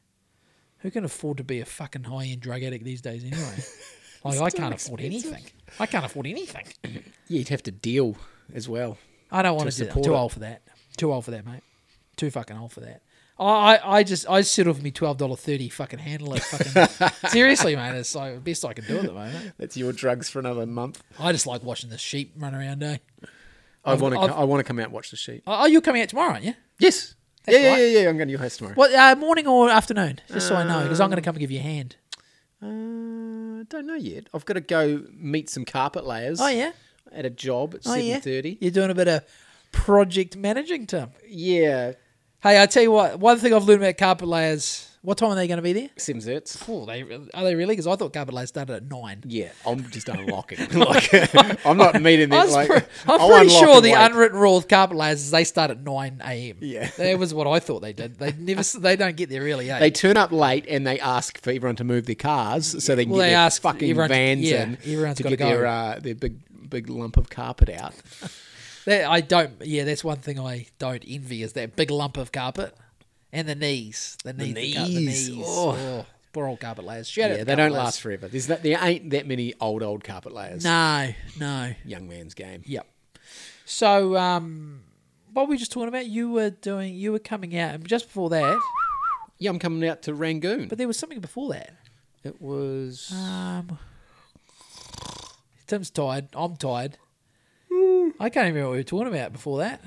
who 0.78 0.90
can 0.90 1.04
afford 1.04 1.36
to 1.38 1.44
be 1.44 1.60
a 1.60 1.64
fucking 1.64 2.04
high 2.04 2.26
end 2.26 2.40
drug 2.40 2.62
addict 2.62 2.84
these 2.84 3.00
days 3.02 3.22
anyway? 3.24 3.56
like, 4.24 4.40
I 4.40 4.50
can't 4.50 4.74
afford 4.74 5.00
anything. 5.00 5.44
I 5.78 5.86
can't 5.86 6.04
afford 6.04 6.26
anything. 6.26 6.66
Yeah, 6.84 7.00
you'd 7.28 7.48
have 7.48 7.62
to 7.64 7.70
deal 7.70 8.16
as 8.54 8.68
well. 8.68 8.98
I 9.30 9.42
don't 9.42 9.56
want 9.56 9.70
To 9.70 9.76
to 9.76 9.78
do 9.78 9.84
that. 9.84 9.90
I'm 9.90 9.92
support 9.92 10.04
too 10.04 10.14
it. 10.14 10.16
old 10.18 10.32
for 10.32 10.38
that. 10.40 10.62
Too 10.96 11.12
old 11.12 11.24
for 11.24 11.30
that, 11.32 11.44
mate. 11.46 11.62
Too 12.16 12.30
fucking 12.30 12.56
old 12.56 12.72
for 12.72 12.80
that. 12.80 13.02
I, 13.38 13.76
I, 13.76 13.96
I 13.98 14.02
just 14.02 14.28
I 14.28 14.40
settle 14.40 14.74
for 14.74 14.82
me 14.82 14.90
twelve 14.90 15.16
dollar 15.16 15.36
thirty 15.36 15.68
fucking 15.68 15.98
handle 16.00 16.34
it 16.34 16.42
fucking 16.42 17.08
seriously, 17.30 17.76
man. 17.76 17.94
It's 17.94 18.14
like 18.14 18.34
the 18.34 18.40
best 18.40 18.64
I 18.64 18.72
can 18.72 18.84
do 18.84 18.98
at 18.98 19.04
the 19.04 19.12
moment. 19.12 19.52
That's 19.58 19.76
your 19.76 19.92
drugs 19.92 20.28
for 20.28 20.38
another 20.40 20.66
month. 20.66 21.02
I 21.18 21.32
just 21.32 21.46
like 21.46 21.62
watching 21.62 21.90
the 21.90 21.98
sheep 21.98 22.32
run 22.36 22.54
around. 22.54 22.82
Eh? 22.82 22.98
I 23.84 23.94
want 23.94 24.14
to. 24.14 24.20
I've- 24.20 24.32
want 24.44 24.60
to 24.60 24.64
come 24.64 24.78
out 24.80 24.86
and 24.86 24.92
watch 24.92 25.10
the 25.10 25.16
sheep. 25.16 25.42
Oh, 25.46 25.66
you're 25.66 25.80
coming 25.80 26.02
out 26.02 26.08
tomorrow, 26.08 26.32
aren't 26.32 26.44
you? 26.44 26.54
Yes. 26.78 27.14
That's 27.44 27.56
yeah, 27.56 27.62
yeah, 27.64 27.70
right. 27.70 27.78
yeah, 27.80 28.00
yeah. 28.00 28.08
I'm 28.10 28.16
going 28.18 28.28
to 28.28 28.32
your 28.32 28.40
house 28.40 28.56
tomorrow. 28.58 28.74
What 28.74 28.92
uh, 28.94 29.14
morning 29.16 29.46
or 29.46 29.70
afternoon? 29.70 30.20
Just 30.30 30.48
so 30.48 30.56
I 30.56 30.64
know, 30.64 30.82
because 30.82 31.00
I'm 31.00 31.08
going 31.08 31.16
to 31.22 31.24
come 31.24 31.36
and 31.36 31.40
give 31.40 31.50
you 31.50 31.60
a 31.60 31.62
hand. 31.62 31.96
Uh, 32.60 33.64
don't 33.68 33.86
know 33.86 33.94
yet. 33.94 34.26
I've 34.34 34.44
got 34.44 34.54
to 34.54 34.60
go 34.60 35.04
meet 35.14 35.48
some 35.48 35.64
carpet 35.64 36.04
layers. 36.04 36.40
Oh 36.40 36.48
yeah. 36.48 36.72
At 37.12 37.24
a 37.24 37.30
job 37.30 37.74
at 37.74 37.82
Oh 37.86 37.90
seven 37.92 38.04
yeah. 38.06 38.18
thirty. 38.20 38.58
You're 38.60 38.72
doing 38.72 38.90
a 38.90 38.94
bit 38.94 39.08
of 39.08 39.24
project 39.72 40.36
managing, 40.36 40.86
Tim. 40.86 41.10
Yeah. 41.26 41.92
Hey, 42.42 42.62
I 42.62 42.66
tell 42.66 42.82
you 42.82 42.92
what. 42.92 43.18
One 43.18 43.38
thing 43.38 43.52
I've 43.52 43.64
learned 43.64 43.82
about 43.82 43.96
carpet 43.98 44.28
layers. 44.28 44.84
What 45.02 45.16
time 45.16 45.30
are 45.30 45.34
they 45.36 45.46
going 45.46 45.58
to 45.58 45.62
be 45.62 45.72
there? 45.72 45.90
Seven 45.96 46.20
thirty. 46.20 46.58
Oh, 46.68 46.84
they 46.84 47.02
are 47.02 47.44
they 47.44 47.54
really? 47.54 47.72
Because 47.72 47.86
I 47.86 47.94
thought 47.96 48.12
carpet 48.12 48.34
layers 48.34 48.48
started 48.50 48.74
at 48.74 48.90
nine. 48.90 49.22
Yeah, 49.26 49.50
I'm 49.64 49.88
just 49.90 50.08
unlocking. 50.08 50.58
like, 50.72 51.08
I'm 51.64 51.76
not 51.76 52.02
meeting 52.02 52.28
them. 52.30 52.48
Like, 52.50 52.68
pre- 52.68 52.76
I'm 53.06 53.20
I'll 53.20 53.28
pretty 53.28 53.48
sure 53.48 53.80
the 53.80 53.92
wait. 53.92 54.10
unwritten 54.10 54.38
rule 54.38 54.56
of 54.56 54.66
carpet 54.68 54.96
layers 54.96 55.20
is 55.20 55.30
they 55.30 55.44
start 55.44 55.70
at 55.70 55.80
nine 55.82 56.20
a.m. 56.24 56.56
Yeah. 56.60 56.90
that 56.96 57.18
was 57.18 57.32
what 57.32 57.46
I 57.46 57.60
thought 57.60 57.80
they 57.80 57.92
did. 57.92 58.18
They 58.18 58.32
never, 58.32 58.62
they 58.78 58.96
don't 58.96 59.16
get 59.16 59.30
there 59.30 59.42
really. 59.42 59.70
Eh? 59.70 59.78
They 59.78 59.90
turn 59.92 60.16
up 60.16 60.30
late 60.32 60.66
and 60.68 60.84
they 60.86 60.98
ask 61.00 61.40
for 61.40 61.50
everyone 61.52 61.76
to 61.76 61.84
move 61.84 62.06
their 62.06 62.14
cars 62.16 62.84
so 62.84 62.94
they 62.96 63.04
can 63.04 63.12
Well, 63.12 63.20
get 63.20 63.26
they 63.26 63.30
their 63.30 63.38
ask 63.38 63.62
fucking 63.62 63.88
everyone 63.90 64.08
to- 64.10 64.14
vans 64.14 64.42
yeah, 64.42 64.62
in 64.64 64.78
everyone's 64.84 65.16
to 65.18 65.22
get 65.22 65.38
their 65.38 65.64
uh, 65.66 65.98
their 66.00 66.14
big 66.16 66.38
big 66.68 66.88
lump 66.90 67.16
of 67.16 67.30
carpet 67.30 67.70
out. 67.70 67.94
That- 68.88 69.08
I 69.10 69.20
don't. 69.20 69.52
Yeah, 69.64 69.84
that's 69.84 70.02
one 70.02 70.18
thing 70.18 70.40
I 70.40 70.66
don't 70.78 71.04
envy 71.06 71.42
is 71.42 71.52
that 71.54 71.76
big 71.76 71.90
lump 71.90 72.16
of 72.16 72.32
carpet 72.32 72.74
and 73.32 73.46
the 73.48 73.54
knees. 73.54 74.16
The 74.24 74.32
knees. 74.32 74.54
The, 74.54 74.74
car- 74.74 74.86
the 74.86 74.94
knees. 74.94 75.28
knees. 75.30 75.44
Oh. 75.46 75.76
Oh, 75.78 76.06
poor 76.32 76.46
old 76.46 76.60
carpet 76.60 76.84
layers. 76.84 77.08
Shout 77.08 77.30
yeah, 77.30 77.44
they 77.44 77.54
don't 77.54 77.72
layers. 77.72 77.84
last 77.84 78.00
forever. 78.00 78.28
There's 78.28 78.46
that, 78.48 78.62
there 78.62 78.78
ain't 78.80 79.10
that 79.10 79.26
many 79.26 79.54
old 79.60 79.82
old 79.82 80.04
carpet 80.04 80.32
layers. 80.32 80.64
No, 80.64 81.10
no. 81.38 81.72
young 81.84 82.08
man's 82.08 82.34
game. 82.34 82.62
Yep. 82.66 82.86
So, 83.64 84.16
um, 84.16 84.82
what 85.34 85.46
were 85.46 85.50
we 85.50 85.58
just 85.58 85.72
talking 85.72 85.88
about? 85.88 86.06
You 86.06 86.30
were 86.30 86.50
doing. 86.50 86.94
You 86.94 87.12
were 87.12 87.18
coming 87.18 87.56
out, 87.58 87.74
and 87.74 87.86
just 87.86 88.06
before 88.06 88.30
that, 88.30 88.58
Yeah, 89.38 89.50
I'm 89.50 89.58
coming 89.58 89.86
out 89.88 90.02
to 90.02 90.14
Rangoon. 90.14 90.68
but 90.68 90.78
there 90.78 90.86
was 90.88 90.98
something 90.98 91.20
before 91.20 91.52
that. 91.52 91.74
it 92.24 92.40
was 92.40 93.12
Um, 93.12 93.78
Tim's 95.66 95.90
tired. 95.90 96.28
I'm 96.32 96.56
tired. 96.56 96.96
I 98.20 98.28
can't 98.30 98.44
even 98.48 98.54
remember 98.54 98.68
what 98.68 98.72
we 98.72 98.78
were 98.78 98.82
talking 98.82 99.08
about 99.08 99.32
before 99.32 99.58
that. 99.58 99.80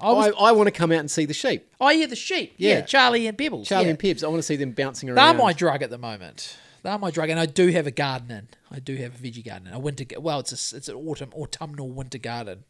I 0.00 0.12
was, 0.12 0.26
I, 0.38 0.44
I 0.44 0.52
want 0.52 0.68
to 0.68 0.70
come 0.70 0.92
out 0.92 1.00
and 1.00 1.10
see 1.10 1.24
the 1.24 1.34
sheep. 1.34 1.66
oh 1.80 1.90
yeah, 1.90 2.06
the 2.06 2.14
sheep. 2.16 2.54
Yeah, 2.56 2.74
Yeah. 2.76 2.80
Charlie 2.82 3.26
and 3.26 3.36
Pebbles. 3.36 3.66
Charlie 3.68 3.86
yeah. 3.86 3.90
and 3.90 3.98
Pibbs. 3.98 4.22
I 4.22 4.28
want 4.28 4.38
to 4.38 4.42
see 4.44 4.56
them 4.56 4.70
bouncing 4.72 5.08
around. 5.08 5.16
They're 5.16 5.24
around. 5.26 5.36
my 5.38 5.52
drug 5.52 5.82
at 5.82 5.90
the 5.90 5.98
moment. 5.98 6.56
They're 6.84 6.98
my 6.98 7.10
drug, 7.10 7.28
and 7.30 7.40
I 7.40 7.46
do 7.46 7.68
have 7.68 7.88
a 7.88 7.90
garden 7.90 8.30
in. 8.30 8.48
I 8.70 8.78
do 8.78 8.94
have 8.96 9.16
a 9.16 9.18
veggie 9.18 9.44
garden, 9.44 9.66
in. 9.68 9.74
a 9.74 9.78
winter. 9.80 10.04
ga- 10.04 10.18
Well, 10.18 10.38
it's 10.40 10.72
a, 10.72 10.76
it's 10.76 10.88
an 10.88 10.94
autumn 10.94 11.32
autumnal 11.34 11.88
winter 11.90 12.18
garden. 12.18 12.64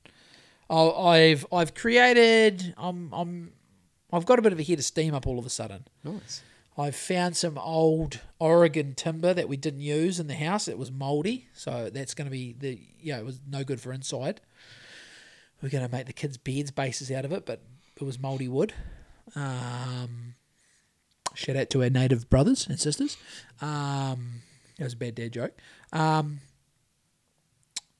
Oh, 0.71 1.07
I've 1.09 1.45
I've 1.53 1.75
created. 1.75 2.75
I'm 2.79 3.13
I'm 3.13 3.53
I've 4.13 4.25
got 4.25 4.39
a 4.39 4.43
bit 4.43 4.53
of 4.55 4.59
a 4.61 4.63
head 4.63 4.79
of 4.79 4.85
steam 4.87 5.15
up 5.15 5.27
all 5.27 5.39
of 5.39 5.45
a 5.47 5.51
sudden. 5.51 5.87
nice. 6.05 6.43
I've 6.79 6.95
found 6.97 7.37
some 7.37 7.59
old 7.59 8.21
Oregon 8.39 8.95
timber 8.95 9.35
that 9.35 9.49
we 9.49 9.57
didn't 9.57 9.81
use 9.81 10.21
in 10.21 10.29
the 10.29 10.35
house. 10.37 10.69
It 10.69 10.79
was 10.79 10.93
mouldy, 10.93 11.49
so 11.53 11.91
that's 11.93 12.15
going 12.15 12.27
to 12.27 12.31
be 12.31 12.55
the 12.59 12.81
yeah. 13.01 13.19
It 13.19 13.25
was 13.27 13.41
no 13.47 13.65
good 13.65 13.81
for 13.81 13.93
inside. 13.93 14.41
We're 15.63 15.71
going 15.71 15.87
to 15.87 15.93
make 15.93 16.07
the 16.07 16.13
kids' 16.13 16.37
beds 16.37 16.71
bases 16.71 17.11
out 17.11 17.25
of 17.25 17.33
it, 17.33 17.45
but 17.47 17.63
it 17.97 18.05
was 18.05 18.19
mouldy 18.19 18.49
wood. 18.49 18.75
Um, 19.35 20.35
shout 21.35 21.57
out 21.57 21.71
to 21.71 21.83
our 21.83 21.91
native 21.91 22.31
brothers 22.31 22.67
and 22.67 22.79
sisters. 22.79 23.17
Um, 23.61 24.43
that 24.79 24.85
was 24.85 24.95
a 24.95 24.97
bad 24.97 25.17
dad 25.17 25.33
joke. 25.33 25.59
Um, 25.93 26.41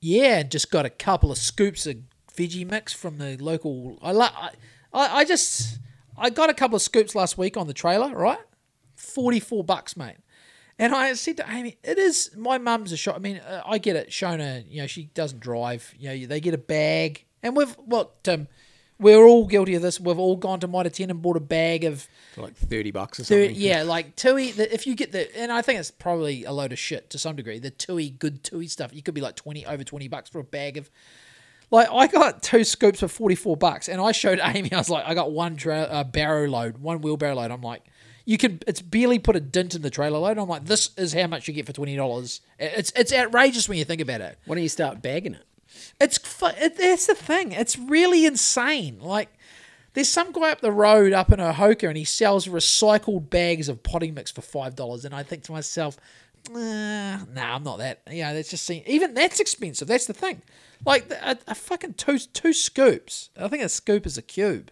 yeah, 0.01 0.43
just 0.45 0.71
got 0.71 0.87
a 0.87 0.91
couple 0.91 1.33
of 1.33 1.39
scoops 1.39 1.87
of 1.87 1.97
veggie 2.35 2.69
mix 2.69 2.93
from 2.93 3.19
the 3.19 3.37
local. 3.39 3.99
I. 4.03 4.13
I, 4.13 4.51
I 4.93 5.19
I 5.19 5.25
just 5.25 5.79
I 6.17 6.31
got 6.31 6.51
a 6.51 6.55
couple 6.55 6.77
of 6.77 6.83
scoops 6.83 7.15
last 7.15 7.39
week 7.39 7.57
on 7.57 7.67
the 7.67 7.75
trailer. 7.75 8.15
Right, 8.15 8.39
forty 8.95 9.41
four 9.41 9.65
bucks, 9.65 9.97
mate. 9.97 10.17
And 10.79 10.95
I 10.95 11.13
said 11.15 11.37
to 11.39 11.51
Amy, 11.51 11.77
"It 11.83 11.99
is 11.99 12.31
my 12.37 12.59
mum's 12.59 12.93
a 12.93 12.97
shop. 12.97 13.17
I 13.17 13.19
mean, 13.19 13.39
uh, 13.39 13.63
I 13.67 13.79
get 13.79 13.97
it. 13.97 14.11
Shona, 14.11 14.65
you 14.69 14.81
know, 14.81 14.87
she 14.87 15.05
doesn't 15.15 15.41
drive. 15.41 15.93
You 15.99 16.09
know, 16.09 16.27
they 16.27 16.41
get 16.41 16.55
a 16.55 16.59
bag, 16.59 17.25
and 17.43 17.57
we've 17.57 17.73
what 17.77 18.17
um, 18.29 18.49
we're 18.99 19.25
all 19.25 19.47
guilty 19.47 19.75
of 19.75 19.83
this. 19.83 20.01
We've 20.01 20.19
all 20.19 20.37
gone 20.37 20.61
to 20.61 20.67
Mitre 20.69 20.91
Ten 20.91 21.11
and 21.11 21.23
bought 21.23 21.37
a 21.37 21.41
bag 21.41 21.85
of 21.85 22.07
For 22.35 22.43
like 22.43 22.57
thirty 22.57 22.91
bucks 22.91 23.21
or 23.21 23.25
Thir- 23.25 23.47
something. 23.47 23.61
yeah, 23.61 23.83
like 23.87 24.17
Tui. 24.17 24.51
The, 24.53 24.73
if 24.73 24.87
you 24.87 24.95
get 24.95 25.13
the, 25.13 25.37
and 25.39 25.53
I 25.53 25.63
think 25.63 25.79
it's 25.81 25.91
probably 25.91 26.45
a 26.45 26.53
load 26.53 26.73
of 26.73 26.79
shit 26.79 27.11
to 27.11 27.19
some 27.19 27.37
degree. 27.37 27.59
The 27.59 27.71
Tui, 27.71 28.11
good 28.11 28.43
Tui 28.43 28.67
stuff, 28.67 28.93
you 28.93 29.03
could 29.03 29.15
be 29.15 29.21
like 29.21 29.37
twenty 29.37 29.65
over 29.67 29.85
twenty 29.85 30.09
bucks 30.09 30.29
for 30.31 30.39
a 30.41 30.45
bag 30.45 30.77
of. 30.77 30.91
Like 31.71 31.89
I 31.93 32.07
got 32.07 32.43
two 32.43 32.65
scoops 32.65 33.01
for 33.01 33.09
forty 33.09 33.35
four 33.35 33.57
bucks, 33.57 33.89
and 33.89 34.01
I 34.01 34.13
showed 34.13 34.41
Amy. 34.43 34.73
I 34.73 34.79
was 34.79 34.89
like, 34.91 35.05
I 35.07 35.15
got 35.15 35.33
one 35.33 35.57
tra- 35.57 35.83
uh, 35.83 36.05
barrow 36.05 36.49
load, 36.49 36.79
one 36.79 37.01
wheelbarrow 37.03 37.35
load. 37.35 37.51
I'm 37.51 37.61
like, 37.61 37.83
you 38.25 38.39
can. 38.39 38.59
It's 38.67 38.81
barely 38.81 39.19
put 39.19 39.37
a 39.37 39.41
dent 39.41 39.75
in 39.75 39.83
the 39.83 39.91
trailer 39.91 40.19
load. 40.19 40.39
I'm 40.39 40.49
like, 40.49 40.65
this 40.65 40.91
is 40.97 41.13
how 41.13 41.27
much 41.27 41.47
you 41.47 41.53
get 41.53 41.67
for 41.67 41.75
twenty 41.75 41.95
dollars. 41.95 42.41
It's 42.59 42.91
it's 42.97 43.13
outrageous 43.13 43.69
when 43.69 43.77
you 43.77 43.85
think 43.85 44.01
about 44.01 44.23
it. 44.23 44.39
Why 44.47 44.55
don't 44.57 44.63
you 44.63 44.69
start 44.71 45.03
bagging 45.03 45.35
it? 45.35 45.45
It's 46.01 46.19
it, 46.43 46.77
that's 46.77 47.07
the 47.07 47.15
thing. 47.15 47.53
It's 47.53 47.79
really 47.79 48.25
insane. 48.27 48.99
Like 49.01 49.29
there's 49.95 50.09
some 50.09 50.33
guy 50.33 50.51
up 50.51 50.61
the 50.61 50.73
road 50.73 51.13
up 51.13 51.33
in 51.33 51.39
Ohoka 51.41 51.89
and 51.89 51.97
he 51.97 52.05
sells 52.05 52.47
recycled 52.47 53.31
bags 53.31 53.69
of 53.69 53.83
potting 53.83 54.15
mix 54.15 54.31
for 54.31 54.43
five 54.43 54.77
dollars, 54.77 55.05
and 55.05 55.15
I 55.15 55.23
think 55.23 55.43
to 55.45 55.53
myself, 55.53 55.97
nah, 56.51 57.19
nah, 57.33 57.55
I'm 57.55 57.63
not 57.65 57.79
that. 57.79 58.03
Yeah, 58.11 58.33
that's 58.33 58.51
just 58.51 58.65
seem, 58.65 58.83
even 58.87 59.15
that's 59.15 59.41
expensive. 59.41 59.89
That's 59.89 60.07
the 60.07 60.15
thing. 60.15 60.43
Like 60.87 61.11
a, 61.11 61.37
a 61.49 61.55
fucking 61.55 61.95
two 61.95 62.19
two 62.19 62.53
scoops. 62.53 63.31
I 63.37 63.49
think 63.49 63.63
a 63.63 63.69
scoop 63.69 64.07
is 64.07 64.17
a 64.19 64.23
cube. 64.23 64.71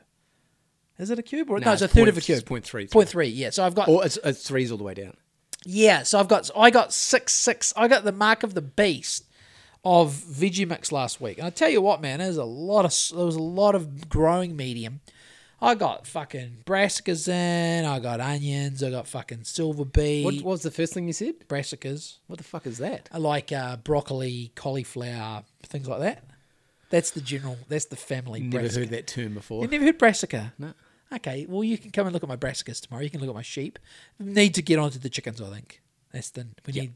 Is 0.98 1.10
it 1.10 1.18
a 1.18 1.22
cube 1.22 1.50
or 1.50 1.58
no? 1.58 1.66
No, 1.66 1.72
it's 1.72 1.82
a 1.82 1.88
third 1.88 1.94
point- 2.00 2.08
of 2.08 2.16
a 2.18 2.20
cube. 2.22 2.46
point 2.46 2.64
three. 2.64 2.86
Point 2.86 3.08
three. 3.08 3.26
Yeah. 3.28 3.50
So 3.50 3.64
I've 3.64 3.74
got 3.74 3.88
Or 3.88 4.04
it's, 4.06 4.18
it's 4.24 4.46
threes 4.48 4.70
all 4.72 4.78
the 4.78 4.84
way 4.84 4.94
down. 4.94 5.14
yeah, 5.66 6.04
so 6.04 6.18
I've 6.18 6.28
got 6.28 6.48
I 6.56 6.70
got 6.70 6.92
six 6.94 7.32
six. 7.34 7.72
I 7.76 7.88
got 7.88 8.04
the 8.04 8.12
mark 8.12 8.42
of 8.44 8.54
the 8.54 8.62
beast 8.62 9.24
of 9.86 10.12
veggie 10.12 10.66
mix 10.66 10.90
last 10.90 11.20
week. 11.20 11.38
And 11.38 11.46
I 11.46 11.50
tell 11.50 11.68
you 11.68 11.80
what, 11.80 12.00
man, 12.00 12.18
there's 12.18 12.38
a 12.38 12.44
lot 12.44 12.84
of 12.84 13.16
there 13.16 13.24
was 13.24 13.36
a 13.36 13.42
lot 13.42 13.76
of 13.76 14.08
growing 14.08 14.56
medium. 14.56 15.00
I 15.62 15.76
got 15.76 16.08
fucking 16.08 16.64
brassicas 16.66 17.28
in. 17.28 17.84
I 17.84 18.00
got 18.00 18.20
onions. 18.20 18.82
I 18.82 18.90
got 18.90 19.06
fucking 19.06 19.44
silver 19.44 19.84
bee. 19.84 20.24
What 20.24 20.42
was 20.42 20.62
the 20.62 20.72
first 20.72 20.92
thing 20.92 21.06
you 21.06 21.12
said? 21.12 21.48
brassicas? 21.48 22.18
What 22.26 22.38
the 22.38 22.44
fuck 22.44 22.66
is 22.66 22.78
that? 22.78 23.08
I 23.12 23.18
like 23.18 23.52
uh, 23.52 23.76
broccoli, 23.76 24.50
cauliflower, 24.56 25.44
things 25.62 25.86
like 25.86 26.00
that. 26.00 26.24
That's 26.90 27.12
the 27.12 27.20
general. 27.20 27.56
That's 27.68 27.84
the 27.84 27.96
family. 27.96 28.40
Never 28.40 28.62
brassica. 28.62 28.80
heard 28.80 28.90
that 28.90 29.06
term 29.06 29.34
before. 29.34 29.62
You've 29.62 29.70
never 29.70 29.84
heard 29.84 29.98
brassica? 29.98 30.52
No. 30.58 30.74
Okay, 31.14 31.46
well 31.48 31.62
you 31.62 31.78
can 31.78 31.92
come 31.92 32.08
and 32.08 32.12
look 32.12 32.24
at 32.24 32.28
my 32.28 32.36
brassicas 32.36 32.80
tomorrow. 32.80 33.04
You 33.04 33.10
can 33.10 33.20
look 33.20 33.28
at 33.28 33.34
my 33.36 33.42
sheep. 33.42 33.78
Need 34.18 34.54
to 34.54 34.62
get 34.62 34.80
onto 34.80 34.98
the 34.98 35.08
chickens. 35.08 35.40
I 35.40 35.48
think 35.48 35.80
that's 36.12 36.30
the 36.30 36.48
we 36.66 36.72
need. 36.72 36.94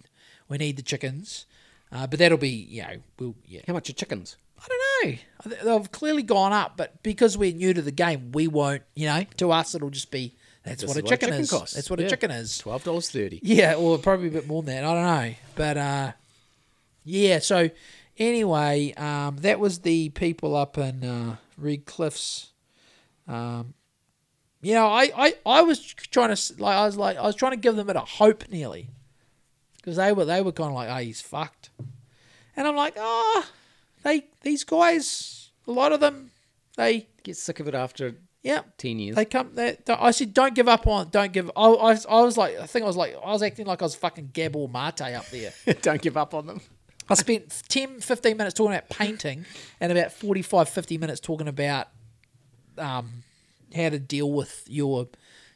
We 0.49 0.59
need 0.59 0.77
the 0.77 0.83
chickens, 0.83 1.47
uh, 1.93 2.07
but 2.07 2.19
that'll 2.19 2.39
be 2.39 2.49
you 2.49 2.83
know 2.83 2.97
we'll 3.19 3.35
yeah. 3.47 3.61
How 3.67 3.73
much 3.73 3.91
are 3.91 3.93
chickens? 3.95 4.37
I 4.63 4.69
don't 4.69 5.57
know. 5.65 5.79
They've 5.79 5.91
clearly 5.93 6.23
gone 6.23 6.53
up, 6.53 6.77
but 6.77 7.03
because 7.03 7.39
we're 7.39 7.55
new 7.55 7.73
to 7.73 7.81
the 7.81 7.91
game, 7.91 8.31
we 8.33 8.47
won't. 8.47 8.83
You 8.95 9.07
know, 9.07 9.25
to 9.39 9.53
us 9.53 9.75
it'll 9.75 9.89
just 9.91 10.11
be 10.11 10.35
that's 10.65 10.85
what 10.85 10.97
a 10.99 11.03
is 11.03 11.09
chicken, 11.09 11.33
is. 11.33 11.51
costs. 11.51 11.75
That's 11.75 11.89
what 11.89 11.99
Yeah. 11.99 12.07
a 12.07 12.11
chicken 12.11 12.31
is. 12.31 12.59
Twelve 12.59 12.85
dollars 12.85 13.11
thirty. 13.11 13.41
Yeah, 13.43 13.75
or 13.77 13.97
probably 13.99 14.29
a 14.29 14.31
bit 14.33 14.47
more 14.47 14.63
than 14.63 14.75
that. 14.75 14.85
I 14.85 14.95
don't 14.95 15.31
know. 15.31 15.35
But 15.55 15.77
uh, 15.79 16.13
yeah, 17.05 17.39
so 17.39 17.71
anyway, 18.19 18.93
um, 18.99 19.37
that 19.39 19.59
was 19.59 19.79
the 19.79 20.11
people 20.11 20.55
up 20.55 20.77
in 20.77 21.03
uh, 21.05 21.37
Redcliffs. 21.61 22.49
Um, 23.27 23.73
you 24.61 24.75
know, 24.75 24.89
I, 24.89 25.11
I, 25.17 25.35
I 25.47 25.63
was 25.63 25.81
trying 25.95 26.35
to 26.37 26.55
like 26.63 26.77
I 26.77 26.85
was 26.85 26.97
like 26.99 27.17
I 27.17 27.23
was 27.23 27.35
trying 27.35 27.53
to 27.53 27.57
give 27.57 27.77
them 27.77 27.89
it 27.89 27.93
a 27.93 27.95
bit 27.95 28.03
of 28.03 28.09
hope 28.11 28.45
nearly 28.51 28.91
because 29.91 29.97
they 29.97 30.13
were 30.13 30.25
they 30.25 30.41
were 30.43 30.53
kind 30.53 30.69
of 30.71 30.75
like, 30.75 30.89
oh, 30.89 30.97
he's 31.05 31.21
fucked, 31.21 31.71
and 32.57 32.67
I'm 32.67 32.77
like, 32.77 32.95
oh, 32.97 33.47
they 34.03 34.27
these 34.43 34.65
guys, 34.65 35.51
a 35.67 35.73
lot 35.73 35.93
of 35.93 36.01
them, 36.01 36.31
they 36.77 37.09
Get 37.23 37.37
sick 37.37 37.61
of 37.61 37.69
it 37.69 37.75
after 37.75 38.15
yeah, 38.43 38.63
ten 38.79 38.99
years. 38.99 39.15
they 39.17 39.27
come. 39.27 39.51
They, 39.55 39.77
I 39.89 40.11
said, 40.13 40.33
don't 40.33 40.55
give 40.55 40.69
up 40.69 40.87
on. 40.87 41.11
Don't 41.11 41.33
give. 41.33 41.51
I, 41.55 41.65
I, 41.65 41.91
was- 41.93 42.07
I 42.07 42.21
was 42.23 42.39
like, 42.39 42.57
I 42.59 42.67
think 42.67 42.85
I 42.85 42.87
was 42.87 42.97
like, 42.97 43.15
I 43.23 43.31
was 43.33 43.43
acting 43.43 43.67
like 43.67 43.83
I 43.83 43.85
was 43.85 43.95
fucking 43.95 44.31
Gabor 44.33 44.67
Mate 44.69 45.03
up 45.15 45.27
there. 45.29 45.53
Don't 45.83 46.01
give 46.01 46.17
up 46.17 46.33
on 46.33 46.47
them. 46.47 46.61
I 47.11 47.15
spent 47.15 47.63
10, 47.69 48.01
15 48.01 48.37
minutes 48.37 48.55
talking 48.55 48.73
about 48.73 48.89
painting 48.89 49.45
and 49.81 49.93
about 49.93 50.13
45, 50.13 50.69
50 50.69 50.97
minutes 50.97 51.21
talking 51.21 51.49
about 51.49 51.89
um, 52.79 53.25
how 53.75 53.89
to 53.91 53.99
deal 53.99 54.31
with 54.33 54.65
your 54.69 55.09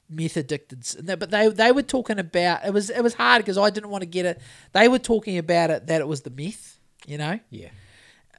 meth 0.09 0.37
addicted. 0.37 0.85
But 1.19 1.31
they 1.31 1.49
they 1.49 1.73
were 1.73 1.83
talking 1.83 2.19
about 2.19 2.65
it 2.65 2.73
was 2.73 2.91
it 2.91 3.03
was 3.03 3.15
hard 3.15 3.43
because 3.43 3.59
I 3.59 3.71
didn't 3.71 3.91
want 3.91 4.03
to 4.03 4.07
get 4.07 4.27
it. 4.27 4.41
They 4.73 4.89
were 4.89 4.99
talking 4.99 5.39
about 5.39 5.71
it 5.71 5.87
that 5.87 6.01
it 6.01 6.09
was 6.09 6.23
the 6.23 6.31
meth, 6.31 6.79
you 7.07 7.19
know. 7.19 7.39
Yeah. 7.51 7.69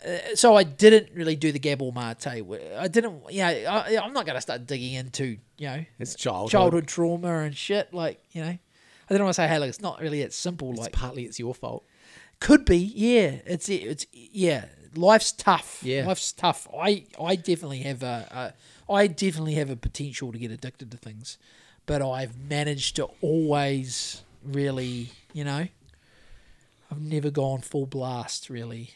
Uh, 0.05 0.35
so 0.35 0.55
I 0.55 0.63
didn't 0.63 1.15
really 1.15 1.35
do 1.35 1.51
the 1.51 1.57
Gabor 1.59 1.91
Mate. 1.91 2.27
I 2.27 2.87
didn't, 2.87 3.23
you 3.31 3.39
know, 3.39 3.47
I, 3.47 3.97
I'm 4.03 4.13
not 4.13 4.25
going 4.25 4.35
to 4.35 4.41
start 4.41 4.67
digging 4.67 4.93
into, 4.93 5.37
you 5.57 5.67
know, 5.67 5.83
It's 5.97 6.13
childhood. 6.15 6.51
childhood 6.51 6.87
trauma 6.87 7.39
and 7.39 7.55
shit. 7.57 7.91
Like, 7.93 8.21
you 8.31 8.41
know, 8.41 8.49
I 8.49 8.59
didn't 9.09 9.23
want 9.23 9.33
to 9.35 9.41
say, 9.41 9.47
hey, 9.47 9.57
look, 9.57 9.69
it's 9.69 9.81
not 9.81 9.99
really 10.01 10.21
that 10.21 10.33
simple. 10.33 10.69
It's 10.71 10.79
like, 10.81 10.91
partly 10.91 11.23
it's 11.23 11.39
your 11.39 11.55
fault. 11.55 11.85
could 12.39 12.65
be, 12.65 12.77
yeah. 12.77 13.37
It's 13.45 13.67
it's 13.69 14.05
yeah. 14.13 14.65
Life's 14.95 15.31
tough. 15.31 15.79
Yeah. 15.81 16.05
life's 16.05 16.33
tough. 16.33 16.67
I 16.77 17.05
I 17.19 17.35
definitely 17.35 17.79
have 17.79 18.03
a, 18.03 18.27
a 18.31 18.53
I 18.89 19.07
definitely 19.07 19.55
have 19.55 19.69
a 19.69 19.75
potential 19.75 20.31
to 20.31 20.37
get 20.37 20.51
addicted 20.51 20.91
to 20.91 20.97
things, 20.97 21.37
but 21.85 22.01
I've 22.01 22.37
managed 22.37 22.97
to 22.97 23.05
always 23.21 24.23
really, 24.43 25.11
you 25.33 25.43
know, 25.43 25.67
I've 26.91 27.01
never 27.01 27.31
gone 27.31 27.61
full 27.61 27.85
blast 27.85 28.49
really. 28.49 28.91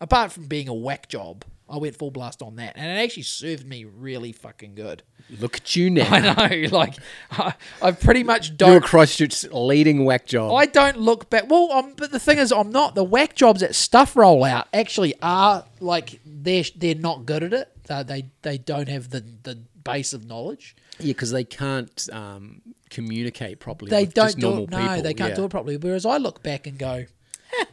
Apart 0.00 0.32
from 0.32 0.46
being 0.46 0.68
a 0.68 0.74
whack 0.74 1.08
job, 1.08 1.44
I 1.72 1.78
went 1.78 1.96
full 1.96 2.10
blast 2.10 2.42
on 2.42 2.56
that, 2.56 2.74
and 2.76 2.84
it 2.84 3.02
actually 3.02 3.22
served 3.22 3.66
me 3.66 3.84
really 3.84 4.32
fucking 4.32 4.74
good. 4.74 5.02
Look 5.30 5.56
at 5.56 5.74
you 5.74 5.88
now. 5.88 6.08
I 6.10 6.20
know, 6.20 6.68
like 6.70 6.96
I, 7.30 7.54
I 7.80 7.92
pretty 7.92 8.22
much 8.22 8.48
You're 8.48 8.56
don't. 8.56 8.84
Christchurch's 8.84 9.48
leading 9.52 10.04
whack 10.04 10.26
job. 10.26 10.52
I 10.52 10.66
don't 10.66 10.98
look 10.98 11.30
back. 11.30 11.48
Well, 11.48 11.72
um, 11.72 11.94
but 11.96 12.10
the 12.10 12.18
thing 12.18 12.38
is, 12.38 12.52
I'm 12.52 12.70
not. 12.70 12.94
The 12.94 13.04
whack 13.04 13.34
jobs 13.34 13.60
that 13.60 13.74
stuff 13.74 14.16
roll 14.16 14.44
out 14.44 14.68
actually 14.74 15.14
are 15.22 15.64
like 15.80 16.20
they're 16.26 16.64
they're 16.76 16.94
not 16.94 17.24
good 17.24 17.42
at 17.42 17.54
it. 17.54 17.70
Uh, 17.92 18.02
they 18.02 18.30
they 18.42 18.58
don't 18.58 18.88
have 18.88 19.10
the 19.10 19.24
the 19.42 19.58
base 19.84 20.12
of 20.12 20.26
knowledge. 20.26 20.74
yeah, 20.98 21.08
because 21.08 21.30
they 21.30 21.44
can't 21.44 22.08
um, 22.12 22.62
communicate 22.90 23.60
properly. 23.60 23.90
They 23.90 24.04
with 24.04 24.14
don't 24.14 24.34
do 24.36 24.40
normal 24.40 24.64
it. 24.64 24.70
No, 24.70 24.78
people. 24.78 25.02
they 25.02 25.14
can't 25.14 25.30
yeah. 25.30 25.36
do 25.36 25.44
it 25.44 25.50
properly. 25.50 25.76
Whereas 25.76 26.06
I 26.06 26.16
look 26.16 26.42
back 26.42 26.66
and 26.66 26.78
go, 26.78 27.04
"Heh, 27.50 27.64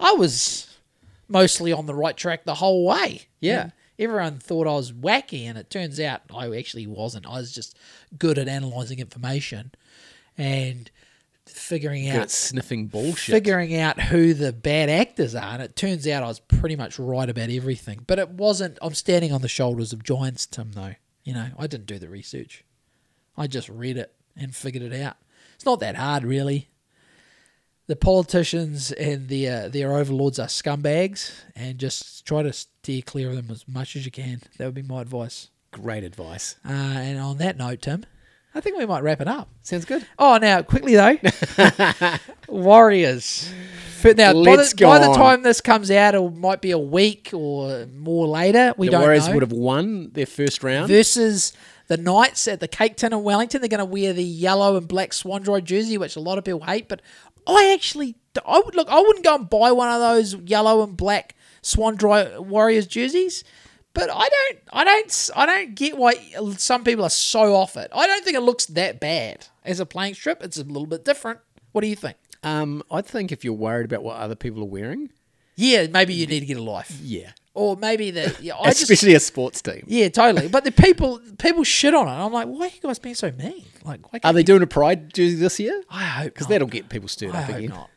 I 0.00 0.12
was 0.12 0.70
mostly 1.28 1.72
on 1.72 1.86
the 1.86 1.94
right 1.94 2.16
track 2.16 2.44
the 2.44 2.56
whole 2.56 2.84
way. 2.84 3.22
Yeah. 3.38 3.62
And 3.62 3.72
everyone 3.98 4.38
thought 4.38 4.66
I 4.66 4.74
was 4.74 4.92
wacky, 4.92 5.44
and 5.44 5.56
it 5.56 5.70
turns 5.70 6.00
out 6.00 6.22
I 6.34 6.54
actually 6.56 6.86
wasn't. 6.86 7.26
I 7.26 7.38
was 7.38 7.52
just 7.52 7.76
good 8.18 8.38
at 8.38 8.48
analyzing 8.48 8.98
information 8.98 9.72
and 10.36 10.90
figuring 11.50 12.04
Good 12.04 12.16
out 12.16 12.30
sniffing 12.30 12.86
bullshit. 12.86 13.34
figuring 13.34 13.76
out 13.76 14.00
who 14.00 14.34
the 14.34 14.52
bad 14.52 14.88
actors 14.88 15.34
are, 15.34 15.54
and 15.54 15.62
it 15.62 15.76
turns 15.76 16.06
out 16.06 16.22
I 16.22 16.28
was 16.28 16.40
pretty 16.40 16.76
much 16.76 16.98
right 16.98 17.28
about 17.28 17.50
everything. 17.50 18.04
But 18.06 18.18
it 18.18 18.30
wasn't. 18.30 18.78
I'm 18.82 18.94
standing 18.94 19.32
on 19.32 19.42
the 19.42 19.48
shoulders 19.48 19.92
of 19.92 20.02
giants, 20.02 20.46
Tim. 20.46 20.72
Though 20.72 20.94
you 21.24 21.34
know, 21.34 21.48
I 21.58 21.66
didn't 21.66 21.86
do 21.86 21.98
the 21.98 22.08
research. 22.08 22.64
I 23.36 23.46
just 23.46 23.68
read 23.68 23.96
it 23.96 24.12
and 24.36 24.54
figured 24.54 24.82
it 24.82 25.00
out. 25.00 25.16
It's 25.54 25.64
not 25.64 25.80
that 25.80 25.96
hard, 25.96 26.24
really. 26.24 26.68
The 27.86 27.96
politicians 27.96 28.92
and 28.92 29.28
their 29.28 29.68
their 29.68 29.96
overlords 29.96 30.38
are 30.38 30.46
scumbags, 30.46 31.32
and 31.56 31.78
just 31.78 32.24
try 32.24 32.42
to 32.42 32.52
steer 32.52 33.02
clear 33.02 33.30
of 33.30 33.36
them 33.36 33.50
as 33.50 33.66
much 33.66 33.96
as 33.96 34.04
you 34.04 34.10
can. 34.12 34.40
That 34.58 34.66
would 34.66 34.74
be 34.74 34.82
my 34.82 35.02
advice. 35.02 35.50
Great 35.72 36.04
advice. 36.04 36.56
Uh, 36.64 36.72
and 36.72 37.18
on 37.18 37.38
that 37.38 37.56
note, 37.56 37.82
Tim, 37.82 38.04
I 38.54 38.60
think 38.60 38.76
we 38.76 38.84
might 38.86 39.02
wrap 39.02 39.20
it 39.20 39.28
up. 39.28 39.48
Sounds 39.62 39.84
good. 39.84 40.04
Oh, 40.18 40.36
now 40.38 40.62
quickly 40.62 40.94
though, 40.96 41.16
Warriors. 42.48 43.52
For- 44.00 44.14
Now, 44.14 44.32
by 44.32 44.38
Let's 44.56 44.70
the, 44.72 44.76
go 44.78 44.86
by 44.88 44.98
the 44.98 45.06
on. 45.08 45.14
time 45.16 45.42
this 45.42 45.60
comes 45.60 45.90
out, 45.90 46.14
it 46.14 46.34
might 46.36 46.60
be 46.60 46.70
a 46.70 46.78
week 46.78 47.30
or 47.32 47.86
more 47.94 48.26
later. 48.26 48.72
We 48.76 48.86
the 48.88 48.92
don't 48.92 49.02
Warriors 49.02 49.28
know. 49.28 49.34
would 49.34 49.42
have 49.42 49.52
won 49.52 50.10
their 50.12 50.26
first 50.26 50.64
round. 50.64 50.88
versus 50.88 51.52
the 51.88 51.96
Knights 51.96 52.48
at 52.48 52.60
the 52.60 52.68
Cake 52.68 52.96
Tin 52.96 53.12
in 53.12 53.22
Wellington. 53.22 53.60
They're 53.60 53.68
going 53.68 53.78
to 53.78 53.84
wear 53.84 54.12
the 54.12 54.24
yellow 54.24 54.76
and 54.76 54.88
black 54.88 55.10
Swanndri 55.10 55.62
jersey, 55.62 55.98
which 55.98 56.16
a 56.16 56.20
lot 56.20 56.38
of 56.38 56.44
people 56.44 56.60
hate. 56.60 56.88
But 56.88 57.02
I 57.46 57.72
actually, 57.74 58.16
I 58.46 58.60
would 58.64 58.74
look. 58.74 58.88
I 58.88 59.00
wouldn't 59.00 59.24
go 59.24 59.34
and 59.34 59.48
buy 59.50 59.70
one 59.72 59.88
of 59.90 60.00
those 60.00 60.34
yellow 60.36 60.82
and 60.82 60.96
black 60.96 61.34
Swanndri 61.62 62.38
Warriors 62.46 62.86
jerseys. 62.86 63.44
But 63.92 64.08
I 64.10 64.28
don't, 64.28 64.58
I 64.72 64.84
don't, 64.84 65.30
I 65.36 65.46
don't 65.46 65.74
get 65.74 65.96
why 65.98 66.14
some 66.58 66.84
people 66.84 67.04
are 67.04 67.10
so 67.10 67.54
off 67.56 67.76
it. 67.76 67.90
I 67.92 68.06
don't 68.06 68.24
think 68.24 68.36
it 68.36 68.40
looks 68.42 68.66
that 68.66 69.00
bad 69.00 69.46
as 69.64 69.80
a 69.80 69.86
playing 69.86 70.14
strip. 70.14 70.42
It's 70.42 70.56
a 70.58 70.62
little 70.64 70.86
bit 70.86 71.04
different. 71.04 71.40
What 71.72 71.80
do 71.80 71.88
you 71.88 71.96
think? 71.96 72.16
Um, 72.44 72.82
I 72.90 73.02
think 73.02 73.32
if 73.32 73.44
you're 73.44 73.52
worried 73.54 73.84
about 73.86 74.02
what 74.04 74.16
other 74.16 74.34
people 74.36 74.62
are 74.62 74.66
wearing, 74.66 75.10
Yeah, 75.56 75.88
maybe 75.88 76.14
you 76.14 76.26
need 76.26 76.40
to 76.40 76.46
get 76.46 76.56
a 76.56 76.62
life, 76.62 76.96
yeah, 77.02 77.32
or 77.52 77.76
maybe 77.76 78.10
the 78.12 78.34
yeah, 78.40 78.56
I 78.56 78.66
just 78.70 78.82
especially 78.82 79.14
a 79.14 79.20
sports 79.20 79.60
team. 79.60 79.84
yeah, 79.86 80.08
totally. 80.08 80.48
But 80.48 80.64
the 80.64 80.72
people 80.72 81.20
people 81.38 81.64
shit 81.64 81.92
on 81.94 82.06
it. 82.08 82.12
I'm 82.12 82.32
like, 82.32 82.46
why 82.46 82.66
are 82.66 82.70
you 82.70 82.80
guys 82.80 82.98
being 82.98 83.14
so 83.16 83.30
mean? 83.32 83.64
Like, 83.84 84.10
why 84.12 84.20
Are 84.24 84.32
they 84.32 84.40
you- 84.40 84.44
doing 84.44 84.62
a 84.62 84.66
pride 84.66 85.12
jersey 85.12 85.34
this 85.34 85.58
year? 85.60 85.82
I 85.90 86.04
hope 86.04 86.24
Because 86.34 86.46
that'll 86.46 86.68
get 86.68 86.88
people 86.88 87.08
stirred 87.08 87.34
I 87.34 87.40
up 87.40 87.44
hope 87.46 87.56
again. 87.56 87.70
not. 87.70 87.90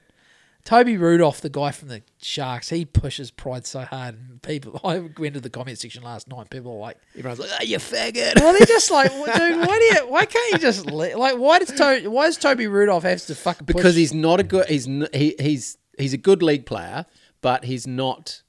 Toby 0.65 0.95
Rudolf, 0.95 1.41
the 1.41 1.49
guy 1.49 1.71
from 1.71 1.89
the 1.89 2.03
Sharks, 2.21 2.69
he 2.69 2.85
pushes 2.85 3.31
pride 3.31 3.65
so 3.65 3.81
hard. 3.81 4.15
And 4.15 4.41
people, 4.41 4.79
I 4.83 4.99
went 5.17 5.33
to 5.33 5.41
the 5.41 5.49
comment 5.49 5.77
section 5.77 6.03
last 6.03 6.27
night. 6.27 6.49
People 6.49 6.73
are 6.73 6.79
like, 6.79 6.97
Everyone's 7.17 7.39
like, 7.39 7.49
"Oh, 7.59 7.63
you 7.63 7.77
faggot." 7.77 8.39
well, 8.39 8.53
they're 8.53 8.65
just 8.65 8.89
like, 8.89 9.11
well, 9.11 9.25
dude, 9.37 9.67
why 9.67 9.77
do 9.77 9.83
you, 9.83 10.07
why 10.09 10.25
can't 10.25 10.53
you 10.53 10.57
just 10.59 10.89
let, 10.89 11.19
like, 11.19 11.37
why 11.37 11.59
does 11.59 11.71
to, 11.71 12.07
why 12.07 12.27
does 12.27 12.37
Toby 12.37 12.67
Rudolf 12.67 13.03
have 13.03 13.25
to 13.25 13.35
fucking 13.35 13.67
push? 13.67 13.75
because 13.75 13.95
he's 13.95 14.13
not 14.13 14.39
a 14.39 14.43
good. 14.43 14.67
He's 14.67 14.85
he, 14.85 15.35
he's 15.39 15.77
he's 15.97 16.13
a 16.13 16.17
good 16.17 16.41
league 16.41 16.65
player, 16.65 17.05
but 17.41 17.65
he's 17.65 17.85
not 17.85 18.41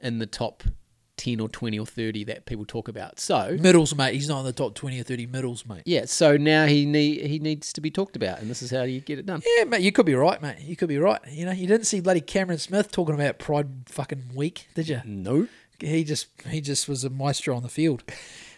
in 0.00 0.18
the 0.18 0.26
top 0.26 0.62
ten 1.16 1.40
or 1.40 1.48
twenty 1.48 1.78
or 1.78 1.86
thirty 1.86 2.24
that 2.24 2.46
people 2.46 2.64
talk 2.64 2.88
about. 2.88 3.18
So 3.18 3.56
middles, 3.60 3.94
mate. 3.94 4.14
He's 4.14 4.28
not 4.28 4.40
in 4.40 4.44
the 4.46 4.52
top 4.52 4.74
twenty 4.74 5.00
or 5.00 5.04
thirty 5.04 5.26
middles, 5.26 5.64
mate. 5.66 5.82
yeah, 5.86 6.04
so 6.04 6.36
now 6.36 6.66
he 6.66 6.84
need 6.86 7.26
he 7.26 7.38
needs 7.38 7.72
to 7.72 7.80
be 7.80 7.90
talked 7.90 8.16
about, 8.16 8.40
and 8.40 8.50
this 8.50 8.62
is 8.62 8.70
how 8.70 8.82
you 8.82 9.00
get 9.00 9.18
it 9.18 9.26
done. 9.26 9.42
Yeah, 9.58 9.64
mate, 9.64 9.80
you 9.82 9.92
could 9.92 10.06
be 10.06 10.14
right, 10.14 10.40
mate. 10.42 10.60
You 10.60 10.76
could 10.76 10.88
be 10.88 10.98
right. 10.98 11.20
You 11.30 11.46
know, 11.46 11.52
you 11.52 11.66
didn't 11.66 11.86
see 11.86 12.00
bloody 12.00 12.20
Cameron 12.20 12.58
Smith 12.58 12.90
talking 12.92 13.14
about 13.14 13.38
Pride 13.38 13.68
fucking 13.86 14.30
week, 14.34 14.68
did 14.74 14.88
you? 14.88 15.00
No, 15.04 15.48
He 15.80 16.04
just 16.04 16.26
he 16.48 16.60
just 16.60 16.88
was 16.88 17.04
a 17.04 17.10
maestro 17.10 17.56
on 17.56 17.62
the 17.62 17.68
field. 17.68 18.02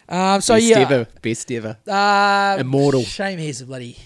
Um, 0.09 0.40
so 0.40 0.55
best 0.55 0.66
yeah, 0.66 0.78
ever, 0.78 1.06
best 1.20 1.52
ever. 1.52 1.76
Uh, 1.86 2.56
Immortal. 2.60 3.02
Shame 3.02 3.39
he's 3.39 3.60
a 3.60 3.66
bloody. 3.66 3.98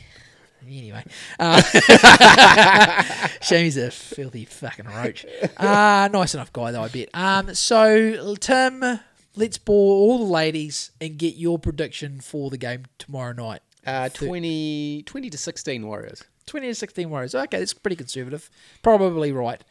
Anyway, 0.73 1.05
uh, 1.39 1.61
shame 3.41 3.67
a 3.79 3.91
filthy 3.91 4.45
fucking 4.45 4.87
roach. 4.87 5.27
Uh, 5.57 6.09
nice 6.13 6.35
enough 6.35 6.53
guy 6.53 6.71
though, 6.71 6.83
I 6.83 6.89
bet. 6.89 7.09
Um, 7.15 7.55
so 7.55 8.35
Tim, 8.37 9.01
let's 9.37 9.59
bore 9.59 9.97
all 9.97 10.19
the 10.19 10.33
ladies 10.33 10.93
and 11.01 11.19
get 11.19 11.35
your 11.37 11.59
prediction 11.59 12.21
for 12.21 12.51
the 12.51 12.59
game 12.59 12.85
tomorrow 12.99 13.33
night. 13.33 13.61
Uh, 13.87 14.09
20, 14.09 15.03
20 15.05 15.31
to 15.31 15.39
sixteen 15.39 15.87
Warriors. 15.87 16.23
Twenty 16.47 16.69
to 16.69 16.75
sixteen 16.75 17.11
Warriors. 17.11 17.35
Okay, 17.35 17.59
that's 17.59 17.75
pretty 17.75 17.97
conservative. 17.97 18.49
Probably 18.83 19.33
right. 19.33 19.63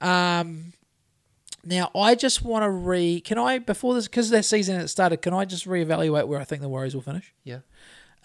Um, 0.00 0.72
now 1.64 1.90
I 1.94 2.14
just 2.14 2.42
want 2.42 2.64
to 2.64 2.70
re. 2.70 3.20
Can 3.20 3.38
I 3.38 3.58
before 3.58 3.94
this 3.94 4.06
because 4.06 4.30
that 4.30 4.44
season 4.44 4.80
it 4.80 4.88
started? 4.88 5.18
Can 5.18 5.32
I 5.32 5.44
just 5.44 5.66
reevaluate 5.66 6.26
where 6.26 6.40
I 6.40 6.44
think 6.44 6.62
the 6.62 6.68
Warriors 6.68 6.94
will 6.94 7.02
finish? 7.02 7.32
Yeah, 7.42 7.60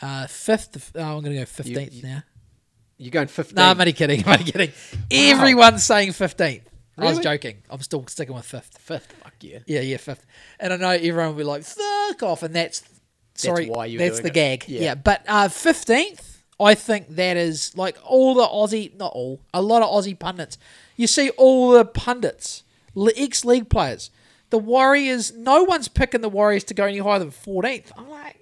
Uh, 0.01 0.27
fifth. 0.27 0.91
Oh, 0.95 1.01
I'm 1.17 1.21
going 1.23 1.33
to 1.35 1.39
go 1.39 1.45
fifteenth 1.45 1.93
you- 1.93 2.03
now. 2.03 2.23
you're 2.97 3.11
going 3.11 3.27
fifteenth. 3.27 3.57
No, 3.57 3.63
I'm 3.65 3.79
only 3.79 3.93
kidding. 3.93 4.23
I'm 4.25 4.39
only 4.39 4.51
kidding. 4.51 4.71
Everyone's 5.11 5.83
saying 5.83 6.09
15th. 6.11 6.61
I 6.97 7.05
was 7.05 7.19
joking. 7.19 7.57
I'm 7.69 7.81
still 7.81 8.05
sticking 8.07 8.35
with 8.35 8.45
fifth. 8.45 8.77
fifth. 8.77 9.11
Fuck 9.23 9.33
yeah. 9.41 9.59
Yeah, 9.65 9.79
yeah, 9.81 9.97
fifth. 9.97 10.25
And 10.59 10.73
I 10.73 10.75
know 10.75 10.89
everyone 10.89 11.27
will 11.27 11.33
be 11.35 11.43
like, 11.45 11.63
fuck 11.63 12.21
off. 12.23 12.43
And 12.43 12.53
that's, 12.53 12.83
sorry, 13.35 13.65
That's 13.65 13.75
why 13.77 13.85
you're 13.85 13.99
that's 13.99 14.19
the 14.19 14.27
it. 14.27 14.33
gag. 14.33 14.65
Yeah. 14.67 14.81
Yeah. 14.81 14.95
But 14.95 15.23
uh, 15.25 15.47
15th, 15.47 16.37
I 16.59 16.75
think 16.75 17.07
that 17.15 17.37
is 17.37 17.71
like 17.77 17.97
all 18.03 18.33
the 18.33 18.45
Aussie, 18.45 18.93
not 18.97 19.13
all, 19.13 19.39
a 19.53 19.61
lot 19.61 19.81
of 19.81 19.89
Aussie 19.89 20.17
pundits. 20.19 20.57
You 20.97 21.07
see 21.07 21.29
all 21.31 21.71
the 21.71 21.85
pundits, 21.85 22.63
ex 23.15 23.45
league 23.45 23.69
players. 23.69 24.11
The 24.49 24.57
Warriors, 24.57 25.31
no 25.33 25.63
one's 25.63 25.87
picking 25.87 26.19
the 26.19 26.27
Warriors 26.27 26.65
to 26.65 26.73
go 26.73 26.83
any 26.83 26.97
higher 26.97 27.19
than 27.19 27.31
14th. 27.31 27.91
I'm 27.97 28.09
like, 28.09 28.35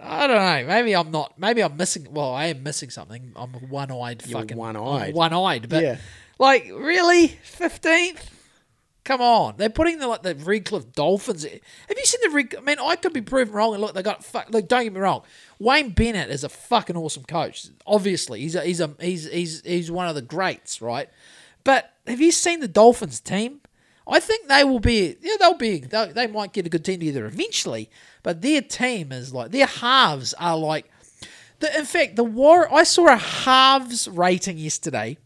I 0.00 0.26
don't 0.26 0.36
know. 0.36 0.66
Maybe 0.66 0.94
I'm 0.94 1.10
not. 1.10 1.38
Maybe 1.38 1.62
I'm 1.62 1.76
missing. 1.76 2.08
Well, 2.10 2.32
I 2.34 2.46
am 2.46 2.62
missing 2.62 2.90
something. 2.90 3.32
I'm 3.34 3.50
one-eyed. 3.52 4.24
You're 4.26 4.40
fucking 4.40 4.56
one-eyed. 4.56 5.14
One-eyed. 5.14 5.68
But 5.68 5.82
Yeah. 5.82 5.96
like, 6.38 6.64
really, 6.74 7.28
fifteenth? 7.28 8.30
Come 9.04 9.20
on, 9.20 9.54
they're 9.56 9.70
putting 9.70 10.00
the 10.00 10.08
like 10.08 10.22
the 10.24 10.34
Redcliffe 10.34 10.90
Dolphins. 10.92 11.44
Have 11.44 11.96
you 11.96 12.04
seen 12.04 12.20
the 12.24 12.30
Red? 12.30 12.54
I 12.58 12.60
mean, 12.60 12.78
I 12.82 12.96
could 12.96 13.12
be 13.12 13.20
proven 13.20 13.54
wrong. 13.54 13.72
And 13.72 13.80
look, 13.80 13.94
they 13.94 14.02
got 14.02 14.24
fuck. 14.24 14.50
Look, 14.50 14.66
don't 14.66 14.82
get 14.82 14.92
me 14.92 14.98
wrong. 14.98 15.22
Wayne 15.60 15.90
Bennett 15.90 16.28
is 16.28 16.42
a 16.42 16.48
fucking 16.48 16.96
awesome 16.96 17.22
coach. 17.22 17.68
Obviously, 17.86 18.40
he's 18.40 18.56
a, 18.56 18.62
he's 18.62 18.80
a 18.80 18.90
he's 19.00 19.30
he's 19.30 19.62
he's 19.64 19.90
one 19.92 20.08
of 20.08 20.16
the 20.16 20.22
greats, 20.22 20.82
right? 20.82 21.08
But 21.62 21.92
have 22.08 22.20
you 22.20 22.32
seen 22.32 22.58
the 22.58 22.66
Dolphins 22.68 23.20
team? 23.20 23.60
I 24.08 24.18
think 24.20 24.48
they 24.48 24.64
will 24.64 24.80
be. 24.80 25.16
Yeah, 25.20 25.34
they'll 25.38 25.54
be. 25.54 25.78
They, 25.78 26.12
they 26.12 26.26
might 26.26 26.52
get 26.52 26.66
a 26.66 26.68
good 26.68 26.84
team 26.84 26.98
together 26.98 27.26
eventually. 27.26 27.90
But 28.26 28.42
their 28.42 28.60
team 28.60 29.12
is 29.12 29.32
like 29.32 29.52
their 29.52 29.66
halves 29.66 30.34
are 30.34 30.56
like. 30.58 30.90
The, 31.60 31.78
in 31.78 31.84
fact, 31.84 32.16
the 32.16 32.24
war. 32.24 32.68
I 32.74 32.82
saw 32.82 33.06
a 33.06 33.16
halves 33.16 34.08
rating 34.08 34.58
yesterday. 34.58 35.16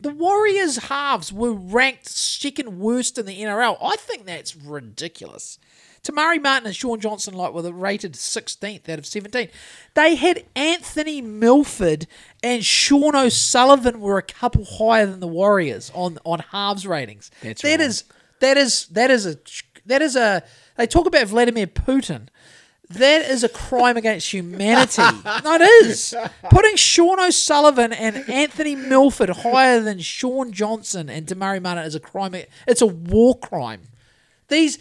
The 0.00 0.10
Warriors 0.10 0.76
halves 0.76 1.32
were 1.32 1.52
ranked 1.52 2.08
second 2.08 2.80
worst 2.80 3.18
in 3.18 3.26
the 3.26 3.40
NRL. 3.40 3.78
I 3.80 3.94
think 3.94 4.26
that's 4.26 4.56
ridiculous. 4.56 5.60
Te 6.02 6.12
Maire 6.12 6.40
Martin 6.40 6.66
and 6.66 6.74
Shaun 6.74 6.98
Johnson 6.98 7.34
like 7.34 7.54
were 7.54 7.70
rated 7.70 8.14
16th 8.14 8.88
out 8.88 8.98
of 8.98 9.06
17. 9.06 9.48
They 9.94 10.16
had 10.16 10.44
Anthony 10.56 11.22
Milford 11.22 12.08
and 12.42 12.64
Sean 12.64 13.14
O'Sullivan 13.14 14.00
were 14.00 14.18
a 14.18 14.22
couple 14.22 14.64
higher 14.64 15.06
than 15.06 15.20
the 15.20 15.28
Warriors 15.28 15.92
on 15.94 16.18
on 16.24 16.40
halves 16.50 16.84
ratings. 16.84 17.30
That's 17.42 17.62
That 17.62 17.78
wrong. 17.78 17.88
is 17.88 18.04
that 18.40 18.56
is 18.56 18.86
that 18.88 19.12
is 19.12 19.24
a 19.24 19.38
that 19.86 20.02
is 20.02 20.16
a 20.16 20.42
they 20.76 20.86
talk 20.86 21.06
about 21.06 21.26
Vladimir 21.28 21.66
Putin. 21.66 22.28
That 22.90 23.22
is 23.30 23.42
a 23.42 23.48
crime 23.48 23.96
against 23.96 24.30
humanity. 24.32 25.00
no, 25.24 25.54
it 25.54 25.62
is. 25.86 26.14
Putting 26.50 26.76
Sean 26.76 27.18
O'Sullivan 27.18 27.92
and 27.94 28.28
Anthony 28.28 28.76
Milford 28.76 29.30
higher 29.30 29.80
than 29.80 30.00
Shaun 30.00 30.52
Johnson 30.52 31.08
and 31.08 31.26
Te 31.26 31.34
Maire 31.34 31.60
Martin 31.60 31.84
is 31.84 31.94
a 31.94 32.00
crime. 32.00 32.34
It's 32.68 32.82
a 32.82 32.86
war 32.86 33.38
crime. 33.38 33.82
These 34.48 34.78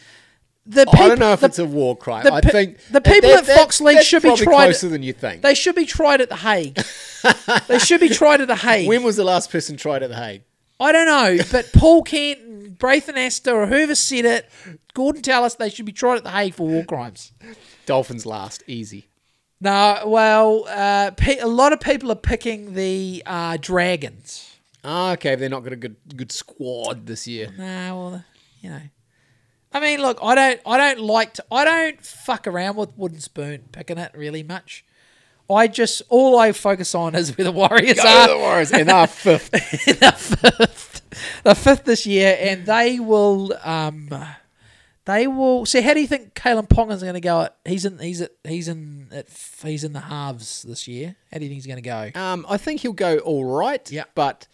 the 0.65 0.85
I 0.93 1.07
don't 1.09 1.19
know 1.19 1.33
if 1.33 1.41
the, 1.41 1.45
it's 1.47 1.59
a 1.59 1.65
war 1.65 1.95
crime. 1.97 2.23
the 2.23 2.33
I 2.33 2.41
think 2.41 2.77
the 2.91 3.01
people 3.01 3.29
that- 3.29 3.39
at 3.39 3.45
that- 3.47 3.57
Fox 3.57 3.79
League 3.81 4.01
should 4.03 4.21
be 4.23 4.35
tried 4.35 4.65
closer 4.65 4.89
than 4.89 5.01
you 5.03 5.13
think. 5.13 5.41
They 5.41 5.55
should 5.55 5.75
be 5.75 5.85
tried 5.85 6.19
at 6.21 6.29
the 6.29 6.35
Hague. 6.37 6.79
they 7.67 7.79
should 7.79 7.99
be 8.01 8.09
tried 8.09 8.41
at 8.41 8.47
the 8.47 8.55
Hague. 8.67 8.87
when 8.87 9.03
was 9.03 9.15
the 9.15 9.23
last 9.25 9.49
person 9.51 9.75
tried 9.77 10.03
at 10.03 10.09
the 10.09 10.15
Hague? 10.17 10.41
I 10.79 10.91
don't 10.91 11.05
know, 11.05 11.43
but 11.51 11.71
Paul 11.73 12.03
Kent, 12.03 12.42
Braith 12.83 13.07
Anasta, 13.07 13.53
or 13.53 13.65
whoever 13.65 13.95
said 13.95 14.25
it, 14.25 14.49
Gorden 14.93 15.21
Tallis 15.21 15.55
they 15.55 15.69
should 15.69 15.85
be 15.85 15.93
tried 15.93 16.17
at 16.17 16.25
the 16.25 16.31
Hague 16.31 16.53
for 16.53 16.67
war 16.67 16.83
crimes. 16.83 17.31
Dolphins 17.85 18.25
last, 18.25 18.61
easy. 18.67 19.07
No, 19.61 20.03
well, 20.05 20.65
uh, 20.67 21.11
pe- 21.11 21.37
a 21.39 21.47
lot 21.47 21.71
of 21.71 21.79
people 21.79 22.11
are 22.11 22.15
picking 22.15 22.73
the 22.73 23.23
uh, 23.25 23.55
Dragons. 23.61 24.57
Ah, 24.83 25.13
okay, 25.13 25.35
they're 25.35 25.47
not 25.47 25.63
got 25.63 25.71
a 25.71 25.77
good 25.77 25.95
good 26.13 26.33
squad 26.33 27.05
this 27.05 27.25
year. 27.25 27.53
Nah, 27.57 27.95
well, 27.95 28.25
you 28.59 28.69
know. 28.69 28.81
I 29.71 29.79
mean, 29.79 30.01
look, 30.01 30.19
I 30.21 30.35
don't, 30.35 30.59
I 30.65 30.75
don't 30.77 30.99
like 30.99 31.35
to, 31.35 31.45
I 31.49 31.63
don't 31.63 32.05
fuck 32.05 32.47
around 32.47 32.75
with 32.75 32.97
wooden 32.97 33.21
spoon 33.21 33.69
picking 33.71 33.97
it 33.97 34.11
really 34.13 34.43
much. 34.43 34.83
I 35.49 35.67
just 35.67 36.01
all 36.09 36.37
I 36.37 36.51
focus 36.51 36.93
on 36.93 37.15
is 37.15 37.37
where 37.37 37.45
the 37.45 37.51
Warriors 37.53 37.97
Go 37.97 38.09
are. 38.09 38.27
the 38.27 38.37
Warriors, 38.37 38.71
and 38.73 38.89
they're 38.89 39.07
fifth. 39.07 39.49
fifth, 39.57 40.92
the 41.43 41.55
fifth 41.55 41.85
this 41.85 42.05
year, 42.05 42.37
and 42.39 42.65
they 42.65 42.99
will, 42.99 43.53
um, 43.63 44.09
they 45.05 45.27
will. 45.27 45.65
So, 45.65 45.81
how 45.81 45.93
do 45.93 46.01
you 46.01 46.07
think 46.07 46.33
Kalyn 46.33 46.67
Ponga's 46.67 47.01
going 47.01 47.13
to 47.15 47.21
go? 47.21 47.41
At 47.41 47.57
he's 47.65 47.85
in, 47.85 47.99
he's 47.99 48.21
at, 48.21 48.31
he's 48.43 48.67
in, 48.67 49.07
at, 49.11 49.27
he's 49.63 49.83
in 49.83 49.93
the 49.93 50.01
halves 50.01 50.63
this 50.63 50.87
year. 50.87 51.15
How 51.31 51.39
do 51.39 51.45
you 51.45 51.49
think 51.49 51.57
he's 51.57 51.67
going 51.67 51.81
to 51.81 52.11
go? 52.13 52.19
Um, 52.19 52.45
I 52.49 52.57
think 52.57 52.81
he'll 52.81 52.93
go 52.93 53.17
all 53.19 53.45
right. 53.45 53.89
Yeah. 53.91 54.05
but 54.15 54.47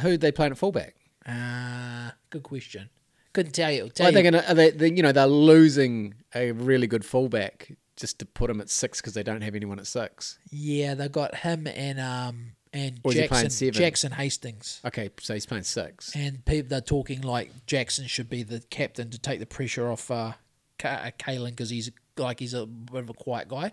who 0.00 0.16
they 0.16 0.32
playing 0.32 0.52
at 0.52 0.58
fullback? 0.58 0.94
Uh, 1.26 2.10
good 2.30 2.42
question. 2.42 2.90
Couldn't 3.32 3.52
tell 3.52 3.70
you. 3.70 3.88
Tell 3.90 4.08
Are 4.08 4.12
they 4.12 4.24
you. 4.28 4.36
Are 4.36 4.54
they, 4.54 4.70
they? 4.70 4.90
You 4.90 5.02
know, 5.02 5.12
they're 5.12 5.26
losing 5.26 6.14
a 6.34 6.52
really 6.52 6.86
good 6.86 7.04
fullback 7.04 7.72
just 7.96 8.18
to 8.18 8.26
put 8.26 8.50
him 8.50 8.60
at 8.60 8.70
six 8.70 9.00
because 9.00 9.14
they 9.14 9.22
don't 9.22 9.42
have 9.42 9.54
anyone 9.54 9.78
at 9.78 9.86
six. 9.86 10.38
Yeah, 10.50 10.94
they 10.94 11.08
got 11.08 11.36
him 11.36 11.66
and 11.66 12.00
um 12.00 12.52
and 12.72 13.00
Or 13.02 13.12
Jackson 13.12 13.50
seven? 13.50 13.74
Jackson 13.74 14.12
Hastings. 14.12 14.80
Okay, 14.84 15.10
so 15.20 15.34
he's 15.34 15.46
playing 15.46 15.64
six. 15.64 16.14
And 16.14 16.44
people 16.44 16.68
they're 16.68 16.80
talking 16.80 17.20
like 17.22 17.66
Jackson 17.66 18.06
should 18.06 18.28
be 18.30 18.42
the 18.42 18.60
captain 18.70 19.10
to 19.10 19.18
take 19.18 19.40
the 19.40 19.46
pressure 19.46 19.90
off 19.90 20.10
uh, 20.10 20.32
Ka- 20.78 20.88
uh, 21.06 21.10
Kalyn 21.18 21.50
because 21.50 21.70
he's 21.70 21.90
like 22.16 22.38
he's 22.40 22.54
a 22.54 22.66
bit 22.66 23.02
of 23.02 23.10
a 23.10 23.14
quiet 23.14 23.48
guy. 23.48 23.72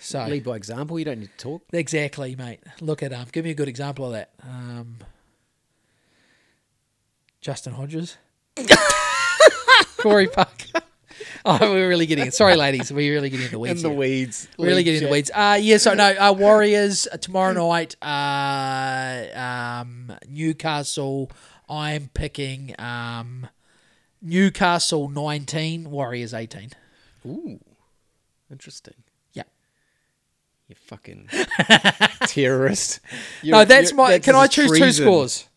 So 0.00 0.24
Lead 0.26 0.44
by 0.44 0.54
example. 0.56 0.98
You 0.98 1.04
don't 1.04 1.18
need 1.20 1.30
to 1.36 1.42
talk. 1.42 1.62
exactly, 1.72 2.36
mate. 2.36 2.60
Look 2.80 3.02
at 3.02 3.12
um. 3.12 3.26
Give 3.32 3.44
me 3.44 3.50
a 3.50 3.54
good 3.54 3.68
example 3.68 4.06
of 4.06 4.12
that. 4.12 4.30
Um, 4.42 4.98
Justin 7.40 7.72
Hodges, 7.72 8.16
Corey 9.98 10.26
Parker. 10.28 10.80
Oh, 11.44 11.58
we're 11.72 11.88
really 11.88 12.06
getting 12.06 12.26
it. 12.26 12.34
Sorry, 12.34 12.56
ladies, 12.56 12.92
we're 12.92 13.12
really 13.14 13.30
getting 13.30 13.46
in 13.46 13.52
the 13.52 13.58
weeds. 13.58 13.82
In 13.82 13.82
the 13.82 13.88
here. 13.90 13.98
weeds. 13.98 14.48
Really 14.58 14.82
getting 14.82 15.02
in 15.02 15.06
the 15.06 15.12
weeds. 15.12 15.30
Uh, 15.34 15.58
yeah, 15.60 15.78
so 15.78 15.94
no, 15.94 16.14
uh, 16.18 16.32
Warriors 16.32 17.06
uh, 17.10 17.16
tomorrow 17.16 17.52
night. 17.52 17.96
Uh, 18.02 19.26
um, 19.38 20.12
Newcastle. 20.28 21.30
I'm 21.68 22.10
picking 22.14 22.74
um, 22.78 23.46
Newcastle 24.20 25.08
19, 25.08 25.90
Warriors 25.90 26.34
18. 26.34 26.70
Ooh, 27.26 27.60
interesting. 28.50 28.94
Yeah. 29.32 29.42
You 30.68 30.74
fucking 30.76 31.28
terrorist. 32.26 33.00
no, 33.42 33.58
You're- 33.58 33.64
that's 33.64 33.92
my. 33.92 34.18
can 34.18 34.34
I 34.34 34.46
choose 34.46 34.70
two 34.78 34.92
scores? 34.92 35.47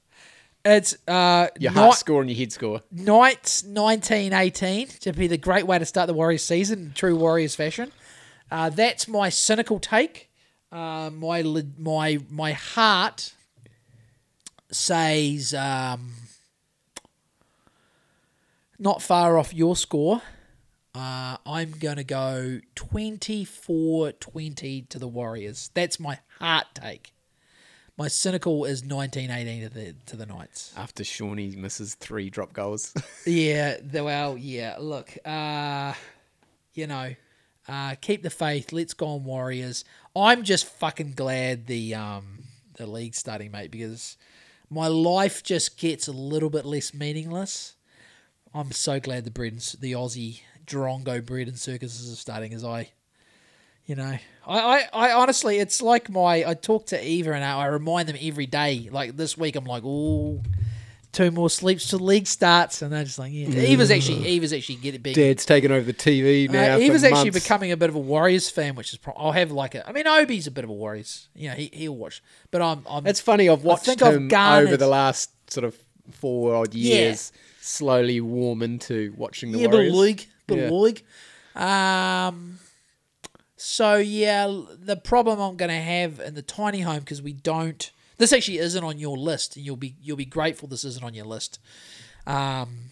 It's 0.64 0.96
uh, 1.08 1.48
Your 1.60 1.72
heart 1.72 1.96
score 1.98 2.22
and 2.22 2.30
your 2.30 2.38
head 2.38 2.52
score. 2.52 2.82
Knights 2.92 3.64
1918 3.64 4.88
to 5.00 5.12
be 5.14 5.28
the 5.28 5.38
great 5.38 5.66
way 5.66 5.80
to 5.80 5.86
start 5.86 6.08
the 6.08 6.14
Warriors 6.14 6.44
season 6.44 6.80
in 6.80 6.94
true 6.94 7.16
Warriors 7.16 7.56
fashion. 7.56 7.92
Uh, 8.52 8.70
that's 8.70 9.08
my 9.08 9.30
cynical 9.30 9.80
take. 9.80 10.30
Uh, 10.72 11.10
my 11.12 11.44
my 11.78 12.20
my 12.30 12.52
heart 12.54 13.34
says 14.72 15.54
um, 15.54 16.14
not 18.78 19.02
far 19.02 19.38
off 19.38 19.54
your 19.54 19.76
score. 19.76 20.22
Uh, 20.94 21.38
I'm 21.46 21.72
going 21.72 21.96
to 21.96 22.04
go 22.04 22.60
24 22.76 24.12
20 24.12 24.82
to 24.84 25.00
the 25.00 25.08
Warriors. 25.08 25.72
That's 25.74 26.00
my 26.00 26.20
heart 26.40 26.68
take. 26.74 27.11
My 28.02 28.08
cynical 28.08 28.66
is 28.66 28.84
1918 28.84 29.62
to 29.62 29.70
the, 29.70 29.96
to 30.08 30.16
the 30.16 30.26
Knights. 30.26 30.74
After 30.76 31.04
Shawnee 31.04 31.56
misses 31.56 31.94
three 31.94 32.32
drop 32.32 32.52
goals. 32.52 32.96
Yeah, 33.28 33.78
well, 33.94 34.40
yeah. 34.40 34.78
Look, 34.80 35.16
uh, 35.24 35.94
you 36.74 36.88
know, 36.88 37.14
uh, 37.68 37.94
keep 38.02 38.24
the 38.24 38.32
faith. 38.32 38.72
Let's 38.72 38.96
go 38.96 39.06
on 39.06 39.24
Warriors. 39.24 39.86
I'm 40.16 40.42
just 40.42 40.66
fucking 40.66 41.12
glad 41.12 41.68
the 41.68 41.94
um 41.94 42.40
the 42.74 42.88
league's 42.88 43.20
starting, 43.20 43.52
mate, 43.52 43.70
because 43.70 44.18
my 44.68 44.88
life 44.88 45.44
just 45.44 45.78
gets 45.78 46.08
a 46.08 46.12
little 46.12 46.50
bit 46.50 46.66
less 46.66 46.96
meaningless. 46.96 47.76
I'm 48.52 48.72
so 48.72 49.00
glad 49.00 49.26
the 49.26 49.32
bread 49.32 49.52
and, 49.52 49.76
the 49.80 49.92
Aussie 49.92 50.42
Drongo 50.66 51.24
bread 51.24 51.48
and 51.48 51.60
circuses 51.60 52.12
are 52.12 52.16
starting. 52.16 52.52
As 52.52 52.64
I, 52.66 52.94
you 53.86 53.96
know, 53.96 54.18
I, 54.48 54.60
I, 54.60 54.88
I 54.94 55.14
honestly, 55.14 55.58
it's 55.60 55.82
like 55.82 56.10
my. 56.10 56.46
I 56.48 56.54
talk 56.54 56.88
to 56.88 57.06
Eva 57.06 57.34
and 57.34 57.44
I 57.44 57.66
remind 57.68 58.08
them 58.10 58.18
every 58.22 58.46
day. 58.46 58.90
Like 58.92 59.18
this 59.18 59.38
week, 59.38 59.56
I'm 59.56 59.66
like, 59.66 59.84
oh, 59.86 60.42
two 61.12 61.30
more 61.32 61.50
sleeps 61.50 61.90
till 61.90 62.00
league 62.00 62.26
starts, 62.28 62.82
and 62.82 62.92
they're 62.92 63.04
just 63.04 63.20
like, 63.20 63.32
yeah. 63.34 63.48
Eva's 63.50 63.92
actually, 63.92 64.26
Eva's 64.28 64.54
actually 64.54 64.76
getting 64.76 65.02
big. 65.02 65.16
Dad's 65.16 65.46
taking 65.46 65.72
over 65.72 65.86
the 65.86 65.94
TV 65.94 66.50
now. 66.50 66.76
Uh, 66.76 66.80
Eva's 66.80 67.04
actually 67.04 67.32
months. 67.32 67.44
becoming 67.44 67.72
a 67.72 67.78
bit 67.78 67.90
of 67.90 67.96
a 67.96 68.00
Warriors 68.00 68.50
fan, 68.50 68.76
which 68.76 68.94
is. 68.94 68.98
Pro- 68.98 69.14
I'll 69.16 69.32
have 69.34 69.52
like 69.52 69.76
a. 69.76 69.88
I 69.88 69.92
mean, 69.92 70.08
Obi's 70.08 70.48
a 70.48 70.52
bit 70.52 70.64
of 70.64 70.70
a 70.70 70.74
Warriors. 70.74 71.28
You 71.36 71.50
know, 71.50 71.56
he 71.56 71.70
he'll 71.74 71.96
watch, 71.96 72.24
but 72.50 72.62
I'm. 72.62 72.84
I'm 72.90 73.06
It's 73.06 73.20
funny. 73.20 73.50
I've 73.50 73.64
watched 73.64 73.86
think 73.86 74.02
I've 74.02 74.16
him 74.16 74.28
garnered- 74.28 74.68
over 74.70 74.78
the 74.78 74.88
last 74.88 75.32
sort 75.52 75.66
of 75.66 75.78
four 76.12 76.56
odd 76.56 76.74
Yeah. 76.74 76.96
years 76.96 77.32
slowly 77.62 78.20
warm 78.22 78.64
into 78.64 79.14
watching 79.18 79.52
the 79.52 79.60
yeah, 79.60 79.68
Warriors. 79.68 79.92
bit 79.92 79.98
of 79.98 80.00
league, 80.00 80.26
bit 80.48 80.58
Yeah. 80.58 80.70
league. 80.70 81.04
Um. 81.56 82.58
So 83.64 83.98
yeah, 83.98 84.48
the 84.72 84.96
problem 84.96 85.40
I'm 85.40 85.56
going 85.56 85.70
to 85.70 85.76
have 85.76 86.20
in 86.20 86.34
the 86.34 86.42
tiny 86.42 86.80
home 86.82 87.02
because 87.02 87.22
we 87.22 87.32
don't. 87.32 87.92
This 88.18 88.34
actually 88.34 88.58
isn't 88.58 88.84
on 88.84 88.98
your 88.98 89.16
list, 89.16 89.56
and 89.56 89.64
you'll 89.64 89.76
be 89.76 89.94
you'll 90.02 90.18
be 90.18 90.26
grateful 90.26 90.68
this 90.68 90.84
isn't 90.84 91.04
on 91.06 91.14
your 91.14 91.26
list, 91.26 91.60
um, 92.26 92.86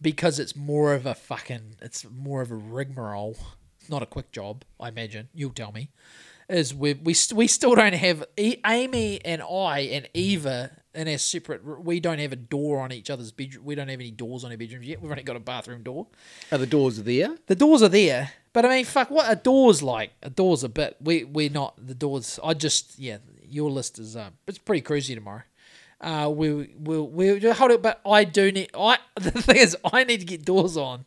because 0.00 0.38
it's 0.38 0.56
more 0.56 0.94
of 0.94 1.04
a 1.04 1.14
fucking 1.14 1.76
it's 1.82 2.06
more 2.10 2.40
of 2.40 2.50
a 2.50 2.54
rigmarole, 2.54 3.36
not 3.90 4.02
a 4.02 4.06
quick 4.06 4.32
job. 4.32 4.64
I 4.80 4.88
imagine 4.88 5.28
you'll 5.34 5.50
tell 5.50 5.70
me. 5.70 5.90
Is 6.48 6.74
we 6.74 6.94
we 6.94 7.12
st- 7.12 7.36
we 7.36 7.46
still 7.46 7.74
don't 7.74 7.92
have 7.92 8.24
e- 8.38 8.56
Amy 8.66 9.22
and 9.22 9.42
I 9.42 9.80
and 9.80 10.08
Eva 10.14 10.78
in 10.94 11.08
our 11.08 11.18
separate. 11.18 11.64
We 11.84 12.00
don't 12.00 12.18
have 12.18 12.32
a 12.32 12.36
door 12.36 12.80
on 12.80 12.92
each 12.92 13.10
other's 13.10 13.32
bedroom. 13.32 13.64
We 13.64 13.74
don't 13.74 13.88
have 13.88 14.00
any 14.00 14.10
doors 14.10 14.44
on 14.44 14.50
our 14.50 14.56
bedrooms 14.56 14.86
yet. 14.86 15.00
We've 15.00 15.10
only 15.10 15.22
got 15.22 15.36
a 15.36 15.40
bathroom 15.40 15.82
door. 15.82 16.06
Are 16.50 16.58
the 16.58 16.66
doors 16.66 17.02
there? 17.02 17.36
The 17.46 17.54
doors 17.54 17.82
are 17.82 17.88
there, 17.88 18.32
but 18.52 18.64
I 18.64 18.68
mean, 18.68 18.84
fuck, 18.84 19.10
what 19.10 19.30
a 19.30 19.36
door's 19.36 19.82
like? 19.82 20.12
A 20.22 20.30
door's 20.30 20.64
a 20.64 20.68
bit. 20.68 20.96
We 21.00 21.24
we're 21.24 21.50
not 21.50 21.74
the 21.84 21.94
doors. 21.94 22.38
I 22.42 22.54
just 22.54 22.98
yeah, 22.98 23.18
your 23.48 23.70
list 23.70 23.98
is 23.98 24.16
uh, 24.16 24.30
it's 24.46 24.58
pretty 24.58 24.82
cruisy 24.82 25.14
tomorrow. 25.14 25.42
Uh, 26.00 26.32
we 26.34 26.74
we'll 26.78 27.06
we'll 27.08 27.54
hold 27.54 27.70
it, 27.72 27.82
but 27.82 28.00
I 28.06 28.24
do 28.24 28.50
need. 28.50 28.70
I 28.76 28.98
the 29.16 29.30
thing 29.30 29.56
is, 29.56 29.76
I 29.92 30.04
need 30.04 30.20
to 30.20 30.26
get 30.26 30.44
doors 30.44 30.76
on, 30.76 31.04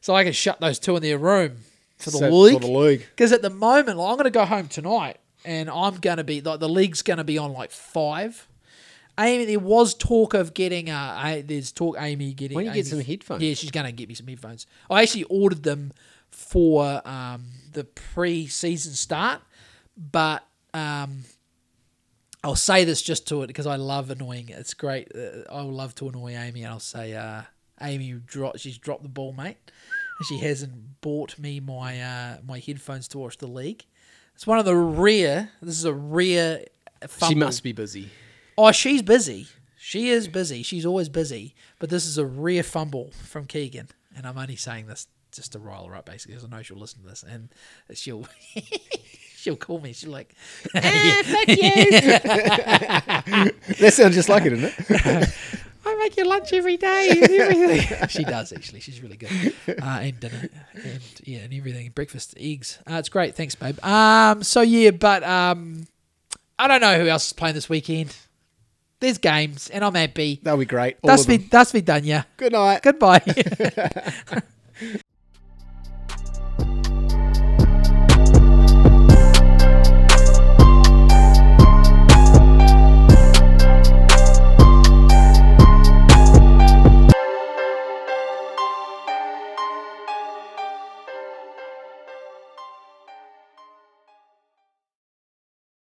so 0.00 0.14
I 0.14 0.24
can 0.24 0.32
shut 0.32 0.60
those 0.60 0.78
two 0.78 0.96
in 0.96 1.02
their 1.02 1.18
room 1.18 1.58
for 1.98 2.10
the 2.10 2.18
So- 2.18 2.30
league. 2.30 2.54
For 2.54 2.60
the 2.60 2.66
league. 2.72 3.00
Because 3.10 3.32
at 3.32 3.42
the 3.42 3.50
moment, 3.50 3.98
like, 3.98 4.08
I'm 4.10 4.16
going 4.16 4.24
to 4.24 4.30
go 4.30 4.46
home 4.46 4.68
tonight, 4.68 5.18
and 5.44 5.68
I'm 5.68 5.96
going 5.96 6.16
to 6.16 6.24
be 6.24 6.40
like 6.40 6.58
the 6.58 6.68
league's 6.70 7.02
going 7.02 7.18
to 7.18 7.24
be 7.24 7.36
on 7.38 7.52
like 7.52 7.70
five. 7.70 8.48
Amy, 9.20 9.44
there 9.44 9.58
was 9.58 9.94
talk 9.94 10.34
of 10.34 10.54
getting. 10.54 10.90
Uh, 10.90 11.14
I, 11.16 11.44
there's 11.46 11.72
talk 11.72 11.96
Amy 11.98 12.32
getting. 12.32 12.56
Don't 12.56 12.66
you 12.66 12.72
get 12.72 12.86
some 12.86 13.00
headphones? 13.00 13.42
Yeah, 13.42 13.54
she's 13.54 13.70
going 13.70 13.86
to 13.86 13.92
get 13.92 14.08
me 14.08 14.14
some 14.14 14.26
headphones. 14.26 14.66
I 14.88 15.02
actually 15.02 15.24
ordered 15.24 15.62
them 15.62 15.92
for 16.30 17.06
um, 17.06 17.46
the 17.72 17.84
pre-season 17.84 18.92
start, 18.94 19.42
but 19.96 20.46
um, 20.72 21.24
I'll 22.42 22.56
say 22.56 22.84
this 22.84 23.02
just 23.02 23.28
to 23.28 23.42
it 23.42 23.48
because 23.48 23.66
I 23.66 23.76
love 23.76 24.10
annoying. 24.10 24.48
It's 24.48 24.74
great. 24.74 25.12
Uh, 25.14 25.52
I 25.52 25.60
love 25.62 25.94
to 25.96 26.08
annoy 26.08 26.36
Amy, 26.36 26.62
and 26.62 26.72
I'll 26.72 26.80
say, 26.80 27.14
uh, 27.14 27.42
Amy. 27.82 28.20
She's 28.56 28.78
dropped 28.78 29.02
the 29.02 29.08
ball, 29.08 29.32
mate. 29.32 29.58
She 30.28 30.38
hasn't 30.38 31.00
bought 31.00 31.38
me 31.38 31.60
my 31.60 32.00
uh, 32.00 32.36
my 32.46 32.58
headphones 32.58 33.08
to 33.08 33.18
watch 33.18 33.38
the 33.38 33.46
league. 33.46 33.84
It's 34.34 34.46
one 34.46 34.58
of 34.58 34.64
the 34.64 34.76
rare. 34.76 35.50
This 35.60 35.76
is 35.76 35.84
a 35.84 35.92
rare. 35.92 36.64
Fumble. 37.06 37.28
She 37.28 37.34
must 37.34 37.62
be 37.62 37.72
busy. 37.72 38.10
Oh, 38.62 38.72
she's 38.72 39.00
busy. 39.00 39.46
She 39.78 40.10
is 40.10 40.28
busy. 40.28 40.62
She's 40.62 40.84
always 40.84 41.08
busy. 41.08 41.54
But 41.78 41.88
this 41.88 42.04
is 42.04 42.18
a 42.18 42.26
rare 42.26 42.62
fumble 42.62 43.10
from 43.24 43.46
Keegan, 43.46 43.88
and 44.14 44.26
I'm 44.26 44.36
only 44.36 44.56
saying 44.56 44.86
this 44.86 45.06
just 45.32 45.52
to 45.52 45.58
rile 45.58 45.86
her 45.86 45.96
up, 45.96 46.04
basically, 46.04 46.34
because 46.34 46.46
I 46.52 46.54
know 46.54 46.62
she'll 46.62 46.76
listen 46.76 47.00
to 47.02 47.08
this, 47.08 47.22
and 47.26 47.48
she'll 47.94 48.26
she'll 49.34 49.56
call 49.56 49.80
me. 49.80 49.94
She'll 49.94 50.10
like, 50.10 50.34
ah, 50.76 51.22
fuck 51.24 51.48
you. 51.48 51.56
That 53.80 53.94
sounds 53.94 54.14
just 54.14 54.28
like 54.28 54.44
it, 54.44 54.50
doesn't 54.50 54.74
it? 54.90 55.34
I 55.86 55.94
make 55.96 56.18
you 56.18 56.26
lunch 56.26 56.52
every 56.52 56.76
day 56.76 57.08
everything. 57.10 58.08
she 58.08 58.24
does 58.24 58.52
actually. 58.52 58.80
She's 58.80 59.00
really 59.02 59.16
good. 59.16 59.30
Uh, 59.66 60.00
and 60.02 60.20
dinner 60.20 60.50
and 60.74 61.00
yeah, 61.24 61.38
and 61.38 61.54
everything. 61.54 61.88
Breakfast, 61.94 62.34
eggs. 62.38 62.78
Uh, 62.86 62.96
it's 62.96 63.08
great. 63.08 63.34
Thanks, 63.34 63.54
babe. 63.54 63.82
Um, 63.82 64.42
so 64.42 64.60
yeah, 64.60 64.90
but 64.90 65.22
um, 65.22 65.86
I 66.58 66.68
don't 66.68 66.82
know 66.82 67.00
who 67.00 67.08
else 67.08 67.28
is 67.28 67.32
playing 67.32 67.54
this 67.54 67.70
weekend. 67.70 68.14
There's 69.00 69.18
games, 69.18 69.70
and 69.70 69.84
I'm 69.84 69.94
happy. 69.94 70.40
That'll 70.42 70.58
be 70.58 70.66
great. 70.66 70.96
All 71.02 71.08
That's 71.08 71.24
be 71.26 71.38
that's 71.38 71.72
be 71.72 71.80
done. 71.80 72.04
Yeah. 72.04 72.24
Good 72.36 72.52
night. 72.52 72.82
Goodbye. 72.82 73.22